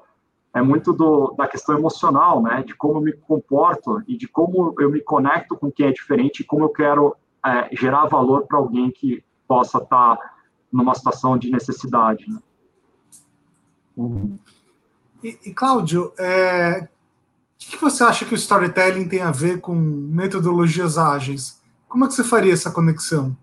é 0.54 0.62
muito 0.62 0.92
do, 0.92 1.34
da 1.36 1.48
questão 1.48 1.76
emocional, 1.76 2.40
né? 2.40 2.62
De 2.62 2.74
como 2.74 2.98
eu 2.98 3.02
me 3.02 3.12
comporto 3.12 4.00
e 4.06 4.16
de 4.16 4.28
como 4.28 4.72
eu 4.78 4.88
me 4.88 5.00
conecto 5.00 5.56
com 5.56 5.70
quem 5.70 5.86
é 5.86 5.92
diferente 5.92 6.40
e 6.40 6.44
como 6.44 6.64
eu 6.64 6.68
quero 6.68 7.16
é, 7.44 7.74
gerar 7.74 8.06
valor 8.06 8.46
para 8.46 8.58
alguém 8.58 8.90
que 8.92 9.22
possa 9.48 9.78
estar 9.78 10.16
tá 10.16 10.34
numa 10.72 10.94
situação 10.94 11.36
de 11.36 11.50
necessidade. 11.50 12.30
Né? 12.30 12.38
Uhum. 13.96 14.38
E, 15.22 15.38
e 15.46 15.52
Cláudio, 15.52 16.12
é, 16.16 16.86
o 16.86 17.70
que 17.70 17.76
você 17.76 18.04
acha 18.04 18.24
que 18.24 18.34
o 18.34 18.36
storytelling 18.36 19.08
tem 19.08 19.22
a 19.22 19.32
ver 19.32 19.60
com 19.60 19.74
metodologias 19.74 20.98
ágeis? 20.98 21.60
Como 21.88 22.04
é 22.04 22.08
que 22.08 22.14
você 22.14 22.22
faria 22.22 22.52
essa 22.52 22.70
conexão? 22.70 23.36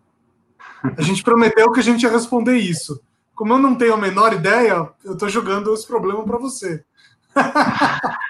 A 0.97 1.01
gente 1.01 1.24
prometeu 1.24 1.72
que 1.72 1.80
a 1.80 1.84
gente 1.84 2.03
ia 2.03 2.09
responder 2.09 2.57
isso. 2.57 3.01
Como 3.36 3.53
eu 3.53 3.59
não 3.59 3.76
tenho 3.76 3.93
a 3.93 3.97
menor 3.97 4.34
ideia, 4.34 4.89
eu 5.03 5.14
estou 5.14 5.28
jogando 5.28 5.74
esse 5.74 5.86
problema 5.86 6.24
para 6.24 6.38
você. 6.38 6.84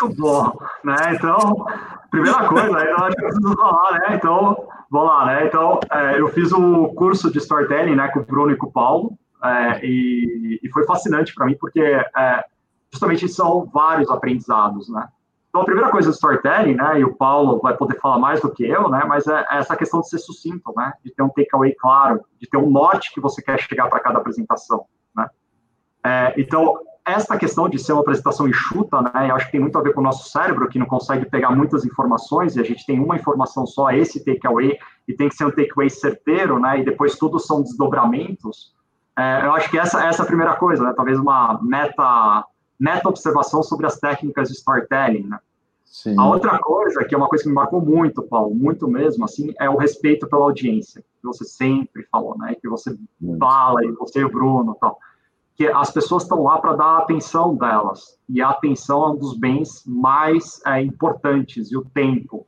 Muito 0.00 0.20
bom, 0.20 0.58
né? 0.84 0.96
Então, 1.14 1.66
primeira 2.10 2.46
coisa, 2.48 2.76
preciso 3.14 3.54
falar, 3.56 3.92
né? 3.98 4.16
Então, 4.16 4.68
vamos 4.90 5.08
lá, 5.08 5.26
né? 5.26 5.46
Então, 5.46 5.80
é, 5.90 6.20
eu 6.20 6.28
fiz 6.28 6.52
o 6.52 6.88
curso 6.94 7.30
de 7.30 7.38
storytelling, 7.38 7.96
né, 7.96 8.08
com 8.08 8.20
o 8.20 8.24
Bruno 8.24 8.52
e 8.52 8.56
com 8.56 8.66
o 8.66 8.72
Paulo, 8.72 9.18
é, 9.42 9.84
e, 9.84 10.60
e, 10.62 10.68
foi 10.70 10.84
fascinante 10.84 11.34
para 11.34 11.46
mim, 11.46 11.56
porque 11.58 11.80
é, 11.80 12.44
justamente 12.90 13.28
são 13.28 13.64
vários 13.66 14.10
aprendizados, 14.10 14.88
né? 14.88 15.08
Então, 15.48 15.62
a 15.62 15.64
primeira 15.64 15.90
coisa 15.90 16.10
do 16.10 16.14
storytelling, 16.14 16.74
né, 16.74 17.00
e 17.00 17.04
o 17.04 17.14
Paulo 17.14 17.58
vai 17.60 17.74
poder 17.74 17.98
falar 17.98 18.18
mais 18.18 18.40
do 18.40 18.50
que 18.50 18.64
eu, 18.66 18.90
né, 18.90 19.04
mas 19.06 19.26
é, 19.26 19.46
é 19.50 19.58
essa 19.58 19.76
questão 19.76 20.00
de 20.00 20.08
ser 20.08 20.18
sucinto, 20.18 20.72
né, 20.76 20.92
de 21.04 21.10
ter 21.10 21.22
um 21.22 21.30
takeaway 21.30 21.74
claro, 21.74 22.22
de 22.38 22.46
ter 22.48 22.58
um 22.58 22.70
norte 22.70 23.12
que 23.12 23.20
você 23.20 23.40
quer 23.40 23.58
chegar 23.60 23.88
para 23.88 24.00
cada 24.00 24.18
apresentação, 24.18 24.84
né. 25.14 25.28
É, 26.04 26.34
então, 26.36 26.78
essa 27.06 27.36
questão 27.38 27.68
de 27.68 27.78
ser 27.78 27.92
uma 27.92 28.02
apresentação 28.02 28.48
enxuta, 28.48 29.00
né, 29.00 29.30
eu 29.30 29.36
acho 29.36 29.46
que 29.46 29.52
tem 29.52 29.60
muito 29.60 29.78
a 29.78 29.82
ver 29.82 29.92
com 29.92 30.00
o 30.00 30.04
nosso 30.04 30.28
cérebro, 30.28 30.68
que 30.68 30.78
não 30.78 30.86
consegue 30.86 31.24
pegar 31.26 31.50
muitas 31.50 31.84
informações, 31.84 32.56
e 32.56 32.60
a 32.60 32.64
gente 32.64 32.84
tem 32.84 32.98
uma 32.98 33.16
informação 33.16 33.66
só, 33.66 33.90
esse 33.90 34.24
takeaway, 34.24 34.76
e 35.06 35.14
tem 35.14 35.28
que 35.28 35.36
ser 35.36 35.46
um 35.46 35.50
takeaway 35.50 35.88
certeiro, 35.88 36.58
né, 36.58 36.80
e 36.80 36.84
depois 36.84 37.16
tudo 37.16 37.38
são 37.38 37.62
desdobramentos, 37.62 38.74
é, 39.16 39.46
eu 39.46 39.52
acho 39.54 39.70
que 39.70 39.78
essa, 39.78 40.04
essa 40.04 40.22
é 40.22 40.24
a 40.24 40.26
primeira 40.26 40.54
coisa, 40.56 40.84
né, 40.84 40.92
talvez 40.94 41.18
uma 41.18 41.58
meta 41.62 42.44
meta-observação 42.78 43.62
sobre 43.62 43.86
as 43.86 43.98
técnicas 43.98 44.48
de 44.48 44.54
storytelling, 44.54 45.26
né? 45.26 45.38
Sim. 45.84 46.14
A 46.18 46.28
outra 46.28 46.58
coisa, 46.58 47.04
que 47.04 47.14
é 47.14 47.18
uma 47.18 47.28
coisa 47.28 47.42
que 47.42 47.48
me 47.48 47.54
marcou 47.54 47.80
muito, 47.80 48.22
Paulo, 48.22 48.54
muito 48.54 48.86
mesmo, 48.86 49.24
assim, 49.24 49.54
é 49.58 49.70
o 49.70 49.76
respeito 49.76 50.28
pela 50.28 50.44
audiência, 50.44 51.00
que 51.00 51.26
você 51.26 51.44
sempre 51.44 52.06
falou, 52.10 52.36
né? 52.36 52.54
Que 52.60 52.68
você 52.68 52.94
fala, 53.38 53.82
e 53.84 53.92
você 53.92 54.20
e 54.20 54.24
o 54.24 54.30
Bruno 54.30 54.76
tal. 54.78 54.98
Que 55.56 55.66
as 55.68 55.90
pessoas 55.90 56.24
estão 56.24 56.42
lá 56.42 56.58
para 56.58 56.74
dar 56.74 56.84
a 56.84 56.98
atenção 56.98 57.56
delas, 57.56 58.18
e 58.28 58.42
a 58.42 58.50
atenção 58.50 59.04
é 59.04 59.08
um 59.10 59.16
dos 59.16 59.38
bens 59.38 59.82
mais 59.86 60.60
é, 60.66 60.82
importantes, 60.82 61.72
e 61.72 61.76
o 61.76 61.84
tempo. 61.84 62.46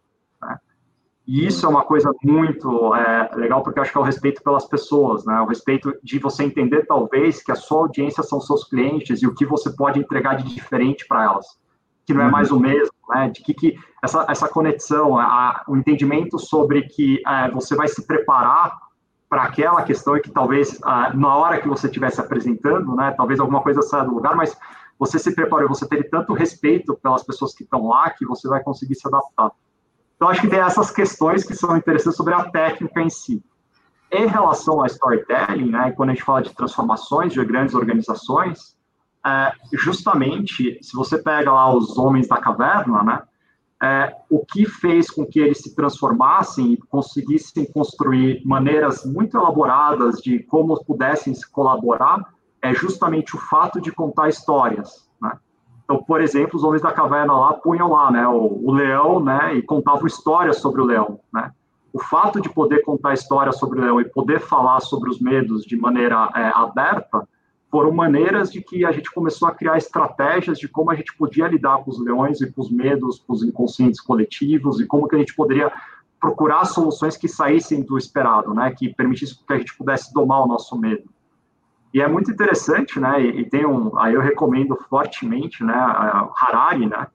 E 1.28 1.46
isso 1.46 1.66
é 1.66 1.68
uma 1.68 1.84
coisa 1.84 2.10
muito 2.24 2.94
é, 2.94 3.30
legal, 3.34 3.62
porque 3.62 3.78
acho 3.78 3.92
que 3.92 3.98
é 3.98 4.00
o 4.00 4.04
respeito 4.04 4.42
pelas 4.42 4.64
pessoas, 4.66 5.26
né? 5.26 5.38
O 5.42 5.44
respeito 5.44 5.94
de 6.02 6.18
você 6.18 6.42
entender, 6.42 6.86
talvez, 6.86 7.42
que 7.42 7.52
a 7.52 7.54
sua 7.54 7.80
audiência 7.80 8.22
são 8.22 8.40
seus 8.40 8.64
clientes 8.64 9.20
e 9.20 9.26
o 9.26 9.34
que 9.34 9.44
você 9.44 9.68
pode 9.68 10.00
entregar 10.00 10.36
de 10.36 10.54
diferente 10.54 11.06
para 11.06 11.24
elas, 11.24 11.46
que 12.06 12.14
não 12.14 12.22
é 12.22 12.30
mais 12.30 12.50
o 12.50 12.58
mesmo, 12.58 12.94
né? 13.10 13.28
De 13.28 13.42
que, 13.42 13.52
que 13.52 13.78
essa, 14.02 14.24
essa 14.26 14.48
conexão, 14.48 15.18
a, 15.18 15.62
o 15.68 15.76
entendimento 15.76 16.38
sobre 16.38 16.88
que 16.88 17.22
é, 17.26 17.50
você 17.50 17.76
vai 17.76 17.88
se 17.88 18.06
preparar 18.06 18.87
para 19.28 19.42
aquela 19.42 19.82
questão 19.82 20.16
e 20.16 20.20
que 20.20 20.30
talvez 20.30 20.80
na 21.14 21.36
hora 21.36 21.60
que 21.60 21.68
você 21.68 21.86
estivesse 21.86 22.20
apresentando, 22.20 22.96
né? 22.96 23.12
Talvez 23.16 23.38
alguma 23.38 23.60
coisa 23.60 23.82
saia 23.82 24.04
do 24.04 24.14
lugar, 24.14 24.34
mas 24.34 24.56
você 24.98 25.18
se 25.18 25.34
preparou, 25.34 25.68
você 25.68 25.86
teve 25.86 26.04
tanto 26.04 26.32
respeito 26.32 26.94
pelas 26.96 27.22
pessoas 27.22 27.54
que 27.54 27.62
estão 27.62 27.86
lá 27.86 28.10
que 28.10 28.26
você 28.26 28.48
vai 28.48 28.62
conseguir 28.62 28.94
se 28.94 29.06
adaptar. 29.06 29.50
Então, 30.16 30.28
acho 30.28 30.40
que 30.40 30.48
tem 30.48 30.58
essas 30.58 30.90
questões 30.90 31.44
que 31.44 31.54
são 31.54 31.76
interessantes 31.76 32.16
sobre 32.16 32.34
a 32.34 32.44
técnica 32.50 33.00
em 33.00 33.08
si. 33.08 33.42
Em 34.10 34.26
relação 34.26 34.80
ao 34.80 34.86
storytelling, 34.86 35.70
né, 35.70 35.92
quando 35.92 36.10
a 36.10 36.14
gente 36.14 36.24
fala 36.24 36.42
de 36.42 36.52
transformações 36.54 37.32
de 37.32 37.44
grandes 37.44 37.74
organizações, 37.74 38.76
é, 39.24 39.52
justamente, 39.74 40.78
se 40.82 40.96
você 40.96 41.18
pega 41.18 41.52
lá 41.52 41.72
os 41.72 41.96
homens 41.96 42.26
da 42.26 42.38
caverna, 42.38 43.02
né, 43.04 43.22
é, 43.82 44.14
o 44.28 44.44
que 44.44 44.66
fez 44.66 45.10
com 45.10 45.24
que 45.24 45.38
eles 45.38 45.58
se 45.58 45.74
transformassem 45.74 46.72
e 46.72 46.76
conseguissem 46.76 47.64
construir 47.64 48.42
maneiras 48.44 49.04
muito 49.04 49.36
elaboradas 49.36 50.20
de 50.20 50.40
como 50.40 50.82
pudessem 50.84 51.34
se 51.34 51.48
colaborar 51.50 52.24
é 52.60 52.74
justamente 52.74 53.36
o 53.36 53.38
fato 53.38 53.80
de 53.80 53.92
contar 53.92 54.28
histórias. 54.28 55.08
Então, 55.88 56.02
por 56.02 56.20
exemplo, 56.20 56.58
os 56.58 56.64
homens 56.64 56.82
da 56.82 56.92
caverna 56.92 57.32
lá 57.32 57.54
punham 57.54 57.90
lá, 57.90 58.10
né, 58.10 58.28
o, 58.28 58.60
o 58.62 58.70
leão, 58.70 59.20
né, 59.20 59.54
e 59.54 59.62
contavam 59.62 60.06
histórias 60.06 60.58
sobre 60.58 60.82
o 60.82 60.84
leão, 60.84 61.18
né. 61.32 61.50
O 61.94 61.98
fato 61.98 62.42
de 62.42 62.50
poder 62.50 62.82
contar 62.82 63.14
histórias 63.14 63.58
sobre 63.58 63.78
o 63.78 63.82
leão 63.82 63.98
e 63.98 64.04
poder 64.04 64.38
falar 64.38 64.80
sobre 64.80 65.08
os 65.08 65.18
medos 65.18 65.64
de 65.64 65.78
maneira 65.78 66.28
é, 66.34 66.52
aberta 66.54 67.26
foram 67.70 67.92
maneiras 67.92 68.50
de 68.50 68.62
que 68.62 68.84
a 68.84 68.92
gente 68.92 69.10
começou 69.10 69.46
a 69.46 69.54
criar 69.54 69.76
estratégias 69.76 70.58
de 70.58 70.68
como 70.68 70.90
a 70.90 70.94
gente 70.94 71.14
podia 71.16 71.46
lidar 71.46 71.78
com 71.78 71.90
os 71.90 72.00
leões 72.00 72.40
e 72.40 72.50
com 72.50 72.62
os 72.62 72.70
medos, 72.70 73.18
com 73.18 73.32
os 73.32 73.42
inconscientes 73.42 74.00
coletivos 74.00 74.80
e 74.80 74.86
como 74.86 75.06
que 75.06 75.16
a 75.16 75.18
gente 75.18 75.34
poderia 75.34 75.70
procurar 76.20 76.64
soluções 76.64 77.16
que 77.16 77.28
saíssem 77.28 77.82
do 77.82 77.96
esperado, 77.96 78.52
né, 78.54 78.74
que 78.76 78.92
permitissem 78.94 79.38
que 79.46 79.52
a 79.52 79.58
gente 79.58 79.76
pudesse 79.76 80.12
domar 80.12 80.42
o 80.42 80.48
nosso 80.48 80.76
medo. 80.78 81.04
E 81.92 82.00
é 82.02 82.08
muito 82.08 82.30
interessante, 82.30 83.00
né? 83.00 83.20
E, 83.20 83.48
tem 83.48 83.66
um, 83.66 83.98
aí 83.98 84.12
eu 84.12 84.20
recomendo 84.20 84.76
fortemente, 84.90 85.64
né? 85.64 85.74
Harari, 85.74 86.86
né? 86.86 87.06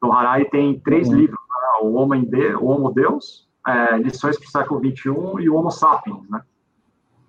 O 0.00 0.12
Harari 0.12 0.48
tem 0.48 0.78
três 0.78 1.08
uhum. 1.08 1.16
livros: 1.16 1.38
né, 1.40 1.88
o 1.88 1.94
Homem 1.94 2.24
de, 2.24 2.54
o 2.54 2.66
Homo 2.66 2.92
Deus, 2.92 3.48
é, 3.66 3.98
lições 3.98 4.38
para 4.38 4.46
o 4.46 4.50
século 4.50 4.80
21 4.80 5.40
e 5.40 5.50
o 5.50 5.56
Homo 5.56 5.70
Sapiens, 5.70 6.28
né? 6.30 6.42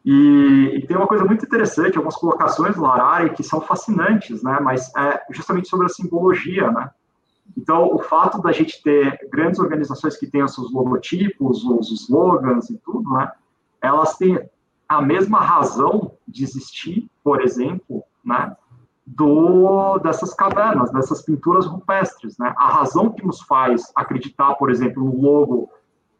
E, 0.03 0.77
e, 0.77 0.87
tem 0.87 0.97
uma 0.97 1.07
coisa 1.07 1.23
muito 1.23 1.45
interessante, 1.45 1.95
algumas 1.95 2.15
colocações 2.15 2.75
do 2.75 2.85
Harari 2.85 3.31
que 3.31 3.43
são 3.43 3.61
fascinantes, 3.61 4.41
né? 4.41 4.59
Mas 4.59 4.91
é 4.95 5.21
justamente 5.29 5.69
sobre 5.69 5.85
a 5.85 5.89
simbologia, 5.89 6.71
né? 6.71 6.89
Então, 7.55 7.93
o 7.93 7.99
fato 7.99 8.41
da 8.41 8.51
gente 8.51 8.81
ter 8.81 9.27
grandes 9.31 9.59
organizações 9.59 10.17
que 10.17 10.25
têm 10.25 10.43
os 10.43 10.53
seus 10.53 10.71
logotipos, 10.71 11.63
os 11.63 11.91
slogans 11.91 12.69
e 12.69 12.77
tudo, 12.77 13.11
né? 13.11 13.31
Elas 13.81 14.17
têm 14.17 14.39
a 14.91 15.01
mesma 15.01 15.39
razão 15.39 16.11
de 16.27 16.43
existir, 16.43 17.09
por 17.23 17.41
exemplo, 17.41 18.03
né, 18.25 18.55
do, 19.07 19.97
dessas 19.99 20.33
cavernas, 20.33 20.91
dessas 20.91 21.21
pinturas 21.21 21.65
rupestres. 21.65 22.37
Né? 22.37 22.53
A 22.57 22.67
razão 22.67 23.09
que 23.09 23.25
nos 23.25 23.41
faz 23.41 23.91
acreditar, 23.95 24.55
por 24.55 24.69
exemplo, 24.69 25.03
no 25.03 25.21
logo 25.21 25.69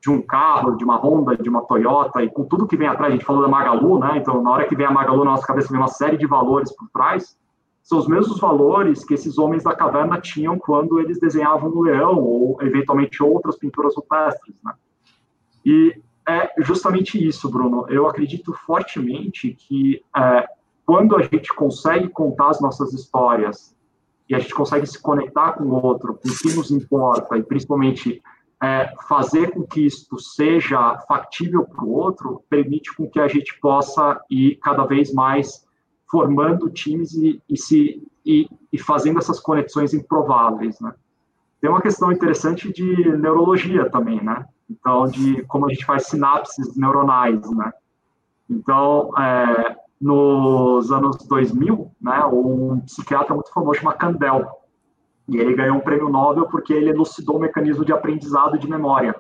de 0.02 0.10
um 0.10 0.22
carro, 0.22 0.76
de 0.76 0.84
uma 0.84 0.98
Honda, 0.98 1.38
de 1.38 1.48
uma 1.48 1.62
Toyota, 1.62 2.24
e 2.24 2.30
com 2.30 2.44
tudo 2.44 2.68
que 2.68 2.76
vem 2.76 2.88
atrás, 2.88 3.14
a 3.14 3.16
gente 3.16 3.26
falou 3.26 3.44
da 3.44 3.48
Magalu, 3.48 4.00
né? 4.00 4.18
então 4.18 4.42
na 4.42 4.52
hora 4.52 4.68
que 4.68 4.76
vem 4.76 4.86
a 4.86 4.92
Magalu 4.92 5.24
na 5.24 5.32
nossa 5.32 5.46
cabeça 5.46 5.70
vem 5.70 5.80
uma 5.80 5.88
série 5.88 6.18
de 6.18 6.26
valores 6.26 6.76
por 6.76 6.90
trás, 6.90 7.38
são 7.84 8.00
os 8.00 8.08
mesmos 8.08 8.40
valores 8.40 9.04
que 9.04 9.14
esses 9.14 9.38
homens 9.38 9.64
da 9.64 9.76
caverna 9.76 10.20
tinham 10.20 10.58
quando 10.58 11.00
eles 11.00 11.20
desenhavam 11.20 11.70
o 11.70 11.82
leão, 11.82 12.20
ou 12.20 12.58
eventualmente 12.62 13.22
outras 13.24 13.58
pinturas 13.58 13.96
rupestres. 13.96 14.56
Né? 14.64 14.74
E 15.66 16.02
é 16.28 16.52
justamente 16.60 17.24
isso, 17.24 17.50
Bruno. 17.50 17.86
Eu 17.90 18.08
acredito 18.08 18.54
fortemente 18.54 19.54
que 19.54 20.04
é, 20.16 20.48
quando 20.86 21.16
a 21.16 21.24
gente 21.24 21.54
consegue 21.54 22.08
contar 22.10 22.50
as 22.50 22.62
nossas 22.62 22.94
histórias 22.94 23.76
e 24.30 24.36
a 24.36 24.40
gente 24.40 24.54
consegue 24.54 24.86
se 24.86 25.02
conectar 25.02 25.54
com 25.54 25.64
o 25.64 25.84
outro, 25.84 26.14
com 26.14 26.30
o 26.30 26.38
que 26.38 26.56
nos 26.56 26.72
importa 26.72 27.38
e 27.38 27.44
principalmente 27.44 28.22
é, 28.62 28.94
fazer 29.08 29.52
com 29.52 29.64
que 29.64 29.86
isto 29.86 30.20
seja 30.20 30.98
factível 31.08 31.66
para 31.66 31.84
o 31.84 31.92
outro, 31.92 32.44
permite 32.50 32.96
com 32.96 33.10
que 33.10 33.20
a 33.20 33.28
gente 33.28 33.60
possa 33.60 34.22
ir 34.30 34.58
cada 34.58 34.86
vez 34.86 35.12
mais 35.12 35.66
formando 36.10 36.70
times 36.70 37.14
e, 37.14 37.42
e 37.50 37.58
se 37.58 38.04
e, 38.24 38.48
e, 38.72 38.78
fazendo 38.78 39.18
essas 39.18 39.40
conexões 39.40 39.96
improváveis, 39.96 40.80
né? 40.80 40.94
Tem 41.60 41.70
uma 41.70 41.82
questão 41.82 42.12
interessante 42.12 42.72
de 42.72 43.18
neurologia 43.18 43.90
também, 43.90 44.24
né? 44.24 44.46
Então, 44.70 45.08
de 45.08 45.42
como 45.46 45.66
a 45.66 45.70
gente 45.74 45.86
faz 45.86 46.06
sinapses 46.06 46.76
neuronais, 46.76 47.42
né? 47.52 47.72
Então, 48.48 49.12
é, 49.18 49.76
nos 50.00 50.92
anos 50.92 51.18
2000, 51.28 51.92
né, 52.00 52.26
um 52.26 52.80
psiquiatra 52.82 53.34
muito 53.34 53.52
famoso 53.52 53.80
chamado 53.80 53.98
Candel, 53.98 54.48
E 55.28 55.38
ele 55.38 55.56
ganhou 55.56 55.78
um 55.78 55.82
prêmio 55.82 56.10
Nobel 56.10 56.48
porque 56.48 56.74
ele 56.74 56.90
elucidou 56.90 57.38
o 57.38 57.40
mecanismo 57.40 57.86
de 57.86 57.94
aprendizado 57.94 58.58
de 58.58 58.70
memória. 58.70 59.16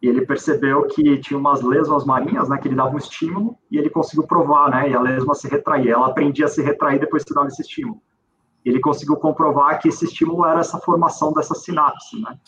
E 0.00 0.08
ele 0.08 0.26
percebeu 0.26 0.86
que 0.86 1.18
tinha 1.18 1.38
umas 1.38 1.62
lesmas 1.62 2.04
marinhas, 2.04 2.48
né, 2.48 2.58
que 2.58 2.68
ele 2.68 2.74
dava 2.74 2.94
um 2.94 2.98
estímulo, 2.98 3.56
e 3.70 3.78
ele 3.78 3.88
conseguiu 3.88 4.26
provar, 4.26 4.70
né, 4.70 4.90
e 4.90 4.94
a 4.94 5.00
lesma 5.00 5.34
se 5.34 5.48
retraía. 5.48 5.94
Ela 5.94 6.08
aprendia 6.08 6.44
a 6.44 6.48
se 6.48 6.62
retrair 6.62 7.00
depois 7.00 7.24
que 7.24 7.34
dava 7.34 7.48
esse 7.48 7.62
estímulo. 7.62 8.00
Ele 8.64 8.80
conseguiu 8.80 9.16
comprovar 9.16 9.80
que 9.80 9.88
esse 9.88 10.04
estímulo 10.04 10.44
era 10.44 10.60
essa 10.60 10.78
formação 10.78 11.32
dessa 11.32 11.54
sinapse, 11.54 12.20
né. 12.20 12.38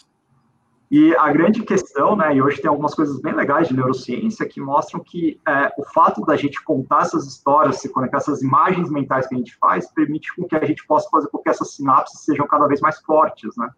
E 0.88 1.16
a 1.16 1.32
grande 1.32 1.64
questão, 1.64 2.14
né, 2.14 2.36
e 2.36 2.40
hoje 2.40 2.60
tem 2.60 2.68
algumas 2.68 2.94
coisas 2.94 3.20
bem 3.20 3.34
legais 3.34 3.66
de 3.66 3.74
neurociência 3.74 4.46
que 4.46 4.60
mostram 4.60 5.02
que 5.02 5.40
é, 5.46 5.72
o 5.76 5.84
fato 5.92 6.24
da 6.24 6.36
gente 6.36 6.62
contar 6.62 7.02
essas 7.02 7.26
histórias, 7.26 7.80
se 7.80 7.88
conectar 7.88 8.18
essas 8.18 8.40
imagens 8.40 8.88
mentais 8.88 9.26
que 9.26 9.34
a 9.34 9.38
gente 9.38 9.56
faz, 9.56 9.90
permite 9.90 10.34
com 10.36 10.44
que 10.44 10.54
a 10.54 10.64
gente 10.64 10.86
possa 10.86 11.08
fazer 11.10 11.28
com 11.28 11.38
que 11.38 11.48
essas 11.48 11.74
sinapses 11.74 12.20
sejam 12.20 12.46
cada 12.46 12.68
vez 12.68 12.80
mais 12.80 13.00
fortes, 13.00 13.56
né. 13.56 13.68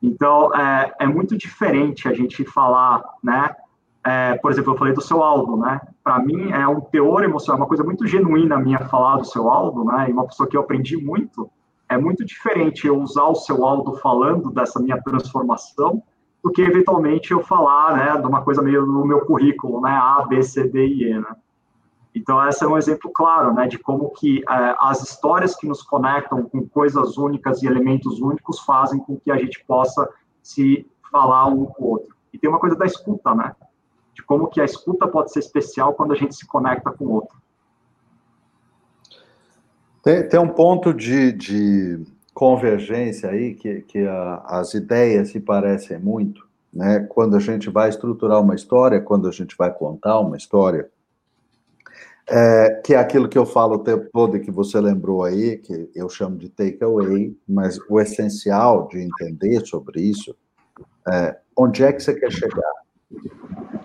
Então, 0.00 0.54
é, 0.54 0.94
é 1.00 1.06
muito 1.06 1.36
diferente 1.36 2.08
a 2.08 2.12
gente 2.12 2.44
falar, 2.44 3.02
né, 3.22 3.56
é, 4.04 4.36
por 4.36 4.52
exemplo, 4.52 4.74
eu 4.74 4.78
falei 4.78 4.94
do 4.94 5.00
seu 5.00 5.24
Aldo, 5.24 5.56
né, 5.56 5.80
para 6.04 6.20
mim 6.20 6.52
é 6.52 6.68
um 6.68 6.80
teor 6.80 7.24
emocional, 7.24 7.60
uma 7.60 7.68
coisa 7.68 7.82
muito 7.82 8.06
genuína 8.06 8.60
minha 8.60 8.78
falar 8.78 9.16
do 9.16 9.24
seu 9.24 9.50
Aldo, 9.50 9.84
né, 9.84 10.06
e 10.08 10.12
uma 10.12 10.26
pessoa 10.26 10.48
que 10.48 10.56
eu 10.56 10.60
aprendi 10.60 10.96
muito, 10.96 11.50
é 11.88 11.98
muito 11.98 12.24
diferente 12.24 12.86
eu 12.86 12.96
usar 13.00 13.24
o 13.24 13.34
seu 13.34 13.66
Aldo 13.66 13.96
falando 13.96 14.52
dessa 14.52 14.78
minha 14.78 15.02
transformação 15.02 16.00
do 16.42 16.50
que 16.50 16.60
eventualmente 16.60 17.30
eu 17.30 17.42
falar, 17.42 17.96
né, 17.96 18.20
de 18.20 18.26
uma 18.26 18.42
coisa 18.42 18.60
meio 18.60 18.84
no 18.84 19.06
meu 19.06 19.24
currículo, 19.24 19.80
né, 19.80 19.90
A, 19.90 20.26
B, 20.28 20.42
C, 20.42 20.64
D 20.64 20.86
e 20.86 21.04
E, 21.10 21.18
né. 21.18 21.36
Então, 22.14 22.46
esse 22.46 22.62
é 22.62 22.68
um 22.68 22.76
exemplo 22.76 23.10
claro, 23.10 23.54
né, 23.54 23.66
de 23.66 23.78
como 23.78 24.10
que 24.10 24.42
é, 24.48 24.76
as 24.80 25.02
histórias 25.02 25.54
que 25.56 25.66
nos 25.66 25.82
conectam 25.82 26.42
com 26.42 26.66
coisas 26.68 27.16
únicas 27.16 27.62
e 27.62 27.66
elementos 27.66 28.20
únicos 28.20 28.60
fazem 28.60 28.98
com 29.00 29.18
que 29.18 29.30
a 29.30 29.36
gente 29.36 29.64
possa 29.64 30.06
se 30.42 30.86
falar 31.10 31.46
um 31.46 31.64
com 31.64 31.84
o 31.84 31.88
outro. 31.88 32.14
E 32.32 32.38
tem 32.38 32.50
uma 32.50 32.58
coisa 32.58 32.76
da 32.76 32.84
escuta, 32.84 33.34
né, 33.34 33.54
de 34.14 34.22
como 34.22 34.48
que 34.48 34.60
a 34.60 34.64
escuta 34.64 35.06
pode 35.06 35.32
ser 35.32 35.38
especial 35.38 35.94
quando 35.94 36.12
a 36.12 36.16
gente 36.16 36.34
se 36.34 36.46
conecta 36.46 36.90
com 36.90 37.04
o 37.04 37.12
outro. 37.12 37.40
Tem, 40.02 40.28
tem 40.28 40.40
um 40.40 40.48
ponto 40.48 40.92
de, 40.92 41.32
de 41.32 42.04
convergência 42.34 43.30
aí, 43.30 43.54
que, 43.54 43.82
que 43.82 44.06
a, 44.06 44.42
as 44.46 44.74
ideias 44.74 45.30
se 45.30 45.40
parecem 45.40 45.98
muito, 45.98 46.46
né? 46.72 47.00
Quando 47.08 47.36
a 47.36 47.40
gente 47.40 47.68
vai 47.68 47.88
estruturar 47.88 48.40
uma 48.40 48.54
história, 48.54 49.00
quando 49.00 49.28
a 49.28 49.32
gente 49.32 49.54
vai 49.56 49.72
contar 49.72 50.20
uma 50.20 50.36
história, 50.36 50.88
é, 52.28 52.80
que 52.84 52.94
é 52.94 52.98
aquilo 52.98 53.28
que 53.28 53.36
eu 53.36 53.44
falo 53.44 53.74
o 53.74 53.84
tempo 53.84 54.08
todo 54.12 54.36
e 54.36 54.40
que 54.40 54.50
você 54.50 54.80
lembrou 54.80 55.24
aí, 55.24 55.58
que 55.58 55.90
eu 55.94 56.08
chamo 56.08 56.36
de 56.36 56.48
takeaway, 56.48 57.36
mas 57.48 57.78
o 57.88 58.00
essencial 58.00 58.88
de 58.88 59.00
entender 59.00 59.66
sobre 59.66 60.00
isso 60.00 60.34
é 61.08 61.36
onde 61.56 61.82
é 61.82 61.92
que 61.92 62.02
você 62.02 62.14
quer 62.14 62.30
chegar. 62.30 62.72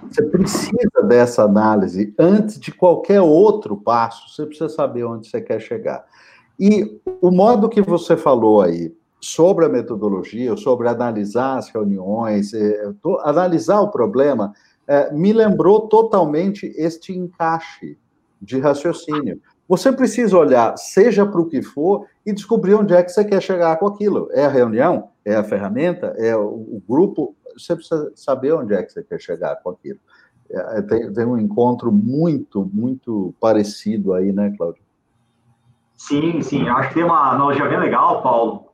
Você 0.09 0.23
precisa 0.23 1.03
dessa 1.03 1.43
análise 1.43 2.13
antes 2.17 2.59
de 2.59 2.71
qualquer 2.71 3.21
outro 3.21 3.75
passo, 3.75 4.33
você 4.33 4.45
precisa 4.45 4.69
saber 4.69 5.03
onde 5.03 5.27
você 5.27 5.41
quer 5.41 5.59
chegar. 5.59 6.05
E 6.59 6.99
o 7.21 7.29
modo 7.29 7.69
que 7.69 7.81
você 7.81 8.17
falou 8.17 8.61
aí 8.61 8.93
sobre 9.21 9.65
a 9.65 9.69
metodologia, 9.69 10.55
sobre 10.57 10.87
analisar 10.87 11.57
as 11.57 11.69
reuniões, 11.69 12.53
é, 12.53 12.91
analisar 13.23 13.81
o 13.81 13.91
problema, 13.91 14.53
é, 14.87 15.11
me 15.11 15.33
lembrou 15.33 15.87
totalmente 15.87 16.73
este 16.77 17.13
encaixe 17.13 17.97
de 18.41 18.59
raciocínio. 18.59 19.41
Você 19.67 19.91
precisa 19.91 20.37
olhar, 20.37 20.77
seja 20.77 21.25
para 21.25 21.41
o 21.41 21.47
que 21.47 21.61
for, 21.61 22.07
e 22.25 22.31
descobrir 22.31 22.73
onde 22.73 22.93
é 22.93 23.03
que 23.03 23.11
você 23.11 23.25
quer 23.25 23.41
chegar 23.41 23.77
com 23.77 23.87
aquilo. 23.87 24.29
É 24.31 24.45
a 24.45 24.49
reunião? 24.49 25.09
É 25.25 25.35
a 25.35 25.43
ferramenta? 25.43 26.13
É 26.17 26.35
o, 26.35 26.81
grupo? 26.87 27.35
Você 27.57 27.75
precisa 27.75 28.11
saber 28.15 28.53
onde 28.53 28.73
é 28.73 28.81
que 28.81 28.93
você 28.93 29.03
quer 29.03 29.19
chegar 29.19 29.57
com 29.57 29.71
aquilo. 29.71 29.99
É, 30.49 30.81
tem, 30.83 31.11
tem 31.11 31.25
um 31.25 31.37
encontro 31.37 31.91
muito, 31.91 32.69
muito 32.73 33.33
parecido 33.41 34.13
aí, 34.13 34.31
né, 34.31 34.53
Cláudio? 34.57 34.86
Sim, 35.97 36.41
sim. 36.41 36.69
Acho 36.69 36.89
que 36.89 36.93
tem 36.93 37.03
uma 37.03 37.31
analogia 37.31 37.67
bem 37.67 37.79
legal, 37.79 38.21
Paulo, 38.21 38.67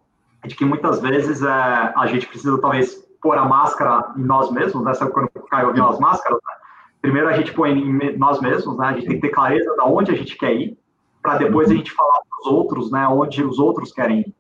de 0.46 0.54
que 0.56 0.66
muitas 0.66 1.00
vezes 1.00 1.42
é, 1.42 1.48
a 1.50 2.06
gente 2.06 2.28
precisa 2.28 2.60
talvez 2.60 2.96
pôr 3.22 3.38
a 3.38 3.46
máscara 3.46 4.14
em 4.18 4.24
nós 4.24 4.52
mesmos, 4.52 4.84
né? 4.84 4.94
Sabe 4.94 5.12
quando 5.12 5.30
caiu 5.50 5.70
aquelas 5.70 5.98
máscaras? 5.98 6.38
Né? 6.46 6.54
Primeiro 7.02 7.30
a 7.30 7.34
gente 7.34 7.54
põe 7.54 7.72
em 7.72 8.18
nós 8.18 8.42
mesmos, 8.42 8.78
né? 8.78 8.88
A 8.88 8.94
gente 8.94 9.08
tem 9.08 9.16
que 9.16 9.22
ter 9.22 9.30
clareza 9.30 9.74
de 9.74 9.82
onde 9.82 10.12
a 10.12 10.16
gente 10.16 10.38
quer 10.38 10.54
ir, 10.54 10.78
para 11.22 11.38
depois 11.38 11.72
a 11.72 11.74
gente 11.74 11.92
falar 11.92 12.20
para 12.30 12.42
os 12.42 12.48
outros, 12.48 12.92
né? 12.92 13.08
Onde 13.08 13.42
os 13.42 13.58
outros 13.58 13.94
querem 13.94 14.20
ir. 14.20 14.36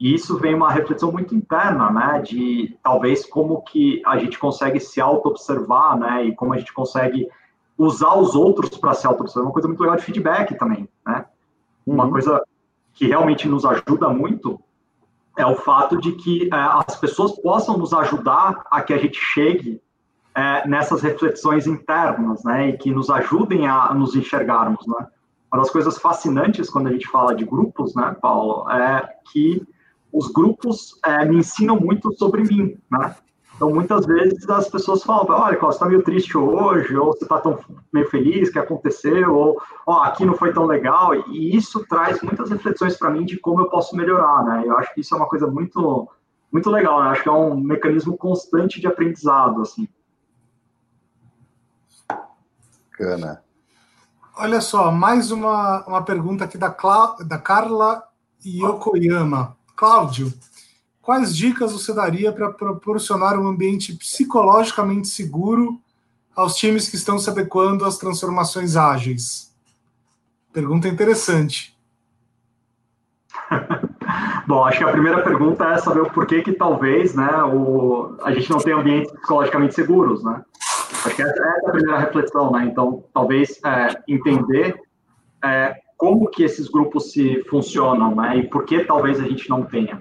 E 0.00 0.12
isso 0.12 0.36
vem 0.36 0.54
uma 0.54 0.72
reflexão 0.72 1.12
muito 1.12 1.36
interna, 1.36 1.88
né? 1.90 2.20
De 2.20 2.76
talvez 2.82 3.24
como 3.24 3.62
que 3.62 4.02
a 4.04 4.18
gente 4.18 4.36
consegue 4.40 4.80
se 4.80 5.00
auto-observar, 5.00 5.96
né? 5.96 6.24
E 6.24 6.34
como 6.34 6.52
a 6.52 6.58
gente 6.58 6.72
consegue 6.72 7.28
usar 7.78 8.16
os 8.16 8.34
outros 8.34 8.70
para 8.70 8.92
se 8.92 9.06
auto-observar. 9.06 9.46
Uma 9.46 9.52
coisa 9.52 9.68
muito 9.68 9.80
legal 9.80 9.96
de 9.96 10.02
feedback 10.02 10.58
também, 10.58 10.88
né? 11.06 11.13
Uma 11.86 12.04
uhum. 12.04 12.10
coisa 12.10 12.42
que 12.92 13.06
realmente 13.06 13.48
nos 13.48 13.64
ajuda 13.64 14.08
muito 14.08 14.60
é 15.36 15.44
o 15.44 15.56
fato 15.56 15.98
de 15.98 16.12
que 16.12 16.44
é, 16.44 16.56
as 16.56 16.96
pessoas 16.96 17.32
possam 17.40 17.76
nos 17.76 17.92
ajudar 17.92 18.64
a 18.70 18.80
que 18.80 18.92
a 18.92 18.98
gente 18.98 19.18
chegue 19.18 19.80
é, 20.34 20.66
nessas 20.66 21.02
reflexões 21.02 21.66
internas, 21.66 22.42
né, 22.44 22.70
e 22.70 22.76
que 22.76 22.90
nos 22.90 23.10
ajudem 23.10 23.66
a 23.66 23.92
nos 23.94 24.14
enxergarmos, 24.14 24.86
né. 24.86 25.06
Uma 25.52 25.62
das 25.62 25.70
coisas 25.70 25.98
fascinantes 25.98 26.68
quando 26.68 26.88
a 26.88 26.92
gente 26.92 27.06
fala 27.06 27.34
de 27.34 27.44
grupos, 27.44 27.94
né, 27.94 28.16
Paulo, 28.20 28.68
é 28.70 29.08
que 29.30 29.62
os 30.12 30.28
grupos 30.32 30.98
é, 31.04 31.24
me 31.24 31.38
ensinam 31.38 31.78
muito 31.78 32.12
sobre 32.16 32.42
mim, 32.42 32.76
né. 32.90 33.14
Então, 33.56 33.70
muitas 33.70 34.04
vezes 34.04 34.48
as 34.48 34.68
pessoas 34.68 35.02
falam, 35.04 35.26
olha, 35.28 35.58
você 35.58 35.76
está 35.76 35.86
meio 35.86 36.02
triste 36.02 36.36
hoje, 36.36 36.96
ou 36.96 37.12
você 37.12 37.24
está 37.24 37.40
tão 37.40 37.58
meio 37.92 38.08
feliz, 38.10 38.50
que 38.50 38.58
aconteceu, 38.58 39.32
ou 39.32 39.62
ó, 39.86 40.02
aqui 40.02 40.24
não 40.24 40.34
foi 40.34 40.52
tão 40.52 40.66
legal, 40.66 41.14
e 41.28 41.56
isso 41.56 41.84
traz 41.88 42.20
muitas 42.20 42.50
reflexões 42.50 42.96
para 42.96 43.10
mim 43.10 43.24
de 43.24 43.38
como 43.38 43.60
eu 43.60 43.70
posso 43.70 43.96
melhorar, 43.96 44.44
né? 44.44 44.64
Eu 44.66 44.76
acho 44.76 44.92
que 44.92 45.02
isso 45.02 45.14
é 45.14 45.16
uma 45.16 45.28
coisa 45.28 45.46
muito, 45.46 46.08
muito 46.52 46.68
legal, 46.68 47.02
né? 47.02 47.10
Acho 47.10 47.22
que 47.22 47.28
é 47.28 47.32
um 47.32 47.56
mecanismo 47.56 48.16
constante 48.16 48.80
de 48.80 48.88
aprendizado, 48.88 49.62
assim. 49.62 49.88
Bacana. 52.94 53.42
Olha 54.36 54.60
só, 54.60 54.90
mais 54.90 55.30
uma, 55.30 55.84
uma 55.86 56.02
pergunta 56.02 56.44
aqui 56.44 56.58
da, 56.58 56.70
Cla 56.70 57.16
da 57.20 57.38
Carla 57.38 58.02
Yokoyama. 58.44 59.56
Cláudio, 59.76 60.32
quais 61.04 61.36
dicas 61.36 61.72
você 61.72 61.92
daria 61.92 62.32
para 62.32 62.50
proporcionar 62.50 63.38
um 63.38 63.46
ambiente 63.46 63.92
psicologicamente 63.94 65.06
seguro 65.06 65.78
aos 66.34 66.56
times 66.56 66.88
que 66.88 66.96
estão 66.96 67.18
se 67.18 67.28
adequando 67.28 67.84
às 67.84 67.98
transformações 67.98 68.74
ágeis? 68.74 69.54
Pergunta 70.52 70.88
interessante. 70.88 71.76
Bom, 74.46 74.64
acho 74.64 74.78
que 74.78 74.84
a 74.84 74.92
primeira 74.92 75.22
pergunta 75.22 75.64
é 75.64 75.78
saber 75.78 76.00
o 76.00 76.10
porquê 76.10 76.42
que 76.42 76.52
talvez 76.52 77.14
né, 77.14 77.30
o, 77.44 78.16
a 78.22 78.32
gente 78.32 78.50
não 78.50 78.58
tem 78.58 78.72
ambientes 78.72 79.12
psicologicamente 79.12 79.74
seguros, 79.74 80.24
né? 80.24 80.42
Acho 81.04 81.16
que 81.16 81.22
essa 81.22 81.42
é 81.42 81.68
a 81.68 81.70
primeira 81.70 81.98
reflexão, 81.98 82.50
né? 82.52 82.64
Então, 82.64 83.04
talvez 83.12 83.58
é, 83.64 84.02
entender 84.08 84.80
é, 85.42 85.74
como 85.96 86.28
que 86.28 86.42
esses 86.42 86.68
grupos 86.68 87.12
se 87.12 87.42
funcionam, 87.48 88.14
né? 88.14 88.38
E 88.38 88.48
por 88.48 88.64
que 88.64 88.84
talvez 88.84 89.20
a 89.20 89.24
gente 89.24 89.48
não 89.50 89.62
tenha. 89.64 90.00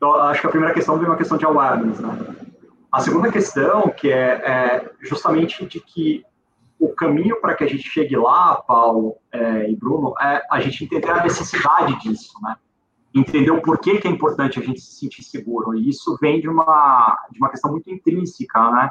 Então, 0.00 0.14
acho 0.14 0.40
que 0.40 0.46
a 0.46 0.50
primeira 0.50 0.72
questão 0.72 0.96
vem 0.96 1.06
uma 1.06 1.16
questão 1.16 1.36
de 1.36 1.44
awareness, 1.44 2.00
né? 2.00 2.34
A 2.90 3.00
segunda 3.00 3.30
questão, 3.30 3.90
que 3.90 4.10
é, 4.10 4.30
é 4.30 4.90
justamente 5.02 5.66
de 5.66 5.78
que 5.78 6.24
o 6.78 6.88
caminho 6.88 7.38
para 7.38 7.54
que 7.54 7.64
a 7.64 7.66
gente 7.66 7.82
chegue 7.82 8.16
lá, 8.16 8.56
Paulo 8.56 9.16
é, 9.30 9.70
e 9.70 9.76
Bruno, 9.76 10.14
é 10.18 10.42
a 10.50 10.58
gente 10.58 10.84
entender 10.84 11.10
a 11.10 11.22
necessidade 11.22 12.00
disso, 12.00 12.32
né? 12.42 12.56
Entender 13.14 13.50
o 13.50 13.60
porquê 13.60 13.98
que 13.98 14.08
é 14.08 14.10
importante 14.10 14.58
a 14.58 14.62
gente 14.62 14.80
se 14.80 15.00
sentir 15.00 15.22
seguro. 15.22 15.74
E 15.74 15.90
isso 15.90 16.16
vem 16.18 16.40
de 16.40 16.48
uma, 16.48 17.18
de 17.30 17.38
uma 17.38 17.50
questão 17.50 17.70
muito 17.70 17.90
intrínseca, 17.90 18.70
né? 18.70 18.90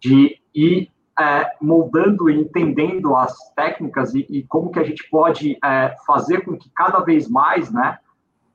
De 0.00 0.36
ir 0.52 0.90
é, 1.16 1.48
moldando 1.62 2.28
e 2.28 2.40
entendendo 2.40 3.14
as 3.14 3.32
técnicas 3.54 4.16
e, 4.16 4.26
e, 4.28 4.42
como 4.48 4.72
que 4.72 4.80
a 4.80 4.84
gente 4.84 5.08
pode 5.08 5.56
é, 5.64 5.94
fazer 6.04 6.40
com 6.40 6.58
que 6.58 6.68
cada 6.74 6.98
vez 6.98 7.28
mais, 7.28 7.70
né? 7.70 8.00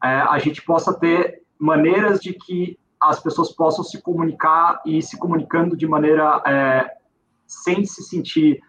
É, 0.04 0.08
a 0.08 0.38
gente 0.40 0.62
possa 0.62 0.94
ter 0.94 1.45
maneiras 1.60 2.19
de 2.19 2.34
que 2.34 2.77
as 3.02 3.19
pessoas 3.19 3.52
possam 3.52 3.84
se 3.84 4.02
comunicar 4.02 4.82
e 4.86 5.02
se 5.02 5.18
comunicando 5.18 5.76
de 5.76 5.88
maneira 5.88 6.41
é, 6.45 6.91
sem 7.45 7.86
se 7.86 8.03
sentir 8.03 8.61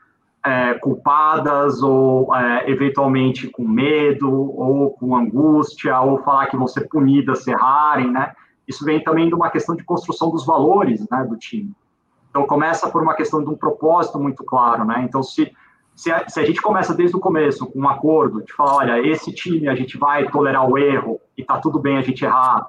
é, 0.45 0.75
culpadas 0.75 1.83
ou 1.83 2.35
é, 2.35 2.71
eventualmente 2.71 3.49
com 3.49 3.67
medo 3.67 4.31
ou 4.31 4.91
com 4.93 5.17
angústia 5.17 6.01
ou 6.01 6.23
falar 6.23 6.47
que 6.47 6.57
vão 6.57 6.67
ser 6.67 6.89
punidas 6.89 7.43
se 7.43 7.51
errarem, 7.51 8.11
né? 8.11 8.33
Isso 8.67 8.85
vem 8.85 9.03
também 9.03 9.29
de 9.29 9.35
uma 9.35 9.51
questão 9.51 9.75
de 9.75 9.85
construção 9.85 10.31
dos 10.31 10.45
valores, 10.45 11.07
né, 11.11 11.25
do 11.25 11.37
time. 11.37 11.73
Então 12.31 12.47
começa 12.47 12.89
por 12.91 13.03
uma 13.03 13.15
questão 13.15 13.43
de 13.43 13.49
um 13.49 13.57
propósito 13.57 14.19
muito 14.19 14.45
claro, 14.45 14.85
né? 14.85 15.03
Então 15.03 15.23
se 15.23 15.53
se 15.97 16.13
a, 16.13 16.29
se 16.29 16.39
a, 16.39 16.45
gente 16.45 16.61
começa 16.61 16.95
desde 16.95 17.17
o 17.17 17.21
começo 17.21 17.67
com 17.67 17.81
um 17.81 17.89
acordo 17.89 18.45
de 18.45 18.53
falar, 18.53 18.77
olha, 18.77 19.09
esse 19.09 19.33
time 19.33 19.67
a 19.67 19.75
gente 19.75 19.97
vai 19.97 20.29
tolerar 20.29 20.69
o 20.69 20.77
erro 20.77 21.19
e 21.37 21.43
tá 21.43 21.59
tudo 21.59 21.79
bem 21.79 21.97
a 21.97 22.03
gente 22.03 22.23
errar, 22.23 22.67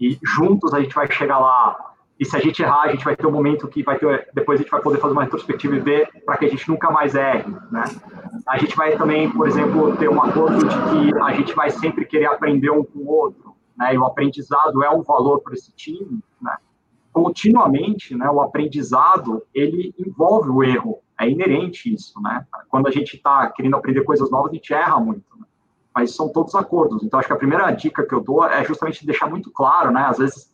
E 0.00 0.18
juntos 0.24 0.72
a 0.72 0.80
gente 0.80 0.94
vai 0.94 1.10
chegar 1.12 1.38
lá. 1.38 1.76
E 2.18 2.24
se 2.24 2.34
a 2.34 2.40
gente 2.40 2.62
errar, 2.62 2.84
a 2.84 2.88
gente 2.90 3.04
vai 3.04 3.14
ter 3.14 3.26
um 3.26 3.30
momento 3.30 3.68
que 3.68 3.82
vai 3.82 3.98
ter. 3.98 4.28
Depois 4.32 4.58
a 4.58 4.62
gente 4.62 4.70
vai 4.70 4.80
poder 4.80 4.98
fazer 4.98 5.12
uma 5.12 5.24
retrospectiva 5.24 5.76
e 5.76 5.80
ver 5.80 6.08
para 6.24 6.38
que 6.38 6.46
a 6.46 6.48
gente 6.48 6.68
nunca 6.68 6.90
mais 6.90 7.14
erre, 7.14 7.50
né? 7.70 7.84
A 8.46 8.58
gente 8.58 8.74
vai 8.74 8.96
também, 8.96 9.30
por 9.30 9.46
exemplo, 9.46 9.94
ter 9.96 10.08
um 10.08 10.22
acordo 10.22 10.66
de 10.66 10.74
que 10.74 11.18
a 11.22 11.32
gente 11.34 11.54
vai 11.54 11.70
sempre 11.70 12.06
querer 12.06 12.26
aprender 12.26 12.70
um 12.70 12.82
com 12.82 13.00
o 13.00 13.08
outro, 13.08 13.54
né? 13.76 13.94
E 13.94 13.98
o 13.98 14.06
aprendizado 14.06 14.82
é 14.82 14.90
um 14.90 15.02
valor 15.02 15.40
para 15.40 15.52
esse 15.52 15.72
time, 15.72 16.20
né? 16.40 16.56
Continuamente, 17.12 18.14
né? 18.14 18.28
O 18.30 18.40
aprendizado 18.40 19.42
ele 19.54 19.94
envolve 19.98 20.48
o 20.48 20.62
erro, 20.62 20.98
é 21.20 21.28
inerente 21.28 21.92
isso, 21.92 22.20
né? 22.22 22.46
Quando 22.68 22.88
a 22.88 22.90
gente 22.90 23.16
está 23.16 23.46
querendo 23.50 23.76
aprender 23.76 24.02
coisas 24.02 24.30
novas, 24.30 24.50
a 24.50 24.54
gente 24.54 24.72
erra 24.72 24.98
muito. 24.98 25.24
Né? 25.38 25.44
Mas 25.94 26.14
são 26.14 26.30
todos 26.30 26.54
acordos. 26.54 27.02
Então, 27.02 27.20
acho 27.20 27.28
que 27.28 27.34
a 27.34 27.38
primeira 27.38 27.70
dica 27.72 28.06
que 28.06 28.14
eu 28.14 28.20
dou 28.20 28.44
é 28.44 28.64
justamente 28.64 29.04
deixar 29.04 29.28
muito 29.28 29.50
claro, 29.50 29.90
né? 29.90 30.02
Às 30.02 30.16
vezes 30.16 30.50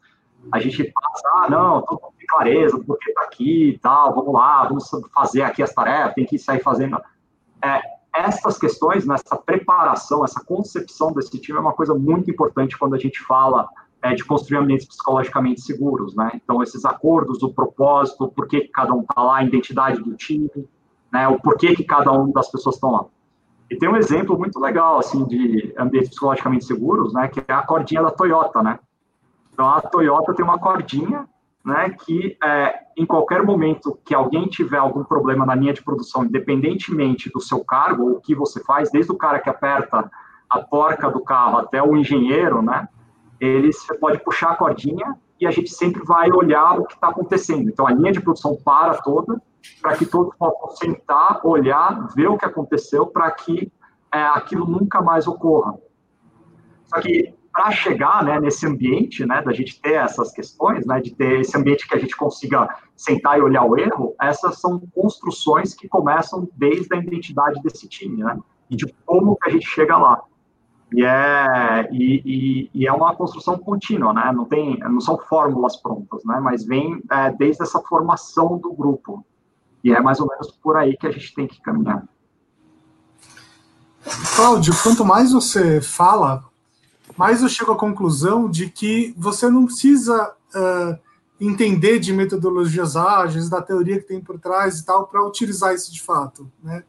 a 0.51 0.59
gente 0.59 0.85
passa, 0.93 1.29
ah, 1.37 1.49
não, 1.49 1.83
todo 1.83 2.03
mundo 2.03 2.15
tem 2.19 2.27
clareza 2.27 2.77
do 2.77 2.85
porquê 2.85 3.13
tá 3.13 3.23
aqui 3.23 3.71
e 3.71 3.79
tal, 3.79 4.15
vamos 4.15 4.35
lá, 4.35 4.65
vamos 4.65 4.91
fazer 5.15 5.43
aqui 5.43 5.63
as 5.63 5.73
tarefas, 5.73 6.15
tem 6.15 6.27
que 6.27 6.39
sair 6.39 6.61
fazendo. 6.61 7.01
É, 7.63 7.81
essas 8.15 8.59
questões, 8.59 9.07
nessa 9.07 9.37
preparação, 9.37 10.25
essa 10.25 10.45
concepção 10.45 11.13
desse 11.13 11.39
time 11.39 11.59
é 11.59 11.61
uma 11.61 11.73
coisa 11.73 11.95
muito 11.95 12.31
importante 12.31 12.77
quando 12.77 12.95
a 12.95 12.99
gente 12.99 13.21
fala 13.23 13.69
é, 14.03 14.15
de 14.15 14.25
construir 14.25 14.59
ambientes 14.59 14.87
psicologicamente 14.87 15.61
seguros, 15.61 16.15
né? 16.15 16.31
Então, 16.35 16.63
esses 16.63 16.85
acordos, 16.85 17.43
o 17.43 17.53
propósito, 17.53 18.25
o 18.25 18.29
porquê 18.29 18.61
que 18.61 18.69
cada 18.69 18.93
um 18.95 19.01
está 19.01 19.23
lá, 19.23 19.39
a 19.39 19.45
identidade 19.45 20.03
do 20.03 20.15
time, 20.15 20.51
né? 21.13 21.27
O 21.29 21.41
porquê 21.41 21.75
que 21.75 21.85
cada 21.85 22.13
um 22.13 22.31
das 22.31 22.51
pessoas 22.51 22.77
estão 22.77 22.93
lá. 22.93 23.07
E 23.71 23.77
tem 23.77 23.89
um 23.89 23.97
exemplo 23.97 24.39
muito 24.39 24.61
legal, 24.61 24.99
assim, 24.99 25.25
de 25.25 25.75
ambientes 25.77 26.11
psicologicamente 26.11 26.65
seguros, 26.65 27.13
né? 27.13 27.29
Que 27.29 27.41
é 27.41 27.53
a 27.53 27.63
cordinha 27.63 28.03
da 28.03 28.11
Toyota, 28.11 28.63
né? 28.63 28.79
Então, 29.53 29.69
a 29.69 29.81
Toyota 29.81 30.35
tem 30.35 30.45
uma 30.45 30.59
cordinha, 30.59 31.27
né? 31.65 31.91
Que 31.91 32.37
é, 32.45 32.79
em 32.97 33.05
qualquer 33.05 33.43
momento 33.43 33.99
que 34.05 34.15
alguém 34.15 34.47
tiver 34.47 34.79
algum 34.79 35.03
problema 35.03 35.45
na 35.45 35.55
linha 35.55 35.73
de 35.73 35.83
produção, 35.83 36.25
independentemente 36.25 37.31
do 37.31 37.41
seu 37.41 37.65
cargo 37.65 38.05
ou 38.05 38.11
o 38.13 38.21
que 38.21 38.35
você 38.35 38.63
faz, 38.63 38.91
desde 38.91 39.11
o 39.11 39.17
cara 39.17 39.41
que 39.41 39.51
aperta 39.51 40.11
a 40.49 40.61
porca 40.61 41.11
do 41.11 41.21
carro 41.21 41.59
até 41.59 41.83
o 41.83 41.97
engenheiro, 41.97 42.63
né? 42.63 42.89
Eles 43.41 43.79
você 43.79 43.95
pode 43.95 44.19
puxar 44.23 44.53
a 44.53 44.57
cordinha 44.57 45.17
e 45.41 45.47
a 45.47 45.51
gente 45.51 45.71
sempre 45.71 46.03
vai 46.05 46.31
olhar 46.31 46.79
o 46.79 46.87
que 46.87 46.95
está 46.95 47.09
acontecendo. 47.09 47.69
Então, 47.69 47.87
a 47.87 47.93
linha 47.93 48.13
de 48.13 48.21
produção 48.21 48.57
para 48.57 48.95
toda, 49.03 49.41
para 49.81 49.97
que 49.97 50.07
todos 50.07 50.35
possam 50.37 50.71
sentar, 50.77 51.41
olhar, 51.45 52.09
ver 52.15 52.29
o 52.29 52.39
que 52.39 52.45
aconteceu, 52.45 53.07
para 53.07 53.31
que 53.31 53.71
é, 54.13 54.23
aquilo 54.23 54.67
nunca 54.67 55.03
mais 55.03 55.27
ocorra. 55.27 55.75
Só 56.87 57.01
que 57.01 57.35
para 57.57 57.71
chegar 57.71 58.23
né, 58.23 58.39
nesse 58.39 58.67
ambiente, 58.67 59.25
né, 59.25 59.41
da 59.41 59.51
gente 59.51 59.81
ter 59.81 59.95
essas 59.95 60.31
questões, 60.31 60.85
né, 60.85 61.01
de 61.01 61.15
ter 61.15 61.41
esse 61.41 61.57
ambiente 61.57 61.89
que 61.89 61.95
a 61.95 61.99
gente 61.99 62.15
consiga 62.15 62.69
sentar 62.95 63.39
e 63.39 63.41
olhar 63.41 63.65
o 63.65 63.79
erro, 63.79 64.15
essas 64.21 64.61
são 64.61 64.79
construções 64.95 65.75
que 65.75 65.89
começam 65.89 66.47
desde 66.55 66.95
a 66.95 66.99
identidade 66.99 67.61
desse 67.63 67.89
time, 67.89 68.23
né, 68.23 68.39
e 68.69 68.77
de 68.77 68.87
como 69.07 69.37
que 69.37 69.49
a 69.49 69.53
gente 69.53 69.67
chega 69.67 69.97
lá. 69.97 70.23
E 70.93 71.05
é, 71.05 71.89
e, 71.91 72.23
e, 72.25 72.71
e, 72.73 72.87
é 72.87 72.93
uma 72.93 73.15
construção 73.15 73.59
contínua, 73.59 74.13
né? 74.13 74.33
Não 74.33 74.45
tem, 74.45 74.79
não 74.79 75.01
são 75.01 75.19
fórmulas 75.19 75.77
prontas, 75.77 76.25
né? 76.25 76.39
Mas 76.41 76.65
vem 76.65 77.03
é, 77.11 77.31
desde 77.33 77.63
essa 77.63 77.81
formação 77.81 78.57
do 78.59 78.73
grupo. 78.73 79.25
E 79.83 79.93
é 79.93 80.01
mais 80.01 80.21
ou 80.21 80.29
menos 80.29 80.51
por 80.53 80.77
aí 80.77 80.97
que 80.97 81.07
a 81.07 81.11
gente 81.11 81.35
tem 81.35 81.47
que 81.47 81.61
caminhar. 81.61 82.05
Cláudio, 84.37 84.73
quanto 84.83 85.05
mais 85.05 85.33
você 85.33 85.81
fala, 85.81 86.45
mais 87.17 87.43
eu 87.43 87.49
chego 87.49 87.73
à 87.73 87.77
conclusão 87.77 88.49
de 88.49 88.71
que 88.71 89.13
você 89.19 89.49
não 89.49 89.67
precisa 89.67 90.33
uh, 90.55 90.99
entender 91.41 91.99
de 91.99 92.13
metodologias 92.13 92.97
ágeis, 92.97 93.49
da 93.49 93.61
teoria 93.61 93.99
que 94.01 94.07
tem 94.07 94.21
por 94.21 94.39
trás 94.39 94.79
e 94.79 94.85
tal, 94.85 95.09
para 95.09 95.25
utilizar 95.27 95.75
isso 95.75 95.93
de 95.93 96.01
fato, 96.01 96.51
né? 96.63 96.85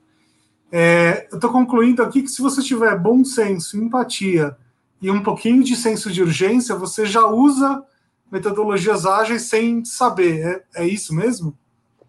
É, 0.71 1.27
eu 1.31 1.35
estou 1.35 1.51
concluindo 1.51 2.03
aqui 2.03 2.21
que 2.21 2.27
se 2.27 2.41
você 2.41 2.61
tiver 2.61 2.97
bom 2.97 3.23
senso, 3.23 3.77
empatia 3.77 4.55
e 5.01 5.09
um 5.09 5.23
pouquinho 5.23 5.63
de 5.63 5.75
senso 5.75 6.11
de 6.11 6.21
urgência, 6.21 6.75
você 6.75 7.05
já 7.05 7.25
usa 7.25 7.83
metodologias 8.31 9.05
ágeis 9.05 9.43
sem 9.43 9.85
saber. 9.85 10.65
É, 10.75 10.83
é 10.83 10.87
isso 10.87 11.15
mesmo? 11.15 11.57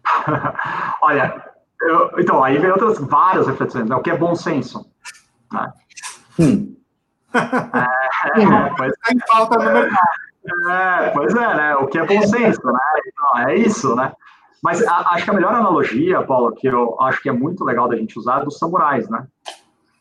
Olha, 1.01 1.49
eu, 1.81 2.11
então, 2.17 2.43
aí 2.43 2.57
vem 2.57 2.71
outras 2.71 2.99
várias 2.99 3.47
reflexões. 3.47 3.87
Né? 3.87 3.95
O 3.95 4.01
que 4.01 4.09
é 4.09 4.17
bom 4.17 4.35
senso? 4.35 4.85
Né? 5.51 5.73
Hum. 6.39 6.75
É, 8.35 8.41
é, 8.41 8.73
pois, 8.75 8.91
tem 9.05 9.17
falta 9.29 9.57
no 9.57 9.71
mercado. 9.71 10.07
É, 10.69 11.09
pois 11.11 11.33
é, 11.33 11.55
né? 11.55 11.75
O 11.75 11.87
que 11.87 11.97
é 11.97 12.05
bom 12.05 12.21
senso, 12.23 12.65
né? 12.65 12.79
Então, 13.07 13.47
é 13.47 13.55
isso, 13.55 13.95
né? 13.95 14.11
Mas 14.63 14.85
a, 14.85 15.13
acho 15.13 15.25
que 15.25 15.31
a 15.31 15.33
melhor 15.33 15.53
analogia, 15.53 16.21
Paulo, 16.23 16.53
que 16.53 16.67
eu 16.67 16.99
acho 17.01 17.21
que 17.21 17.29
é 17.29 17.31
muito 17.31 17.63
legal 17.63 17.87
da 17.87 17.95
gente 17.95 18.17
usar 18.17 18.41
é 18.41 18.45
dos 18.45 18.57
samurais, 18.57 19.09
né? 19.09 19.27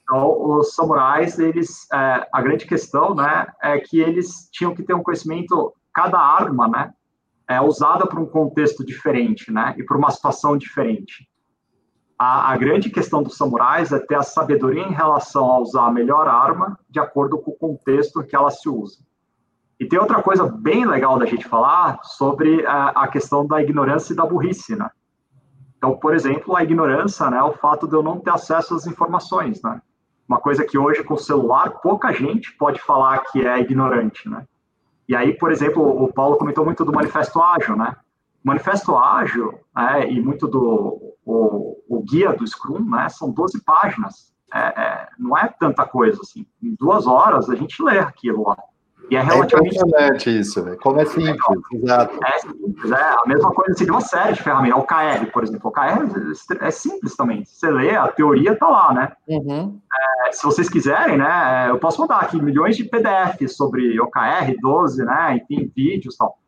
Então, 0.02 0.58
os 0.58 0.74
samurais, 0.74 1.38
eles, 1.38 1.86
é, 1.92 2.26
a 2.32 2.40
grande 2.40 2.66
questão, 2.66 3.14
né, 3.14 3.46
é 3.62 3.78
que 3.78 4.00
eles 4.00 4.48
tinham 4.50 4.74
que 4.74 4.82
ter 4.82 4.94
um 4.94 5.02
conhecimento, 5.02 5.74
cada 5.92 6.18
arma, 6.18 6.66
né, 6.66 6.94
é 7.46 7.60
usada 7.60 8.06
para 8.06 8.18
um 8.18 8.24
contexto 8.24 8.84
diferente, 8.84 9.52
né, 9.52 9.74
e 9.76 9.84
para 9.84 9.98
uma 9.98 10.10
situação 10.10 10.56
diferente. 10.56 11.28
A, 12.18 12.52
a, 12.52 12.56
grande 12.56 12.88
questão 12.88 13.22
dos 13.22 13.36
samurais 13.36 13.92
é 13.92 13.98
ter 13.98 14.16
a 14.16 14.22
sabedoria 14.22 14.82
em 14.82 14.92
relação 14.92 15.44
a 15.52 15.60
usar 15.60 15.86
a 15.86 15.92
melhor 15.92 16.26
arma 16.26 16.78
de 16.88 16.98
acordo 16.98 17.38
com 17.38 17.50
o 17.50 17.56
contexto 17.56 18.24
que 18.24 18.34
ela 18.34 18.50
se 18.50 18.68
usa. 18.68 18.98
E 19.78 19.86
tem 19.86 19.98
outra 19.98 20.22
coisa 20.22 20.44
bem 20.44 20.84
legal 20.84 21.18
da 21.18 21.26
gente 21.26 21.46
falar 21.46 22.00
sobre 22.02 22.66
a, 22.66 22.88
a 22.88 23.08
questão 23.08 23.46
da 23.46 23.62
ignorância 23.62 24.12
e 24.12 24.16
da 24.16 24.26
burrice, 24.26 24.74
né? 24.74 24.90
Então, 25.76 25.96
por 25.96 26.14
exemplo, 26.14 26.56
a 26.56 26.62
ignorância, 26.64 27.30
né, 27.30 27.40
o 27.40 27.52
fato 27.52 27.86
de 27.86 27.94
eu 27.94 28.02
não 28.02 28.18
ter 28.18 28.30
acesso 28.30 28.74
às 28.74 28.86
informações, 28.86 29.62
né? 29.62 29.80
Uma 30.28 30.40
coisa 30.40 30.64
que 30.64 30.76
hoje 30.76 31.04
com 31.04 31.14
o 31.14 31.18
celular 31.18 31.70
pouca 31.80 32.12
gente 32.12 32.52
pode 32.56 32.80
falar 32.80 33.18
que 33.30 33.46
é 33.46 33.60
ignorante, 33.60 34.28
né? 34.28 34.44
E 35.08 35.14
aí, 35.14 35.32
por 35.32 35.52
exemplo, 35.52 35.82
o 35.82 36.12
Paulo 36.12 36.36
comentou 36.36 36.64
muito 36.64 36.84
do 36.84 36.92
manifesto 36.92 37.40
ágil, 37.40 37.76
né? 37.76 37.96
O 38.44 38.48
manifesto 38.48 38.96
ágil, 38.96 39.58
né, 39.74 40.10
e 40.10 40.20
muito 40.20 40.46
do 40.48 41.16
o, 41.24 41.76
o, 41.88 42.02
guia 42.02 42.32
do 42.32 42.46
Scrum, 42.46 42.80
né, 42.80 43.08
são 43.08 43.30
12 43.30 43.62
páginas. 43.62 44.32
É, 44.52 44.58
é, 44.58 45.08
não 45.18 45.36
é 45.36 45.46
tanta 45.46 45.86
coisa 45.86 46.20
assim. 46.22 46.46
Em 46.62 46.74
duas 46.74 47.06
horas 47.06 47.50
a 47.50 47.54
gente 47.54 47.82
lê 47.82 47.98
aquilo 47.98 48.48
lá. 48.48 48.56
E 49.10 49.16
é 49.16 49.22
relativamente. 49.22 49.78
É 49.78 49.80
impressionante 49.80 50.38
isso, 50.38 50.62
né? 50.62 50.76
Como 50.82 51.00
é 51.00 51.04
simples, 51.04 51.38
é, 51.72 51.76
exato. 51.76 52.18
É 52.24 52.38
simples, 52.38 52.90
é 52.90 53.02
a 53.02 53.22
mesma 53.26 53.52
coisa 53.52 53.72
assim, 53.72 53.84
de 53.84 53.90
uma 53.90 54.00
série 54.00 54.34
de 54.34 54.42
ferramentas. 54.42 54.78
O 54.78 54.86
KR, 54.86 55.32
por 55.32 55.42
exemplo. 55.42 55.70
O 55.70 55.72
KR 55.72 56.60
é 56.60 56.70
simples 56.70 57.16
também. 57.16 57.44
Você 57.44 57.70
lê, 57.70 57.96
a 57.96 58.08
teoria 58.08 58.52
está 58.52 58.68
lá, 58.68 58.92
né? 58.92 59.12
Uhum. 59.26 59.80
É, 60.26 60.32
se 60.32 60.44
vocês 60.44 60.68
quiserem, 60.68 61.16
né? 61.16 61.70
Eu 61.70 61.78
posso 61.78 62.00
mandar 62.00 62.20
aqui 62.20 62.40
milhões 62.40 62.76
de 62.76 62.84
PDFs 62.84 63.56
sobre 63.56 63.98
OKR 63.98 64.54
12, 64.60 65.04
né? 65.04 65.36
Enfim, 65.36 65.72
vídeos 65.74 66.14
e 66.14 66.18
tal. 66.18 66.38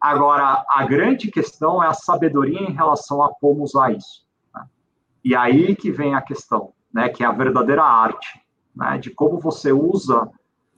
Agora, 0.00 0.64
a 0.68 0.84
grande 0.84 1.30
questão 1.30 1.82
é 1.82 1.86
a 1.86 1.94
sabedoria 1.94 2.60
em 2.60 2.72
relação 2.72 3.22
a 3.22 3.32
como 3.34 3.62
usar 3.62 3.92
isso. 3.92 4.24
Né? 4.54 4.62
E 5.24 5.36
aí 5.36 5.74
que 5.74 5.90
vem 5.90 6.14
a 6.14 6.20
questão, 6.20 6.72
né? 6.92 7.08
Que 7.08 7.22
é 7.22 7.26
a 7.26 7.32
verdadeira 7.32 7.84
arte, 7.84 8.40
né? 8.74 8.98
De 8.98 9.10
como 9.10 9.38
você 9.38 9.72
usa 9.72 10.28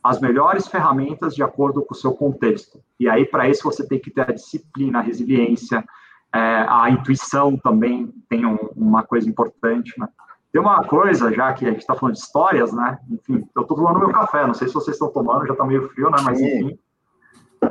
as 0.03 0.21
melhores 0.21 0.67
ferramentas 0.67 1.35
de 1.35 1.43
acordo 1.43 1.85
com 1.85 1.95
o 1.95 1.97
seu 1.97 2.13
contexto. 2.15 2.83
E 2.99 3.09
aí, 3.09 3.25
para 3.25 3.49
isso, 3.49 3.65
você 3.65 3.87
tem 3.87 3.99
que 3.99 4.11
ter 4.11 4.23
a 4.23 4.33
disciplina, 4.33 4.99
a 4.99 5.03
resiliência, 5.03 5.85
é, 6.33 6.67
a 6.69 6.89
intuição 6.91 7.57
também 7.57 8.13
tem 8.29 8.47
um, 8.47 8.57
uma 8.77 9.03
coisa 9.03 9.29
importante, 9.29 9.99
né? 9.99 10.09
Tem 10.53 10.61
uma 10.61 10.83
coisa, 10.85 11.33
já 11.33 11.53
que 11.53 11.65
a 11.67 11.71
gente 11.71 11.81
está 11.81 11.95
falando 11.95 12.15
de 12.15 12.21
histórias, 12.21 12.73
né? 12.73 12.99
Enfim, 13.11 13.47
eu 13.55 13.63
estou 13.63 13.77
tomando 13.77 13.99
meu 13.99 14.11
café, 14.11 14.47
não 14.47 14.55
sei 14.55 14.69
se 14.69 14.75
vocês 14.75 14.97
estão 14.97 15.11
tomando, 15.11 15.47
já 15.47 15.53
está 15.53 15.65
meio 15.65 15.89
frio, 15.91 16.11
né? 16.11 16.19
Mas, 16.25 16.41
enfim. 16.41 16.79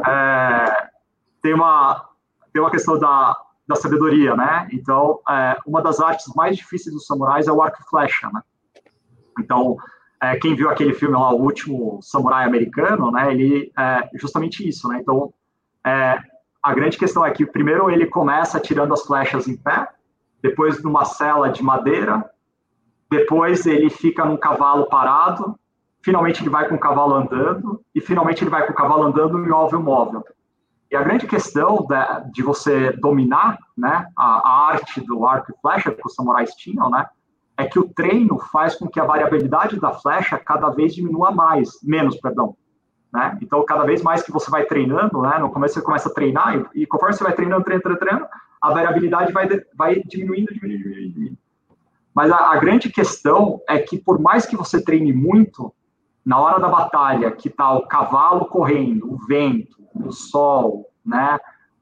É, 0.07 0.89
tem, 1.41 1.53
uma, 1.53 2.05
tem 2.53 2.61
uma 2.61 2.71
questão 2.71 2.97
da, 2.99 3.35
da 3.67 3.75
sabedoria, 3.75 4.35
né? 4.35 4.67
Então, 4.71 5.19
é, 5.29 5.57
uma 5.65 5.81
das 5.81 5.99
artes 5.99 6.33
mais 6.35 6.57
difíceis 6.57 6.93
dos 6.93 7.05
samurais 7.05 7.47
é 7.47 7.51
o 7.51 7.61
arco 7.61 7.81
e 7.81 7.89
flecha, 7.89 8.29
né? 8.31 8.41
Então, 9.39 9.77
é, 10.21 10.35
quem 10.37 10.55
viu 10.55 10.69
aquele 10.69 10.93
filme 10.93 11.15
lá, 11.15 11.33
o 11.33 11.41
último 11.41 11.99
samurai 12.01 12.45
americano, 12.45 13.11
né, 13.11 13.31
ele 13.31 13.71
é 13.77 14.09
justamente 14.15 14.67
isso, 14.67 14.87
né, 14.87 14.99
então 15.01 15.33
é, 15.85 16.19
a 16.61 16.73
grande 16.73 16.97
questão 16.97 17.25
é 17.25 17.31
que 17.31 17.45
primeiro 17.45 17.89
ele 17.89 18.05
começa 18.05 18.59
tirando 18.59 18.93
as 18.93 19.03
flechas 19.03 19.47
em 19.47 19.55
pé, 19.55 19.87
depois 20.41 20.81
numa 20.83 21.05
cela 21.05 21.49
de 21.49 21.63
madeira, 21.63 22.29
depois 23.09 23.65
ele 23.65 23.89
fica 23.89 24.25
num 24.25 24.37
cavalo 24.37 24.87
parado, 24.87 25.57
finalmente 26.01 26.41
ele 26.41 26.49
vai 26.49 26.67
com 26.67 26.75
o 26.75 26.79
cavalo 26.79 27.15
andando, 27.15 27.81
e 27.95 28.01
finalmente 28.01 28.43
ele 28.43 28.51
vai 28.51 28.65
com 28.65 28.73
o 28.73 28.75
cavalo 28.75 29.03
andando 29.03 29.37
em 29.39 29.47
móvel 29.47 29.81
móvel. 29.81 30.23
E 30.91 30.95
a 30.95 31.03
grande 31.03 31.27
questão 31.27 31.85
de, 31.87 32.31
de 32.31 32.41
você 32.41 32.91
dominar 32.93 33.57
né, 33.77 34.07
a, 34.17 34.25
a, 34.25 34.67
arte 34.69 35.01
do 35.01 35.25
arco 35.25 35.51
e 35.51 35.61
flecha 35.61 35.91
que 35.91 36.01
os 36.03 36.15
samurais 36.15 36.51
tinham, 36.55 36.89
né, 36.89 37.05
é 37.59 37.67
que 37.67 37.77
o 37.77 37.89
treino 37.89 38.39
faz 38.39 38.75
com 38.75 38.87
que 38.87 39.01
a 39.01 39.03
variabilidade 39.03 39.77
da 39.77 39.91
flecha 39.91 40.37
cada 40.37 40.69
vez 40.69 40.95
diminua 40.95 41.29
mais, 41.29 41.77
menos, 41.83 42.15
perdão. 42.15 42.55
né? 43.11 43.37
Então, 43.41 43.65
cada 43.65 43.83
vez 43.83 44.01
mais 44.01 44.23
que 44.23 44.31
você 44.31 44.49
vai 44.49 44.63
treinando, 44.63 45.21
né? 45.21 45.37
No 45.39 45.51
começo 45.51 45.73
você 45.73 45.81
começa 45.81 46.07
a 46.07 46.13
treinar 46.13 46.55
e, 46.73 46.83
e 46.83 46.87
conforme 46.87 47.13
você 47.13 47.23
vai 47.23 47.33
treinando, 47.33 47.65
treinando, 47.65 47.97
treinando, 47.97 48.27
a 48.61 48.73
variabilidade 48.73 49.33
vai, 49.33 49.45
vai 49.75 50.01
diminuindo, 50.05 50.53
diminuindo, 50.53 50.83
diminuindo. 50.83 51.37
Mas 52.15 52.31
a, 52.31 52.53
a, 52.53 52.57
grande 52.57 52.89
questão 52.89 53.59
é 53.67 53.77
que 53.77 53.97
por 53.97 54.19
mais 54.19 54.45
que 54.45 54.55
você 54.55 54.81
treine 54.81 55.11
muito, 55.11 55.73
na 56.25 56.39
hora 56.39 56.61
da 56.61 56.69
batalha, 56.69 57.29
que 57.29 57.49
tá 57.49 57.73
o 57.73 57.87
cavalo 57.87 58.45
correndo, 58.45 59.13
o 59.13 59.17
vento, 59.27 59.83
o 59.93 60.13
sol, 60.13 60.89
né? 61.05 61.37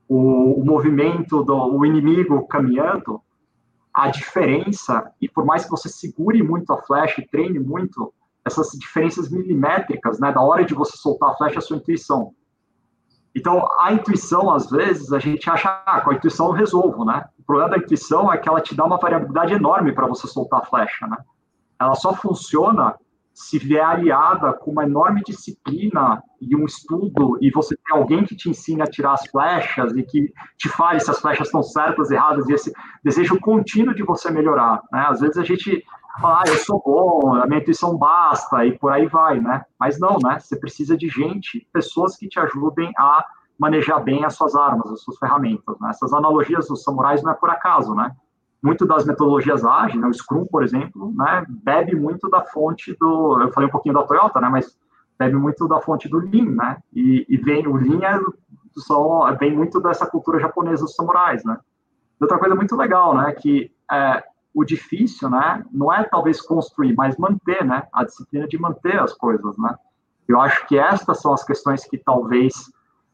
O, 0.09 0.59
o 0.59 0.65
movimento 0.65 1.43
do 1.43 1.55
o 1.55 1.85
inimigo 1.85 2.47
caminhando, 2.47 3.21
a 3.97 4.11
diferença, 4.11 5.11
e 5.19 5.27
por 5.27 5.43
mais 5.43 5.65
que 5.65 5.71
você 5.71 5.89
segure 5.89 6.43
muito 6.43 6.71
a 6.71 6.79
flecha 6.83 7.19
e 7.19 7.27
treine 7.27 7.57
muito, 7.57 8.13
essas 8.45 8.69
diferenças 8.73 9.27
milimétricas, 9.27 10.19
né, 10.19 10.31
da 10.31 10.39
hora 10.39 10.63
de 10.63 10.75
você 10.75 10.95
soltar 10.95 11.31
a 11.31 11.33
flecha, 11.33 11.57
a 11.57 11.61
sua 11.63 11.77
intuição. 11.77 12.31
Então, 13.35 13.67
a 13.79 13.91
intuição, 13.91 14.51
às 14.51 14.69
vezes, 14.69 15.11
a 15.11 15.17
gente 15.17 15.49
acha, 15.49 15.81
ah, 15.83 15.99
com 16.01 16.11
a 16.11 16.13
intuição 16.13 16.45
eu 16.45 16.51
resolvo, 16.51 17.03
né? 17.03 17.25
O 17.39 17.43
problema 17.43 17.71
da 17.71 17.77
intuição 17.77 18.31
é 18.31 18.37
que 18.37 18.47
ela 18.47 18.61
te 18.61 18.75
dá 18.75 18.85
uma 18.85 18.99
variabilidade 18.99 19.53
enorme 19.55 19.91
para 19.91 20.05
você 20.05 20.27
soltar 20.27 20.61
a 20.61 20.65
flecha, 20.65 21.07
né? 21.07 21.17
Ela 21.79 21.95
só 21.95 22.13
funciona 22.13 22.95
se 23.37 23.59
vier 23.59 23.85
aliada 23.85 24.51
com 24.51 24.71
uma 24.71 24.83
enorme 24.83 25.21
disciplina 25.23 26.23
e 26.41 26.55
um 26.55 26.65
estudo, 26.65 27.37
e 27.39 27.51
você 27.51 27.77
tem 27.85 27.95
alguém 27.95 28.25
que 28.25 28.35
te 28.35 28.49
ensine 28.49 28.81
a 28.81 28.87
tirar 28.87 29.13
as 29.13 29.27
flechas 29.27 29.95
e 29.95 30.01
que 30.01 30.33
te 30.57 30.67
fale 30.67 30.99
se 30.99 31.11
as 31.11 31.21
flechas 31.21 31.47
estão 31.47 31.61
certas, 31.61 32.09
erradas, 32.09 32.49
e 32.49 32.53
esse 32.53 32.73
desejo 33.03 33.39
contínuo 33.39 33.93
de 33.93 34.01
você 34.01 34.31
melhorar. 34.31 34.81
Né? 34.91 35.05
Às 35.07 35.19
vezes 35.19 35.37
a 35.37 35.43
gente 35.43 35.85
fala, 36.19 36.39
ah, 36.39 36.43
eu 36.47 36.55
sou 36.55 36.81
bom, 36.83 37.35
a 37.35 37.45
minha 37.45 37.59
intuição 37.59 37.95
basta, 37.95 38.65
e 38.65 38.75
por 38.75 38.91
aí 38.91 39.05
vai, 39.05 39.39
né? 39.39 39.63
Mas 39.79 39.99
não, 39.99 40.17
né? 40.17 40.39
Você 40.39 40.59
precisa 40.59 40.97
de 40.97 41.07
gente, 41.07 41.67
pessoas 41.71 42.17
que 42.17 42.27
te 42.27 42.39
ajudem 42.39 42.91
a 42.97 43.23
manejar 43.59 44.03
bem 44.03 44.25
as 44.25 44.33
suas 44.33 44.55
armas, 44.55 44.91
as 44.91 45.03
suas 45.03 45.19
ferramentas. 45.19 45.79
Né? 45.79 45.91
Essas 45.91 46.11
analogias 46.11 46.67
dos 46.67 46.83
samurais 46.83 47.21
não 47.21 47.33
é 47.33 47.35
por 47.35 47.51
acaso, 47.51 47.93
né? 47.93 48.15
Muito 48.61 48.85
das 48.85 49.05
metodologias 49.05 49.63
ágeis, 49.63 49.99
né, 50.01 50.07
o 50.07 50.13
Scrum, 50.13 50.45
por 50.45 50.63
exemplo, 50.63 51.13
né, 51.15 51.45
bebe 51.47 51.95
muito 51.95 52.29
da 52.29 52.41
fonte 52.41 52.95
do, 52.99 53.41
eu 53.41 53.51
falei 53.51 53.69
um 53.69 53.71
pouquinho 53.71 53.95
da 53.95 54.03
Toyota, 54.03 54.41
né, 54.41 54.49
mas 54.49 54.77
bebe 55.17 55.35
muito 55.35 55.67
da 55.67 55.79
fonte 55.79 56.09
do 56.09 56.17
Lean, 56.17 56.55
né, 56.55 56.77
e, 56.93 57.25
e 57.29 57.37
vem, 57.37 57.67
o 57.67 57.75
Lean 57.75 57.99
é, 58.03 58.19
só, 58.75 59.31
vem 59.35 59.55
muito 59.55 59.79
dessa 59.79 60.05
cultura 60.05 60.39
japonesa 60.39 60.83
dos 60.83 60.95
samurais, 60.95 61.43
né. 61.43 61.57
Outra 62.19 62.39
coisa 62.39 62.55
muito 62.55 62.75
legal, 62.75 63.15
né, 63.15 63.31
que 63.31 63.71
é, 63.91 64.23
o 64.53 64.63
difícil, 64.63 65.29
né, 65.29 65.63
não 65.71 65.93
é 65.93 66.03
talvez 66.03 66.41
construir, 66.41 66.95
mas 66.95 67.15
manter, 67.17 67.63
né, 67.63 67.87
a 67.93 68.03
disciplina 68.03 68.47
de 68.47 68.57
manter 68.57 68.99
as 68.99 69.13
coisas, 69.13 69.57
né. 69.57 69.75
Eu 70.27 70.41
acho 70.41 70.67
que 70.67 70.77
estas 70.77 71.21
são 71.21 71.31
as 71.31 71.43
questões 71.43 71.85
que 71.85 71.97
talvez 71.97 72.53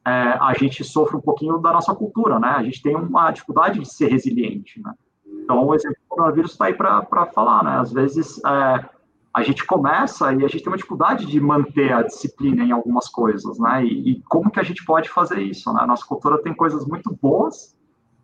é, 0.05 0.11
a 0.11 0.53
gente 0.57 0.83
sofre 0.83 1.17
um 1.17 1.21
pouquinho 1.21 1.59
da 1.59 1.73
nossa 1.73 1.93
cultura, 1.93 2.39
né, 2.39 2.47
a 2.47 2.63
gente 2.63 2.81
tem 2.81 2.95
uma 2.95 3.29
dificuldade 3.31 3.79
de 3.79 3.93
ser 3.93 4.07
resiliente, 4.07 4.81
né. 4.81 4.93
Então, 5.43 5.65
o 5.65 5.75
exemplo 5.75 5.97
do 5.97 6.07
coronavírus 6.07 6.51
está 6.51 6.65
aí 6.65 6.73
para 6.73 7.25
falar, 7.33 7.63
né? 7.63 7.79
Às 7.79 7.91
vezes 7.91 8.39
é, 8.45 8.85
a 9.33 9.43
gente 9.43 9.65
começa 9.65 10.31
e 10.33 10.45
a 10.45 10.47
gente 10.47 10.63
tem 10.63 10.71
uma 10.71 10.77
dificuldade 10.77 11.25
de 11.25 11.39
manter 11.39 11.91
a 11.91 12.03
disciplina 12.03 12.63
em 12.63 12.71
algumas 12.71 13.07
coisas, 13.09 13.57
né? 13.57 13.83
E, 13.83 14.11
e, 14.11 14.21
como 14.29 14.51
que 14.51 14.59
a 14.59 14.63
gente 14.63 14.85
pode 14.85 15.09
fazer 15.09 15.41
isso, 15.41 15.71
né? 15.73 15.81
A 15.81 15.87
nossa 15.87 16.05
cultura 16.05 16.41
tem 16.41 16.53
coisas 16.53 16.85
muito 16.85 17.17
boas, 17.21 17.75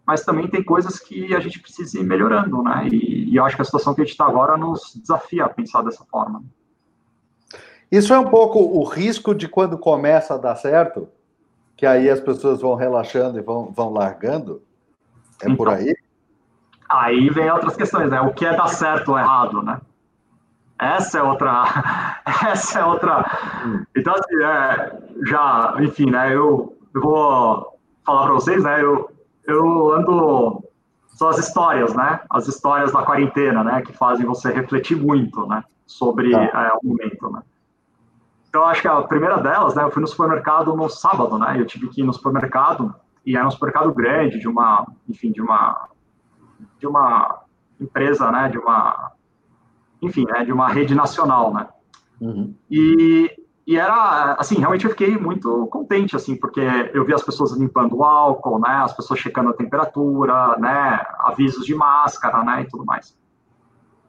mas 0.06 0.24
também 0.24 0.48
tem 0.48 0.64
coisas 0.64 1.00
que 1.00 1.34
a 1.36 1.40
gente 1.40 1.60
precisa 1.60 2.00
ir 2.00 2.04
melhorando, 2.04 2.62
né? 2.62 2.88
E, 2.92 3.32
e 3.32 3.36
eu 3.36 3.44
acho 3.44 3.56
que 3.56 3.62
a 3.62 3.66
situação 3.66 3.94
que 3.96 4.02
a 4.02 4.04
gente 4.04 4.12
está 4.12 4.26
agora 4.26 4.56
nos 4.56 4.96
desafia 4.96 5.46
a 5.46 5.50
pensar 5.50 5.82
dessa 5.82 6.06
forma. 6.06 6.44
Isso 7.92 8.14
é 8.14 8.20
um 8.20 8.30
pouco 8.30 8.60
o 8.60 8.84
risco 8.84 9.34
de 9.34 9.48
quando 9.48 9.78
começa 9.78 10.36
a 10.36 10.38
dar 10.38 10.56
certo, 10.56 11.10
que 11.76 11.88
aí 11.88 12.08
as 12.08 12.20
pessoas 12.20 12.62
vão 12.62 12.76
relaxando 12.76 13.40
e 13.40 13.42
vão, 13.42 13.72
vão 13.72 13.92
largando? 13.92 14.62
É 15.42 15.46
então, 15.46 15.56
por 15.56 15.70
aí? 15.70 15.96
Aí 16.90 17.30
vem 17.30 17.52
outras 17.52 17.76
questões, 17.76 18.10
né? 18.10 18.20
O 18.20 18.34
que 18.34 18.46
é 18.46 18.56
dar 18.56 18.68
certo 18.68 19.10
ou 19.10 19.20
errado, 19.20 19.62
né? 19.62 19.80
Essa 20.80 21.20
é 21.20 21.24
outra. 21.24 21.64
Essa 22.48 22.80
é 22.80 22.86
outra. 22.86 23.26
Então, 23.96 24.14
assim, 24.14 24.44
é, 24.44 24.98
já, 25.26 25.76
enfim, 25.80 26.10
né? 26.10 26.34
Eu, 26.34 26.76
eu 26.96 27.02
vou 27.02 27.80
falar 28.04 28.24
para 28.24 28.34
vocês, 28.34 28.64
né? 28.64 28.82
Eu, 28.82 29.12
eu 29.46 29.92
ando. 29.92 30.64
São 31.10 31.28
as 31.28 31.38
histórias, 31.38 31.94
né? 31.94 32.22
As 32.30 32.48
histórias 32.48 32.94
da 32.94 33.04
quarentena, 33.04 33.64
né? 33.64 33.82
Que 33.82 33.94
fazem 33.94 34.26
você 34.26 34.52
refletir 34.52 34.96
muito, 34.96 35.46
né? 35.46 35.64
Sobre 35.86 36.32
tá. 36.32 36.42
é, 36.42 36.72
o 36.82 36.88
momento, 36.88 37.30
né? 37.30 37.42
Então, 38.48 38.64
acho 38.64 38.82
que 38.82 38.88
a 38.88 39.02
primeira 39.04 39.38
delas, 39.38 39.76
né? 39.76 39.84
Eu 39.84 39.92
fui 39.92 40.02
no 40.02 40.08
supermercado 40.08 40.76
no 40.76 40.90
sábado, 40.90 41.38
né? 41.38 41.56
Eu 41.60 41.66
tive 41.66 41.88
que 41.90 42.02
ir 42.02 42.04
no 42.04 42.14
supermercado, 42.14 42.96
e 43.26 43.36
era 43.36 43.46
um 43.46 43.52
supermercado 43.52 43.94
grande, 43.94 44.40
de 44.40 44.48
uma, 44.48 44.88
enfim, 45.08 45.32
de 45.32 45.42
uma 45.42 45.88
de 46.80 46.88
uma 46.88 47.42
empresa, 47.80 48.32
né, 48.32 48.50
de 48.50 48.58
uma, 48.58 49.12
enfim, 50.02 50.26
né, 50.26 50.44
de 50.44 50.52
uma 50.52 50.70
rede 50.70 50.96
nacional, 50.96 51.54
né. 51.54 51.68
Uhum. 52.20 52.54
E, 52.70 53.32
e 53.66 53.78
era, 53.78 54.34
assim, 54.34 54.56
realmente 54.56 54.86
eu 54.86 54.92
fiquei 54.92 55.18
muito 55.18 55.68
contente, 55.68 56.16
assim, 56.16 56.36
porque 56.36 56.62
eu 56.94 57.06
vi 57.06 57.14
as 57.14 57.24
pessoas 57.24 57.52
limpando 57.52 57.98
o 57.98 58.04
álcool, 58.04 58.60
né, 58.60 58.82
as 58.84 58.94
pessoas 58.94 59.20
checando 59.20 59.50
a 59.50 59.54
temperatura, 59.54 60.58
né, 60.58 61.00
avisos 61.20 61.66
de 61.66 61.76
máscara, 61.76 62.44
né, 62.44 62.62
e 62.62 62.68
tudo 62.68 62.86
mais. 62.86 63.18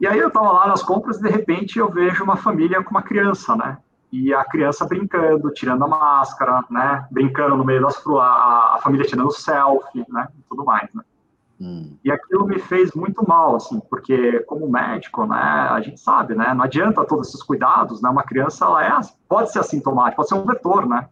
E 0.01 0.07
aí 0.07 0.19
eu 0.19 0.29
estava 0.29 0.51
lá 0.51 0.67
nas 0.67 0.83
compras 0.83 1.19
e 1.19 1.23
de 1.23 1.29
repente 1.29 1.79
eu 1.79 1.91
vejo 1.91 2.25
uma 2.25 2.37
família 2.37 2.83
com 2.83 2.91
uma 2.91 3.03
criança, 3.03 3.55
né, 3.55 3.79
e 4.13 4.35
a 4.35 4.45
criança 4.45 4.85
brincando, 4.87 5.53
tirando 5.53 5.85
a 5.85 5.89
máscara, 5.89 6.65
né, 6.69 7.07
brincando 7.11 7.57
no 7.57 7.65
meio 7.65 7.83
das 7.83 8.05
a, 8.07 8.75
a 8.75 8.79
família 8.83 9.07
tirando 9.07 9.31
selfie, 9.31 10.05
né, 10.09 10.27
e 10.37 10.43
tudo 10.49 10.65
mais, 10.65 10.89
né. 10.95 11.03
Hum. 11.61 11.99
E 12.03 12.11
aquilo 12.11 12.47
me 12.47 12.59
fez 12.59 12.95
muito 12.95 13.27
mal, 13.29 13.57
assim, 13.57 13.79
porque 13.91 14.41
como 14.41 14.67
médico, 14.67 15.27
né, 15.27 15.37
a 15.37 15.79
gente 15.83 16.01
sabe, 16.01 16.35
né, 16.35 16.55
não 16.55 16.65
adianta 16.65 17.05
todos 17.05 17.29
esses 17.29 17.43
cuidados, 17.43 18.01
né, 18.01 18.09
uma 18.09 18.23
criança, 18.23 18.65
ela 18.65 18.83
é, 18.83 19.01
pode 19.29 19.53
ser 19.53 19.59
assintomática, 19.59 20.17
pode 20.17 20.29
ser 20.31 20.37
um 20.37 20.47
vetor, 20.47 20.87
né, 20.89 21.07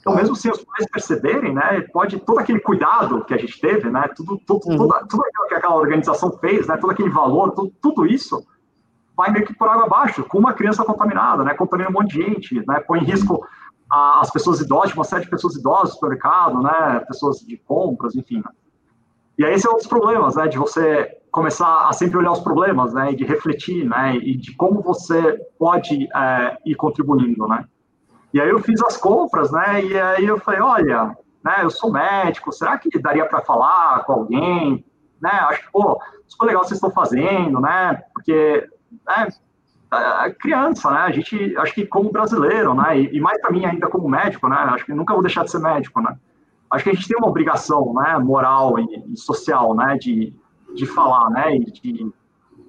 então 0.00 0.14
mesmo 0.14 0.34
sem 0.34 0.50
os 0.50 0.64
pais 0.64 0.88
perceberem, 0.90 1.54
né, 1.54 1.82
pode, 1.92 2.18
todo 2.18 2.38
aquele 2.38 2.60
cuidado 2.60 3.22
que 3.26 3.34
a 3.34 3.36
gente 3.36 3.60
teve, 3.60 3.90
né, 3.90 4.08
tudo, 4.16 4.40
tudo, 4.46 4.70
uhum. 4.70 4.78
tudo, 4.78 5.06
tudo 5.06 5.22
aquilo 5.22 5.48
que 5.48 5.54
aquela 5.54 5.76
organização 5.76 6.32
fez, 6.38 6.66
né, 6.66 6.78
todo 6.78 6.92
aquele 6.92 7.10
valor, 7.10 7.50
tudo, 7.50 7.70
tudo 7.82 8.06
isso, 8.06 8.42
vai 9.14 9.30
meio 9.30 9.44
que 9.44 9.52
por 9.54 9.68
água 9.68 9.84
abaixo, 9.84 10.24
com 10.24 10.38
uma 10.38 10.54
criança 10.54 10.82
contaminada, 10.82 11.44
né, 11.44 11.52
contamina 11.52 11.90
um 11.90 11.92
monte 11.92 12.16
de 12.16 12.22
gente, 12.22 12.64
né, 12.66 12.80
põe 12.80 13.00
em 13.00 13.04
risco 13.04 13.46
a, 13.92 14.20
as 14.20 14.30
pessoas 14.30 14.60
idosas, 14.62 14.94
uma 14.94 15.04
série 15.04 15.24
de 15.24 15.30
pessoas 15.30 15.56
idosas 15.56 16.00
no 16.00 16.08
mercado, 16.08 16.62
né, 16.62 17.04
pessoas 17.06 17.40
de 17.40 17.58
compras, 17.58 18.14
enfim, 18.14 18.38
né. 18.38 18.50
E 19.40 19.44
aí 19.46 19.54
esse 19.54 19.66
é 19.66 19.72
dos 19.72 19.86
problemas, 19.86 20.36
né, 20.36 20.48
de 20.48 20.58
você 20.58 21.16
começar 21.30 21.88
a 21.88 21.94
sempre 21.94 22.18
olhar 22.18 22.30
os 22.30 22.40
problemas, 22.40 22.92
né, 22.92 23.12
e 23.12 23.16
de 23.16 23.24
refletir, 23.24 23.88
né, 23.88 24.14
e 24.16 24.36
de 24.36 24.54
como 24.54 24.82
você 24.82 25.40
pode 25.58 26.06
é, 26.14 26.58
ir 26.66 26.74
contribuindo, 26.74 27.48
né. 27.48 27.64
E 28.34 28.40
aí 28.40 28.50
eu 28.50 28.58
fiz 28.58 28.82
as 28.82 28.98
compras, 28.98 29.50
né, 29.50 29.82
e 29.82 29.98
aí 29.98 30.26
eu 30.26 30.38
falei, 30.40 30.60
olha, 30.60 31.16
né, 31.42 31.60
eu 31.62 31.70
sou 31.70 31.90
médico, 31.90 32.52
será 32.52 32.76
que 32.76 32.98
daria 32.98 33.24
para 33.24 33.40
falar 33.40 34.04
com 34.04 34.12
alguém, 34.12 34.84
né, 35.22 35.30
acho 35.30 35.62
que, 35.62 35.72
pô, 35.72 35.98
super 36.28 36.44
legal 36.44 36.62
vocês 36.62 36.76
estão 36.76 36.90
fazendo, 36.90 37.60
né, 37.60 38.02
porque, 38.12 38.68
né, 39.06 39.28
criança, 40.38 40.90
né, 40.90 40.98
a 40.98 41.10
gente, 41.12 41.56
acho 41.56 41.72
que 41.72 41.86
como 41.86 42.12
brasileiro, 42.12 42.74
né, 42.74 43.00
e, 43.00 43.16
e 43.16 43.20
mais 43.22 43.40
para 43.40 43.52
mim 43.52 43.64
ainda 43.64 43.88
como 43.88 44.06
médico, 44.06 44.48
né, 44.48 44.56
acho 44.56 44.84
que 44.84 44.92
nunca 44.92 45.14
vou 45.14 45.22
deixar 45.22 45.44
de 45.44 45.50
ser 45.50 45.60
médico, 45.60 45.98
né, 46.02 46.14
acho 46.70 46.84
que 46.84 46.90
a 46.90 46.94
gente 46.94 47.08
tem 47.08 47.16
uma 47.16 47.28
obrigação, 47.28 47.92
né, 47.94 48.18
moral 48.18 48.78
e, 48.78 49.12
e 49.12 49.16
social, 49.16 49.74
né, 49.74 49.96
de, 49.98 50.32
de 50.74 50.86
falar, 50.86 51.30
né, 51.30 51.56
e 51.56 51.64
de, 51.64 52.12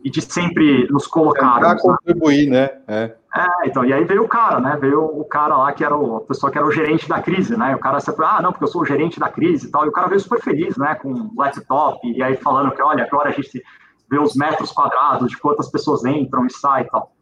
e 0.04 0.10
de 0.10 0.22
sempre 0.22 0.88
nos 0.90 1.06
colocar. 1.08 1.60
Para 1.60 1.78
contribuir, 1.78 2.50
né? 2.50 2.70
É. 2.88 3.16
é. 3.36 3.68
então, 3.68 3.86
e 3.86 3.94
aí 3.94 4.04
veio 4.04 4.24
o 4.24 4.28
cara, 4.28 4.60
né, 4.60 4.78
veio 4.80 5.04
o 5.04 5.24
cara 5.26 5.56
lá 5.56 5.72
que 5.72 5.84
era 5.84 5.96
o, 5.96 6.18
a 6.18 6.22
pessoa 6.22 6.52
que 6.52 6.58
era 6.58 6.68
o 6.68 6.72
gerente 6.72 7.08
da 7.08 7.22
crise, 7.22 7.56
né, 7.56 7.76
o 7.76 7.80
cara 7.80 8.00
sempre, 8.00 8.26
ah, 8.26 8.42
não, 8.42 8.52
porque 8.52 8.64
eu 8.66 8.70
sou 8.70 8.82
o 8.82 8.86
gerente 8.86 9.20
da 9.20 9.30
crise 9.30 9.68
e 9.68 9.72
tal, 9.72 9.86
e 9.86 9.90
o 9.90 9.94
cara 9.94 10.08
veio 10.08 10.20
super 10.20 10.42
feliz, 10.42 10.78
né, 10.78 10.96
com 10.96 11.12
o 11.12 11.32
laptop, 11.38 12.00
e 12.08 12.24
aí 12.24 12.36
falando 12.38 12.72
que, 12.72 12.82
olha, 12.82 13.04
agora 13.04 13.30
a 13.30 13.34
gente 13.34 13.62
vê 14.10 14.20
os 14.20 14.36
metros 14.36 14.72
quadrados 14.72 15.30
de 15.30 15.38
quantas 15.38 15.70
pessoas 15.70 16.04
entram 16.04 16.46
e 16.46 16.52
saem 16.52 16.86
e 16.86 16.90
tal. 16.90 17.14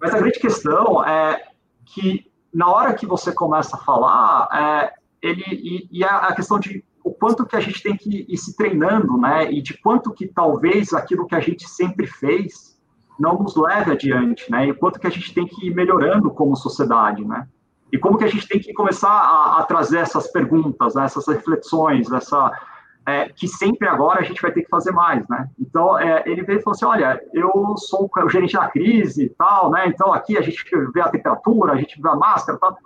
Mas 0.00 0.14
a 0.14 0.18
grande 0.18 0.38
questão 0.38 1.02
é 1.02 1.42
que 1.86 2.30
na 2.52 2.68
hora 2.68 2.94
que 2.94 3.06
você 3.06 3.32
começa 3.32 3.76
a 3.76 3.80
falar, 3.80 4.48
é, 4.52 4.92
ele 5.24 5.42
e, 5.48 5.88
e 5.90 6.04
a, 6.04 6.18
a, 6.18 6.34
questão 6.34 6.58
de 6.58 6.84
o 7.02 7.10
quanto 7.12 7.46
que 7.46 7.56
a 7.56 7.60
gente 7.60 7.82
tem 7.82 7.96
que 7.96 8.26
ir 8.28 8.36
se 8.36 8.56
treinando, 8.56 9.16
né? 9.16 9.50
E 9.52 9.62
de 9.62 9.76
quanto 9.78 10.12
que 10.12 10.26
talvez 10.26 10.92
aquilo 10.92 11.26
que 11.26 11.34
a 11.34 11.40
gente 11.40 11.68
sempre 11.68 12.06
fez 12.06 12.78
não 13.18 13.38
nos 13.38 13.56
leve 13.56 13.92
adiante, 13.92 14.50
né? 14.50 14.66
E 14.66 14.70
o 14.70 14.74
quanto 14.76 15.00
que 15.00 15.06
a 15.06 15.10
gente 15.10 15.32
tem 15.32 15.46
que 15.46 15.66
ir 15.66 15.74
melhorando 15.74 16.30
como 16.30 16.56
sociedade, 16.56 17.24
né? 17.24 17.46
E 17.92 17.98
como 17.98 18.18
que 18.18 18.24
a 18.24 18.28
gente 18.28 18.48
tem 18.48 18.60
que 18.60 18.72
começar 18.72 19.10
a, 19.10 19.60
a 19.60 19.62
trazer 19.62 19.98
essas 19.98 20.26
perguntas, 20.30 20.94
né? 20.94 21.04
essas 21.04 21.26
reflexões, 21.28 22.10
essa 22.10 22.50
é, 23.06 23.28
que 23.28 23.46
sempre 23.46 23.86
agora 23.86 24.20
a 24.20 24.24
gente 24.24 24.40
vai 24.40 24.50
ter 24.50 24.62
que 24.62 24.68
fazer 24.68 24.90
mais, 24.90 25.26
né? 25.28 25.48
Então, 25.60 25.98
é, 25.98 26.22
ele 26.26 26.42
veio 26.42 26.58
e 26.58 26.62
falou 26.62 26.74
assim, 26.74 26.86
olha, 26.86 27.20
eu 27.32 27.52
sou 27.76 28.10
o 28.10 28.28
gerente 28.28 28.54
da 28.54 28.68
crise 28.68 29.26
e 29.26 29.28
tal, 29.28 29.70
né? 29.70 29.86
Então, 29.86 30.12
aqui 30.12 30.36
a 30.38 30.40
gente 30.40 30.64
vê 30.92 31.02
a 31.02 31.08
temperatura, 31.08 31.72
a 31.72 31.76
gente 31.76 32.00
vê 32.00 32.08
a 32.08 32.16
máscara 32.16 32.58
tal. 32.58 32.76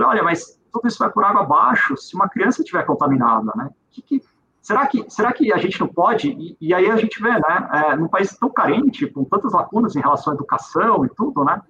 Olha, 0.00 0.22
mas 0.22 0.57
tudo 0.78 0.88
isso 0.88 0.98
vai 0.98 1.10
por 1.10 1.24
água 1.24 1.42
abaixo 1.42 1.96
se 1.96 2.14
uma 2.14 2.28
criança 2.28 2.62
estiver 2.62 2.84
contaminada, 2.84 3.52
né? 3.56 3.70
Que, 3.90 4.02
que, 4.02 4.22
será, 4.60 4.86
que, 4.86 5.04
será 5.08 5.32
que 5.32 5.52
a 5.52 5.58
gente 5.58 5.80
não 5.80 5.88
pode? 5.88 6.30
E, 6.30 6.56
e 6.60 6.74
aí 6.74 6.90
a 6.90 6.96
gente 6.96 7.20
vê, 7.20 7.30
né? 7.30 7.68
É, 7.72 7.96
num 7.96 8.08
país 8.08 8.36
tão 8.38 8.48
carente, 8.48 9.06
com 9.06 9.24
tantas 9.24 9.52
lacunas 9.52 9.96
em 9.96 10.00
relação 10.00 10.32
à 10.32 10.36
educação 10.36 11.04
e 11.04 11.08
tudo, 11.10 11.44
né? 11.44 11.60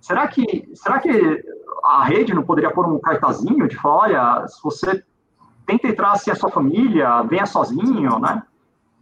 Será 0.00 0.26
que, 0.28 0.70
será 0.74 1.00
que 1.00 1.44
a 1.84 2.04
rede 2.04 2.34
não 2.34 2.42
poderia 2.42 2.70
pôr 2.70 2.86
um 2.86 3.00
cartazinho 3.00 3.66
de 3.68 3.76
falar, 3.76 3.96
olha, 3.96 4.48
se 4.48 4.62
você 4.62 5.02
tenta 5.66 5.88
entrar 5.88 6.12
assim 6.12 6.30
a 6.30 6.34
sua 6.34 6.50
família, 6.50 7.22
venha 7.22 7.46
sozinho, 7.46 8.18
né? 8.18 8.42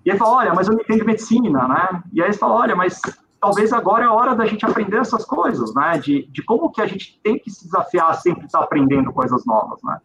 E 0.05 0.11
aí 0.11 0.19
fala, 0.19 0.37
olha, 0.37 0.55
mas 0.55 0.69
eu 0.69 0.74
não 0.74 0.81
entendo 0.81 1.05
medicina, 1.05 1.66
né? 1.66 2.03
E 2.12 2.23
aí 2.23 2.28
ele 2.28 2.37
fala, 2.37 2.55
olha, 2.55 2.77
mas 2.77 3.01
talvez 3.47 3.73
agora 3.73 4.02
é 4.02 4.06
a 4.09 4.12
hora 4.12 4.35
da 4.35 4.44
gente 4.44 4.66
aprender 4.66 4.97
essas 4.97 5.24
coisas, 5.24 5.73
né? 5.73 5.98
De, 5.98 6.27
de 6.32 6.43
como 6.43 6.68
que 6.68 6.82
a 6.82 6.86
gente 6.86 7.20
tem 7.23 7.39
que 7.39 7.48
se 7.48 7.64
desafiar 7.64 8.12
sempre 8.20 8.47
estar 8.47 8.59
aprendendo 8.59 9.12
coisas 9.12 9.47
novas, 9.47 9.81
né? 9.85 10.01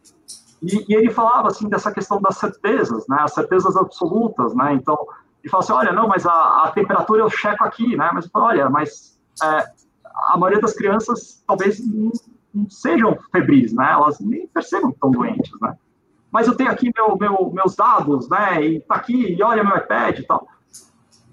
E, 0.62 0.86
e, 0.88 0.96
ele 0.96 1.10
falava, 1.10 1.48
assim, 1.48 1.68
dessa 1.68 1.92
questão 1.92 2.22
das 2.22 2.38
certezas, 2.38 3.08
né? 3.08 3.18
As 3.20 3.34
certezas 3.34 3.76
absolutas, 3.76 4.54
né? 4.54 4.76
Então, 4.76 4.96
ele 5.44 5.50
fala 5.50 5.64
assim, 5.64 5.74
olha, 5.74 5.92
não, 5.92 6.08
mas 6.08 6.24
a, 6.28 6.66
a 6.66 6.72
temperatura 6.72 7.24
eu 7.24 7.32
checo 7.32 7.64
aqui, 7.64 7.98
né? 7.98 8.12
Mas, 8.14 8.30
olha, 8.32 8.70
mas 8.70 9.20
é, 9.44 9.66
a 10.28 10.38
maioria 10.38 10.62
das 10.62 10.74
crianças 10.74 11.44
talvez 11.48 11.84
não, 11.84 12.12
não, 12.54 12.70
sejam 12.70 13.18
febris, 13.32 13.74
né? 13.74 13.92
Elas 13.92 14.20
nem 14.20 14.46
percebam 14.50 14.92
que 14.92 14.98
estão 14.98 15.10
doentes, 15.10 15.52
né? 15.60 15.76
Mas 16.32 16.48
eu 16.48 16.56
tenho 16.56 16.70
aqui 16.70 16.92
meu, 16.96 17.18
meu, 17.18 17.52
meus 17.52 17.76
dados, 17.76 18.30
né? 18.30 18.64
E 18.64 18.82
tá 18.82 18.94
aqui, 18.94 19.34
e 19.34 19.42
olha 19.42 19.64
meu 19.64 19.76
iPad 19.78 20.20
e 20.20 20.28
tal 20.28 20.48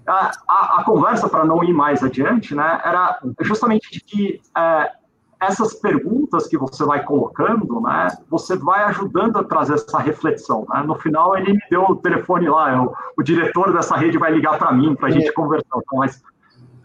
a, 0.09 0.31
a, 0.47 0.79
a 0.79 0.83
conversa, 0.83 1.29
para 1.29 1.45
não 1.45 1.63
ir 1.63 1.73
mais 1.73 2.03
adiante, 2.03 2.55
né, 2.55 2.81
era 2.83 3.19
justamente 3.41 3.91
de 3.91 4.01
que 4.01 4.41
é, 4.57 4.91
essas 5.39 5.73
perguntas 5.75 6.47
que 6.47 6.57
você 6.57 6.83
vai 6.83 7.03
colocando, 7.03 7.79
né, 7.81 8.07
você 8.27 8.57
vai 8.57 8.83
ajudando 8.85 9.37
a 9.37 9.43
trazer 9.43 9.75
essa 9.75 9.99
reflexão. 9.99 10.65
Né? 10.67 10.83
No 10.85 10.95
final, 10.95 11.37
ele 11.37 11.53
me 11.53 11.61
deu 11.69 11.83
o 11.83 11.95
telefone 11.95 12.49
lá, 12.49 12.73
eu, 12.75 12.93
o 13.17 13.23
diretor 13.23 13.71
dessa 13.71 13.95
rede 13.95 14.17
vai 14.17 14.31
ligar 14.31 14.57
para 14.57 14.71
mim 14.73 14.95
para 14.95 15.07
a 15.07 15.11
gente 15.11 15.31
conversar. 15.31 15.77
Então, 15.77 15.99
mas, 15.99 16.21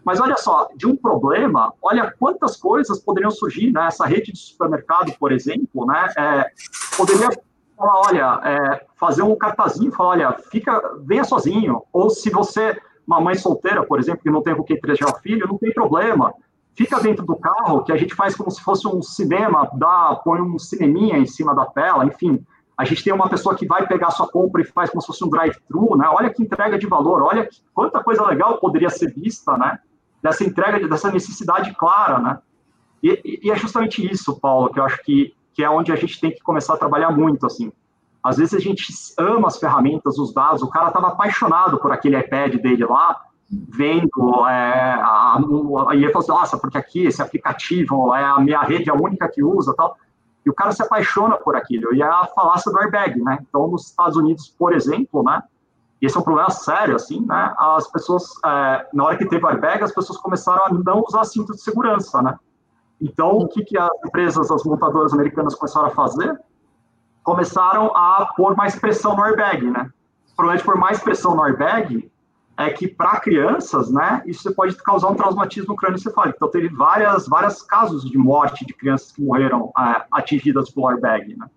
mas 0.05 0.21
olha 0.21 0.37
só, 0.37 0.69
de 0.75 0.87
um 0.87 0.95
problema, 0.95 1.73
olha 1.81 2.13
quantas 2.17 2.55
coisas 2.55 2.99
poderiam 2.99 3.31
surgir. 3.31 3.71
Né? 3.71 3.87
Essa 3.87 4.05
rede 4.05 4.31
de 4.31 4.39
supermercado, 4.39 5.11
por 5.19 5.31
exemplo, 5.31 5.85
né, 5.85 6.07
é, 6.17 6.45
poderia 6.95 7.29
falar, 7.75 8.01
olha, 8.07 8.41
é, 8.43 8.85
fazer 8.95 9.23
um 9.23 9.35
cartazinho, 9.35 9.91
falar, 9.91 10.09
olha, 10.11 10.31
fica, 10.49 10.81
venha 11.01 11.25
sozinho. 11.25 11.81
Ou 11.91 12.09
se 12.09 12.29
você 12.29 12.79
uma 13.07 13.21
mãe 13.21 13.35
solteira, 13.35 13.83
por 13.85 13.99
exemplo, 13.99 14.21
que 14.21 14.29
não 14.29 14.41
tem 14.41 14.55
com 14.55 14.63
quem 14.63 14.79
trejar 14.79 15.09
o 15.09 15.19
filho, 15.19 15.47
não 15.47 15.57
tem 15.57 15.73
problema. 15.73 16.33
Fica 16.75 16.99
dentro 16.99 17.25
do 17.25 17.35
carro, 17.35 17.83
que 17.83 17.91
a 17.91 17.97
gente 17.97 18.13
faz 18.13 18.35
como 18.35 18.51
se 18.51 18.61
fosse 18.61 18.87
um 18.87 19.01
cinema, 19.01 19.69
dá, 19.73 20.19
põe 20.23 20.41
um 20.41 20.59
cineminha 20.59 21.17
em 21.17 21.25
cima 21.25 21.55
da 21.55 21.65
tela, 21.65 22.05
enfim. 22.05 22.45
A 22.77 22.83
gente 22.83 23.03
tem 23.03 23.13
uma 23.13 23.29
pessoa 23.29 23.55
que 23.55 23.65
vai 23.65 23.87
pegar 23.87 24.11
sua 24.11 24.27
compra 24.27 24.61
e 24.61 24.65
faz 24.65 24.89
como 24.89 25.01
se 25.01 25.07
fosse 25.07 25.23
um 25.23 25.29
drive-thru, 25.29 25.95
né? 25.95 26.07
Olha 26.09 26.29
que 26.29 26.43
entrega 26.43 26.77
de 26.77 26.85
valor, 26.85 27.21
olha 27.21 27.45
que, 27.45 27.61
quanta 27.73 28.03
coisa 28.03 28.25
legal 28.25 28.59
poderia 28.59 28.89
ser 28.89 29.13
vista, 29.13 29.57
né? 29.57 29.79
Dessa 30.21 30.43
entrega, 30.43 30.85
dessa 30.87 31.09
necessidade 31.09 31.73
clara, 31.75 32.19
né? 32.19 32.39
E, 33.01 33.39
e 33.43 33.51
é 33.51 33.55
justamente 33.55 34.05
isso, 34.05 34.37
Paulo, 34.39 34.69
que 34.69 34.79
eu 34.79 34.83
acho 34.83 35.01
que, 35.03 35.33
que 35.53 35.63
é 35.63 35.69
onde 35.69 35.91
a 35.93 35.95
gente 35.95 36.19
tem 36.19 36.31
que 36.31 36.41
começar 36.41 36.73
a 36.73 36.77
trabalhar 36.77 37.11
muito, 37.11 37.45
assim 37.45 37.71
às 38.25 38.37
vezes 38.37 38.55
a 38.55 38.59
gente 38.59 38.91
ama 39.19 39.47
as 39.47 39.59
ferramentas, 39.59 40.17
os 40.17 40.33
dados, 40.33 40.63
o 40.63 40.67
cara 40.67 40.87
estava 40.87 41.09
apaixonado 41.09 41.77
por 41.77 41.91
aquele 41.91 42.17
iPad 42.17 42.55
dele 42.55 42.83
lá, 42.83 43.21
vendo, 43.47 44.47
é, 44.47 44.93
a, 44.93 45.35
a, 45.35 45.95
e 45.95 46.03
ele 46.03 46.11
falou 46.11 46.23
assim, 46.23 46.31
nossa, 46.31 46.57
porque 46.57 46.75
aqui 46.75 47.05
esse 47.05 47.21
aplicativo 47.21 48.15
é 48.15 48.23
a 48.23 48.39
minha 48.39 48.61
rede, 48.61 48.89
é 48.89 48.91
a 48.93 48.95
única 48.95 49.29
que 49.29 49.43
usa 49.43 49.75
tal. 49.75 49.95
E 50.43 50.49
o 50.49 50.55
cara 50.55 50.71
se 50.71 50.81
apaixona 50.81 51.37
por 51.37 51.55
aquilo. 51.55 51.93
E 51.93 52.01
é 52.01 52.05
a 52.05 52.25
falácia 52.25 52.71
do 52.71 52.79
airbag, 52.79 53.21
né? 53.21 53.37
Então, 53.47 53.67
nos 53.67 53.85
Estados 53.89 54.17
Unidos, 54.17 54.47
por 54.57 54.73
exemplo, 54.73 55.21
né? 55.21 55.43
Esse 56.01 56.17
é 56.17 56.19
um 56.19 56.23
problema 56.23 56.49
sério, 56.49 56.95
assim, 56.95 57.23
né? 57.27 57.53
As 57.59 57.87
pessoas, 57.91 58.23
é, 58.43 58.87
na 58.91 59.05
hora 59.05 59.17
que 59.17 59.25
teve 59.25 59.45
o 59.45 59.47
airbag, 59.47 59.83
as 59.83 59.93
pessoas 59.93 60.17
começaram 60.17 60.65
a 60.65 60.73
não 60.73 61.03
usar 61.07 61.25
cinto 61.25 61.53
de 61.53 61.61
segurança, 61.61 62.23
né? 62.23 62.35
Então, 62.99 63.37
o 63.37 63.47
que, 63.47 63.63
que 63.63 63.77
as 63.77 63.89
empresas, 64.03 64.49
as 64.49 64.63
montadoras 64.63 65.13
americanas 65.13 65.53
começaram 65.53 65.87
a 65.87 65.91
fazer? 65.91 66.39
Começaram 67.25 67.87
a 67.97 68.31
pôr 68.37 68.55
mais 68.55 68.75
pressão 68.75 69.15
no 69.17 69.23
airbag, 69.23 69.69
né? 69.69 69.91
De 70.55 70.63
pôr 70.63 70.77
mais 70.77 70.99
pressão 70.99 71.35
no 71.35 71.43
airbag 71.43 72.09
é 72.57 72.69
que 72.69 72.87
para 72.87 73.19
crianças, 73.19 73.91
né, 73.91 74.23
isso 74.25 74.53
pode 74.53 74.75
causar 74.77 75.09
um 75.09 75.15
traumatismo 75.15 75.75
crânioencefálico. 75.75 76.37
Então 76.37 76.49
teve 76.49 76.69
várias, 76.69 77.27
vários 77.27 77.61
casos 77.61 78.09
de 78.09 78.17
morte 78.17 78.65
de 78.65 78.73
crianças 78.73 79.11
que 79.11 79.21
morreram 79.21 79.73
é, 79.77 80.05
atingidas 80.11 80.69
pelo 80.69 80.87
airbag, 80.87 81.35
né? 81.35 81.49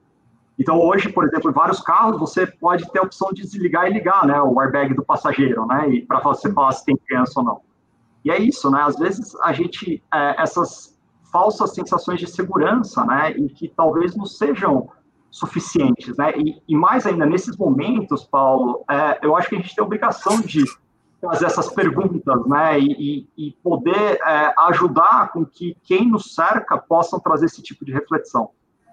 Então 0.59 0.81
hoje, 0.81 1.09
por 1.09 1.24
exemplo, 1.24 1.51
em 1.51 1.55
vários 1.55 1.81
carros 1.81 2.19
você 2.19 2.47
pode 2.47 2.90
ter 2.90 2.99
a 2.99 3.03
opção 3.03 3.28
de 3.32 3.43
desligar 3.43 3.86
e 3.86 3.93
ligar, 3.93 4.27
né, 4.27 4.40
o 4.40 4.59
airbag 4.59 4.95
do 4.95 5.05
passageiro, 5.05 5.66
né, 5.66 5.89
e 5.90 6.03
para 6.05 6.19
você 6.19 6.53
falar 6.53 6.73
se 6.73 6.85
tem 6.85 6.97
criança 6.97 7.35
ou 7.36 7.45
não. 7.45 7.61
E 8.24 8.31
é 8.31 8.39
isso, 8.40 8.69
né? 8.70 8.82
Às 8.82 8.97
vezes 8.99 9.36
a 9.43 9.53
gente 9.53 10.03
é, 10.12 10.43
essas 10.43 10.99
falsas 11.31 11.74
sensações 11.74 12.19
de 12.19 12.27
segurança, 12.27 13.05
né, 13.05 13.32
e 13.32 13.49
que 13.51 13.69
talvez 13.69 14.16
não 14.16 14.24
sejam 14.24 14.89
suficientes, 15.39 16.16
né? 16.16 16.32
E, 16.36 16.62
e, 16.69 16.77
mais 16.77 17.06
ainda, 17.06 17.24
nesses 17.24 17.56
momentos, 17.56 18.24
Paulo, 18.24 18.85
é, 18.90 19.19
eu 19.23 19.36
acho 19.36 19.48
que 19.48 19.56
a 19.56 19.59
gente 19.59 19.74
tem 19.74 19.82
a 19.82 19.86
obrigação 19.86 20.40
de 20.40 20.65
fazer 21.20 21.47
essas 21.47 21.69
perguntas, 21.73 22.47
né? 22.47 22.78
E, 22.78 23.28
e, 23.36 23.52
poder 23.62 24.19
é, 24.24 24.55
ajudar 24.69 25.32
com 25.32 25.44
que 25.44 25.77
quem 25.82 26.09
nos 26.09 26.35
cerca 26.35 26.78
possam 26.78 27.19
trazer 27.19 27.47
esse 27.47 27.62
tipo 27.62 27.85
de 27.85 27.93
reflexão. 27.93 28.51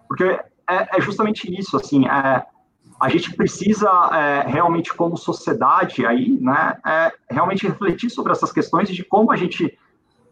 Porque 0.07 0.23
é, 0.23 0.97
é 0.97 1.01
justamente 1.01 1.53
isso, 1.53 1.75
assim, 1.77 2.07
é, 2.07 2.45
a 2.99 3.09
gente 3.09 3.35
precisa 3.35 3.89
é, 4.13 4.47
realmente, 4.47 4.93
como 4.93 5.17
sociedade 5.17 6.05
aí, 6.05 6.37
né? 6.39 6.77
É, 6.85 7.11
realmente 7.29 7.67
refletir 7.67 8.09
sobre 8.09 8.31
essas 8.31 8.51
questões 8.51 8.89
de 8.89 9.03
como 9.03 9.31
a 9.31 9.35
gente 9.35 9.77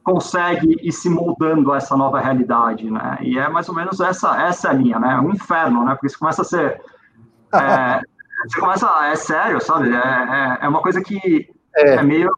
consegue 0.03 0.77
ir 0.81 0.91
se 0.91 1.09
moldando 1.09 1.71
a 1.71 1.77
essa 1.77 1.95
nova 1.95 2.19
realidade, 2.19 2.89
né? 2.89 3.17
E 3.21 3.39
é 3.39 3.47
mais 3.49 3.69
ou 3.69 3.75
menos 3.75 3.99
essa 3.99 4.41
essa 4.43 4.71
linha, 4.71 4.99
né? 4.99 5.19
Um 5.19 5.31
inferno, 5.31 5.85
né? 5.85 5.93
Porque 5.93 6.07
isso 6.07 6.19
começa 6.19 6.41
a 6.41 6.45
ser 6.45 6.81
é, 7.53 8.01
você 8.47 8.59
começa 8.59 8.89
é 9.05 9.15
sério, 9.15 9.61
sabe? 9.61 9.89
É, 9.89 9.97
é, 9.97 10.57
é 10.61 10.67
uma 10.67 10.81
coisa 10.81 11.01
que 11.01 11.49
é. 11.75 11.95
é. 11.95 12.03
meio 12.03 12.29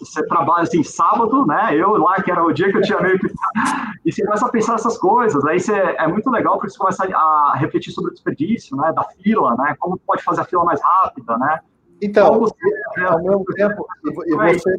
você 0.00 0.24
trabalha 0.26 0.62
assim 0.62 0.82
sábado, 0.82 1.46
né? 1.46 1.74
Eu 1.74 1.96
lá 1.96 2.22
que 2.22 2.30
era 2.30 2.44
o 2.44 2.52
dia 2.52 2.70
que 2.70 2.76
eu 2.76 2.82
tinha 2.82 3.00
meio 3.00 3.18
que 3.18 3.26
e 4.04 4.12
você 4.12 4.24
começa 4.24 4.46
a 4.46 4.50
pensar 4.50 4.74
essas 4.74 4.98
coisas. 4.98 5.44
Aí 5.46 5.58
você 5.58 5.72
é 5.72 6.06
muito 6.06 6.30
legal 6.30 6.54
porque 6.54 6.70
você 6.70 6.78
começa 6.78 7.04
a 7.04 7.54
refletir 7.56 7.92
sobre 7.92 8.10
o 8.10 8.14
desperdício, 8.14 8.76
né? 8.76 8.92
Da 8.92 9.04
fila, 9.04 9.56
né? 9.56 9.74
Como 9.78 9.98
pode 9.98 10.22
fazer 10.22 10.42
a 10.42 10.44
fila 10.44 10.64
mais 10.64 10.80
rápida, 10.82 11.36
né? 11.38 11.60
Então, 12.02 12.38
você, 12.38 12.54
ao 13.06 13.22
mesmo 13.22 13.44
tempo, 13.54 13.86
e 14.26 14.34
você 14.34 14.76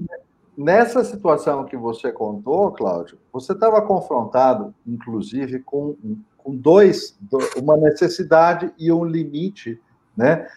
Nessa 0.57 1.03
situação 1.03 1.65
que 1.65 1.75
você 1.75 2.11
contou, 2.11 2.71
Cláudio, 2.71 3.17
você 3.31 3.51
estava 3.51 3.81
confrontado, 3.81 4.73
inclusive, 4.87 5.59
com, 5.59 5.95
com 6.37 6.55
dois, 6.55 7.17
uma 7.57 7.75
necessidade 7.75 8.71
e 8.77 8.91
um 8.91 9.03
limite, 9.03 9.81
né, 10.15 10.47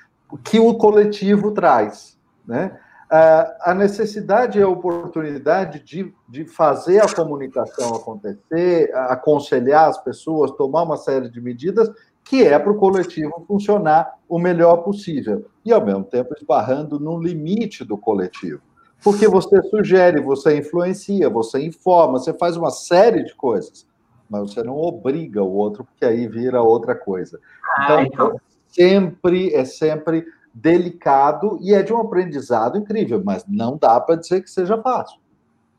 que 0.45 0.61
o 0.61 0.75
coletivo 0.75 1.51
traz, 1.51 2.19
né? 2.47 2.79
A 3.11 3.73
necessidade 3.75 4.59
e 4.59 4.62
a 4.62 4.69
oportunidade 4.69 5.81
de, 5.81 6.15
de 6.29 6.45
fazer 6.45 7.01
a 7.03 7.11
comunicação 7.11 7.95
acontecer, 7.95 8.95
aconselhar 8.95 9.89
as 9.89 9.97
pessoas, 9.97 10.51
tomar 10.51 10.83
uma 10.83 10.99
série 10.99 11.31
de 11.31 11.41
medidas 11.41 11.91
que 12.23 12.45
é 12.45 12.59
para 12.59 12.70
o 12.70 12.77
coletivo 12.77 13.43
funcionar 13.49 14.19
o 14.29 14.39
melhor 14.39 14.83
possível 14.83 15.47
e, 15.65 15.73
ao 15.73 15.83
mesmo 15.83 16.05
tempo, 16.05 16.35
esbarrando 16.37 17.01
no 17.01 17.19
limite 17.19 17.83
do 17.83 17.97
coletivo. 17.97 18.61
Porque 19.03 19.29
você 19.29 19.62
sugere, 19.62 20.20
você 20.20 20.59
influencia, 20.59 21.31
você 21.31 21.65
informa, 21.65 22.19
você 22.19 22.33
faz 22.35 22.57
uma 22.57 22.70
série 22.70 23.25
de 23.25 23.35
coisas, 23.35 23.87
mas 24.29 24.53
você 24.53 24.62
não 24.62 24.77
obriga 24.77 25.43
o 25.43 25.55
outro, 25.55 25.85
porque 25.85 26.05
aí 26.05 26.27
vira 26.27 26.62
outra 26.62 26.95
coisa. 26.95 27.39
Então, 27.85 28.03
então... 28.03 28.27
É 28.35 28.49
sempre 28.69 29.55
é 29.55 29.65
sempre 29.65 30.27
delicado 30.53 31.59
e 31.61 31.75
é 31.75 31.83
de 31.83 31.93
um 31.93 32.01
aprendizado 32.01 32.77
incrível, 32.77 33.23
mas 33.25 33.45
não 33.47 33.77
dá 33.77 34.01
para 34.01 34.16
dizer 34.16 34.43
que 34.43 34.51
seja 34.51 34.81
fácil. 34.81 35.19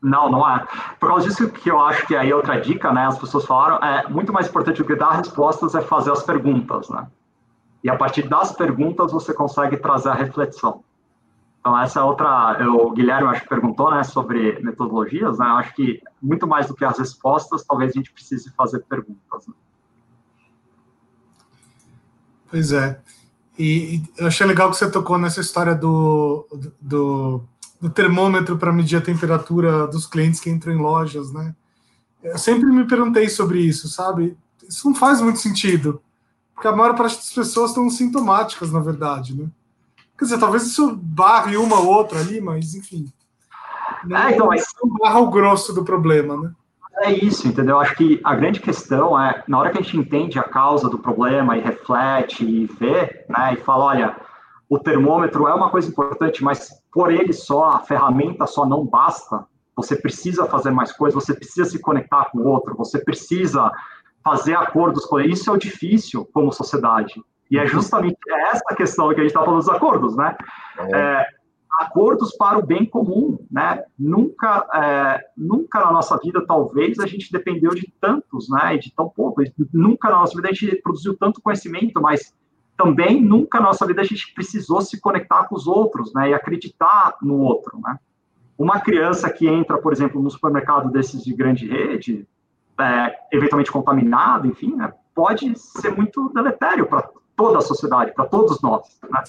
Não, 0.02 0.30
não 0.30 0.48
é. 0.48 0.66
Por 0.98 1.10
causa 1.10 1.28
disso 1.28 1.48
que 1.50 1.70
eu 1.70 1.78
acho 1.78 2.06
que 2.06 2.16
aí 2.16 2.32
outra 2.32 2.58
dica, 2.58 2.90
né? 2.92 3.06
As 3.06 3.18
pessoas 3.18 3.44
falaram, 3.44 3.76
é 3.86 4.08
muito 4.08 4.32
mais 4.32 4.48
importante 4.48 4.78
do 4.78 4.86
que 4.86 4.96
dar 4.96 5.12
respostas 5.12 5.74
é 5.74 5.82
fazer 5.82 6.10
as 6.10 6.22
perguntas, 6.22 6.88
né? 6.88 7.06
E 7.84 7.90
a 7.90 7.96
partir 7.96 8.26
das 8.28 8.52
perguntas 8.52 9.12
você 9.12 9.34
consegue 9.34 9.76
trazer 9.76 10.08
a 10.08 10.14
reflexão. 10.14 10.82
Então, 11.60 11.78
essa 11.78 12.00
é 12.00 12.02
outra, 12.02 12.56
o 12.68 12.90
Guilherme 12.92 13.28
acho 13.28 13.42
que 13.42 13.48
perguntou, 13.48 13.90
né, 13.90 14.02
sobre 14.02 14.58
metodologias, 14.60 15.38
né, 15.38 15.46
eu 15.46 15.56
acho 15.56 15.74
que 15.74 16.02
muito 16.20 16.46
mais 16.46 16.66
do 16.66 16.74
que 16.74 16.84
as 16.84 16.98
respostas, 16.98 17.64
talvez 17.64 17.90
a 17.90 17.98
gente 17.98 18.12
precise 18.12 18.50
fazer 18.56 18.80
perguntas. 18.80 19.46
Né? 19.46 19.54
Pois 22.50 22.72
é. 22.72 22.98
E, 23.58 23.96
e, 23.96 24.02
eu 24.16 24.26
achei 24.28 24.46
legal 24.46 24.70
que 24.70 24.76
você 24.76 24.90
tocou 24.90 25.18
nessa 25.18 25.42
história 25.42 25.74
do, 25.74 26.46
do, 26.80 27.42
do 27.78 27.90
termômetro 27.90 28.56
para 28.56 28.72
medir 28.72 28.96
a 28.96 29.02
temperatura 29.02 29.86
dos 29.86 30.06
clientes 30.06 30.40
que 30.40 30.48
entram 30.48 30.72
em 30.72 30.78
lojas, 30.78 31.30
né? 31.30 31.54
Eu 32.22 32.38
sempre 32.38 32.70
me 32.70 32.86
perguntei 32.86 33.28
sobre 33.28 33.60
isso, 33.60 33.88
sabe? 33.88 34.36
isso 34.70 34.88
não 34.88 34.94
faz 34.94 35.20
muito 35.20 35.38
sentido. 35.38 36.00
Porque 36.54 36.68
a 36.68 36.76
maior 36.76 36.94
parte 36.94 37.16
das 37.16 37.32
pessoas 37.32 37.70
estão 37.70 37.88
sintomáticas, 37.90 38.70
na 38.70 38.80
verdade, 38.80 39.36
né? 39.36 39.48
Quer 40.20 40.26
dizer, 40.26 40.38
talvez 40.38 40.66
isso 40.66 40.94
barre 40.94 41.56
uma 41.56 41.80
ou 41.80 41.86
outra 41.86 42.20
ali, 42.20 42.42
mas 42.42 42.74
enfim. 42.74 43.10
Não, 44.04 44.18
é, 44.18 44.34
então, 44.34 44.50
não 44.84 44.98
barra 44.98 45.18
o 45.18 45.30
grosso 45.30 45.72
do 45.72 45.82
problema, 45.82 46.36
né? 46.36 46.52
É 46.98 47.10
isso, 47.10 47.48
entendeu? 47.48 47.80
Acho 47.80 47.94
que 47.94 48.20
a 48.22 48.34
grande 48.34 48.60
questão 48.60 49.18
é, 49.18 49.42
na 49.48 49.58
hora 49.58 49.70
que 49.70 49.78
a 49.78 49.80
gente 49.80 49.96
entende 49.96 50.38
a 50.38 50.42
causa 50.42 50.90
do 50.90 50.98
problema 50.98 51.56
e 51.56 51.62
reflete 51.62 52.44
e 52.44 52.66
vê, 52.66 53.24
né, 53.30 53.54
e 53.54 53.56
fala, 53.64 53.86
olha, 53.86 54.16
o 54.68 54.78
termômetro 54.78 55.48
é 55.48 55.54
uma 55.54 55.70
coisa 55.70 55.88
importante, 55.88 56.44
mas 56.44 56.70
por 56.92 57.10
ele 57.10 57.32
só, 57.32 57.70
a 57.70 57.78
ferramenta 57.78 58.46
só 58.46 58.66
não 58.66 58.84
basta. 58.84 59.46
Você 59.74 59.96
precisa 59.96 60.44
fazer 60.44 60.70
mais 60.70 60.92
coisas, 60.92 61.14
você 61.14 61.32
precisa 61.32 61.70
se 61.70 61.78
conectar 61.78 62.26
com 62.30 62.40
o 62.40 62.46
outro, 62.46 62.76
você 62.76 62.98
precisa 62.98 63.72
fazer 64.22 64.54
acordos 64.54 65.06
com 65.06 65.18
ele. 65.18 65.32
Isso 65.32 65.48
é 65.48 65.54
o 65.54 65.58
difícil 65.58 66.28
como 66.34 66.52
sociedade. 66.52 67.14
E 67.50 67.58
é 67.58 67.66
justamente 67.66 68.18
essa 68.28 68.74
questão 68.76 69.08
que 69.08 69.16
a 69.16 69.22
gente 69.24 69.28
está 69.28 69.40
falando 69.40 69.58
dos 69.58 69.68
acordos, 69.68 70.16
né? 70.16 70.36
É. 70.78 70.96
É, 70.96 71.26
acordos 71.80 72.36
para 72.36 72.58
o 72.58 72.66
bem 72.66 72.84
comum, 72.84 73.38
né? 73.50 73.82
Nunca, 73.98 74.66
é, 74.72 75.20
nunca 75.36 75.80
na 75.80 75.92
nossa 75.92 76.16
vida, 76.18 76.44
talvez, 76.46 76.98
a 77.00 77.06
gente 77.06 77.32
dependeu 77.32 77.70
de 77.74 77.92
tantos, 78.00 78.48
né? 78.48 78.76
De 78.76 78.94
tão 78.94 79.08
pouco. 79.08 79.42
Nunca 79.72 80.10
na 80.10 80.18
nossa 80.18 80.36
vida 80.36 80.48
a 80.48 80.52
gente 80.52 80.76
produziu 80.76 81.16
tanto 81.16 81.40
conhecimento, 81.40 82.00
mas 82.00 82.32
também 82.76 83.20
nunca 83.20 83.58
na 83.58 83.66
nossa 83.66 83.86
vida 83.86 84.00
a 84.00 84.04
gente 84.04 84.32
precisou 84.32 84.80
se 84.80 85.00
conectar 85.00 85.44
com 85.48 85.54
os 85.54 85.66
outros, 85.66 86.14
né? 86.14 86.30
E 86.30 86.34
acreditar 86.34 87.16
no 87.20 87.38
outro, 87.38 87.80
né? 87.80 87.98
Uma 88.56 88.78
criança 88.78 89.28
que 89.30 89.48
entra, 89.48 89.78
por 89.78 89.92
exemplo, 89.92 90.22
no 90.22 90.30
supermercado 90.30 90.90
desses 90.90 91.24
de 91.24 91.32
grande 91.32 91.66
rede, 91.66 92.28
é, 92.78 93.16
eventualmente 93.32 93.72
contaminada, 93.72 94.46
enfim, 94.46 94.76
né? 94.76 94.92
Pode 95.14 95.58
ser 95.58 95.90
muito 95.96 96.30
deletério 96.32 96.86
para 96.86 97.08
toda 97.40 97.56
a 97.56 97.62
sociedade, 97.62 98.12
para 98.12 98.26
todos 98.26 98.60
nós, 98.60 98.82
né? 99.10 99.22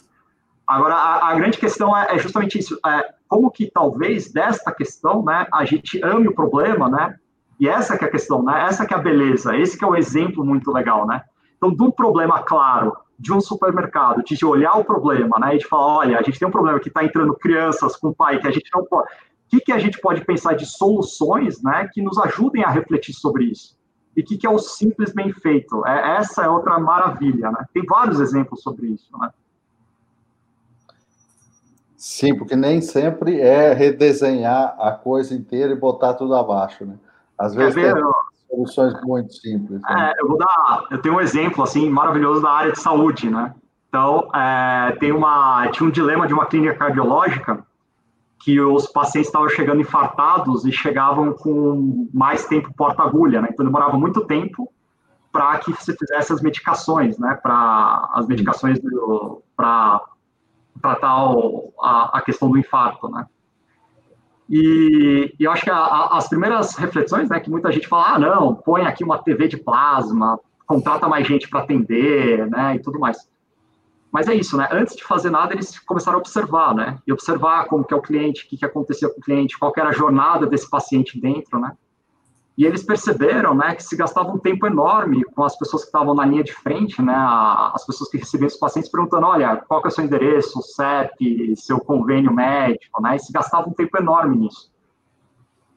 Agora, 0.67 0.95
a, 0.95 1.29
a 1.29 1.35
grande 1.35 1.57
questão 1.57 1.97
é, 1.97 2.15
é 2.15 2.17
justamente 2.17 2.59
isso, 2.59 2.77
é, 2.85 3.13
como 3.27 3.49
que 3.49 3.71
talvez 3.71 4.31
desta 4.31 4.71
questão, 4.71 5.23
né, 5.23 5.47
a 5.53 5.63
gente 5.63 6.03
ame 6.03 6.27
o 6.27 6.35
problema, 6.35 6.89
né, 6.89 7.15
e 7.59 7.69
essa 7.69 7.97
que 7.97 8.03
é 8.03 8.07
a 8.07 8.11
questão, 8.11 8.43
né, 8.43 8.65
essa 8.67 8.85
que 8.85 8.93
é 8.93 8.97
a 8.97 9.01
beleza, 9.01 9.55
esse 9.55 9.77
que 9.77 9.83
é 9.83 9.87
o 9.87 9.95
exemplo 9.95 10.45
muito 10.45 10.71
legal, 10.71 11.07
né, 11.07 11.23
então, 11.57 11.73
de 11.73 11.83
um 11.83 11.91
problema 11.91 12.41
claro, 12.43 12.95
de 13.17 13.31
um 13.31 13.39
supermercado, 13.39 14.23
de 14.23 14.45
olhar 14.45 14.77
o 14.77 14.83
problema, 14.83 15.37
né, 15.39 15.55
e 15.55 15.59
de 15.59 15.67
falar, 15.67 15.97
olha, 15.97 16.19
a 16.19 16.21
gente 16.21 16.39
tem 16.39 16.47
um 16.47 16.51
problema 16.51 16.79
que 16.79 16.89
está 16.89 17.03
entrando 17.03 17.33
crianças 17.35 17.95
com 17.95 18.13
pai, 18.13 18.39
que 18.39 18.47
a 18.47 18.51
gente 18.51 18.69
não 18.73 18.83
pode, 18.85 19.07
o 19.07 19.49
que, 19.49 19.59
que 19.61 19.71
a 19.71 19.79
gente 19.79 19.99
pode 19.99 20.23
pensar 20.25 20.53
de 20.53 20.65
soluções, 20.65 21.61
né, 21.61 21.89
que 21.93 22.01
nos 22.01 22.17
ajudem 22.17 22.63
a 22.63 22.69
refletir 22.69 23.13
sobre 23.13 23.45
isso? 23.45 23.77
E 24.21 24.23
o 24.23 24.25
que, 24.25 24.37
que 24.37 24.45
é 24.45 24.49
o 24.49 24.59
simples 24.59 25.11
bem 25.11 25.33
feito? 25.33 25.83
É, 25.83 26.17
essa 26.17 26.43
é 26.43 26.47
outra 26.47 26.79
maravilha, 26.79 27.49
né? 27.49 27.65
Tem 27.73 27.83
vários 27.83 28.19
exemplos 28.19 28.61
sobre 28.61 28.85
isso, 28.85 29.09
né? 29.17 29.31
Sim, 31.97 32.37
porque 32.37 32.55
nem 32.55 32.81
sempre 32.81 33.41
é 33.41 33.73
redesenhar 33.73 34.75
a 34.79 34.91
coisa 34.91 35.33
inteira 35.33 35.73
e 35.73 35.75
botar 35.75 36.13
tudo 36.13 36.35
abaixo, 36.35 36.85
né? 36.85 36.99
Às 37.35 37.55
vezes 37.55 37.73
ver, 37.73 37.95
tem 37.95 38.03
soluções 38.47 39.01
muito 39.01 39.33
simples. 39.33 39.81
Né? 39.81 40.13
É, 40.15 40.21
eu 40.21 40.27
vou 40.27 40.37
dar, 40.37 40.85
eu 40.91 41.01
tenho 41.01 41.15
um 41.15 41.21
exemplo 41.21 41.63
assim 41.63 41.89
maravilhoso 41.89 42.43
da 42.43 42.51
área 42.51 42.71
de 42.71 42.79
saúde, 42.79 43.27
né? 43.27 43.55
Então, 43.89 44.29
é, 44.35 44.95
tem 44.99 45.11
uma, 45.11 45.67
tinha 45.71 45.87
um 45.87 45.91
dilema 45.91 46.27
de 46.27 46.33
uma 46.33 46.45
clínica 46.45 46.75
cardiológica 46.75 47.65
que 48.43 48.59
os 48.59 48.87
pacientes 48.87 49.29
estavam 49.29 49.49
chegando 49.49 49.81
infartados 49.81 50.65
e 50.65 50.71
chegavam 50.71 51.33
com 51.33 52.09
mais 52.13 52.45
tempo 52.45 52.73
porta-agulha, 52.73 53.41
né? 53.41 53.49
Então 53.51 53.65
demorava 53.65 53.97
muito 53.97 54.25
tempo 54.25 54.71
para 55.31 55.57
que 55.59 55.71
você 55.71 55.95
fizesse 55.95 56.33
as 56.33 56.41
medicações, 56.41 57.17
né? 57.17 57.39
Para 57.41 58.09
as 58.13 58.27
medicações 58.27 58.79
para 59.55 60.01
tratar 60.81 61.31
o, 61.31 61.71
a, 61.79 62.17
a, 62.17 62.21
questão 62.21 62.49
do 62.49 62.57
infarto, 62.57 63.09
né? 63.09 63.25
E, 64.49 65.33
e 65.39 65.43
eu 65.43 65.51
acho 65.51 65.63
que 65.63 65.69
a, 65.69 65.77
a, 65.77 66.17
as 66.17 66.27
primeiras 66.27 66.75
reflexões, 66.75 67.29
né, 67.29 67.39
que 67.39 67.49
muita 67.49 67.71
gente 67.71 67.87
fala, 67.87 68.15
ah, 68.15 68.19
não, 68.19 68.55
põe 68.55 68.85
aqui 68.85 69.03
uma 69.03 69.17
TV 69.17 69.47
de 69.47 69.55
plasma, 69.55 70.37
contrata 70.67 71.07
mais 71.07 71.25
gente 71.25 71.47
para 71.47 71.61
atender, 71.61 72.49
né, 72.49 72.75
e 72.75 72.79
tudo 72.79 72.99
mais. 72.99 73.29
Mas 74.11 74.27
é 74.27 74.35
isso, 74.35 74.57
né? 74.57 74.67
Antes 74.71 74.95
de 74.95 75.03
fazer 75.03 75.29
nada, 75.29 75.53
eles 75.53 75.79
começaram 75.79 76.17
a 76.17 76.21
observar, 76.21 76.75
né? 76.75 76.97
E 77.07 77.13
observar 77.13 77.65
como 77.65 77.85
que 77.85 77.93
é 77.93 77.97
o 77.97 78.01
cliente, 78.01 78.45
o 78.45 78.49
que, 78.49 78.57
que 78.57 78.65
acontecia 78.65 79.09
com 79.09 79.19
o 79.19 79.23
cliente, 79.23 79.57
qual 79.57 79.71
era 79.77 79.89
a 79.89 79.93
jornada 79.93 80.45
desse 80.45 80.69
paciente 80.69 81.19
dentro, 81.19 81.59
né? 81.59 81.71
E 82.57 82.65
eles 82.65 82.83
perceberam, 82.83 83.55
né, 83.55 83.73
que 83.75 83.83
se 83.83 83.95
gastava 83.95 84.29
um 84.29 84.37
tempo 84.37 84.67
enorme 84.67 85.23
com 85.23 85.43
as 85.43 85.57
pessoas 85.57 85.83
que 85.83 85.87
estavam 85.87 86.13
na 86.13 86.25
linha 86.25 86.43
de 86.43 86.53
frente, 86.53 87.01
né, 87.01 87.15
as 87.73 87.85
pessoas 87.85 88.09
que 88.09 88.17
recebiam 88.17 88.47
os 88.47 88.57
pacientes 88.57 88.91
perguntando, 88.91 89.25
olha, 89.25 89.55
qual 89.67 89.81
que 89.81 89.87
é 89.87 89.89
o 89.89 89.91
seu 89.91 90.03
endereço, 90.03 90.59
o 90.59 90.61
CEP, 90.61 91.55
seu 91.55 91.79
convênio 91.79 92.33
médico, 92.33 93.01
né, 93.01 93.15
e 93.15 93.19
se 93.19 93.31
gastava 93.31 93.69
um 93.69 93.73
tempo 93.73 93.97
enorme 93.97 94.37
nisso. 94.37 94.70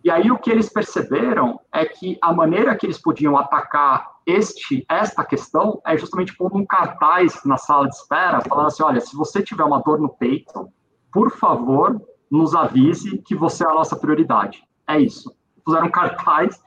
E 0.04 0.10
aí 0.10 0.30
o 0.30 0.38
que 0.38 0.50
eles 0.50 0.68
perceberam 0.68 1.58
é 1.72 1.86
que 1.86 2.18
a 2.20 2.32
maneira 2.32 2.76
que 2.76 2.84
eles 2.84 3.00
podiam 3.00 3.36
atacar 3.36 4.06
este 4.26 4.84
esta 4.88 5.24
questão 5.24 5.80
é 5.86 5.96
justamente 5.96 6.36
pondo 6.36 6.56
um 6.56 6.66
cartaz 6.66 7.40
na 7.44 7.56
sala 7.56 7.88
de 7.88 7.94
espera, 7.94 8.40
falando 8.42 8.66
assim, 8.66 8.82
olha, 8.82 9.00
se 9.00 9.16
você 9.16 9.42
tiver 9.42 9.64
uma 9.64 9.80
dor 9.80 9.98
no 9.98 10.10
peito, 10.10 10.68
por 11.12 11.30
favor, 11.30 12.00
nos 12.30 12.54
avise 12.54 13.18
que 13.18 13.34
você 13.34 13.64
é 13.64 13.70
a 13.70 13.74
nossa 13.74 13.96
prioridade. 13.96 14.62
É 14.86 14.98
isso 14.98 15.34
puseram 15.64 15.90
cartaz. 15.90 16.60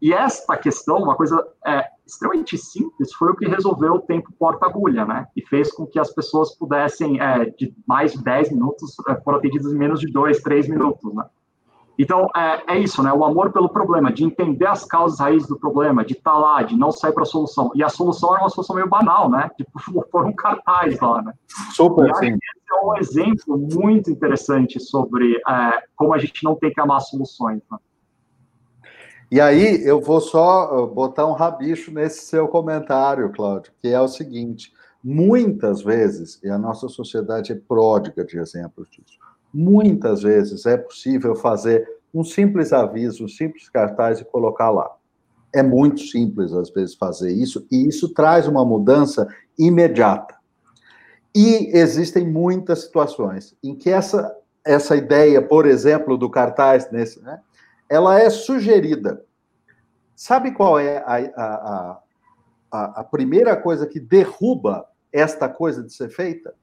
E 0.00 0.12
esta 0.12 0.56
questão, 0.56 0.98
uma 0.98 1.16
coisa 1.16 1.44
é, 1.66 1.84
extremamente 2.06 2.56
simples, 2.56 3.12
foi 3.14 3.30
o 3.30 3.36
que 3.36 3.48
resolveu 3.48 3.94
o 3.94 4.00
tempo 4.00 4.32
porta-agulha, 4.38 5.04
né? 5.04 5.26
E 5.36 5.44
fez 5.44 5.72
com 5.72 5.86
que 5.86 5.98
as 5.98 6.12
pessoas 6.12 6.56
pudessem, 6.56 7.20
é, 7.20 7.46
de 7.46 7.74
mais 7.86 8.12
de 8.12 8.22
10 8.22 8.52
minutos, 8.52 8.94
é, 9.08 9.16
foram 9.22 9.38
atendidas 9.38 9.72
em 9.72 9.76
menos 9.76 10.00
de 10.00 10.10
2, 10.10 10.40
3 10.40 10.68
minutos, 10.68 11.12
né? 11.12 11.24
Então, 11.98 12.28
é, 12.36 12.74
é, 12.74 12.78
isso, 12.78 13.02
né? 13.02 13.12
O 13.12 13.24
amor 13.24 13.52
pelo 13.52 13.68
problema, 13.68 14.12
de 14.12 14.24
entender 14.24 14.66
as 14.66 14.84
causas 14.84 15.18
raízes 15.18 15.48
do 15.48 15.58
problema, 15.58 16.04
de 16.04 16.12
estar 16.12 16.30
tá 16.30 16.38
lá, 16.38 16.62
de 16.62 16.76
não 16.76 16.92
sair 16.92 17.12
para 17.12 17.24
a 17.24 17.26
solução. 17.26 17.72
E 17.74 17.82
a 17.82 17.88
solução 17.88 18.32
era 18.34 18.44
uma 18.44 18.48
solução 18.48 18.76
meio 18.76 18.88
banal, 18.88 19.28
né? 19.28 19.50
Tipo, 19.56 19.72
pôr 20.08 20.24
um 20.24 20.32
cartaz 20.32 21.00
lá, 21.00 21.20
né? 21.22 21.32
Super, 21.74 22.14
sim. 22.14 22.28
Esse 22.28 22.72
é 22.72 22.86
um 22.86 22.96
exemplo 22.96 23.58
muito 23.74 24.10
interessante 24.12 24.78
sobre 24.78 25.34
é, 25.36 25.82
como 25.96 26.14
a 26.14 26.18
gente 26.18 26.44
não 26.44 26.54
tem 26.54 26.72
que 26.72 26.80
amar 26.80 27.00
soluções, 27.00 27.60
né? 27.70 27.78
E 29.30 29.40
aí 29.40 29.84
eu 29.84 30.00
vou 30.00 30.22
só 30.22 30.86
botar 30.86 31.26
um 31.26 31.32
rabicho 31.32 31.92
nesse 31.92 32.24
seu 32.24 32.48
comentário, 32.48 33.30
Cláudio, 33.32 33.72
que 33.82 33.88
é 33.88 34.00
o 34.00 34.08
seguinte: 34.08 34.72
muitas 35.04 35.82
vezes, 35.82 36.40
e 36.42 36.48
a 36.48 36.56
nossa 36.56 36.88
sociedade 36.88 37.52
é 37.52 37.54
pródiga 37.54 38.24
de 38.24 38.38
exemplos 38.38 38.88
disso, 38.88 39.17
muitas 39.52 40.22
vezes 40.22 40.66
é 40.66 40.76
possível 40.76 41.34
fazer 41.34 41.88
um 42.12 42.24
simples 42.24 42.72
aviso, 42.72 43.24
um 43.24 43.28
simples 43.28 43.68
cartaz 43.68 44.20
e 44.20 44.24
colocar 44.24 44.70
lá. 44.70 44.90
É 45.54 45.62
muito 45.62 46.00
simples, 46.00 46.52
às 46.52 46.70
vezes, 46.70 46.94
fazer 46.94 47.32
isso, 47.32 47.66
e 47.70 47.86
isso 47.86 48.12
traz 48.12 48.46
uma 48.46 48.64
mudança 48.64 49.26
imediata. 49.58 50.34
E 51.34 51.70
existem 51.76 52.26
muitas 52.26 52.82
situações 52.82 53.56
em 53.62 53.74
que 53.74 53.90
essa, 53.90 54.36
essa 54.64 54.96
ideia, 54.96 55.40
por 55.40 55.66
exemplo, 55.66 56.16
do 56.18 56.28
cartaz, 56.28 56.90
nesse, 56.90 57.22
né, 57.22 57.40
ela 57.88 58.18
é 58.18 58.28
sugerida. 58.28 59.24
Sabe 60.14 60.52
qual 60.52 60.78
é 60.78 60.98
a, 60.98 61.14
a, 61.36 62.00
a, 62.70 63.00
a 63.00 63.04
primeira 63.04 63.56
coisa 63.56 63.86
que 63.86 64.00
derruba 64.00 64.86
esta 65.12 65.48
coisa 65.48 65.82
de 65.82 65.92
ser 65.92 66.10
feita? 66.10 66.54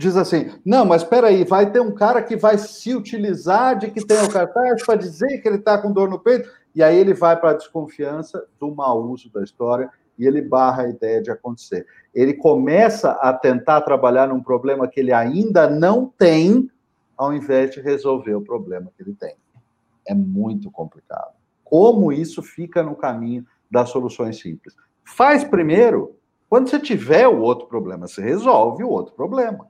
Diz 0.00 0.16
assim: 0.16 0.50
não, 0.64 0.86
mas 0.86 1.02
espera 1.02 1.26
aí, 1.26 1.44
vai 1.44 1.70
ter 1.70 1.80
um 1.80 1.92
cara 1.92 2.22
que 2.22 2.34
vai 2.34 2.56
se 2.56 2.94
utilizar 2.94 3.78
de 3.78 3.90
que 3.90 4.02
tem 4.02 4.16
o 4.24 4.32
cartaz 4.32 4.82
para 4.82 4.96
dizer 4.96 5.42
que 5.42 5.46
ele 5.46 5.58
está 5.58 5.76
com 5.76 5.92
dor 5.92 6.08
no 6.08 6.18
peito, 6.18 6.48
e 6.74 6.82
aí 6.82 6.96
ele 6.96 7.12
vai 7.12 7.38
para 7.38 7.50
a 7.50 7.54
desconfiança 7.54 8.42
do 8.58 8.74
mau 8.74 9.02
uso 9.02 9.30
da 9.30 9.44
história 9.44 9.90
e 10.18 10.26
ele 10.26 10.40
barra 10.40 10.84
a 10.84 10.88
ideia 10.88 11.20
de 11.20 11.30
acontecer. 11.30 11.86
Ele 12.14 12.32
começa 12.32 13.10
a 13.10 13.32
tentar 13.34 13.82
trabalhar 13.82 14.28
num 14.28 14.42
problema 14.42 14.88
que 14.88 15.00
ele 15.00 15.12
ainda 15.12 15.68
não 15.68 16.06
tem, 16.06 16.70
ao 17.14 17.34
invés 17.34 17.70
de 17.70 17.82
resolver 17.82 18.34
o 18.34 18.40
problema 18.40 18.90
que 18.96 19.02
ele 19.02 19.14
tem 19.14 19.36
é 20.06 20.14
muito 20.14 20.70
complicado. 20.70 21.34
Como 21.62 22.10
isso 22.10 22.42
fica 22.42 22.82
no 22.82 22.96
caminho 22.96 23.46
das 23.70 23.90
soluções 23.90 24.40
simples? 24.40 24.74
Faz 25.04 25.44
primeiro, 25.44 26.16
quando 26.48 26.68
você 26.68 26.80
tiver 26.80 27.28
o 27.28 27.40
outro 27.40 27.68
problema, 27.68 28.08
você 28.08 28.22
resolve 28.22 28.82
o 28.82 28.88
outro 28.88 29.14
problema. 29.14 29.68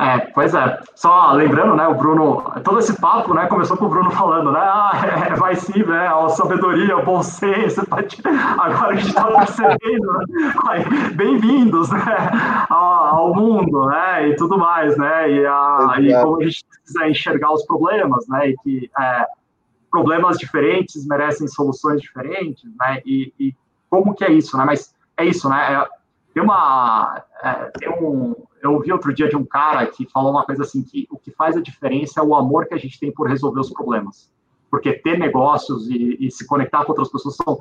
É, 0.00 0.18
pois 0.32 0.54
é. 0.54 0.80
Só 0.94 1.32
lembrando, 1.32 1.76
né, 1.76 1.86
o 1.86 1.94
Bruno, 1.94 2.42
todo 2.64 2.78
esse 2.78 2.98
papo, 2.98 3.34
né, 3.34 3.46
começou 3.46 3.76
com 3.76 3.84
o 3.84 3.88
Bruno 3.90 4.10
falando, 4.10 4.50
né, 4.50 4.60
ah, 4.60 4.92
é, 5.04 5.34
vai 5.34 5.54
sim, 5.54 5.84
né, 5.84 6.08
a 6.08 6.26
sabedoria, 6.30 6.96
o 6.96 7.04
bom 7.04 7.22
senso, 7.22 7.82
agora 8.58 8.92
a 8.92 8.94
gente 8.94 9.08
está 9.08 9.26
percebendo, 9.26 10.12
né, 10.12 11.10
bem-vindos, 11.14 11.90
né, 11.90 12.00
ao, 12.70 13.04
ao, 13.04 13.34
mundo, 13.34 13.86
né, 13.86 14.28
e 14.28 14.36
tudo 14.36 14.56
mais, 14.56 14.96
né, 14.96 15.30
e, 15.30 15.46
a, 15.46 15.96
e 16.00 16.14
como 16.14 16.40
a 16.40 16.44
gente 16.44 16.64
precisa 16.64 17.06
enxergar 17.06 17.52
os 17.52 17.66
problemas, 17.66 18.26
né, 18.26 18.48
e 18.48 18.56
que 18.56 18.90
é, 18.98 19.26
problemas 19.90 20.38
diferentes 20.38 21.06
merecem 21.06 21.46
soluções 21.48 22.00
diferentes, 22.00 22.64
né? 22.78 23.02
E, 23.04 23.32
e, 23.38 23.54
como 23.90 24.14
que 24.14 24.24
é 24.24 24.32
isso, 24.32 24.56
né? 24.56 24.64
Mas 24.64 24.94
é 25.16 25.24
isso, 25.24 25.48
né? 25.48 25.84
Tem 26.32 26.42
uma, 26.42 27.22
é, 27.42 27.52
tem 27.78 27.90
um, 27.90 28.34
eu 28.62 28.72
ouvi 28.72 28.92
outro 28.92 29.12
dia 29.12 29.28
de 29.28 29.36
um 29.36 29.44
cara 29.44 29.86
que 29.86 30.08
falou 30.10 30.30
uma 30.30 30.44
coisa 30.44 30.62
assim 30.62 30.82
que 30.82 31.06
o 31.10 31.18
que 31.18 31.30
faz 31.30 31.56
a 31.56 31.60
diferença 31.60 32.20
é 32.20 32.22
o 32.22 32.34
amor 32.34 32.66
que 32.66 32.74
a 32.74 32.78
gente 32.78 32.98
tem 32.98 33.12
por 33.12 33.28
resolver 33.28 33.60
os 33.60 33.70
problemas, 33.70 34.30
porque 34.70 34.92
ter 34.92 35.18
negócios 35.18 35.88
e, 35.88 36.16
e 36.20 36.30
se 36.30 36.46
conectar 36.46 36.84
com 36.84 36.92
outras 36.92 37.10
pessoas 37.10 37.36
são 37.36 37.58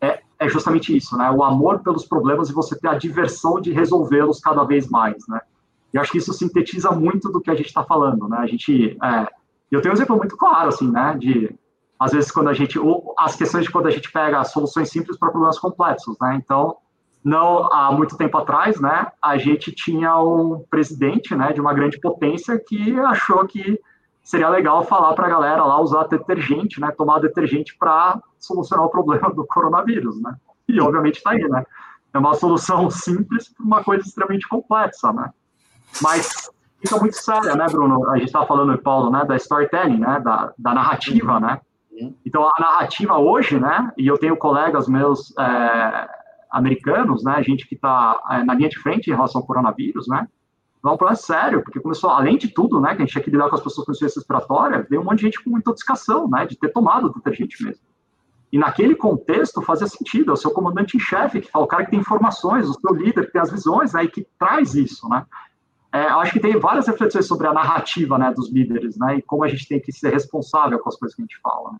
é, 0.00 0.20
é, 0.38 0.48
justamente 0.48 0.96
isso, 0.96 1.16
né? 1.16 1.30
O 1.30 1.44
amor 1.44 1.80
pelos 1.80 2.04
problemas 2.04 2.50
e 2.50 2.52
você 2.52 2.76
ter 2.76 2.88
a 2.88 2.98
diversão 2.98 3.60
de 3.60 3.72
resolvê-los 3.72 4.40
cada 4.40 4.64
vez 4.64 4.88
mais, 4.88 5.26
né? 5.28 5.40
E 5.94 5.98
acho 5.98 6.10
que 6.10 6.18
isso 6.18 6.32
sintetiza 6.32 6.90
muito 6.90 7.30
do 7.30 7.40
que 7.40 7.50
a 7.50 7.54
gente 7.54 7.66
está 7.66 7.84
falando, 7.84 8.28
né? 8.28 8.38
A 8.38 8.46
gente, 8.46 8.96
é, 9.02 9.28
eu 9.70 9.80
tenho 9.80 9.92
um 9.92 9.96
exemplo 9.96 10.16
muito 10.16 10.36
claro, 10.36 10.70
assim, 10.70 10.90
né? 10.90 11.16
De 11.18 11.54
às 11.98 12.10
vezes 12.10 12.32
quando 12.32 12.48
a 12.48 12.52
gente, 12.52 12.80
ou 12.80 13.14
as 13.16 13.36
questões 13.36 13.64
de 13.64 13.70
quando 13.70 13.86
a 13.86 13.90
gente 13.90 14.10
pega 14.10 14.42
soluções 14.42 14.90
simples 14.90 15.16
para 15.16 15.30
problemas 15.30 15.58
complexos, 15.58 16.16
né? 16.20 16.40
Então, 16.42 16.76
não 17.24 17.72
há 17.72 17.92
muito 17.92 18.16
tempo 18.16 18.36
atrás, 18.36 18.80
né? 18.80 19.06
A 19.22 19.36
gente 19.36 19.72
tinha 19.72 20.16
um 20.18 20.64
presidente, 20.68 21.34
né? 21.34 21.52
De 21.52 21.60
uma 21.60 21.72
grande 21.72 22.00
potência 22.00 22.58
que 22.58 22.98
achou 23.00 23.46
que 23.46 23.78
seria 24.24 24.48
legal 24.48 24.84
falar 24.84 25.14
para 25.14 25.26
a 25.26 25.30
galera 25.30 25.64
lá 25.64 25.80
usar 25.80 26.04
detergente, 26.04 26.80
né? 26.80 26.90
Tomar 26.96 27.20
detergente 27.20 27.76
para 27.78 28.20
solucionar 28.38 28.86
o 28.86 28.90
problema 28.90 29.32
do 29.32 29.46
coronavírus, 29.46 30.20
né? 30.20 30.34
E 30.68 30.80
obviamente 30.80 31.16
está 31.16 31.30
aí, 31.30 31.42
né? 31.48 31.64
É 32.12 32.18
uma 32.18 32.34
solução 32.34 32.90
simples 32.90 33.48
para 33.48 33.64
uma 33.64 33.84
coisa 33.84 34.06
extremamente 34.06 34.48
complexa, 34.48 35.12
né? 35.12 35.30
Mas 36.00 36.50
fica 36.80 36.98
muito 36.98 37.16
séria, 37.16 37.54
né, 37.54 37.66
Bruno? 37.70 38.08
A 38.10 38.16
gente 38.16 38.26
estava 38.26 38.46
falando, 38.46 38.76
Paulo, 38.78 39.10
né, 39.10 39.24
da 39.24 39.36
storytelling, 39.36 39.98
né, 39.98 40.20
da, 40.20 40.52
da 40.58 40.74
narrativa, 40.74 41.38
né? 41.38 41.60
Uhum. 41.90 42.14
Então, 42.24 42.44
a 42.44 42.60
narrativa 42.60 43.16
hoje, 43.18 43.58
né, 43.58 43.92
e 43.96 44.06
eu 44.06 44.18
tenho 44.18 44.36
colegas 44.36 44.88
meus 44.88 45.32
é, 45.38 46.08
americanos, 46.52 47.24
né, 47.24 47.42
gente 47.42 47.66
que 47.66 47.74
está 47.74 48.20
é, 48.30 48.44
na 48.44 48.54
linha 48.54 48.68
de 48.68 48.78
frente 48.78 49.08
em 49.08 49.14
relação 49.14 49.40
ao 49.40 49.46
coronavírus, 49.46 50.06
né, 50.06 50.28
é 50.84 50.88
um 50.88 50.96
problema 50.96 51.14
sério, 51.14 51.62
porque 51.62 51.80
começou, 51.80 52.10
além 52.10 52.36
de 52.36 52.48
tudo, 52.48 52.80
né, 52.80 52.90
que 52.90 53.02
a 53.02 53.04
gente 53.04 53.12
tinha 53.12 53.22
que 53.22 53.30
lidar 53.30 53.48
com 53.48 53.54
as 53.54 53.62
pessoas 53.62 53.86
com 53.86 53.92
insuficiência 53.92 54.18
respiratória, 54.18 54.86
veio 54.88 55.00
um 55.00 55.04
monte 55.04 55.18
de 55.18 55.22
gente 55.26 55.42
com 55.42 55.56
intoxicação, 55.56 56.28
né, 56.28 56.44
de 56.44 56.56
ter 56.56 56.68
tomado 56.70 57.12
detergente 57.12 57.62
mesmo. 57.64 57.82
E 58.52 58.58
naquele 58.58 58.94
contexto 58.94 59.62
fazia 59.62 59.86
sentido, 59.86 60.30
é 60.30 60.34
o 60.34 60.36
seu 60.36 60.50
comandante 60.50 60.96
em 60.96 61.00
chefe 61.00 61.40
que 61.40 61.50
fala, 61.50 61.64
o 61.64 61.68
cara 61.68 61.84
que 61.84 61.92
tem 61.92 62.00
informações, 62.00 62.68
o 62.68 62.74
seu 62.74 62.94
líder 62.94 63.26
que 63.26 63.32
tem 63.32 63.40
as 63.40 63.50
visões, 63.50 63.92
né, 63.92 64.04
e 64.04 64.08
que 64.08 64.26
traz 64.38 64.74
isso, 64.74 65.08
né. 65.08 65.24
É, 65.94 66.04
acho 66.06 66.32
que 66.32 66.40
tem 66.40 66.58
várias 66.58 66.86
reflexões 66.86 67.26
sobre 67.26 67.46
a 67.46 67.52
narrativa, 67.52 68.18
né, 68.18 68.32
dos 68.32 68.50
líderes, 68.50 68.96
né, 68.98 69.18
e 69.18 69.22
como 69.22 69.44
a 69.44 69.48
gente 69.48 69.68
tem 69.68 69.80
que 69.80 69.92
ser 69.92 70.10
responsável 70.10 70.78
com 70.78 70.88
as 70.88 70.96
coisas 70.96 71.14
que 71.14 71.22
a 71.22 71.24
gente 71.24 71.38
fala. 71.40 71.72
Né. 71.72 71.78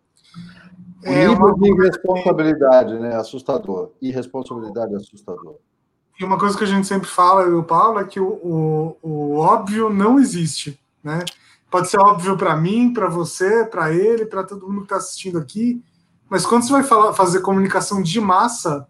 É, 1.02 1.26
nível 1.26 1.54
de 1.54 1.68
irresponsabilidade, 1.68 2.98
né, 2.98 3.16
assustador. 3.16 3.90
Irresponsabilidade 4.00 4.94
assustador. 4.94 5.56
E 6.18 6.24
uma 6.24 6.38
coisa 6.38 6.56
que 6.56 6.64
a 6.64 6.66
gente 6.66 6.86
sempre 6.86 7.08
fala, 7.08 7.42
eu 7.42 7.52
e 7.52 7.56
o 7.56 7.64
Paulo, 7.64 7.98
é 7.98 8.04
que 8.04 8.20
o, 8.20 8.28
o, 8.28 8.96
o 9.02 9.36
óbvio 9.38 9.90
não 9.90 10.18
existe, 10.18 10.78
né? 11.02 11.24
Pode 11.70 11.88
ser 11.88 11.98
óbvio 11.98 12.36
para 12.36 12.56
mim, 12.56 12.92
para 12.92 13.08
você, 13.08 13.64
para 13.64 13.92
ele, 13.92 14.26
para 14.26 14.44
todo 14.44 14.68
mundo 14.68 14.80
que 14.80 14.84
está 14.84 14.96
assistindo 14.96 15.38
aqui, 15.38 15.82
mas 16.28 16.46
quando 16.46 16.64
você 16.64 16.72
vai 16.72 16.82
falar, 16.82 17.12
fazer 17.12 17.40
comunicação 17.40 18.02
de 18.02 18.20
massa, 18.20 18.86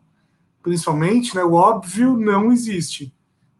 principalmente, 0.62 1.34
né, 1.34 1.44
o 1.44 1.54
óbvio 1.54 2.16
não 2.16 2.52
existe. 2.52 3.14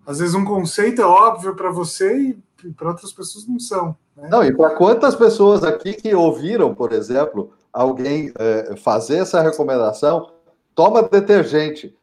Às 0.06 0.18
vezes 0.18 0.34
um 0.34 0.44
conceito 0.44 1.00
é 1.00 1.04
óbvio 1.04 1.54
para 1.54 1.70
você 1.70 2.36
e 2.64 2.70
para 2.72 2.88
outras 2.88 3.12
pessoas 3.12 3.46
não 3.46 3.58
são. 3.58 3.96
Né? 4.16 4.28
Não, 4.28 4.44
e 4.44 4.54
para 4.54 4.70
quantas 4.76 5.14
pessoas 5.14 5.64
aqui 5.64 5.94
que 5.94 6.14
ouviram, 6.14 6.74
por 6.74 6.92
exemplo, 6.92 7.52
alguém 7.72 8.32
é, 8.38 8.76
fazer 8.76 9.18
essa 9.18 9.40
recomendação, 9.40 10.30
toma 10.74 11.02
detergente. 11.02 11.96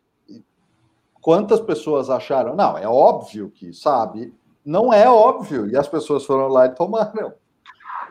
Quantas 1.22 1.60
pessoas 1.60 2.10
acharam? 2.10 2.56
Não, 2.56 2.78
é 2.78 2.88
óbvio 2.88 3.52
que 3.52 3.74
sabe. 3.74 4.34
Não 4.66 4.91
é 4.91 5.10
óbvio. 5.10 5.70
E 5.70 5.78
as 5.78 5.88
pessoas 5.88 6.26
foram 6.26 6.48
lá 6.48 6.66
e 6.66 6.76
tomaram. 6.76 7.34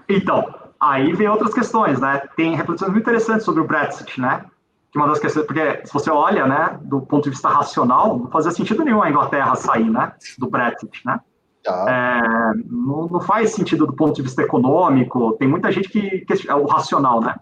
Então, 0.09 0.55
aí 0.81 1.13
vem 1.13 1.29
outras 1.29 1.53
questões, 1.53 2.01
né? 2.01 2.23
Tem 2.37 2.55
reflexões 2.55 2.91
muito 2.91 3.03
interessantes 3.03 3.45
sobre 3.45 3.61
o 3.61 3.67
Brexit, 3.67 4.21
né? 4.21 4.45
Que 4.91 4.99
uma 4.99 5.09
das 5.09 5.19
questões, 5.19 5.47
porque 5.47 5.83
se 5.85 5.93
você 5.93 6.11
olha, 6.11 6.47
né, 6.47 6.79
do 6.83 7.03
ponto 7.03 7.25
de 7.25 7.31
vista 7.31 7.49
racional, 7.49 8.19
não 8.19 8.31
fazia 8.31 8.51
sentido 8.51 8.85
nenhum 8.85 9.03
a 9.03 9.11
Inglaterra 9.11 9.55
sair, 9.55 9.91
né, 9.91 10.15
do 10.39 10.49
Brexit, 10.49 11.03
né? 11.05 11.21
Tá. 11.63 11.85
É, 11.89 12.53
não, 12.71 13.07
não, 13.07 13.21
faz 13.21 13.53
sentido 13.53 13.87
do 13.87 13.93
ponto 13.93 14.15
de 14.15 14.23
vista 14.23 14.43
econômico. 14.43 15.35
Tem 15.35 15.47
muita 15.47 15.71
gente 15.71 15.89
que, 15.91 16.21
que 16.21 16.49
é 16.49 16.55
o 16.55 16.65
racional, 16.65 17.21
né? 17.21 17.35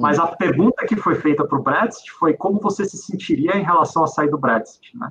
Mas 0.00 0.18
a 0.18 0.26
pergunta 0.26 0.86
que 0.86 0.94
foi 0.94 1.14
feita 1.14 1.44
para 1.44 1.58
o 1.58 1.62
Brexit 1.62 2.12
foi 2.12 2.34
como 2.34 2.60
você 2.60 2.84
se 2.84 2.98
sentiria 2.98 3.56
em 3.56 3.64
relação 3.64 4.04
a 4.04 4.06
sair 4.06 4.28
do 4.28 4.36
Brexit, 4.36 4.96
né? 4.96 5.10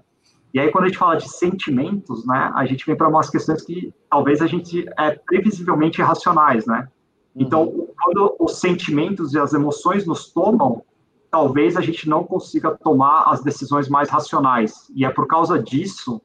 E 0.53 0.59
aí, 0.59 0.71
quando 0.71 0.85
a 0.85 0.87
gente 0.87 0.97
fala 0.97 1.17
de 1.17 1.27
sentimentos, 1.27 2.25
né, 2.25 2.51
a 2.55 2.65
gente 2.65 2.85
vem 2.85 2.95
para 2.95 3.09
umas 3.09 3.29
questões 3.29 3.61
que 3.61 3.93
talvez 4.09 4.41
a 4.41 4.47
gente 4.47 4.85
é 4.97 5.11
previsivelmente 5.11 5.99
irracionais, 5.99 6.65
né? 6.65 6.87
Então, 7.35 7.63
uhum. 7.63 7.87
quando 8.01 8.35
os 8.39 8.59
sentimentos 8.59 9.33
e 9.33 9.39
as 9.39 9.53
emoções 9.53 10.05
nos 10.05 10.31
tomam, 10.31 10.83
talvez 11.29 11.75
a 11.75 11.81
gente 11.81 12.07
não 12.07 12.23
consiga 12.23 12.71
tomar 12.71 13.23
as 13.23 13.43
decisões 13.43 13.89
mais 13.89 14.09
racionais. 14.09 14.89
E 14.95 15.03
é 15.03 15.09
por 15.09 15.27
causa 15.27 15.61
disso 15.61 16.21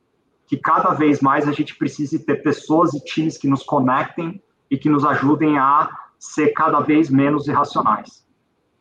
que 0.46 0.56
cada 0.56 0.92
vez 0.92 1.20
mais 1.20 1.48
a 1.48 1.52
gente 1.52 1.76
precisa 1.76 2.18
ter 2.18 2.42
pessoas 2.42 2.94
e 2.94 3.02
times 3.02 3.36
que 3.36 3.48
nos 3.48 3.64
conectem 3.64 4.40
e 4.70 4.76
que 4.76 4.88
nos 4.88 5.04
ajudem 5.04 5.58
a 5.58 5.90
ser 6.18 6.50
cada 6.50 6.80
vez 6.80 7.10
menos 7.10 7.48
irracionais. 7.48 8.24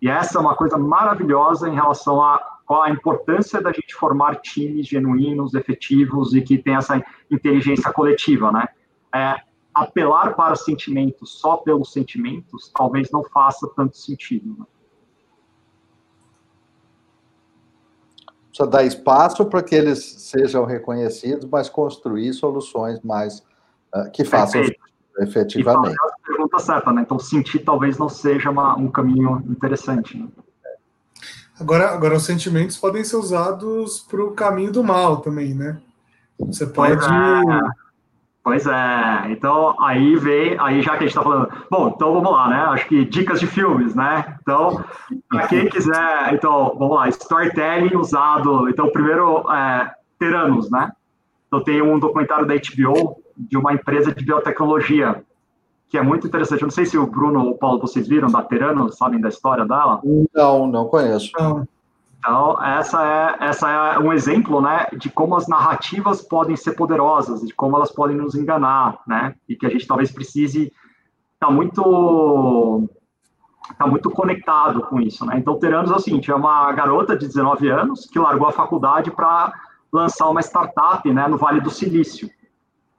E 0.02 0.10
essa 0.10 0.38
é 0.38 0.42
uma 0.42 0.56
coisa 0.56 0.78
maravilhosa 0.78 1.68
em 1.68 1.76
relação 1.76 2.22
a 2.22 2.40
qual 2.66 2.84
a 2.84 2.90
importância 2.90 3.62
da 3.62 3.72
gente 3.72 3.96
formar 3.96 4.36
times 4.36 4.88
genuínos, 4.88 5.54
efetivos 5.54 6.34
e 6.34 6.42
que 6.42 6.58
tem 6.58 6.76
essa 6.76 7.04
inteligência 7.30 7.92
coletiva, 7.92 8.52
né? 8.52 8.68
É, 9.14 9.42
apelar 9.74 10.36
para 10.36 10.56
sentimentos 10.56 11.40
só 11.40 11.58
pelos 11.58 11.92
sentimentos 11.92 12.72
talvez 12.76 13.10
não 13.12 13.24
faça 13.24 13.68
tanto 13.76 13.98
sentido. 13.98 14.56
Né? 14.60 14.66
Precisa 18.50 18.68
dar 18.68 18.84
espaço 18.84 19.46
para 19.46 19.64
que 19.64 19.74
eles 19.74 20.04
sejam 20.04 20.66
reconhecidos, 20.66 21.46
mas 21.46 21.70
construir 21.70 22.34
soluções 22.34 23.00
mais 23.02 23.40
uh, 23.96 24.12
que 24.12 24.26
façam 24.26 24.62
Perfeito. 24.62 24.82
efetivamente. 25.20 25.96
Pergunta 26.30 26.60
certa, 26.60 26.94
né? 26.94 27.02
Então, 27.02 27.18
sentir 27.18 27.58
talvez 27.58 27.98
não 27.98 28.08
seja 28.08 28.52
uma, 28.52 28.78
um 28.78 28.88
caminho 28.88 29.44
interessante. 29.50 30.16
Né? 30.16 30.28
Agora, 31.60 31.90
agora, 31.90 32.18
os 32.18 32.24
sentimentos 32.24 32.78
podem 32.78 33.04
ser 33.04 33.16
usados 33.16 34.02
para 34.02 34.24
o 34.24 34.32
caminho 34.34 34.72
do 34.72 34.84
mal 34.84 35.22
também, 35.22 35.56
né? 35.56 35.82
Você 36.40 36.68
pode. 36.68 36.98
Pois 36.98 37.08
é. 37.08 37.70
Pois 38.44 38.68
é. 38.68 39.32
Então, 39.32 39.76
aí 39.82 40.16
vem, 40.18 40.56
aí 40.60 40.84
já 40.84 40.92
que 40.92 40.98
a 40.98 41.08
gente 41.08 41.18
está 41.18 41.24
falando. 41.24 41.52
Bom, 41.70 41.94
então 41.96 42.14
vamos 42.14 42.32
lá, 42.32 42.48
né? 42.48 42.58
Acho 42.58 42.88
que 42.88 43.06
dicas 43.06 43.40
de 43.40 43.48
filmes, 43.48 43.96
né? 43.96 44.38
Então, 44.40 44.86
para 45.28 45.48
quem 45.48 45.68
quiser, 45.68 46.32
então, 46.32 46.76
vamos 46.78 46.96
lá, 46.96 47.10
storytelling 47.10 47.96
usado. 47.96 48.70
Então, 48.70 48.88
primeiro, 48.92 49.52
é, 49.52 49.92
Teranos, 50.20 50.70
né? 50.70 50.92
Então, 51.48 51.64
tem 51.64 51.82
um 51.82 51.98
documentário 51.98 52.46
da 52.46 52.54
HBO 52.54 53.20
de 53.36 53.58
uma 53.58 53.74
empresa 53.74 54.14
de 54.14 54.24
biotecnologia 54.24 55.24
que 55.90 55.98
é 55.98 56.02
muito 56.02 56.28
interessante. 56.28 56.62
Eu 56.62 56.68
não 56.68 56.72
sei 56.72 56.86
se 56.86 56.98
o 56.98 57.08
Bruno 57.08 57.44
ou 57.44 57.52
o 57.52 57.58
Paulo 57.58 57.80
vocês 57.80 58.08
viram 58.08 58.30
da 58.30 58.44
Terano, 58.44 58.92
sabem 58.92 59.20
da 59.20 59.30
história 59.30 59.66
dela? 59.66 60.00
Não, 60.34 60.68
não 60.68 60.86
conheço. 60.86 61.32
Não. 61.38 61.68
Então, 62.20 62.62
essa 62.62 63.02
é, 63.02 63.48
essa 63.48 63.70
é 63.72 64.00
um 64.00 64.12
exemplo, 64.12 64.62
né, 64.62 64.88
de 64.98 65.10
como 65.10 65.36
as 65.36 65.48
narrativas 65.48 66.22
podem 66.22 66.56
ser 66.56 66.74
poderosas, 66.74 67.42
de 67.42 67.54
como 67.54 67.78
elas 67.78 67.92
podem 67.92 68.18
nos 68.18 68.36
enganar, 68.36 69.00
né, 69.08 69.34
e 69.48 69.56
que 69.56 69.66
a 69.66 69.70
gente 69.70 69.88
talvez 69.88 70.12
precise 70.12 70.64
estar 71.34 71.48
tá 71.48 71.50
muito 71.50 72.90
tá 73.78 73.88
muito 73.88 74.10
conectado 74.10 74.82
com 74.82 75.00
isso, 75.00 75.26
né? 75.26 75.36
Então, 75.38 75.58
Teranos 75.58 75.92
é 75.92 75.96
o 75.96 76.00
seguinte, 76.00 76.30
é 76.30 76.36
uma 76.36 76.72
garota 76.74 77.16
de 77.16 77.26
19 77.26 77.70
anos 77.70 78.06
que 78.06 78.20
largou 78.20 78.48
a 78.48 78.52
faculdade 78.52 79.12
para 79.12 79.54
lançar 79.94 80.28
uma 80.28 80.42
startup, 80.42 81.10
né, 81.14 81.28
no 81.28 81.38
Vale 81.38 81.62
do 81.62 81.70
Silício. 81.70 82.30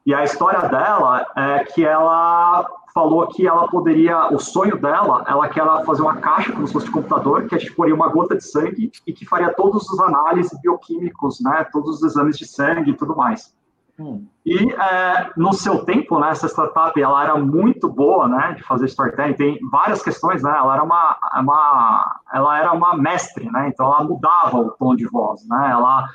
E 0.07 0.15
a 0.15 0.25
história 0.25 0.67
dela 0.69 1.27
é 1.37 1.65
que 1.65 1.85
ela 1.85 2.67
falou 2.93 3.27
que 3.29 3.47
ela 3.47 3.69
poderia, 3.69 4.29
o 4.29 4.39
sonho 4.39 4.77
dela, 4.81 5.25
ela 5.27 5.49
quer 5.49 5.65
fazer 5.85 6.03
uma 6.03 6.17
caixa 6.17 6.53
como 6.53 6.67
se 6.67 6.73
fosse 6.73 6.87
de 6.87 6.93
computador, 6.93 7.47
que 7.47 7.55
a 7.55 7.59
gente 7.59 7.75
poria 7.75 7.95
uma 7.95 8.09
gota 8.09 8.37
de 8.37 8.45
sangue 8.45 8.91
e 9.07 9.13
que 9.13 9.27
faria 9.27 9.53
todos 9.55 9.89
os 9.89 10.01
análises 10.01 10.59
bioquímicos, 10.61 11.41
né, 11.41 11.67
todos 11.73 11.97
os 11.97 12.03
exames 12.03 12.37
de 12.37 12.47
sangue 12.47 12.91
e 12.91 12.97
tudo 12.97 13.17
mais. 13.17 13.55
Hum. 13.99 14.27
E 14.47 14.73
é, 14.73 15.31
no 15.37 15.53
seu 15.53 15.85
tempo, 15.85 16.19
né, 16.19 16.31
essa 16.31 16.49
startup, 16.49 16.99
ela 17.01 17.23
era 17.23 17.37
muito 17.37 17.89
boa, 17.89 18.27
né, 18.27 18.55
de 18.57 18.63
fazer 18.63 18.87
storytelling. 18.87 19.35
Tem 19.35 19.59
várias 19.71 20.03
questões, 20.03 20.43
né. 20.43 20.51
Ela 20.57 20.75
era 20.75 20.83
uma, 20.83 21.17
uma, 21.37 22.21
ela 22.33 22.59
era 22.59 22.73
uma 22.73 22.97
mestre, 22.97 23.51
né. 23.51 23.69
Então 23.69 23.87
ela 23.87 24.03
mudava 24.03 24.59
o 24.59 24.71
tom 24.71 24.97
de 24.97 25.07
voz, 25.07 25.47
né. 25.47 25.69
Ela 25.71 26.09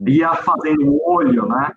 ia 0.00 0.34
fazendo 0.34 0.86
o 0.86 1.10
olho, 1.10 1.46
né. 1.46 1.72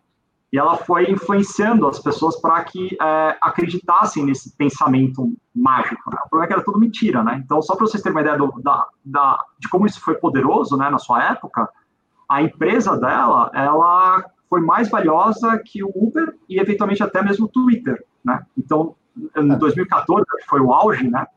E 0.52 0.58
ela 0.58 0.76
foi 0.78 1.12
influenciando 1.12 1.88
as 1.88 2.00
pessoas 2.00 2.40
para 2.42 2.64
que 2.64 2.98
é, 3.00 3.38
acreditassem 3.42 4.26
nesse 4.26 4.56
pensamento 4.56 5.34
mágico. 5.56 6.10
Né? 6.10 6.18
O 6.26 6.30
problema 6.30 6.46
é 6.46 6.48
que 6.48 6.54
era 6.54 6.64
tudo 6.64 6.80
mentira, 6.80 7.24
né? 7.24 7.42
Então, 7.44 7.62
só 7.62 7.76
para 7.76 7.86
vocês 7.86 8.02
terem 8.02 8.16
uma 8.16 8.22
ideia 8.22 8.38
do, 8.38 8.60
da, 8.62 8.88
da, 9.06 9.38
de 9.60 9.70
como 9.70 9.86
isso 9.86 10.02
foi 10.02 10.16
poderoso, 10.16 10.76
né, 10.76 10.90
na 10.90 10.98
sua 10.98 11.24
época, 11.24 11.70
a 12.28 12.42
empresa 12.42 12.98
dela, 12.98 13.52
ela 13.54 14.24
foi 14.50 14.62
mais 14.62 14.90
valiosa 14.90 15.60
que 15.64 15.84
o 15.84 15.92
Uber 15.94 16.36
e 16.48 16.60
eventualmente 16.60 17.04
até 17.04 17.22
mesmo 17.22 17.46
o 17.46 17.50
Twitter, 17.50 18.04
né? 18.24 18.44
Então, 18.58 18.96
em 19.36 19.58
2014, 19.58 20.22
é. 20.22 20.42
que 20.42 20.50
foi 20.50 20.60
o 20.60 20.74
auge, 20.74 21.08
né? 21.10 21.28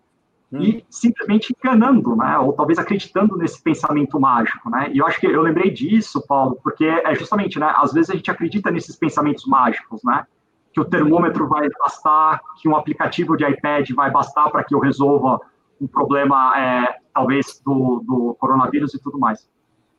E 0.53 0.77
hum. 0.77 0.83
simplesmente 0.91 1.55
enganando, 1.59 2.15
né? 2.15 2.39
Ou 2.39 2.53
talvez 2.53 2.79
acreditando 2.79 3.37
nesse 3.37 3.62
pensamento 3.62 4.20
mágico, 4.20 4.69
né? 4.69 4.91
E 4.93 4.99
eu 4.99 5.07
acho 5.07 5.19
que 5.19 5.27
eu 5.27 5.41
lembrei 5.41 5.70
disso, 5.70 6.24
Paulo, 6.27 6.59
porque 6.62 6.85
é 6.85 7.15
justamente, 7.15 7.59
né? 7.59 7.73
Às 7.77 7.93
vezes 7.93 8.11
a 8.11 8.15
gente 8.15 8.31
acredita 8.31 8.70
nesses 8.70 8.97
pensamentos 8.97 9.47
mágicos, 9.47 10.03
né? 10.05 10.27
Que 10.73 10.81
o 10.81 10.85
termômetro 10.85 11.49
vai 11.49 11.69
bastar, 11.79 12.41
que 12.61 12.69
um 12.69 12.77
aplicativo 12.77 13.37
de 13.37 13.45
iPad 13.45 13.91
vai 13.93 14.11
bastar 14.11 14.51
para 14.51 14.62
que 14.62 14.74
eu 14.74 14.79
resolva 14.79 15.41
um 15.81 15.87
problema, 15.87 16.59
é, 16.59 16.99
talvez, 17.15 17.61
do, 17.65 18.03
do 18.07 18.37
coronavírus 18.39 18.95
e 18.95 19.03
tudo 19.03 19.19
mais. 19.19 19.49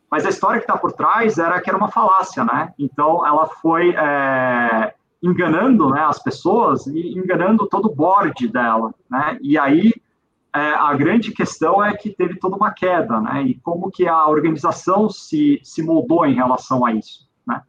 Mas 0.10 0.26
a 0.26 0.30
história 0.30 0.60
que 0.60 0.66
está 0.66 0.78
por 0.78 0.92
trás 0.92 1.40
era 1.40 1.60
que 1.60 1.70
era 1.70 1.78
uma 1.78 1.90
falácia, 1.90 2.46
né? 2.46 2.72
Então 2.78 3.26
ela 3.26 3.48
foi 3.48 3.96
é, 3.96 4.94
enganando 5.24 5.90
né, 5.90 6.02
as 6.02 6.22
pessoas 6.22 6.86
e 6.86 7.18
enganando 7.18 7.66
todo 7.68 7.88
o 7.88 7.96
board 7.96 8.48
dela, 8.50 8.94
né? 9.10 9.40
E 9.42 9.58
aí 9.58 9.92
é, 10.56 10.74
a 10.76 10.94
grande 10.94 11.32
questão 11.32 11.84
é 11.84 11.96
que 11.96 12.12
teve 12.12 12.38
toda 12.38 12.56
uma 12.56 12.72
queda, 12.72 13.20
né? 13.20 13.42
E 13.42 13.56
como 13.56 13.90
que 13.90 14.08
a 14.08 14.28
organização 14.28 15.10
se, 15.10 15.60
se 15.64 15.82
moldou 15.82 16.26
em 16.26 16.36
relação 16.36 16.86
a 16.86 16.94
isso, 16.94 17.28
né? 17.46 17.62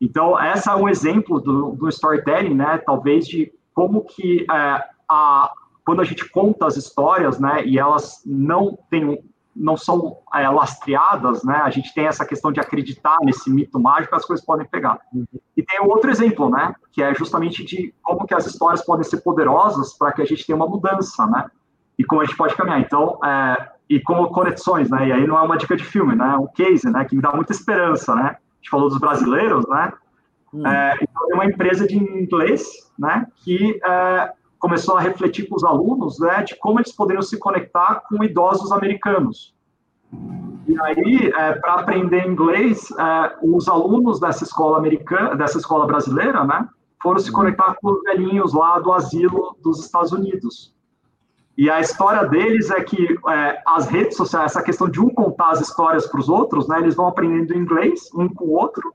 Então, 0.00 0.38
essa 0.40 0.72
é 0.72 0.74
um 0.74 0.88
exemplo 0.88 1.40
do, 1.40 1.72
do 1.72 1.88
storytelling, 1.88 2.54
né? 2.54 2.78
Talvez 2.78 3.26
de 3.26 3.52
como 3.74 4.04
que 4.04 4.46
é, 4.50 4.84
a, 5.08 5.52
quando 5.84 6.00
a 6.00 6.04
gente 6.04 6.28
conta 6.30 6.66
as 6.66 6.76
histórias, 6.76 7.38
né? 7.38 7.64
E 7.66 7.78
elas 7.78 8.22
não 8.24 8.78
têm 8.88 9.22
não 9.56 9.76
são 9.76 10.18
é, 10.34 10.48
lastreadas, 10.48 11.44
né? 11.44 11.56
A 11.62 11.70
gente 11.70 11.94
tem 11.94 12.06
essa 12.06 12.24
questão 12.24 12.50
de 12.50 12.58
acreditar 12.58 13.16
nesse 13.22 13.48
mito 13.48 13.78
mágico, 13.78 14.16
as 14.16 14.24
coisas 14.24 14.44
podem 14.44 14.66
pegar. 14.66 14.98
E 15.56 15.62
tem 15.62 15.80
um 15.80 15.88
outro 15.88 16.10
exemplo, 16.10 16.50
né? 16.50 16.74
Que 16.90 17.02
é 17.02 17.14
justamente 17.14 17.62
de 17.62 17.94
como 18.02 18.26
que 18.26 18.34
as 18.34 18.46
histórias 18.46 18.84
podem 18.84 19.04
ser 19.04 19.20
poderosas 19.20 19.96
para 19.96 20.10
que 20.10 20.22
a 20.22 20.24
gente 20.24 20.44
tenha 20.44 20.56
uma 20.56 20.66
mudança, 20.66 21.24
né? 21.26 21.48
E 21.98 22.04
como 22.04 22.20
a 22.20 22.24
gente 22.24 22.36
pode 22.36 22.54
caminhar. 22.54 22.80
Então, 22.80 23.18
é, 23.24 23.68
e 23.88 24.00
como 24.00 24.28
conexões, 24.28 24.90
né? 24.90 25.08
E 25.08 25.12
aí 25.12 25.26
não 25.26 25.38
é 25.38 25.42
uma 25.42 25.56
dica 25.56 25.76
de 25.76 25.84
filme, 25.84 26.14
né? 26.14 26.32
É 26.34 26.38
um 26.38 26.46
case, 26.46 26.88
né? 26.90 27.04
Que 27.04 27.14
me 27.14 27.22
dá 27.22 27.32
muita 27.32 27.52
esperança, 27.52 28.14
né? 28.14 28.22
A 28.22 28.56
gente 28.56 28.70
falou 28.70 28.88
dos 28.88 28.98
brasileiros, 28.98 29.66
né? 29.68 29.92
Hum. 30.52 30.66
É, 30.66 30.94
então, 31.02 31.26
tem 31.26 31.34
uma 31.34 31.46
empresa 31.46 31.86
de 31.86 31.96
inglês, 31.96 32.90
né? 32.98 33.26
Que 33.44 33.78
é, 33.84 34.32
começou 34.58 34.96
a 34.96 35.00
refletir 35.00 35.48
com 35.48 35.56
os 35.56 35.64
alunos, 35.64 36.18
né? 36.18 36.42
De 36.42 36.56
como 36.56 36.78
eles 36.78 36.92
poderiam 36.92 37.22
se 37.22 37.38
conectar 37.38 38.02
com 38.08 38.24
idosos 38.24 38.72
americanos. 38.72 39.54
E 40.66 40.80
aí, 40.80 41.32
é, 41.36 41.52
para 41.52 41.74
aprender 41.74 42.26
inglês, 42.26 42.90
é, 42.98 43.36
os 43.42 43.68
alunos 43.68 44.18
dessa 44.18 44.44
escola 44.44 44.78
americana, 44.78 45.36
dessa 45.36 45.58
escola 45.58 45.86
brasileira, 45.86 46.42
né? 46.44 46.66
Foram 47.02 47.18
se 47.18 47.30
hum. 47.30 47.34
conectar 47.34 47.74
com 47.74 47.90
os 47.90 48.02
velhinhos 48.02 48.54
lá 48.54 48.78
do 48.78 48.92
asilo 48.92 49.56
dos 49.62 49.84
Estados 49.84 50.12
Unidos. 50.12 50.74
E 51.56 51.70
a 51.70 51.80
história 51.80 52.26
deles 52.26 52.70
é 52.70 52.82
que 52.82 53.16
é, 53.28 53.62
as 53.64 53.86
redes 53.86 54.16
sociais, 54.16 54.52
essa 54.52 54.62
questão 54.62 54.88
de 54.88 55.00
um 55.00 55.08
contar 55.08 55.50
as 55.50 55.60
histórias 55.60 56.06
para 56.06 56.18
os 56.18 56.28
outros, 56.28 56.66
né, 56.66 56.78
eles 56.80 56.96
vão 56.96 57.06
aprendendo 57.06 57.56
inglês 57.56 58.10
um 58.14 58.28
com 58.28 58.46
o 58.46 58.52
outro 58.52 58.92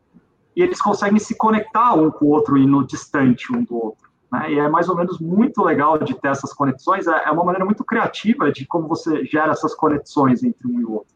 e 0.55 0.61
eles 0.61 0.81
conseguem 0.81 1.19
se 1.19 1.35
conectar 1.37 1.93
um 1.93 2.11
com 2.11 2.25
o 2.25 2.29
outro 2.29 2.57
e 2.57 2.65
no 2.65 2.85
distante 2.85 3.55
um 3.55 3.63
do 3.63 3.75
outro. 3.75 4.09
Né? 4.29 4.53
E 4.53 4.59
é 4.59 4.67
mais 4.67 4.89
ou 4.89 4.95
menos 4.95 5.19
muito 5.19 5.63
legal 5.63 5.97
de 5.97 6.13
ter 6.13 6.27
essas 6.27 6.53
conexões. 6.53 7.07
É, 7.07 7.23
é 7.25 7.31
uma 7.31 7.45
maneira 7.45 7.63
muito 7.63 7.83
criativa 7.85 8.51
de 8.51 8.65
como 8.65 8.87
você 8.87 9.23
gera 9.25 9.53
essas 9.53 9.73
conexões 9.73 10.43
entre 10.43 10.67
um 10.67 10.81
e 10.81 10.85
o 10.85 10.93
outro. 10.93 11.15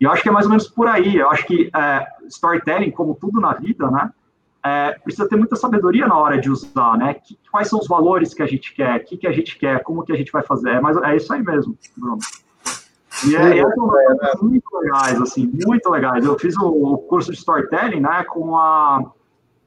E 0.00 0.04
eu 0.04 0.10
acho 0.10 0.22
que 0.22 0.30
é 0.30 0.32
mais 0.32 0.46
ou 0.46 0.50
menos 0.50 0.66
por 0.68 0.88
aí. 0.88 1.16
Eu 1.16 1.30
acho 1.30 1.46
que 1.46 1.70
é, 1.76 2.06
storytelling, 2.28 2.90
como 2.90 3.14
tudo 3.14 3.40
na 3.40 3.52
vida, 3.52 3.90
né, 3.90 4.10
é, 4.64 4.92
precisa 5.02 5.28
ter 5.28 5.36
muita 5.36 5.56
sabedoria 5.56 6.06
na 6.06 6.16
hora 6.16 6.40
de 6.40 6.50
usar, 6.50 6.96
né? 6.96 7.14
Que, 7.14 7.38
quais 7.50 7.68
são 7.68 7.78
os 7.78 7.88
valores 7.88 8.32
que 8.32 8.42
a 8.42 8.46
gente 8.46 8.74
quer, 8.74 9.00
o 9.00 9.04
que, 9.04 9.16
que 9.16 9.26
a 9.26 9.32
gente 9.32 9.58
quer, 9.58 9.82
como 9.82 10.04
que 10.04 10.12
a 10.12 10.16
gente 10.16 10.30
vai 10.30 10.42
fazer. 10.42 10.70
É, 10.70 10.80
mas 10.80 10.96
é 10.96 11.16
isso 11.16 11.32
aí 11.32 11.42
mesmo, 11.42 11.76
Bruno. 11.96 12.18
E 13.26 13.36
é, 13.36 13.58
é, 13.58 13.64
muito 14.40 14.78
legais, 14.78 15.20
assim, 15.20 15.50
muito 15.66 15.88
legais. 15.90 16.24
Eu 16.24 16.38
fiz 16.38 16.56
o, 16.56 16.66
o, 16.66 16.98
curso 16.98 17.30
de 17.30 17.38
storytelling, 17.38 18.00
né, 18.00 18.24
com 18.24 18.56
a, 18.56 19.12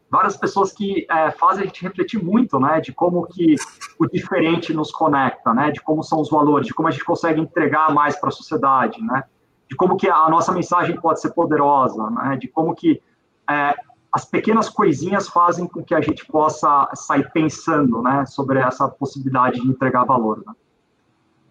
várias 0.09 0.35
pessoas 0.35 0.71
que 0.71 1.05
é, 1.09 1.31
fazem 1.31 1.63
a 1.63 1.67
gente 1.67 1.81
refletir 1.81 2.21
muito, 2.21 2.59
né, 2.59 2.81
de 2.81 2.91
como 2.91 3.25
que 3.27 3.55
o 3.99 4.07
diferente 4.07 4.73
nos 4.73 4.91
conecta, 4.91 5.53
né, 5.53 5.71
de 5.71 5.81
como 5.81 6.03
são 6.03 6.19
os 6.19 6.29
valores, 6.29 6.67
de 6.67 6.73
como 6.73 6.87
a 6.87 6.91
gente 6.91 7.05
consegue 7.05 7.39
entregar 7.39 7.93
mais 7.93 8.15
para 8.17 8.29
a 8.29 8.31
sociedade, 8.31 9.01
né, 9.01 9.23
de 9.69 9.75
como 9.75 9.95
que 9.95 10.09
a 10.09 10.29
nossa 10.29 10.51
mensagem 10.51 10.99
pode 10.99 11.21
ser 11.21 11.31
poderosa, 11.31 12.09
né, 12.09 12.37
de 12.37 12.47
como 12.47 12.75
que 12.75 13.01
é, 13.49 13.75
as 14.15 14.23
pequenas 14.23 14.69
coisinhas 14.69 15.27
fazem 15.27 15.67
com 15.67 15.83
que 15.83 15.93
a 15.93 15.99
gente 15.99 16.25
possa 16.25 16.89
sair 16.93 17.29
pensando, 17.33 18.01
né, 18.01 18.25
sobre 18.25 18.59
essa 18.59 18.87
possibilidade 18.87 19.59
de 19.59 19.67
entregar 19.67 20.05
valor, 20.05 20.41
né? 20.47 20.53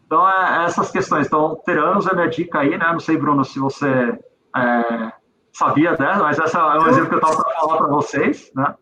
Então, 0.06 0.26
é, 0.26 0.64
essas 0.64 0.90
questões. 0.90 1.26
Então, 1.26 1.60
Teranos 1.66 2.06
é 2.06 2.14
minha 2.14 2.26
dica 2.26 2.60
aí, 2.60 2.70
né? 2.70 2.90
Não 2.90 3.00
sei, 3.00 3.18
Bruno, 3.18 3.44
se 3.44 3.58
você 3.58 4.18
é, 4.56 5.12
sabia 5.52 5.94
dessa, 5.94 6.22
mas 6.22 6.38
essa 6.38 6.58
é 6.58 6.78
um 6.78 6.88
exemplo 6.88 7.08
que 7.10 7.14
eu 7.16 7.18
estava 7.18 7.36
para 7.36 7.54
falar 7.54 7.76
para 7.76 7.88
vocês, 7.88 8.50
né? 8.54 8.74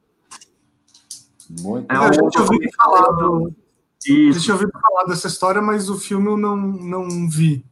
Muito 1.61 1.93
é, 1.93 1.97
eu 1.97 2.43
ouvi 2.43 2.73
falar 2.77 3.11
do... 3.17 3.53
Isso. 4.07 4.39
Deixa 4.39 4.53
eu 4.53 4.55
ouvir 4.55 4.71
falar 4.71 5.05
dessa 5.09 5.27
história, 5.27 5.61
mas 5.61 5.91
o 5.91 5.99
filme 5.99 6.29
eu 6.29 6.37
não, 6.37 6.57
não 6.57 7.29
vi. 7.29 7.67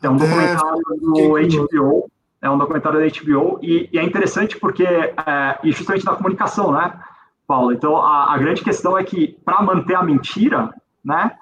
É 0.00 0.08
um 0.08 0.16
documentário 0.16 0.80
do 1.00 1.58
HBO 1.58 2.10
é 2.42 2.50
um 2.50 2.58
documentário 2.58 2.98
da 2.98 3.06
HBO, 3.06 3.58
e, 3.62 3.88
e 3.92 3.98
é 3.98 4.02
interessante 4.02 4.58
porque, 4.58 4.84
é, 4.84 5.58
e 5.62 5.72
justamente 5.72 6.04
da 6.04 6.16
comunicação, 6.16 6.72
né, 6.72 6.98
Paulo? 7.46 7.72
Então, 7.72 7.96
a, 7.96 8.32
a 8.32 8.38
grande 8.38 8.62
questão 8.62 8.96
é 8.96 9.04
que, 9.04 9.38
para 9.44 9.62
manter 9.62 9.94
a 9.94 10.02
mentira, 10.02 10.74
né, 11.04 11.32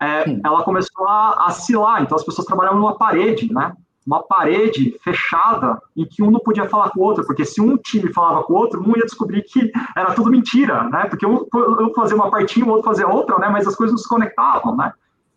é, 0.00 0.24
ela 0.44 0.62
começou 0.62 1.06
a 1.08 1.46
oscilar, 1.48 2.02
então 2.02 2.16
as 2.16 2.24
pessoas 2.24 2.46
trabalhavam 2.46 2.80
numa 2.80 2.96
parede, 2.96 3.52
né, 3.52 3.72
uma 4.06 4.22
parede 4.22 4.96
fechada 5.02 5.80
em 5.96 6.04
que 6.04 6.22
um 6.22 6.30
não 6.30 6.38
podia 6.38 6.68
falar 6.68 6.90
com 6.90 7.00
o 7.00 7.02
outro, 7.02 7.26
porque 7.26 7.44
se 7.44 7.60
um 7.60 7.76
time 7.76 8.12
falava 8.12 8.44
com 8.44 8.52
o 8.52 8.56
outro, 8.56 8.80
um 8.80 8.96
ia 8.96 9.02
descobrir 9.02 9.42
que 9.42 9.72
era 9.96 10.14
tudo 10.14 10.30
mentira, 10.30 10.84
né? 10.84 11.06
Porque 11.06 11.26
um, 11.26 11.44
um 11.52 11.92
fazia 11.92 12.14
uma 12.14 12.30
partinha, 12.30 12.64
o 12.64 12.68
outro 12.68 12.84
fazia 12.84 13.08
outra, 13.08 13.36
né? 13.38 13.48
Mas 13.48 13.66
as 13.66 13.74
coisas 13.74 13.92
não 13.92 13.98
se 13.98 14.08
conectavam, 14.08 14.76
né? 14.76 14.92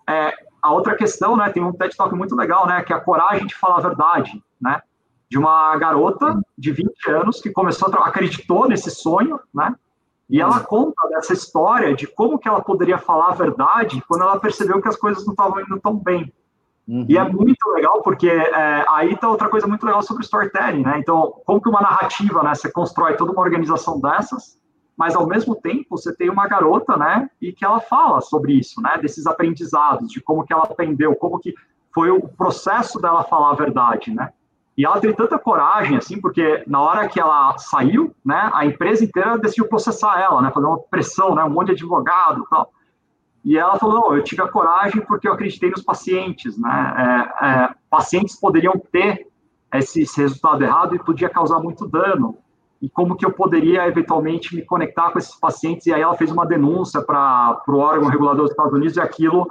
É, 0.07 0.33
a 0.61 0.71
outra 0.71 0.95
questão, 0.95 1.35
né? 1.35 1.49
Tem 1.49 1.63
um 1.63 1.73
TED 1.73 1.97
Talk 1.97 2.13
muito 2.13 2.35
legal, 2.35 2.67
né? 2.67 2.83
Que 2.83 2.93
é 2.93 2.95
a 2.95 3.01
coragem 3.01 3.47
de 3.47 3.55
falar 3.55 3.77
a 3.77 3.81
verdade, 3.81 4.39
né? 4.61 4.79
De 5.29 5.37
uma 5.37 5.75
garota 5.77 6.41
de 6.57 6.71
20 6.71 7.11
anos 7.11 7.39
que 7.41 7.51
começou 7.51 7.93
a 7.93 8.07
acreditou 8.07 8.67
nesse 8.67 8.89
sonho, 8.89 9.39
né? 9.53 9.75
E 10.29 10.39
ela 10.39 10.59
conta 10.59 11.07
dessa 11.09 11.33
história 11.33 11.93
de 11.95 12.05
como 12.05 12.37
que 12.37 12.47
ela 12.47 12.61
poderia 12.61 12.97
falar 12.97 13.29
a 13.29 13.35
verdade 13.35 14.03
quando 14.07 14.21
ela 14.21 14.39
percebeu 14.39 14.81
que 14.81 14.87
as 14.87 14.95
coisas 14.95 15.25
não 15.25 15.33
estavam 15.33 15.59
indo 15.59 15.79
tão 15.79 15.95
bem. 15.95 16.31
Uhum. 16.87 17.05
E 17.07 17.17
é 17.17 17.23
muito 17.23 17.67
legal 17.69 18.01
porque 18.01 18.27
é, 18.27 18.85
aí 18.89 19.15
tá 19.15 19.29
outra 19.29 19.49
coisa 19.49 19.67
muito 19.67 19.85
legal 19.85 20.01
sobre 20.01 20.23
storytelling, 20.23 20.83
né? 20.83 20.99
Então, 20.99 21.33
como 21.45 21.61
que 21.61 21.69
uma 21.69 21.81
narrativa, 21.81 22.41
né? 22.43 22.53
Você 22.55 22.71
constrói 22.71 23.15
toda 23.15 23.31
uma 23.31 23.41
organização 23.41 23.99
dessas, 23.99 24.57
mas 24.97 25.15
ao 25.15 25.27
mesmo 25.27 25.55
tempo 25.55 25.85
você 25.91 26.15
tem 26.15 26.29
uma 26.29 26.47
garota, 26.47 26.97
né? 26.97 27.29
E 27.39 27.51
que 27.51 27.63
ela 27.63 27.79
fala 27.79 28.21
sobre 28.21 28.53
isso, 28.53 28.81
né? 28.81 28.97
Desses 28.99 29.27
aprendizados, 29.27 30.11
de 30.11 30.21
como 30.21 30.43
que 30.43 30.53
ela 30.53 30.63
aprendeu, 30.63 31.15
como 31.15 31.39
que 31.39 31.53
foi 31.93 32.09
o 32.11 32.27
processo 32.27 32.99
dela 32.99 33.23
falar 33.23 33.51
a 33.51 33.55
verdade, 33.55 34.11
né? 34.11 34.31
E 34.79 34.85
ela 34.85 34.97
teve 35.01 35.13
tanta 35.13 35.37
coragem, 35.37 35.97
assim, 35.97 36.21
porque 36.21 36.63
na 36.65 36.79
hora 36.79 37.05
que 37.09 37.19
ela 37.19 37.57
saiu, 37.57 38.15
né, 38.23 38.49
a 38.53 38.65
empresa 38.65 39.03
inteira 39.03 39.37
decidiu 39.37 39.67
processar 39.67 40.21
ela, 40.21 40.41
né, 40.41 40.51
fazer 40.53 40.67
uma 40.67 40.79
pressão, 40.79 41.35
né, 41.35 41.43
um 41.43 41.49
monte 41.49 41.65
de 41.65 41.73
advogado 41.73 42.47
tal. 42.49 42.71
E 43.43 43.57
ela 43.57 43.77
falou, 43.77 44.15
eu 44.15 44.23
tive 44.23 44.41
a 44.41 44.47
coragem 44.47 45.01
porque 45.01 45.27
eu 45.27 45.33
acreditei 45.33 45.69
nos 45.69 45.83
pacientes, 45.83 46.57
né, 46.57 47.27
é, 47.41 47.45
é, 47.45 47.69
pacientes 47.89 48.39
poderiam 48.39 48.81
ter 48.89 49.27
esse, 49.73 50.03
esse, 50.03 50.21
resultado 50.21 50.63
errado 50.63 50.95
e 50.95 51.03
podia 51.03 51.27
causar 51.27 51.59
muito 51.59 51.85
dano. 51.85 52.37
E 52.81 52.89
como 52.89 53.17
que 53.17 53.25
eu 53.25 53.33
poderia, 53.33 53.85
eventualmente, 53.85 54.55
me 54.55 54.61
conectar 54.61 55.11
com 55.11 55.19
esses 55.19 55.35
pacientes? 55.35 55.87
E 55.87 55.93
aí 55.93 56.01
ela 56.01 56.15
fez 56.15 56.31
uma 56.31 56.45
denúncia 56.45 57.01
para 57.01 57.61
o 57.67 57.75
órgão 57.75 58.07
regulador 58.07 58.43
dos 58.43 58.51
Estados 58.51 58.71
Unidos 58.71 58.95
e 58.95 59.01
aquilo 59.01 59.45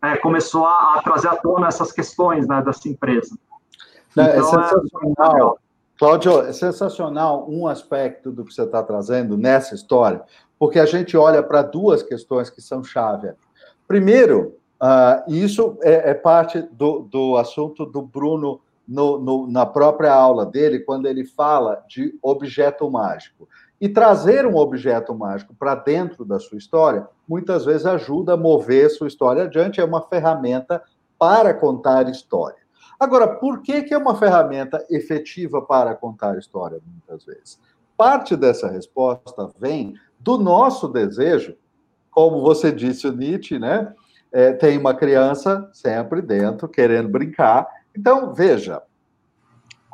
é, 0.00 0.16
começou 0.16 0.64
a, 0.64 0.94
a, 0.94 1.02
trazer 1.02 1.28
à 1.28 1.36
tona 1.36 1.68
essas 1.68 1.92
questões, 1.92 2.48
né, 2.48 2.62
dessa 2.62 2.88
empresa. 2.88 3.36
Não, 4.16 4.24
é 4.24 4.38
então, 4.38 4.60
é 4.60 4.68
sensacional. 4.68 5.58
É... 5.66 5.70
Cláudio, 5.98 6.40
é 6.40 6.52
sensacional 6.54 7.46
um 7.46 7.66
aspecto 7.66 8.32
do 8.32 8.42
que 8.42 8.54
você 8.54 8.62
está 8.62 8.82
trazendo 8.82 9.36
nessa 9.36 9.74
história, 9.74 10.22
porque 10.58 10.78
a 10.78 10.86
gente 10.86 11.14
olha 11.14 11.42
para 11.42 11.60
duas 11.60 12.02
questões 12.02 12.48
que 12.48 12.62
são 12.62 12.82
chave. 12.82 13.34
Primeiro, 13.86 14.56
uh, 14.80 15.30
isso 15.30 15.76
é, 15.82 16.10
é, 16.10 16.14
parte 16.14 16.62
do, 16.72 17.00
do 17.00 17.36
assunto 17.36 17.84
do 17.84 18.00
Bruno 18.00 18.62
no, 18.88 19.18
no, 19.18 19.46
na 19.46 19.66
própria 19.66 20.12
aula 20.12 20.46
dele 20.46 20.80
quando 20.80 21.06
ele 21.06 21.24
fala 21.24 21.84
de 21.86 22.18
objeto 22.22 22.90
mágico. 22.90 23.46
E 23.78 23.88
trazer 23.88 24.46
um 24.46 24.56
objeto 24.56 25.14
mágico 25.14 25.54
para 25.54 25.74
dentro 25.74 26.24
da 26.24 26.38
sua 26.38 26.56
história 26.56 27.06
muitas 27.28 27.64
vezes 27.64 27.84
ajuda 27.84 28.34
a 28.34 28.38
mover 28.38 28.90
sua 28.90 29.08
história 29.08 29.44
adiante, 29.44 29.80
é 29.80 29.84
uma 29.84 30.02
ferramenta 30.02 30.82
para 31.18 31.52
contar 31.52 32.08
história. 32.08 32.59
Agora, 33.00 33.26
por 33.26 33.62
que, 33.62 33.82
que 33.82 33.94
é 33.94 33.98
uma 33.98 34.14
ferramenta 34.14 34.84
efetiva 34.90 35.62
para 35.62 35.94
contar 35.94 36.36
história, 36.36 36.78
muitas 36.86 37.24
vezes? 37.24 37.58
Parte 37.96 38.36
dessa 38.36 38.68
resposta 38.68 39.50
vem 39.58 39.94
do 40.18 40.36
nosso 40.36 40.86
desejo, 40.86 41.56
como 42.10 42.42
você 42.42 42.70
disse, 42.70 43.06
o 43.06 43.12
Nietzsche, 43.12 43.58
né? 43.58 43.94
É, 44.30 44.52
tem 44.52 44.76
uma 44.76 44.92
criança 44.92 45.68
sempre 45.72 46.20
dentro, 46.20 46.68
querendo 46.68 47.08
brincar. 47.08 47.66
Então, 47.96 48.34
veja, 48.34 48.82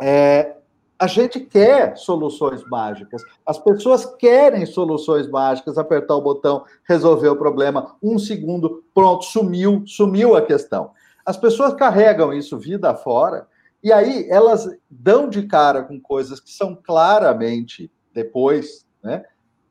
é, 0.03 0.57
a 0.99 1.07
gente 1.07 1.39
quer 1.39 1.97
soluções 1.97 2.65
mágicas. 2.65 3.23
As 3.47 3.57
pessoas 3.57 4.05
querem 4.05 4.67
soluções 4.67 5.29
mágicas, 5.29 5.79
apertar 5.79 6.17
o 6.17 6.23
botão, 6.23 6.65
resolver 6.89 7.29
o 7.29 7.37
problema, 7.37 7.95
um 8.03 8.19
segundo, 8.19 8.83
pronto, 8.93 9.25
sumiu, 9.25 9.85
sumiu 9.87 10.35
a 10.35 10.43
questão. 10.43 10.91
As 11.27 11.37
pessoas 11.37 11.75
carregam 11.75 12.33
isso 12.33 12.57
vida 12.57 12.95
fora, 12.95 13.49
e 13.83 13.93
aí 13.93 14.29
elas 14.31 14.69
dão 14.89 15.29
de 15.29 15.43
cara 15.43 15.83
com 15.83 16.01
coisas 16.01 16.39
que 16.39 16.53
são 16.53 16.75
claramente, 16.75 17.91
depois, 18.15 18.87
né, 19.03 19.25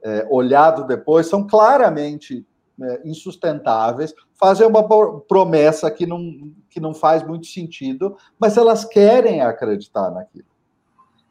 é, 0.04 0.28
olhado 0.30 0.86
depois, 0.86 1.28
são 1.28 1.48
claramente 1.48 2.46
é, 2.82 3.02
insustentáveis, 3.06 4.14
fazem 4.38 4.68
uma 4.68 4.86
promessa 5.22 5.90
que 5.90 6.06
não, 6.06 6.52
que 6.70 6.80
não 6.80 6.94
faz 6.94 7.24
muito 7.24 7.48
sentido, 7.48 8.18
mas 8.38 8.58
elas 8.58 8.84
querem 8.84 9.42
acreditar 9.42 10.12
naquilo. 10.12 10.46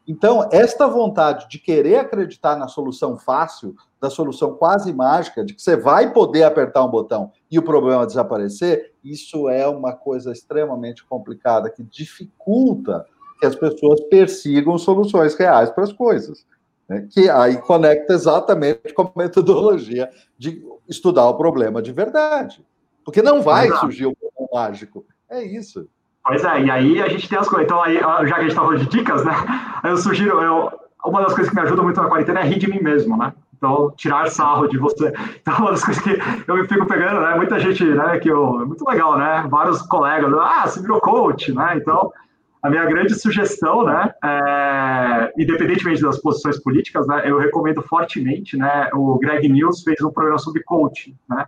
Então, 0.07 0.47
esta 0.51 0.87
vontade 0.87 1.47
de 1.49 1.57
querer 1.57 1.97
acreditar 1.97 2.55
na 2.55 2.67
solução 2.67 3.17
fácil, 3.17 3.75
da 3.99 4.09
solução 4.09 4.55
quase 4.55 4.93
mágica, 4.93 5.43
de 5.43 5.53
que 5.53 5.61
você 5.61 5.75
vai 5.75 6.13
poder 6.13 6.43
apertar 6.43 6.83
um 6.83 6.91
botão 6.91 7.31
e 7.49 7.57
o 7.57 7.63
problema 7.63 8.05
desaparecer, 8.05 8.93
isso 9.05 9.47
é 9.47 9.67
uma 9.67 9.93
coisa 9.93 10.31
extremamente 10.31 11.05
complicada 11.05 11.69
que 11.69 11.83
dificulta 11.83 13.05
que 13.39 13.45
as 13.45 13.55
pessoas 13.55 14.01
persigam 14.09 14.77
soluções 14.77 15.35
reais 15.35 15.69
para 15.69 15.83
as 15.83 15.93
coisas. 15.93 16.45
Né? 16.89 17.07
Que 17.11 17.29
aí 17.29 17.57
conecta 17.57 18.13
exatamente 18.13 18.93
com 18.93 19.03
a 19.03 19.11
metodologia 19.15 20.09
de 20.37 20.63
estudar 20.87 21.27
o 21.27 21.37
problema 21.37 21.81
de 21.81 21.91
verdade. 21.91 22.65
Porque 23.03 23.21
não 23.21 23.41
vai 23.41 23.67
Exato. 23.67 23.81
surgir 23.81 24.05
o 24.07 24.15
problema 24.15 24.65
mágico. 24.65 25.05
É 25.29 25.43
isso. 25.43 25.87
Pois 26.25 26.43
é, 26.43 26.61
e 26.61 26.71
aí 26.71 27.01
a 27.01 27.07
gente 27.07 27.29
tem 27.29 27.37
as 27.37 27.47
coisas. 27.47 27.65
Então, 27.65 27.81
aí, 27.81 27.97
já 27.97 28.25
que 28.25 28.33
a 28.33 28.41
gente 28.41 28.49
está 28.49 28.61
falando 28.61 28.79
de 28.79 28.89
dicas, 28.89 29.23
né? 29.23 29.33
Eu 29.83 29.97
sugiro, 29.97 30.41
eu, 30.41 30.71
uma 31.05 31.21
das 31.21 31.33
coisas 31.33 31.49
que 31.49 31.55
me 31.55 31.61
ajuda 31.61 31.83
muito 31.83 32.01
na 32.01 32.07
quarentena 32.07 32.39
é 32.39 32.43
rir 32.43 32.57
de 32.57 32.67
mim 32.67 32.79
mesmo, 32.81 33.15
né? 33.15 33.31
Então, 33.65 33.91
tirar 33.97 34.29
sarro 34.29 34.67
de 34.67 34.77
você. 34.77 35.11
Então, 35.41 35.55
uma 35.57 35.71
das 35.71 35.83
coisas 35.83 36.03
que 36.03 36.17
eu 36.47 36.55
me 36.55 36.67
fico 36.67 36.85
pegando, 36.85 37.19
né? 37.19 37.35
Muita 37.35 37.59
gente, 37.59 37.83
né? 37.83 38.19
Que 38.19 38.29
eu, 38.29 38.61
é 38.61 38.65
muito 38.65 38.87
legal, 38.87 39.17
né? 39.17 39.45
Vários 39.49 39.81
colegas, 39.81 40.31
ah, 40.33 40.67
você 40.67 40.81
virou 40.81 41.01
coach, 41.01 41.51
né? 41.51 41.73
Então, 41.75 42.11
a 42.61 42.69
minha 42.69 42.85
grande 42.85 43.15
sugestão, 43.15 43.83
né? 43.83 44.13
É, 44.23 45.33
independentemente 45.37 46.01
das 46.01 46.19
posições 46.19 46.59
políticas, 46.59 47.07
né? 47.07 47.23
Eu 47.25 47.39
recomendo 47.39 47.81
fortemente, 47.81 48.55
né? 48.55 48.89
O 48.93 49.17
Greg 49.17 49.49
News 49.49 49.81
fez 49.81 49.99
um 50.01 50.11
programa 50.11 50.37
sobre 50.37 50.61
coaching, 50.63 51.15
né? 51.27 51.47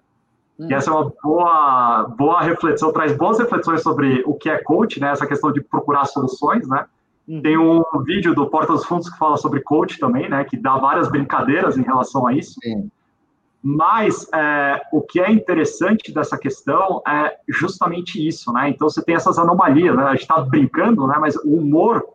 Hum. 0.59 0.67
E 0.71 0.73
essa 0.73 0.89
é 0.89 0.93
uma 0.93 1.13
boa, 1.23 2.15
boa 2.17 2.41
reflexão, 2.41 2.91
traz 2.91 3.15
boas 3.15 3.37
reflexões 3.37 3.83
sobre 3.83 4.23
o 4.25 4.33
que 4.33 4.49
é 4.49 4.57
coach, 4.57 4.99
né? 4.99 5.11
Essa 5.11 5.27
questão 5.27 5.51
de 5.51 5.61
procurar 5.61 6.05
soluções, 6.05 6.67
né? 6.67 6.85
Hum. 7.27 7.41
Tem 7.41 7.57
um 7.57 7.83
vídeo 8.05 8.33
do 8.33 8.47
Porta 8.47 8.73
dos 8.73 8.85
Fundos 8.85 9.09
que 9.09 9.17
fala 9.17 9.37
sobre 9.37 9.61
coach 9.61 9.99
também, 9.99 10.29
né? 10.29 10.43
Que 10.43 10.55
dá 10.55 10.77
várias 10.77 11.09
brincadeiras 11.09 11.77
em 11.77 11.83
relação 11.83 12.25
a 12.25 12.33
isso. 12.33 12.55
Sim. 12.63 12.89
Mas 13.61 14.27
é, 14.33 14.81
o 14.93 15.01
que 15.01 15.19
é 15.19 15.29
interessante 15.31 16.13
dessa 16.13 16.37
questão 16.37 17.01
é 17.05 17.35
justamente 17.49 18.25
isso, 18.25 18.53
né? 18.53 18.69
Então 18.69 18.89
você 18.89 19.03
tem 19.03 19.15
essas 19.15 19.37
anomalias, 19.37 19.95
né? 19.95 20.03
A 20.03 20.11
gente 20.11 20.21
está 20.21 20.39
brincando, 20.39 21.05
né? 21.07 21.17
Mas 21.19 21.35
o 21.35 21.55
humor 21.55 22.05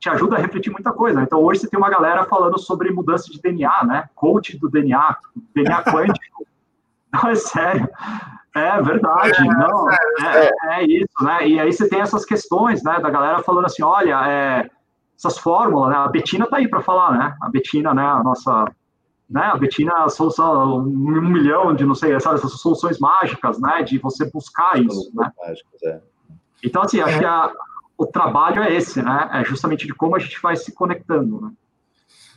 te 0.00 0.08
ajuda 0.08 0.36
a 0.36 0.38
refletir 0.38 0.70
muita 0.70 0.92
coisa. 0.92 1.22
Então 1.22 1.40
hoje 1.42 1.60
você 1.60 1.68
tem 1.68 1.78
uma 1.78 1.90
galera 1.90 2.24
falando 2.24 2.58
sobre 2.58 2.90
mudança 2.90 3.30
de 3.30 3.40
DNA, 3.40 3.84
né? 3.84 4.08
Coach 4.14 4.58
do 4.58 4.70
DNA, 4.70 5.16
DNA 5.54 5.82
quântico. 5.84 6.46
Não, 7.12 7.28
é 7.28 7.34
sério. 7.34 7.88
É 8.54 8.82
verdade, 8.82 9.40
é, 9.40 9.44
não, 9.44 9.90
é, 9.90 9.96
é, 10.20 10.52
é, 10.64 10.84
isso, 10.84 11.22
né? 11.22 11.48
E 11.48 11.58
aí 11.58 11.72
você 11.72 11.88
tem 11.88 12.00
essas 12.00 12.24
questões, 12.24 12.82
né, 12.82 13.00
da 13.00 13.08
galera 13.08 13.42
falando 13.42 13.64
assim, 13.64 13.82
olha, 13.82 14.28
é, 14.28 14.70
essas 15.16 15.38
fórmulas, 15.38 15.90
né? 15.90 15.96
A 15.96 16.08
Betina 16.08 16.46
tá 16.46 16.56
aí 16.56 16.68
para 16.68 16.82
falar, 16.82 17.16
né? 17.16 17.36
A 17.40 17.48
Betina, 17.48 17.94
né? 17.94 18.04
A 18.04 18.22
nossa, 18.22 18.64
né? 19.30 19.42
A 19.42 19.56
Betina, 19.56 19.92
a 20.04 20.08
solução, 20.08 20.78
um 20.78 21.28
milhão 21.28 21.74
de, 21.74 21.86
não 21.86 21.94
sei, 21.94 22.12
essas, 22.12 22.44
essas 22.44 22.60
soluções 22.60 22.98
mágicas, 22.98 23.58
né? 23.60 23.82
De 23.82 23.98
você 23.98 24.28
buscar 24.30 24.78
isso, 24.78 25.10
né? 25.14 25.32
Mágicas, 25.38 25.82
é. 25.84 26.00
Então, 26.62 26.82
assim, 26.82 27.00
acho 27.00 27.18
que 27.18 27.24
a, 27.24 27.52
o 27.96 28.06
trabalho 28.06 28.62
é 28.62 28.74
esse, 28.74 29.00
né? 29.00 29.30
É 29.32 29.44
justamente 29.44 29.86
de 29.86 29.94
como 29.94 30.16
a 30.16 30.18
gente 30.18 30.40
vai 30.42 30.56
se 30.56 30.72
conectando, 30.72 31.40
né? 31.40 31.50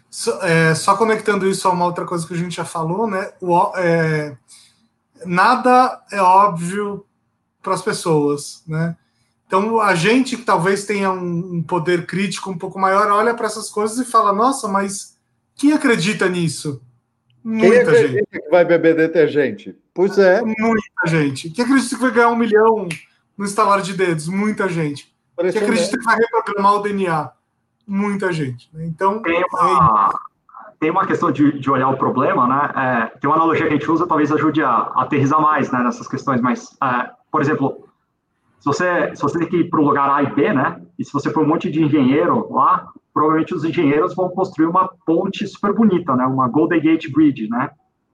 Só, 0.09 0.39
é, 0.43 0.73
só 0.75 0.95
conectando 0.95 1.47
isso 1.47 1.67
a 1.67 1.71
uma 1.71 1.85
outra 1.85 2.05
coisa 2.05 2.25
que 2.25 2.33
a 2.33 2.37
gente 2.37 2.55
já 2.55 2.65
falou, 2.65 3.05
né? 3.05 3.33
O, 3.41 3.71
é, 3.75 4.37
nada 5.25 6.01
é 6.11 6.21
óbvio 6.21 7.05
para 7.61 7.73
as 7.73 7.81
pessoas, 7.81 8.63
né? 8.67 8.95
Então, 9.47 9.79
a 9.79 9.93
gente 9.93 10.35
que 10.37 10.43
talvez 10.43 10.85
tenha 10.85 11.11
um, 11.11 11.61
poder 11.61 12.05
crítico 12.05 12.49
um 12.49 12.57
pouco 12.57 12.79
maior 12.79 13.11
olha 13.11 13.33
para 13.33 13.45
essas 13.45 13.69
coisas 13.69 13.97
e 13.99 14.09
fala: 14.09 14.33
nossa, 14.33 14.67
mas 14.67 15.17
quem 15.55 15.71
acredita 15.71 16.27
nisso? 16.27 16.81
Muita 17.43 17.91
quem 17.91 18.07
gente. 18.07 18.25
que 18.31 18.49
vai 18.49 18.65
beber 18.65 18.95
detergente? 18.95 19.77
Pois 19.93 20.17
é. 20.17 20.41
Muita 20.41 21.07
gente. 21.07 21.51
Quem 21.51 21.63
acredita 21.63 21.95
que 21.95 22.01
vai 22.01 22.11
ganhar 22.11 22.29
um 22.29 22.35
milhão 22.35 22.89
no 23.37 23.45
instalar 23.45 23.81
de 23.81 23.93
dedos? 23.93 24.27
Muita 24.27 24.67
gente. 24.67 25.13
Quem 25.37 25.61
acredita 25.61 25.97
que 25.97 26.03
vai 26.03 26.17
reprogramar 26.17 26.73
o 26.75 26.81
DNA? 26.81 27.31
Muita 27.87 28.33
gente. 28.33 28.67
Né? 28.73 28.85
Então. 28.85 29.21
Tem 29.21 29.43
uma, 29.51 30.09
é 30.09 30.34
tem 30.79 30.91
uma 30.91 31.05
questão 31.05 31.31
de, 31.31 31.59
de 31.59 31.71
olhar 31.71 31.89
o 31.89 31.97
problema, 31.97 32.47
né? 32.47 32.71
É, 32.75 33.19
tem 33.19 33.29
uma 33.29 33.35
analogia 33.35 33.67
que 33.67 33.73
a 33.73 33.77
gente 33.77 33.89
usa, 33.89 34.07
talvez 34.07 34.31
ajude 34.31 34.61
a, 34.61 34.69
a 34.69 35.03
aterrizar 35.03 35.41
mais 35.41 35.71
né, 35.71 35.79
nessas 35.83 36.07
questões, 36.07 36.41
mas, 36.41 36.77
é, 36.83 37.09
por 37.31 37.41
exemplo, 37.41 37.85
se 38.59 38.65
você, 38.65 39.15
se 39.15 39.21
você 39.21 39.39
tem 39.39 39.47
que 39.47 39.57
ir 39.57 39.69
para 39.69 39.79
o 39.79 39.83
lugar 39.83 40.09
A 40.09 40.23
e 40.23 40.33
B, 40.33 40.51
né? 40.51 40.81
E 40.97 41.05
se 41.05 41.13
você 41.13 41.29
for 41.29 41.43
um 41.43 41.47
monte 41.47 41.69
de 41.69 41.83
engenheiro 41.83 42.51
lá, 42.51 42.87
provavelmente 43.13 43.53
os 43.53 43.63
engenheiros 43.63 44.15
vão 44.15 44.29
construir 44.29 44.65
uma 44.65 44.89
ponte 45.05 45.47
super 45.47 45.73
bonita, 45.73 46.15
né? 46.15 46.25
Uma 46.25 46.47
Golden 46.47 46.81
Gate 46.81 47.11
Bridge, 47.11 47.47
né? 47.47 47.69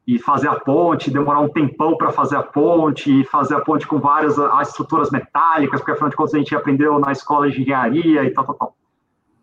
E 0.05 0.19
fazer 0.19 0.49
a 0.49 0.59
ponte, 0.59 1.09
demorar 1.09 1.39
um 1.39 1.47
tempão 1.47 1.95
para 1.95 2.11
fazer 2.11 2.35
a 2.35 2.43
ponte, 2.43 3.21
e 3.21 3.23
fazer 3.23 3.55
a 3.55 3.61
ponte 3.61 3.88
com 3.88 3.99
várias 3.99 4.38
as 4.38 4.69
estruturas 4.69 5.09
metálicas, 5.09 5.79
porque 5.79 5.91
afinal 5.91 6.09
de 6.09 6.15
contas 6.15 6.33
a 6.33 6.38
gente 6.39 6.55
aprendeu 6.55 6.99
na 6.99 7.11
escola 7.11 7.49
de 7.49 7.61
engenharia 7.61 8.23
e 8.23 8.31
tal, 8.31 8.45
tal, 8.45 8.55
tal. 8.55 8.75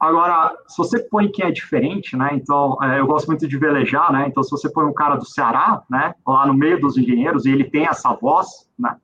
Agora, 0.00 0.56
se 0.68 0.78
você 0.78 1.00
põe 1.00 1.28
quem 1.28 1.46
é 1.46 1.50
diferente, 1.50 2.16
né? 2.16 2.30
Então, 2.32 2.78
é, 2.82 3.00
eu 3.00 3.06
gosto 3.06 3.26
muito 3.26 3.48
de 3.48 3.58
velejar, 3.58 4.12
né? 4.12 4.26
Então, 4.28 4.42
se 4.42 4.50
você 4.50 4.70
põe 4.70 4.84
um 4.84 4.92
cara 4.92 5.16
do 5.16 5.24
Ceará, 5.24 5.82
né? 5.90 6.14
Lá 6.26 6.46
no 6.46 6.54
meio 6.54 6.80
dos 6.80 6.96
engenheiros 6.96 7.44
e 7.44 7.50
ele 7.50 7.64
tem 7.64 7.86
essa 7.86 8.12
voz, 8.12 8.68
né? 8.78 8.96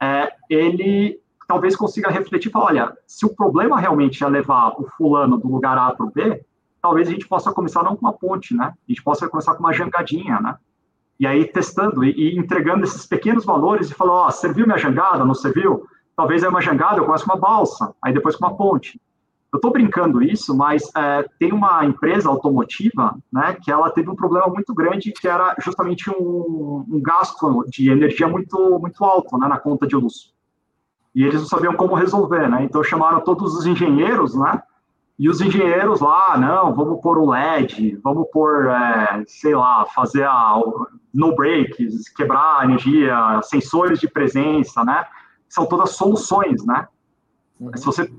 É, 0.00 0.32
ele 0.48 1.20
talvez 1.46 1.76
consiga 1.76 2.10
refletir 2.10 2.48
e 2.48 2.52
falar, 2.52 2.66
olha, 2.66 2.98
se 3.06 3.26
o 3.26 3.34
problema 3.34 3.78
realmente 3.78 4.24
é 4.24 4.28
levar 4.28 4.68
o 4.78 4.88
fulano 4.96 5.36
do 5.36 5.48
lugar 5.48 5.76
A 5.76 5.92
para 5.92 6.06
o 6.06 6.10
B, 6.10 6.42
talvez 6.80 7.08
a 7.08 7.10
gente 7.12 7.28
possa 7.28 7.52
começar 7.52 7.82
não 7.82 7.94
com 7.94 8.06
uma 8.06 8.12
ponte, 8.12 8.54
né? 8.54 8.72
A 8.72 8.92
gente 8.92 9.02
possa 9.02 9.28
começar 9.28 9.54
com 9.54 9.60
uma 9.60 9.72
jangadinha, 9.72 10.40
né? 10.40 10.56
E 11.20 11.26
aí 11.26 11.44
testando 11.44 12.02
e, 12.02 12.10
e 12.10 12.38
entregando 12.38 12.84
esses 12.84 13.06
pequenos 13.06 13.44
valores 13.44 13.90
e 13.90 13.94
falando, 13.94 14.16
ó, 14.16 14.26
oh, 14.28 14.30
serviu 14.30 14.66
minha 14.66 14.78
jangada, 14.78 15.24
não 15.24 15.34
serviu? 15.34 15.86
Talvez 16.16 16.42
é 16.42 16.48
uma 16.48 16.60
jangada, 16.60 16.98
eu 16.98 17.04
começo 17.04 17.24
com 17.24 17.32
uma 17.32 17.40
balsa, 17.40 17.94
aí 18.02 18.14
depois 18.14 18.34
com 18.34 18.46
uma 18.46 18.56
ponte. 18.56 18.98
Eu 19.52 19.58
estou 19.58 19.70
brincando 19.70 20.22
isso, 20.22 20.56
mas 20.56 20.90
é, 20.96 21.28
tem 21.38 21.52
uma 21.52 21.84
empresa 21.84 22.28
automotiva, 22.28 23.14
né, 23.30 23.54
que 23.62 23.70
ela 23.70 23.90
teve 23.90 24.08
um 24.08 24.16
problema 24.16 24.46
muito 24.46 24.72
grande, 24.74 25.12
que 25.12 25.28
era 25.28 25.54
justamente 25.62 26.08
um, 26.10 26.86
um 26.90 27.02
gasto 27.02 27.62
de 27.68 27.90
energia 27.90 28.26
muito 28.26 28.78
muito 28.78 29.04
alto, 29.04 29.36
né, 29.36 29.46
na 29.46 29.58
conta 29.58 29.86
de 29.86 29.94
luz. 29.94 30.32
E 31.14 31.22
eles 31.22 31.40
não 31.40 31.46
sabiam 31.46 31.74
como 31.74 31.94
resolver, 31.94 32.48
né? 32.48 32.64
Então 32.64 32.82
chamaram 32.82 33.20
todos 33.20 33.54
os 33.54 33.66
engenheiros, 33.66 34.34
né? 34.34 34.62
E 35.18 35.28
os 35.28 35.42
engenheiros 35.42 36.00
lá, 36.00 36.38
não, 36.38 36.74
vamos 36.74 37.02
pôr 37.02 37.18
o 37.18 37.30
LED, 37.30 38.00
vamos 38.02 38.26
pôr, 38.32 38.68
é, 38.68 39.22
sei 39.26 39.54
lá, 39.54 39.84
fazer 39.94 40.24
a 40.24 40.58
no 41.12 41.36
breaks, 41.36 42.08
quebrar 42.08 42.60
a 42.60 42.64
energia, 42.64 43.40
sensores 43.42 44.00
de 44.00 44.08
presença, 44.08 44.82
né? 44.82 45.04
São 45.46 45.66
todas 45.66 45.90
soluções, 45.90 46.64
né? 46.64 46.88
Uhum. 47.60 47.70
Se 47.76 47.84
você 47.84 48.10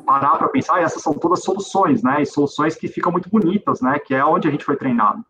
parar 0.00 0.38
para 0.38 0.48
pensar, 0.48 0.80
essas 0.80 1.02
são 1.02 1.12
todas 1.12 1.42
soluções, 1.42 2.02
né? 2.02 2.22
E 2.22 2.26
soluções 2.26 2.74
que 2.76 2.88
ficam 2.88 3.12
muito 3.12 3.28
bonitas, 3.28 3.80
né? 3.80 3.98
Que 3.98 4.14
é 4.14 4.24
onde 4.24 4.48
a 4.48 4.50
gente 4.50 4.64
foi 4.64 4.76
treinado. 4.76 5.24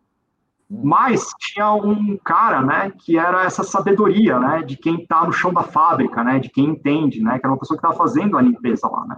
Hum. 0.69 0.81
Mas 0.83 1.27
tinha 1.39 1.73
um 1.73 2.17
cara, 2.17 2.61
né, 2.61 2.91
que 2.99 3.17
era 3.17 3.43
essa 3.43 3.63
sabedoria, 3.63 4.39
né, 4.39 4.61
de 4.61 4.77
quem 4.77 5.01
está 5.01 5.25
no 5.25 5.33
chão 5.33 5.51
da 5.51 5.63
fábrica, 5.63 6.23
né, 6.23 6.37
de 6.37 6.49
quem 6.49 6.65
entende, 6.65 7.23
né, 7.23 7.39
que 7.39 7.45
era 7.45 7.51
uma 7.51 7.57
pessoa 7.57 7.75
que 7.75 7.85
estava 7.85 7.97
fazendo 7.97 8.37
a 8.37 8.41
limpeza 8.41 8.87
lá, 8.87 9.05
né. 9.05 9.17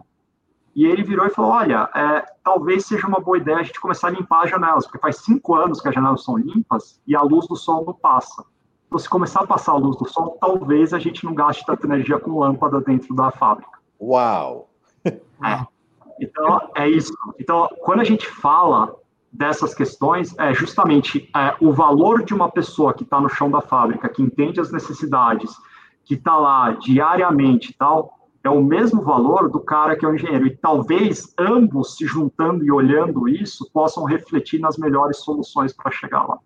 E 0.74 0.86
ele 0.86 1.04
virou 1.04 1.26
e 1.26 1.30
falou: 1.30 1.52
Olha, 1.52 1.90
é, 1.94 2.24
talvez 2.44 2.86
seja 2.86 3.08
uma 3.08 3.20
boa 3.20 3.38
ideia 3.38 3.58
a 3.58 3.64
gente 3.64 3.80
começar 3.80 4.08
a 4.08 4.12
limpar 4.12 4.46
as 4.46 4.50
janelas, 4.50 4.86
porque 4.86 5.00
faz 5.00 5.18
cinco 5.18 5.54
anos 5.54 5.82
que 5.82 5.90
as 5.90 5.94
janelas 5.94 6.24
são 6.24 6.38
limpas 6.38 7.02
e 7.06 7.16
a 7.16 7.22
luz 7.22 7.46
do 7.48 7.56
sol 7.56 7.84
não 7.86 7.94
passa. 7.94 8.46
Então, 8.88 8.98
se 9.00 9.10
começar 9.10 9.42
a 9.42 9.48
passar 9.48 9.74
a 9.74 9.78
luz 9.78 9.98
do 9.98 10.08
sol, 10.08 10.38
talvez 10.40 10.94
a 10.94 11.00
gente 11.00 11.26
não 11.26 11.34
gaste 11.34 11.66
tanta 11.66 11.86
energia 11.86 12.20
com 12.20 12.40
lâmpada 12.40 12.80
dentro 12.82 13.14
da 13.16 13.32
fábrica. 13.32 13.80
Uau! 14.00 14.71
É. 15.06 15.66
Então, 16.20 16.70
é 16.76 16.88
isso. 16.88 17.12
Então, 17.40 17.68
quando 17.80 18.02
a 18.02 18.04
gente 18.04 18.28
fala 18.28 18.96
dessas 19.32 19.74
questões, 19.74 20.38
é 20.38 20.54
justamente 20.54 21.30
é, 21.36 21.56
o 21.60 21.74
valor 21.74 22.24
de 22.24 22.34
uma 22.34 22.50
pessoa 22.50 22.94
que 22.94 23.04
está 23.04 23.20
no 23.20 23.30
chão 23.30 23.50
da 23.50 23.62
fábrica, 23.62 24.10
que 24.10 24.22
entende 24.22 24.60
as 24.60 24.72
necessidades, 24.72 25.52
que 26.04 26.16
está 26.16 26.36
lá 26.36 26.72
diariamente 26.74 27.72
e 27.72 27.74
tal, 27.74 28.20
é 28.44 28.50
o 28.50 28.62
mesmo 28.62 29.02
valor 29.02 29.50
do 29.50 29.60
cara 29.60 29.96
que 29.96 30.04
é 30.04 30.08
o 30.08 30.16
engenheiro. 30.16 30.48
E 30.48 30.58
talvez 30.58 31.34
ambos, 31.38 31.96
se 31.96 32.06
juntando 32.06 32.64
e 32.64 32.72
olhando 32.72 33.30
isso, 33.30 33.70
possam 33.72 34.04
refletir 34.04 34.60
nas 34.60 34.78
melhores 34.78 35.18
soluções 35.18 35.74
para 35.74 35.92
chegar 35.92 36.24
lá. 36.24 36.40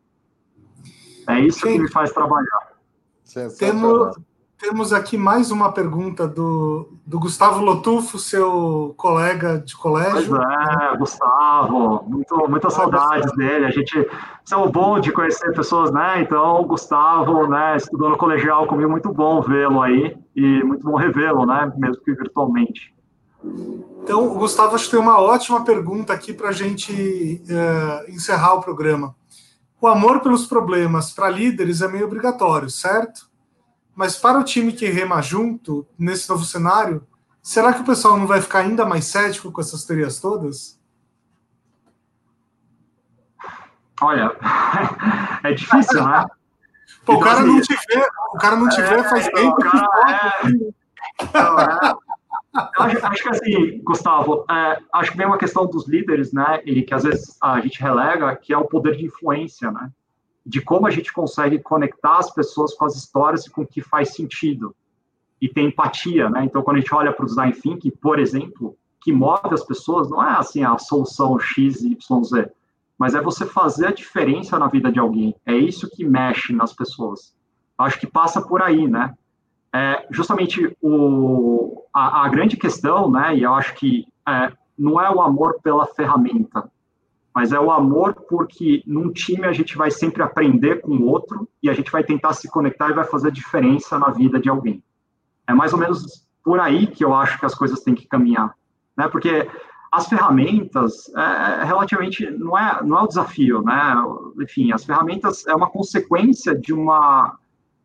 É 1.28 1.40
isso 1.40 1.60
Sim. 1.60 1.74
que 1.74 1.80
me 1.80 1.92
faz 1.92 2.12
trabalhar. 2.12 2.76
Temos, 3.58 4.16
temos 4.58 4.94
aqui 4.94 5.18
mais 5.18 5.52
uma 5.52 5.72
pergunta 5.72 6.28
do, 6.28 6.98
do 7.06 7.20
Gustavo 7.20 7.64
Lotufo, 7.64 8.18
seu 8.18 8.94
colega 8.98 9.60
de 9.60 9.76
colégio. 9.76 10.30
Pois 10.30 10.42
é, 10.42 10.98
Gustavo, 10.98 12.04
muito, 12.08 12.50
muitas 12.50 12.74
saudades 12.74 13.32
dele. 13.36 13.66
A 13.66 13.72
gente, 13.72 13.98
é 14.50 14.56
o 14.56 14.70
bom 14.70 15.00
de 15.00 15.12
conhecer 15.12 15.54
pessoas, 15.54 15.92
né? 15.92 16.22
Então, 16.22 16.62
o 16.62 16.66
Gustavo, 16.66 17.48
né, 17.48 17.76
estudou 17.76 18.10
no 18.10 18.18
colegial 18.18 18.66
comigo, 18.66 18.90
muito 18.90 19.12
bom 19.12 19.42
vê-lo 19.42 19.82
aí 19.82 20.18
e 20.36 20.64
muito 20.64 20.84
bom 20.84 20.96
revê-lo, 20.96 21.46
né, 21.46 21.72
mesmo 21.78 22.02
que 22.04 22.14
virtualmente. 22.14 22.96
Então, 24.04 24.26
o 24.28 24.36
Gustavo, 24.36 24.76
acho 24.76 24.86
que 24.86 24.92
tem 24.92 25.00
uma 25.00 25.20
ótima 25.20 25.64
pergunta 25.64 26.14
aqui 26.14 26.34
para 26.34 26.50
a 26.50 26.54
gente 26.54 27.42
uh, 27.50 28.12
encerrar 28.12 28.54
o 28.56 28.62
programa. 28.62 29.16
O 29.82 29.88
amor 29.88 30.22
pelos 30.22 30.48
problemas 30.48 31.12
para 31.12 31.30
líderes 31.30 31.82
é 31.82 31.88
meio 31.88 32.06
obrigatório, 32.06 32.70
certo? 32.70 33.35
Mas 33.96 34.18
para 34.18 34.38
o 34.38 34.44
time 34.44 34.74
que 34.74 34.88
rema 34.88 35.22
junto, 35.22 35.88
nesse 35.98 36.30
novo 36.30 36.44
cenário, 36.44 37.06
será 37.42 37.74
que 37.74 37.82
o 37.82 37.86
pessoal 37.86 38.18
não 38.18 38.28
vai 38.28 38.42
ficar 38.42 38.60
ainda 38.60 38.86
mais 38.86 39.06
cético 39.06 39.52
com 39.52 39.62
essas 39.62 39.86
teorias 39.86 40.20
todas? 40.20 40.78
Olha, 44.02 44.36
é 45.44 45.54
difícil, 45.54 46.06
né? 46.06 46.26
Pô, 47.06 47.14
então, 47.14 47.16
o 47.16 47.20
cara 47.24 47.40
assim, 47.40 47.48
não 47.48 47.62
te 47.62 47.74
vê, 47.74 48.10
o 48.34 48.38
cara 48.38 48.56
não 48.58 48.70
te 48.70 48.82
é, 48.82 48.84
vê 48.84 49.04
faz 49.04 49.28
tempo. 49.30 49.56
Cara, 49.58 49.88
é, 50.10 50.50
então, 51.24 51.60
é, 51.60 51.98
acho, 52.78 53.08
acho, 53.08 53.24
que 53.24 53.30
assim, 53.30 53.82
Gustavo, 53.84 54.46
é, 54.50 54.80
acho 54.94 55.12
que 55.12 55.18
vem 55.18 55.28
uma 55.28 55.38
questão 55.38 55.66
dos 55.66 55.88
líderes, 55.88 56.34
né? 56.34 56.62
E 56.66 56.82
que 56.82 56.94
às 56.94 57.04
vezes 57.04 57.38
a 57.42 57.62
gente 57.62 57.80
relega, 57.82 58.36
que 58.36 58.52
é 58.52 58.58
o 58.58 58.66
poder 58.66 58.98
de 58.98 59.06
influência, 59.06 59.72
né? 59.72 59.90
De 60.46 60.62
como 60.62 60.86
a 60.86 60.92
gente 60.92 61.12
consegue 61.12 61.60
conectar 61.60 62.18
as 62.18 62.32
pessoas 62.32 62.74
com 62.74 62.86
as 62.86 62.96
histórias 62.96 63.46
e 63.46 63.50
com 63.50 63.64
o 63.64 63.68
que 63.68 63.82
faz 63.82 64.14
sentido 64.14 64.76
e 65.42 65.50
ter 65.50 65.62
empatia, 65.62 66.30
né? 66.30 66.46
Então, 66.46 66.62
quando 66.62 66.78
a 66.78 66.80
gente 66.80 66.94
olha 66.94 67.12
para 67.12 67.24
o 67.24 67.28
design 67.28 67.54
thinking, 67.54 67.92
por 67.92 68.20
exemplo, 68.20 68.78
que 69.02 69.12
move 69.12 69.54
as 69.54 69.64
pessoas 69.64 70.10
não 70.10 70.24
é 70.24 70.36
assim 70.38 70.64
a 70.64 70.78
solução 70.78 71.40
X, 71.40 71.82
Y, 71.82 72.24
Z, 72.24 72.52
mas 72.98 73.14
é 73.14 73.22
você 73.22 73.46
fazer 73.46 73.88
a 73.88 73.92
diferença 73.92 74.58
na 74.58 74.68
vida 74.68 74.92
de 74.92 75.00
alguém. 75.00 75.36
É 75.46 75.56
isso 75.56 75.90
que 75.90 76.06
mexe 76.06 76.54
nas 76.54 76.74
pessoas. 76.74 77.36
Acho 77.78 78.00
que 78.00 78.08
passa 78.08 78.42
por 78.42 78.62
aí, 78.62 78.88
né? 78.88 79.14
É 79.74 80.08
justamente 80.10 80.76
o, 80.82 81.84
a, 81.94 82.26
a 82.26 82.30
grande 82.30 82.56
questão, 82.56 83.12
né? 83.12 83.36
E 83.36 83.44
eu 83.44 83.54
acho 83.54 83.74
que 83.76 84.08
é, 84.28 84.52
não 84.78 85.00
é 85.02 85.10
o 85.10 85.22
amor 85.22 85.60
pela 85.62 85.86
ferramenta, 85.86 86.72
mas 87.36 87.52
é 87.52 87.60
o 87.60 87.70
amor 87.70 88.14
porque 88.30 88.82
num 88.88 89.12
time 89.12 89.46
a 89.46 89.52
gente 89.52 89.76
vai 89.76 89.92
sempre 89.92 90.24
aprender 90.24 90.80
com 90.80 90.96
o 90.96 91.06
outro 91.06 91.50
e 91.62 91.70
a 91.70 91.74
gente 91.74 91.92
vai 91.92 92.02
tentar 92.02 92.32
se 92.32 92.50
conectar 92.50 92.90
e 92.90 92.94
vai 92.94 93.04
fazer 93.04 93.30
diferença 93.30 94.00
na 94.00 94.10
vida 94.10 94.40
de 94.40 94.48
alguém. 94.48 94.82
É 95.46 95.54
mais 95.54 95.74
ou 95.74 95.80
menos 95.80 96.26
por 96.42 96.62
aí 96.62 96.88
que 96.88 97.04
eu 97.04 97.14
acho 97.14 97.38
que 97.38 97.46
as 97.46 97.54
coisas 97.54 97.82
têm 97.82 97.94
que 97.94 98.08
caminhar, 98.08 98.56
né? 98.96 99.10
Porque 99.10 99.50
as 99.92 100.08
ferramentas 100.08 101.14
é, 101.14 101.62
é 101.62 101.64
relativamente 101.66 102.26
não 102.32 102.58
é 102.58 102.82
não 102.82 103.00
é 103.00 103.02
o 103.02 103.08
desafio, 103.08 103.62
né? 103.62 103.96
Enfim, 104.42 104.72
as 104.72 104.86
ferramentas 104.86 105.46
é 105.46 105.54
uma 105.54 105.70
consequência 105.70 106.58
de 106.58 106.74
uma 106.74 107.38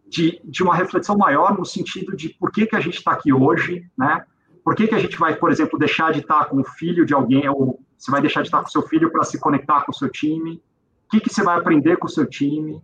de, 0.06 0.40
de 0.44 0.62
uma 0.62 0.76
reflexão 0.76 1.16
maior 1.18 1.58
no 1.58 1.64
sentido 1.64 2.16
de 2.16 2.28
por 2.28 2.52
que 2.52 2.66
que 2.66 2.76
a 2.76 2.80
gente 2.80 2.98
está 2.98 3.12
aqui 3.12 3.32
hoje, 3.32 3.84
né? 3.98 4.24
Por 4.64 4.74
que 4.74 4.86
que 4.86 4.94
a 4.94 4.98
gente 4.98 5.16
vai, 5.16 5.34
por 5.34 5.50
exemplo, 5.50 5.78
deixar 5.78 6.12
de 6.12 6.20
estar 6.20 6.46
com 6.46 6.60
o 6.60 6.64
filho 6.64 7.06
de 7.06 7.14
alguém 7.14 7.48
ou 7.48 7.80
você 7.96 8.10
vai 8.10 8.20
deixar 8.20 8.42
de 8.42 8.48
estar 8.48 8.62
com 8.62 8.68
seu 8.68 8.82
filho 8.82 9.10
para 9.10 9.24
se 9.24 9.38
conectar 9.38 9.82
com 9.82 9.92
o 9.92 9.94
seu 9.94 10.08
time? 10.08 10.62
O 11.06 11.10
que, 11.10 11.20
que 11.20 11.32
você 11.32 11.42
vai 11.42 11.58
aprender 11.58 11.96
com 11.96 12.06
o 12.06 12.10
seu 12.10 12.26
time? 12.26 12.74
O 12.74 12.82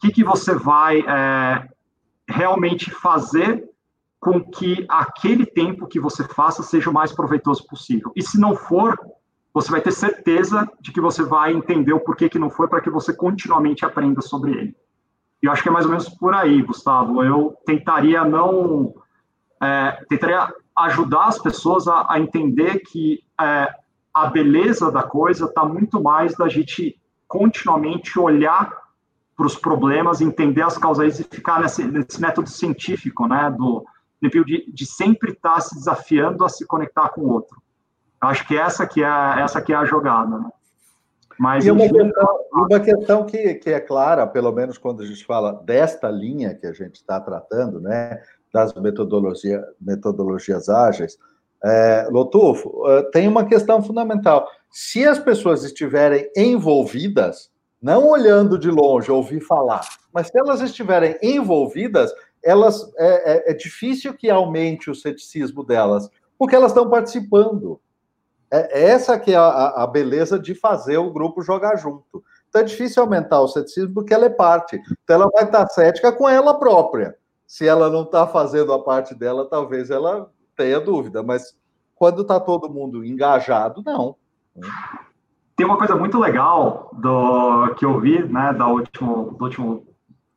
que, 0.00 0.10
que 0.10 0.24
você 0.24 0.54
vai 0.54 1.00
é, 1.00 1.68
realmente 2.28 2.90
fazer 2.90 3.68
com 4.20 4.40
que 4.40 4.84
aquele 4.88 5.46
tempo 5.46 5.86
que 5.86 6.00
você 6.00 6.24
faça 6.24 6.62
seja 6.62 6.90
o 6.90 6.92
mais 6.92 7.12
proveitoso 7.12 7.66
possível? 7.66 8.12
E 8.14 8.22
se 8.22 8.38
não 8.38 8.54
for, 8.54 8.98
você 9.52 9.70
vai 9.70 9.80
ter 9.80 9.92
certeza 9.92 10.70
de 10.80 10.92
que 10.92 11.00
você 11.00 11.22
vai 11.22 11.52
entender 11.52 11.92
o 11.92 12.00
porquê 12.00 12.28
que 12.28 12.38
não 12.38 12.50
foi 12.50 12.68
para 12.68 12.80
que 12.80 12.90
você 12.90 13.12
continuamente 13.12 13.84
aprenda 13.84 14.20
sobre 14.20 14.52
ele. 14.52 14.76
E 15.42 15.46
eu 15.46 15.52
acho 15.52 15.62
que 15.62 15.68
é 15.68 15.72
mais 15.72 15.84
ou 15.84 15.90
menos 15.90 16.08
por 16.08 16.34
aí, 16.34 16.62
Gustavo. 16.62 17.22
Eu 17.22 17.56
tentaria 17.64 18.24
não. 18.24 18.94
É, 19.62 20.04
tentaria 20.08 20.52
ajudar 20.84 21.26
as 21.26 21.38
pessoas 21.38 21.86
a, 21.88 22.06
a 22.08 22.20
entender 22.20 22.80
que 22.80 23.22
é, 23.40 23.68
a 24.14 24.26
beleza 24.26 24.90
da 24.90 25.02
coisa 25.02 25.46
está 25.46 25.64
muito 25.64 26.02
mais 26.02 26.34
da 26.34 26.48
gente 26.48 27.00
continuamente 27.26 28.18
olhar 28.18 28.72
para 29.36 29.46
os 29.46 29.56
problemas, 29.56 30.20
entender 30.20 30.62
as 30.62 30.76
causas 30.76 31.20
e 31.20 31.24
ficar 31.24 31.60
nesse, 31.60 31.84
nesse 31.84 32.20
método 32.20 32.48
científico, 32.48 33.26
né, 33.26 33.54
do 33.56 33.84
de, 34.20 34.72
de 34.72 34.86
sempre 34.86 35.30
estar 35.30 35.54
tá 35.54 35.60
se 35.60 35.76
desafiando 35.76 36.44
a 36.44 36.48
se 36.48 36.66
conectar 36.66 37.08
com 37.10 37.20
o 37.20 37.30
outro. 37.30 37.62
Acho 38.20 38.46
que 38.48 38.56
essa 38.56 38.84
que 38.84 39.02
é 39.02 39.40
essa 39.40 39.62
que 39.62 39.72
é 39.72 39.76
a 39.76 39.84
jogada. 39.84 40.38
Né? 40.38 40.50
Mas 41.38 41.64
e 41.64 41.70
uma 41.70 41.88
questão, 41.88 42.38
uma 42.52 42.80
questão 42.80 43.24
que, 43.24 43.54
que 43.54 43.70
é 43.70 43.78
clara, 43.78 44.26
pelo 44.26 44.50
menos 44.50 44.76
quando 44.76 45.02
a 45.02 45.06
gente 45.06 45.24
fala 45.24 45.52
desta 45.52 46.10
linha 46.10 46.52
que 46.52 46.66
a 46.66 46.72
gente 46.72 46.96
está 46.96 47.20
tratando, 47.20 47.80
né, 47.80 48.20
das 48.52 48.74
metodologia, 48.74 49.64
metodologias 49.80 50.68
ágeis, 50.68 51.18
é, 51.62 52.08
Lotufo, 52.10 52.86
é, 52.88 53.02
tem 53.10 53.26
uma 53.26 53.44
questão 53.44 53.82
fundamental. 53.82 54.48
Se 54.70 55.04
as 55.06 55.18
pessoas 55.18 55.64
estiverem 55.64 56.30
envolvidas, 56.36 57.50
não 57.80 58.08
olhando 58.08 58.58
de 58.58 58.70
longe, 58.70 59.10
ouvir 59.10 59.40
falar, 59.40 59.86
mas 60.12 60.28
se 60.28 60.38
elas 60.38 60.60
estiverem 60.60 61.16
envolvidas, 61.22 62.12
elas 62.42 62.90
é, 62.96 63.50
é, 63.50 63.50
é 63.50 63.54
difícil 63.54 64.14
que 64.14 64.30
aumente 64.30 64.90
o 64.90 64.94
ceticismo 64.94 65.64
delas, 65.64 66.08
porque 66.38 66.54
elas 66.54 66.70
estão 66.70 66.88
participando. 66.88 67.80
É, 68.50 68.80
é 68.80 68.90
essa 68.90 69.18
que 69.18 69.32
é 69.32 69.36
a, 69.36 69.82
a 69.82 69.86
beleza 69.86 70.38
de 70.38 70.54
fazer 70.54 70.98
o 70.98 71.12
grupo 71.12 71.42
jogar 71.42 71.76
junto. 71.76 72.22
Então 72.48 72.62
é 72.62 72.64
difícil 72.64 73.02
aumentar 73.02 73.40
o 73.40 73.48
ceticismo 73.48 73.94
porque 73.94 74.14
ela 74.14 74.26
é 74.26 74.30
parte. 74.30 74.80
Então 75.04 75.16
ela 75.16 75.30
vai 75.30 75.44
estar 75.44 75.66
cética 75.68 76.12
com 76.12 76.28
ela 76.28 76.58
própria. 76.58 77.16
Se 77.48 77.66
ela 77.66 77.88
não 77.88 78.02
está 78.02 78.26
fazendo 78.26 78.74
a 78.74 78.84
parte 78.84 79.14
dela, 79.14 79.48
talvez 79.48 79.88
ela 79.90 80.30
tenha 80.54 80.78
dúvida, 80.78 81.22
mas 81.22 81.56
quando 81.94 82.20
está 82.20 82.38
todo 82.38 82.68
mundo 82.68 83.02
engajado, 83.02 83.82
não. 83.84 84.16
Tem 85.56 85.64
uma 85.64 85.78
coisa 85.78 85.96
muito 85.96 86.18
legal 86.18 86.90
do 86.92 87.74
que 87.76 87.86
eu 87.86 87.98
vi, 87.98 88.22
né, 88.22 88.52
da 88.52 88.68
último, 88.68 89.34
do 89.38 89.44
último, 89.44 89.86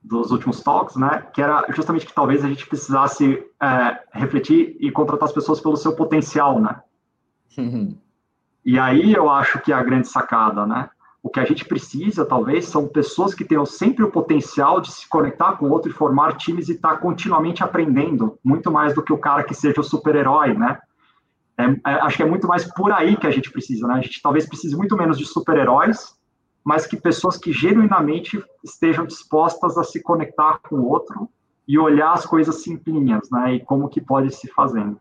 dos 0.02 0.32
últimos 0.32 0.64
talks, 0.64 0.96
né, 0.96 1.28
que 1.34 1.42
era 1.42 1.66
justamente 1.72 2.06
que 2.06 2.14
talvez 2.14 2.46
a 2.46 2.48
gente 2.48 2.66
precisasse 2.66 3.46
é, 3.62 4.00
refletir 4.14 4.78
e 4.80 4.90
contratar 4.90 5.28
as 5.28 5.34
pessoas 5.34 5.60
pelo 5.60 5.76
seu 5.76 5.94
potencial, 5.94 6.62
né. 6.62 6.82
Uhum. 7.58 7.98
E 8.64 8.80
aí 8.80 9.14
eu 9.14 9.30
acho 9.30 9.60
que 9.60 9.74
é 9.74 9.76
a 9.76 9.84
grande 9.84 10.08
sacada, 10.08 10.66
né. 10.66 10.90
O 11.24 11.30
que 11.30 11.40
a 11.40 11.46
gente 11.46 11.66
precisa, 11.66 12.26
talvez, 12.26 12.66
são 12.66 12.88
pessoas 12.88 13.34
que 13.34 13.46
tenham 13.46 13.66
sempre 13.66 14.04
o 14.04 14.12
potencial 14.12 14.82
de 14.82 14.92
se 14.92 15.08
conectar 15.08 15.54
com 15.54 15.68
o 15.68 15.72
outro 15.72 15.92
e 15.92 15.94
formar 15.94 16.36
times 16.36 16.68
e 16.68 16.74
estar 16.74 16.96
tá 16.96 16.98
continuamente 16.98 17.64
aprendendo, 17.64 18.40
muito 18.44 18.72
mais 18.72 18.96
do 18.96 19.04
que 19.04 19.14
o 19.14 19.18
cara 19.18 19.44
que 19.44 19.54
seja 19.54 19.82
o 19.82 19.84
super-herói, 19.84 20.54
né? 20.56 20.80
É, 21.58 21.66
é, 21.66 21.94
acho 22.02 22.18
que 22.18 22.24
é 22.24 22.26
muito 22.26 22.48
mais 22.48 22.66
por 22.74 22.92
aí 22.92 23.16
que 23.16 23.28
a 23.28 23.32
gente 23.32 23.52
precisa, 23.52 23.88
né? 23.88 23.96
A 23.96 24.02
gente 24.02 24.22
talvez 24.22 24.48
precise 24.48 24.76
muito 24.76 24.98
menos 24.98 25.18
de 25.18 25.26
super-heróis, 25.26 26.16
mas 26.64 26.88
que 26.88 26.98
pessoas 26.98 27.38
que 27.38 27.54
genuinamente 27.54 28.44
estejam 28.64 29.06
dispostas 29.06 29.78
a 29.78 29.84
se 29.84 30.02
conectar 30.02 30.60
com 30.68 30.78
o 30.78 30.90
outro 30.90 31.30
e 31.68 31.78
olhar 31.78 32.14
as 32.14 32.26
coisas 32.26 32.64
simplinhas, 32.64 33.30
né? 33.32 33.56
E 33.56 33.60
como 33.60 33.90
que 33.90 34.02
pode 34.02 34.34
se 34.36 34.48
fazendo 34.48 35.00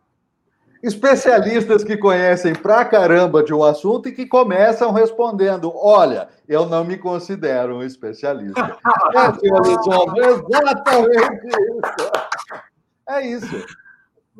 especialistas 0.82 1.84
que 1.84 1.96
conhecem 1.96 2.54
pra 2.54 2.84
caramba 2.84 3.42
de 3.42 3.52
um 3.52 3.62
assunto 3.62 4.08
e 4.08 4.12
que 4.12 4.26
começam 4.26 4.92
respondendo: 4.92 5.72
Olha, 5.74 6.28
eu 6.48 6.66
não 6.66 6.84
me 6.84 6.96
considero 6.96 7.76
um 7.76 7.82
especialista. 7.82 8.60
é, 9.14 9.32
senhor 9.38 9.66
exatamente 10.16 11.46
isso. 11.46 12.10
É 13.08 13.26
isso. 13.26 13.66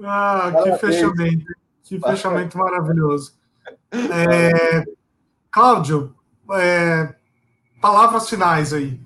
Ah, 0.03 0.53
que 0.62 0.77
fechamento. 0.79 1.45
Que 1.83 1.99
fechamento 1.99 2.57
maravilhoso. 2.57 3.35
É, 3.93 4.85
Cláudio, 5.51 6.15
é, 6.53 7.12
palavras 7.83 8.29
finais 8.29 8.73
aí. 8.73 9.01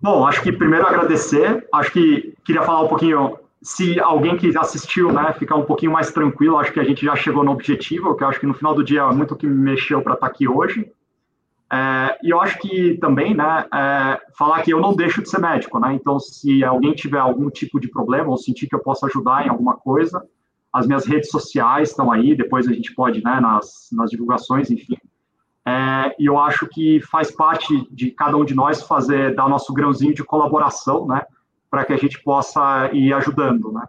Bom, 0.00 0.24
acho 0.24 0.42
que 0.42 0.52
primeiro 0.52 0.86
agradecer. 0.86 1.66
Acho 1.72 1.90
que 1.90 2.36
queria 2.44 2.62
falar 2.62 2.82
um 2.82 2.88
pouquinho. 2.88 3.38
Se 3.62 3.98
alguém 3.98 4.36
que 4.36 4.56
assistiu, 4.56 5.12
né, 5.12 5.32
ficar 5.38 5.56
um 5.56 5.64
pouquinho 5.64 5.92
mais 5.92 6.12
tranquilo, 6.12 6.58
acho 6.58 6.72
que 6.72 6.80
a 6.80 6.84
gente 6.84 7.04
já 7.04 7.16
chegou 7.16 7.42
no 7.42 7.52
objetivo, 7.52 8.14
que 8.14 8.22
eu 8.22 8.28
acho 8.28 8.38
que 8.38 8.46
no 8.46 8.54
final 8.54 8.74
do 8.74 8.84
dia 8.84 9.00
é 9.00 9.12
muito 9.12 9.34
o 9.34 9.36
que 9.36 9.46
me 9.46 9.54
mexeu 9.54 10.02
para 10.02 10.14
estar 10.14 10.26
tá 10.26 10.32
aqui 10.32 10.46
hoje. 10.46 10.90
É, 11.72 12.18
e 12.22 12.30
eu 12.30 12.40
acho 12.40 12.58
que 12.58 12.96
também, 12.98 13.34
né, 13.34 13.66
é, 13.74 14.20
falar 14.38 14.62
que 14.62 14.72
eu 14.72 14.80
não 14.80 14.94
deixo 14.94 15.20
de 15.20 15.28
ser 15.28 15.40
médico, 15.40 15.80
né? 15.80 15.94
Então, 15.94 16.20
se 16.20 16.62
alguém 16.62 16.94
tiver 16.94 17.18
algum 17.18 17.50
tipo 17.50 17.80
de 17.80 17.88
problema 17.88 18.30
ou 18.30 18.36
sentir 18.36 18.68
que 18.68 18.74
eu 18.74 18.80
possa 18.80 19.06
ajudar 19.06 19.44
em 19.44 19.48
alguma 19.48 19.74
coisa, 19.74 20.24
as 20.72 20.86
minhas 20.86 21.06
redes 21.06 21.30
sociais 21.30 21.90
estão 21.90 22.12
aí, 22.12 22.36
depois 22.36 22.68
a 22.68 22.72
gente 22.72 22.94
pode, 22.94 23.22
né, 23.24 23.40
nas, 23.40 23.88
nas 23.92 24.10
divulgações, 24.10 24.70
enfim. 24.70 24.96
É, 25.66 26.14
e 26.20 26.26
eu 26.26 26.38
acho 26.38 26.68
que 26.68 27.00
faz 27.00 27.32
parte 27.32 27.88
de 27.90 28.12
cada 28.12 28.36
um 28.36 28.44
de 28.44 28.54
nós 28.54 28.82
fazer, 28.82 29.34
dar 29.34 29.48
nosso 29.48 29.72
grãozinho 29.72 30.14
de 30.14 30.22
colaboração, 30.22 31.06
né, 31.06 31.22
para 31.70 31.84
que 31.84 31.92
a 31.92 31.96
gente 31.96 32.22
possa 32.22 32.90
ir 32.92 33.12
ajudando, 33.12 33.72
né. 33.72 33.82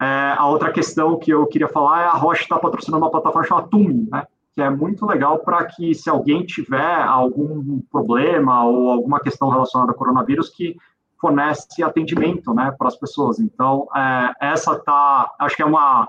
É, 0.00 0.34
a 0.36 0.46
outra 0.48 0.72
questão 0.72 1.16
que 1.16 1.30
eu 1.32 1.46
queria 1.46 1.68
falar 1.68 2.02
é 2.02 2.06
a 2.06 2.14
Roche 2.14 2.42
está 2.42 2.58
patrocinando 2.58 3.04
uma 3.04 3.10
plataforma 3.10 3.46
chamada 3.46 3.68
Tum, 3.68 4.08
né, 4.10 4.26
que 4.52 4.60
é 4.60 4.68
muito 4.68 5.06
legal 5.06 5.38
para 5.38 5.64
que 5.64 5.94
se 5.94 6.10
alguém 6.10 6.44
tiver 6.44 7.02
algum 7.02 7.80
problema 7.82 8.64
ou 8.64 8.90
alguma 8.90 9.20
questão 9.20 9.48
relacionada 9.48 9.92
ao 9.92 9.96
coronavírus, 9.96 10.48
que 10.48 10.76
fornece 11.20 11.84
atendimento, 11.84 12.52
né, 12.52 12.74
para 12.76 12.88
as 12.88 12.96
pessoas. 12.96 13.38
Então, 13.38 13.86
é, 13.94 14.32
essa 14.40 14.76
tá, 14.76 15.32
acho 15.38 15.54
que 15.54 15.62
é 15.62 15.66
uma, 15.66 16.08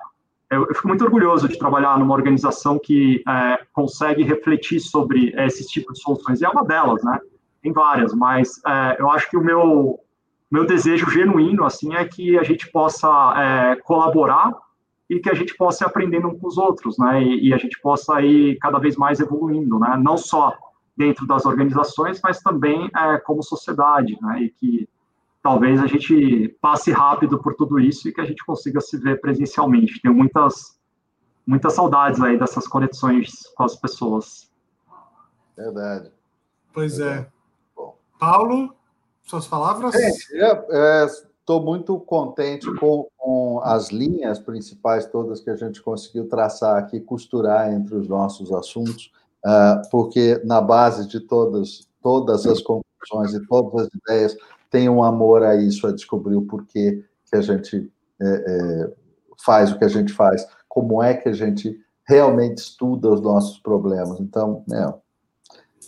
eu, 0.49 0.65
eu, 0.67 0.73
fico 0.75 0.87
muito 0.87 1.03
orgulhoso 1.03 1.47
de 1.47 1.57
trabalhar 1.57 1.97
numa 1.99 2.13
organização 2.13 2.79
que 2.79 3.23
é, 3.27 3.59
consegue 3.73 4.23
refletir 4.23 4.79
sobre 4.79 5.33
esse 5.37 5.67
tipo 5.67 5.93
de 5.93 5.99
soluções. 5.99 6.41
E 6.41 6.45
é 6.45 6.49
uma 6.49 6.65
delas, 6.65 7.03
né? 7.03 7.19
Tem 7.61 7.71
várias, 7.71 8.13
mas 8.13 8.59
é, 8.65 8.97
eu 8.99 9.09
acho 9.09 9.29
que 9.29 9.37
o 9.37 9.43
meu 9.43 9.99
meu 10.53 10.67
desejo 10.67 11.09
genuíno 11.09 11.65
assim 11.65 11.95
é 11.95 12.05
que 12.05 12.37
a 12.37 12.43
gente 12.43 12.71
possa 12.71 13.09
é, 13.35 13.75
colaborar 13.77 14.53
e 15.09 15.19
que 15.19 15.27
a 15.27 15.33
gente 15.33 15.57
possa 15.57 15.83
ir 15.83 15.87
aprendendo 15.87 16.27
uns 16.27 16.39
com 16.39 16.47
os 16.47 16.59
outros, 16.59 16.95
né? 16.99 17.23
E, 17.23 17.47
e, 17.47 17.53
a 17.55 17.57
gente 17.57 17.81
possa 17.81 18.21
ir 18.21 18.59
cada 18.59 18.77
vez 18.77 18.95
mais 18.95 19.19
evoluindo, 19.19 19.79
né? 19.79 19.99
Não 19.99 20.15
só 20.15 20.55
dentro 20.95 21.25
das 21.25 21.47
organizações, 21.47 22.21
mas 22.23 22.39
também 22.39 22.87
é, 22.95 23.17
como 23.17 23.41
sociedade, 23.41 24.15
né? 24.21 24.43
E 24.43 24.49
que 24.51 24.87
talvez 25.41 25.81
a 25.81 25.87
gente 25.87 26.55
passe 26.61 26.91
rápido 26.91 27.39
por 27.39 27.55
tudo 27.55 27.79
isso 27.79 28.07
e 28.07 28.13
que 28.13 28.21
a 28.21 28.25
gente 28.25 28.45
consiga 28.45 28.79
se 28.79 28.95
ver 28.95 29.19
presencialmente. 29.19 29.99
Tenho 30.03 30.13
muitas 30.13 30.79
muitas 31.47 31.73
saudades 31.73 32.21
aí 32.21 32.37
dessas 32.37 32.67
conexões 32.67 33.47
com 33.55 33.63
as 33.63 33.75
pessoas. 33.75 34.51
Verdade. 35.57 36.11
Pois 36.71 36.99
é. 36.99 37.05
Verdade. 37.05 37.27
é. 37.27 37.31
Bom. 37.75 37.97
Paulo, 38.19 38.75
suas 39.23 39.47
palavras? 39.47 39.95
É, 39.95 40.65
é, 40.71 41.05
estou 41.05 41.61
muito 41.63 41.99
contente 41.99 42.71
com, 42.75 43.07
com, 43.17 43.61
as 43.63 43.89
linhas 43.89 44.39
principais 44.39 45.05
todas 45.05 45.39
que 45.39 45.49
a 45.49 45.55
gente 45.55 45.81
conseguiu 45.81 46.27
traçar 46.27 46.77
aqui, 46.77 46.99
costurar 46.99 47.71
entre 47.73 47.95
os 47.95 48.07
nossos 48.07 48.51
assuntos, 48.51 49.11
uh, 49.45 49.89
porque 49.89 50.41
na 50.43 50.61
base 50.61 51.07
de 51.07 51.19
todas, 51.19 51.87
todas 52.01 52.45
as 52.45 52.61
conclusões 52.61 53.33
e 53.33 53.45
todas 53.47 53.87
as 53.87 53.93
ideias 53.93 54.37
tem 54.69 54.89
um 54.89 55.03
amor 55.03 55.43
a 55.43 55.55
isso, 55.55 55.85
a 55.85 55.91
descobrir 55.91 56.35
o 56.35 56.45
porquê 56.45 57.03
que 57.29 57.35
a 57.35 57.41
gente 57.41 57.91
é, 58.21 58.25
é, 58.25 58.93
faz 59.43 59.71
o 59.71 59.77
que 59.77 59.85
a 59.85 59.89
gente 59.89 60.11
faz, 60.11 60.47
como 60.67 61.03
é 61.03 61.13
que 61.13 61.29
a 61.29 61.33
gente 61.33 61.79
realmente 62.07 62.57
estuda 62.57 63.11
os 63.11 63.21
nossos 63.21 63.59
problemas. 63.59 64.19
Então, 64.19 64.63
é, 64.71 64.93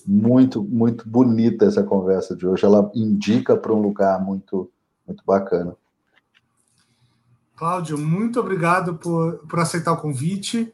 muito, 0.06 0.64
muito 0.64 1.08
bonita 1.08 1.66
essa 1.66 1.84
conversa 1.84 2.36
de 2.36 2.48
hoje. 2.48 2.66
Ela 2.66 2.92
indica 2.94 3.58
para 3.58 3.74
um 3.74 3.82
lugar 3.82 4.22
muito 4.24 4.70
muito 5.08 5.24
bacana. 5.26 5.76
Cláudio, 7.56 7.98
muito 7.98 8.40
obrigado 8.40 8.96
por, 8.96 9.38
por 9.48 9.60
aceitar 9.60 9.94
o 9.94 9.98
convite. 9.98 10.74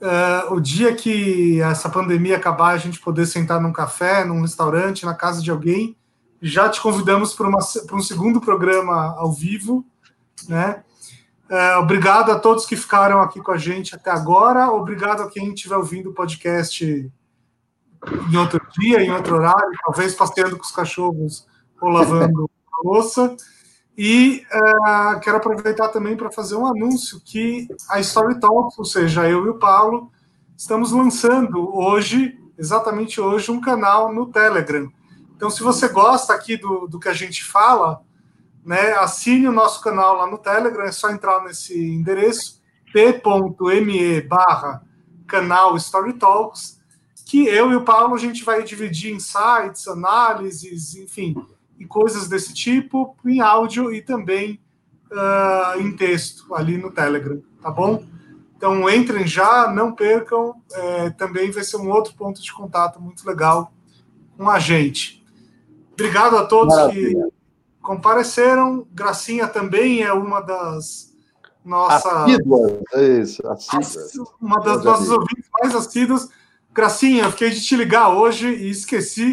Uh, 0.00 0.54
o 0.54 0.60
dia 0.60 0.94
que 0.94 1.60
essa 1.60 1.88
pandemia 1.88 2.36
acabar, 2.36 2.74
a 2.74 2.78
gente 2.78 3.00
poder 3.00 3.26
sentar 3.26 3.60
num 3.60 3.72
café, 3.72 4.24
num 4.24 4.42
restaurante, 4.42 5.06
na 5.06 5.14
casa 5.14 5.42
de 5.42 5.50
alguém, 5.50 5.96
já 6.40 6.68
te 6.68 6.80
convidamos 6.80 7.34
para, 7.34 7.50
para 7.86 7.96
um 7.96 8.02
segundo 8.02 8.40
programa 8.40 9.14
ao 9.16 9.32
vivo, 9.32 9.84
né? 10.48 10.84
Uh, 11.50 11.80
obrigado 11.80 12.30
a 12.30 12.38
todos 12.38 12.66
que 12.66 12.76
ficaram 12.76 13.22
aqui 13.22 13.40
com 13.40 13.50
a 13.50 13.56
gente 13.56 13.94
até 13.94 14.10
agora. 14.10 14.70
Obrigado 14.70 15.22
a 15.22 15.30
quem 15.30 15.54
estiver 15.54 15.76
ouvindo 15.76 16.10
o 16.10 16.14
podcast 16.14 17.10
em 18.30 18.36
outro 18.36 18.60
dia, 18.78 19.02
em 19.02 19.10
outro 19.10 19.36
horário, 19.36 19.70
talvez 19.84 20.14
passeando 20.14 20.56
com 20.56 20.64
os 20.64 20.70
cachorros 20.70 21.46
ou 21.80 21.88
lavando 21.88 22.50
a 22.72 22.88
louça. 22.88 23.36
E 23.96 24.44
uh, 24.52 25.18
quero 25.20 25.38
aproveitar 25.38 25.88
também 25.88 26.16
para 26.16 26.30
fazer 26.30 26.54
um 26.54 26.66
anúncio 26.66 27.20
que 27.24 27.66
a 27.90 27.98
Story 27.98 28.38
Talks, 28.38 28.78
ou 28.78 28.84
seja, 28.84 29.28
eu 29.28 29.44
e 29.46 29.48
o 29.48 29.58
Paulo, 29.58 30.12
estamos 30.56 30.92
lançando 30.92 31.76
hoje, 31.76 32.38
exatamente 32.56 33.20
hoje, 33.20 33.50
um 33.50 33.60
canal 33.60 34.12
no 34.12 34.26
Telegram. 34.26 34.88
Então, 35.34 35.50
se 35.50 35.62
você 35.62 35.88
gosta 35.88 36.32
aqui 36.32 36.56
do, 36.56 36.86
do 36.86 37.00
que 37.00 37.08
a 37.08 37.12
gente 37.12 37.44
fala, 37.44 38.02
né, 38.64 38.92
assine 38.94 39.48
o 39.48 39.52
nosso 39.52 39.80
canal 39.80 40.16
lá 40.16 40.26
no 40.26 40.38
Telegram, 40.38 40.84
é 40.84 40.92
só 40.92 41.10
entrar 41.10 41.42
nesse 41.42 41.76
endereço, 41.76 42.60
t.me 42.92 44.20
barra 44.22 44.82
canal 45.26 45.76
Story 45.76 46.14
Talks, 46.14 46.77
que 47.28 47.46
eu 47.46 47.70
e 47.70 47.76
o 47.76 47.84
Paulo 47.84 48.14
a 48.14 48.18
gente 48.18 48.42
vai 48.42 48.64
dividir 48.64 49.14
insights, 49.14 49.86
análises, 49.86 50.94
enfim, 50.94 51.36
e 51.78 51.84
coisas 51.84 52.26
desse 52.26 52.54
tipo 52.54 53.14
em 53.22 53.42
áudio 53.42 53.92
e 53.92 54.00
também 54.00 54.58
uh, 55.12 55.78
em 55.78 55.94
texto 55.94 56.54
ali 56.54 56.78
no 56.78 56.90
Telegram, 56.90 57.42
tá 57.60 57.70
bom? 57.70 58.02
Então 58.56 58.88
entrem 58.88 59.26
já, 59.26 59.70
não 59.70 59.92
percam, 59.92 60.54
é, 60.72 61.10
também 61.10 61.50
vai 61.50 61.62
ser 61.62 61.76
um 61.76 61.90
outro 61.90 62.14
ponto 62.14 62.40
de 62.42 62.50
contato 62.50 62.98
muito 62.98 63.28
legal 63.28 63.74
com 64.34 64.48
a 64.48 64.58
gente. 64.58 65.22
Obrigado 65.92 66.34
a 66.34 66.46
todos 66.46 66.74
Maravilha. 66.74 67.26
que 67.26 67.32
compareceram. 67.82 68.86
Gracinha 68.90 69.46
também 69.46 70.02
é 70.02 70.14
uma 70.14 70.40
das 70.40 71.14
nossas. 71.62 72.06
Assíduas, 72.06 72.72
é 72.94 73.20
isso, 73.20 73.46
assíduas. 73.46 74.12
Uma 74.40 74.60
das 74.60 74.82
nossas 74.82 75.10
ouvintes 75.10 75.44
mais 75.60 75.74
assíduas. 75.74 76.37
Gracinha, 76.78 77.28
fiquei 77.32 77.50
de 77.50 77.60
te 77.60 77.74
ligar 77.74 78.10
hoje 78.10 78.48
e 78.48 78.70
esqueci 78.70 79.32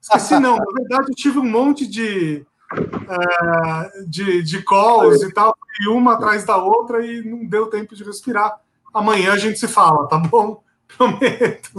Esqueci, 0.00 0.38
não. 0.40 0.56
Na 0.56 0.64
verdade, 0.72 1.10
eu 1.10 1.14
tive 1.14 1.38
um 1.38 1.44
monte 1.44 1.86
de, 1.86 2.46
uh, 2.72 4.08
de, 4.08 4.42
de 4.42 4.62
calls 4.64 5.22
e 5.22 5.30
tal, 5.30 5.54
e 5.82 5.88
uma 5.88 6.14
atrás 6.14 6.44
da 6.44 6.56
outra, 6.56 7.04
e 7.04 7.22
não 7.22 7.44
deu 7.44 7.66
tempo 7.66 7.94
de 7.94 8.02
respirar. 8.02 8.58
Amanhã 8.94 9.32
a 9.32 9.36
gente 9.36 9.58
se 9.58 9.68
fala, 9.68 10.08
tá 10.08 10.16
bom? 10.16 10.62
Prometo. 10.96 11.70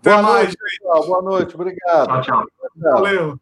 Até 0.00 0.10
boa 0.12 0.22
mais, 0.22 0.44
noite, 0.44 0.58
gente. 0.70 1.06
Boa 1.06 1.22
noite, 1.22 1.54
obrigado. 1.56 2.06
Tchau, 2.06 2.22
tchau. 2.22 2.46
Valeu. 2.76 3.40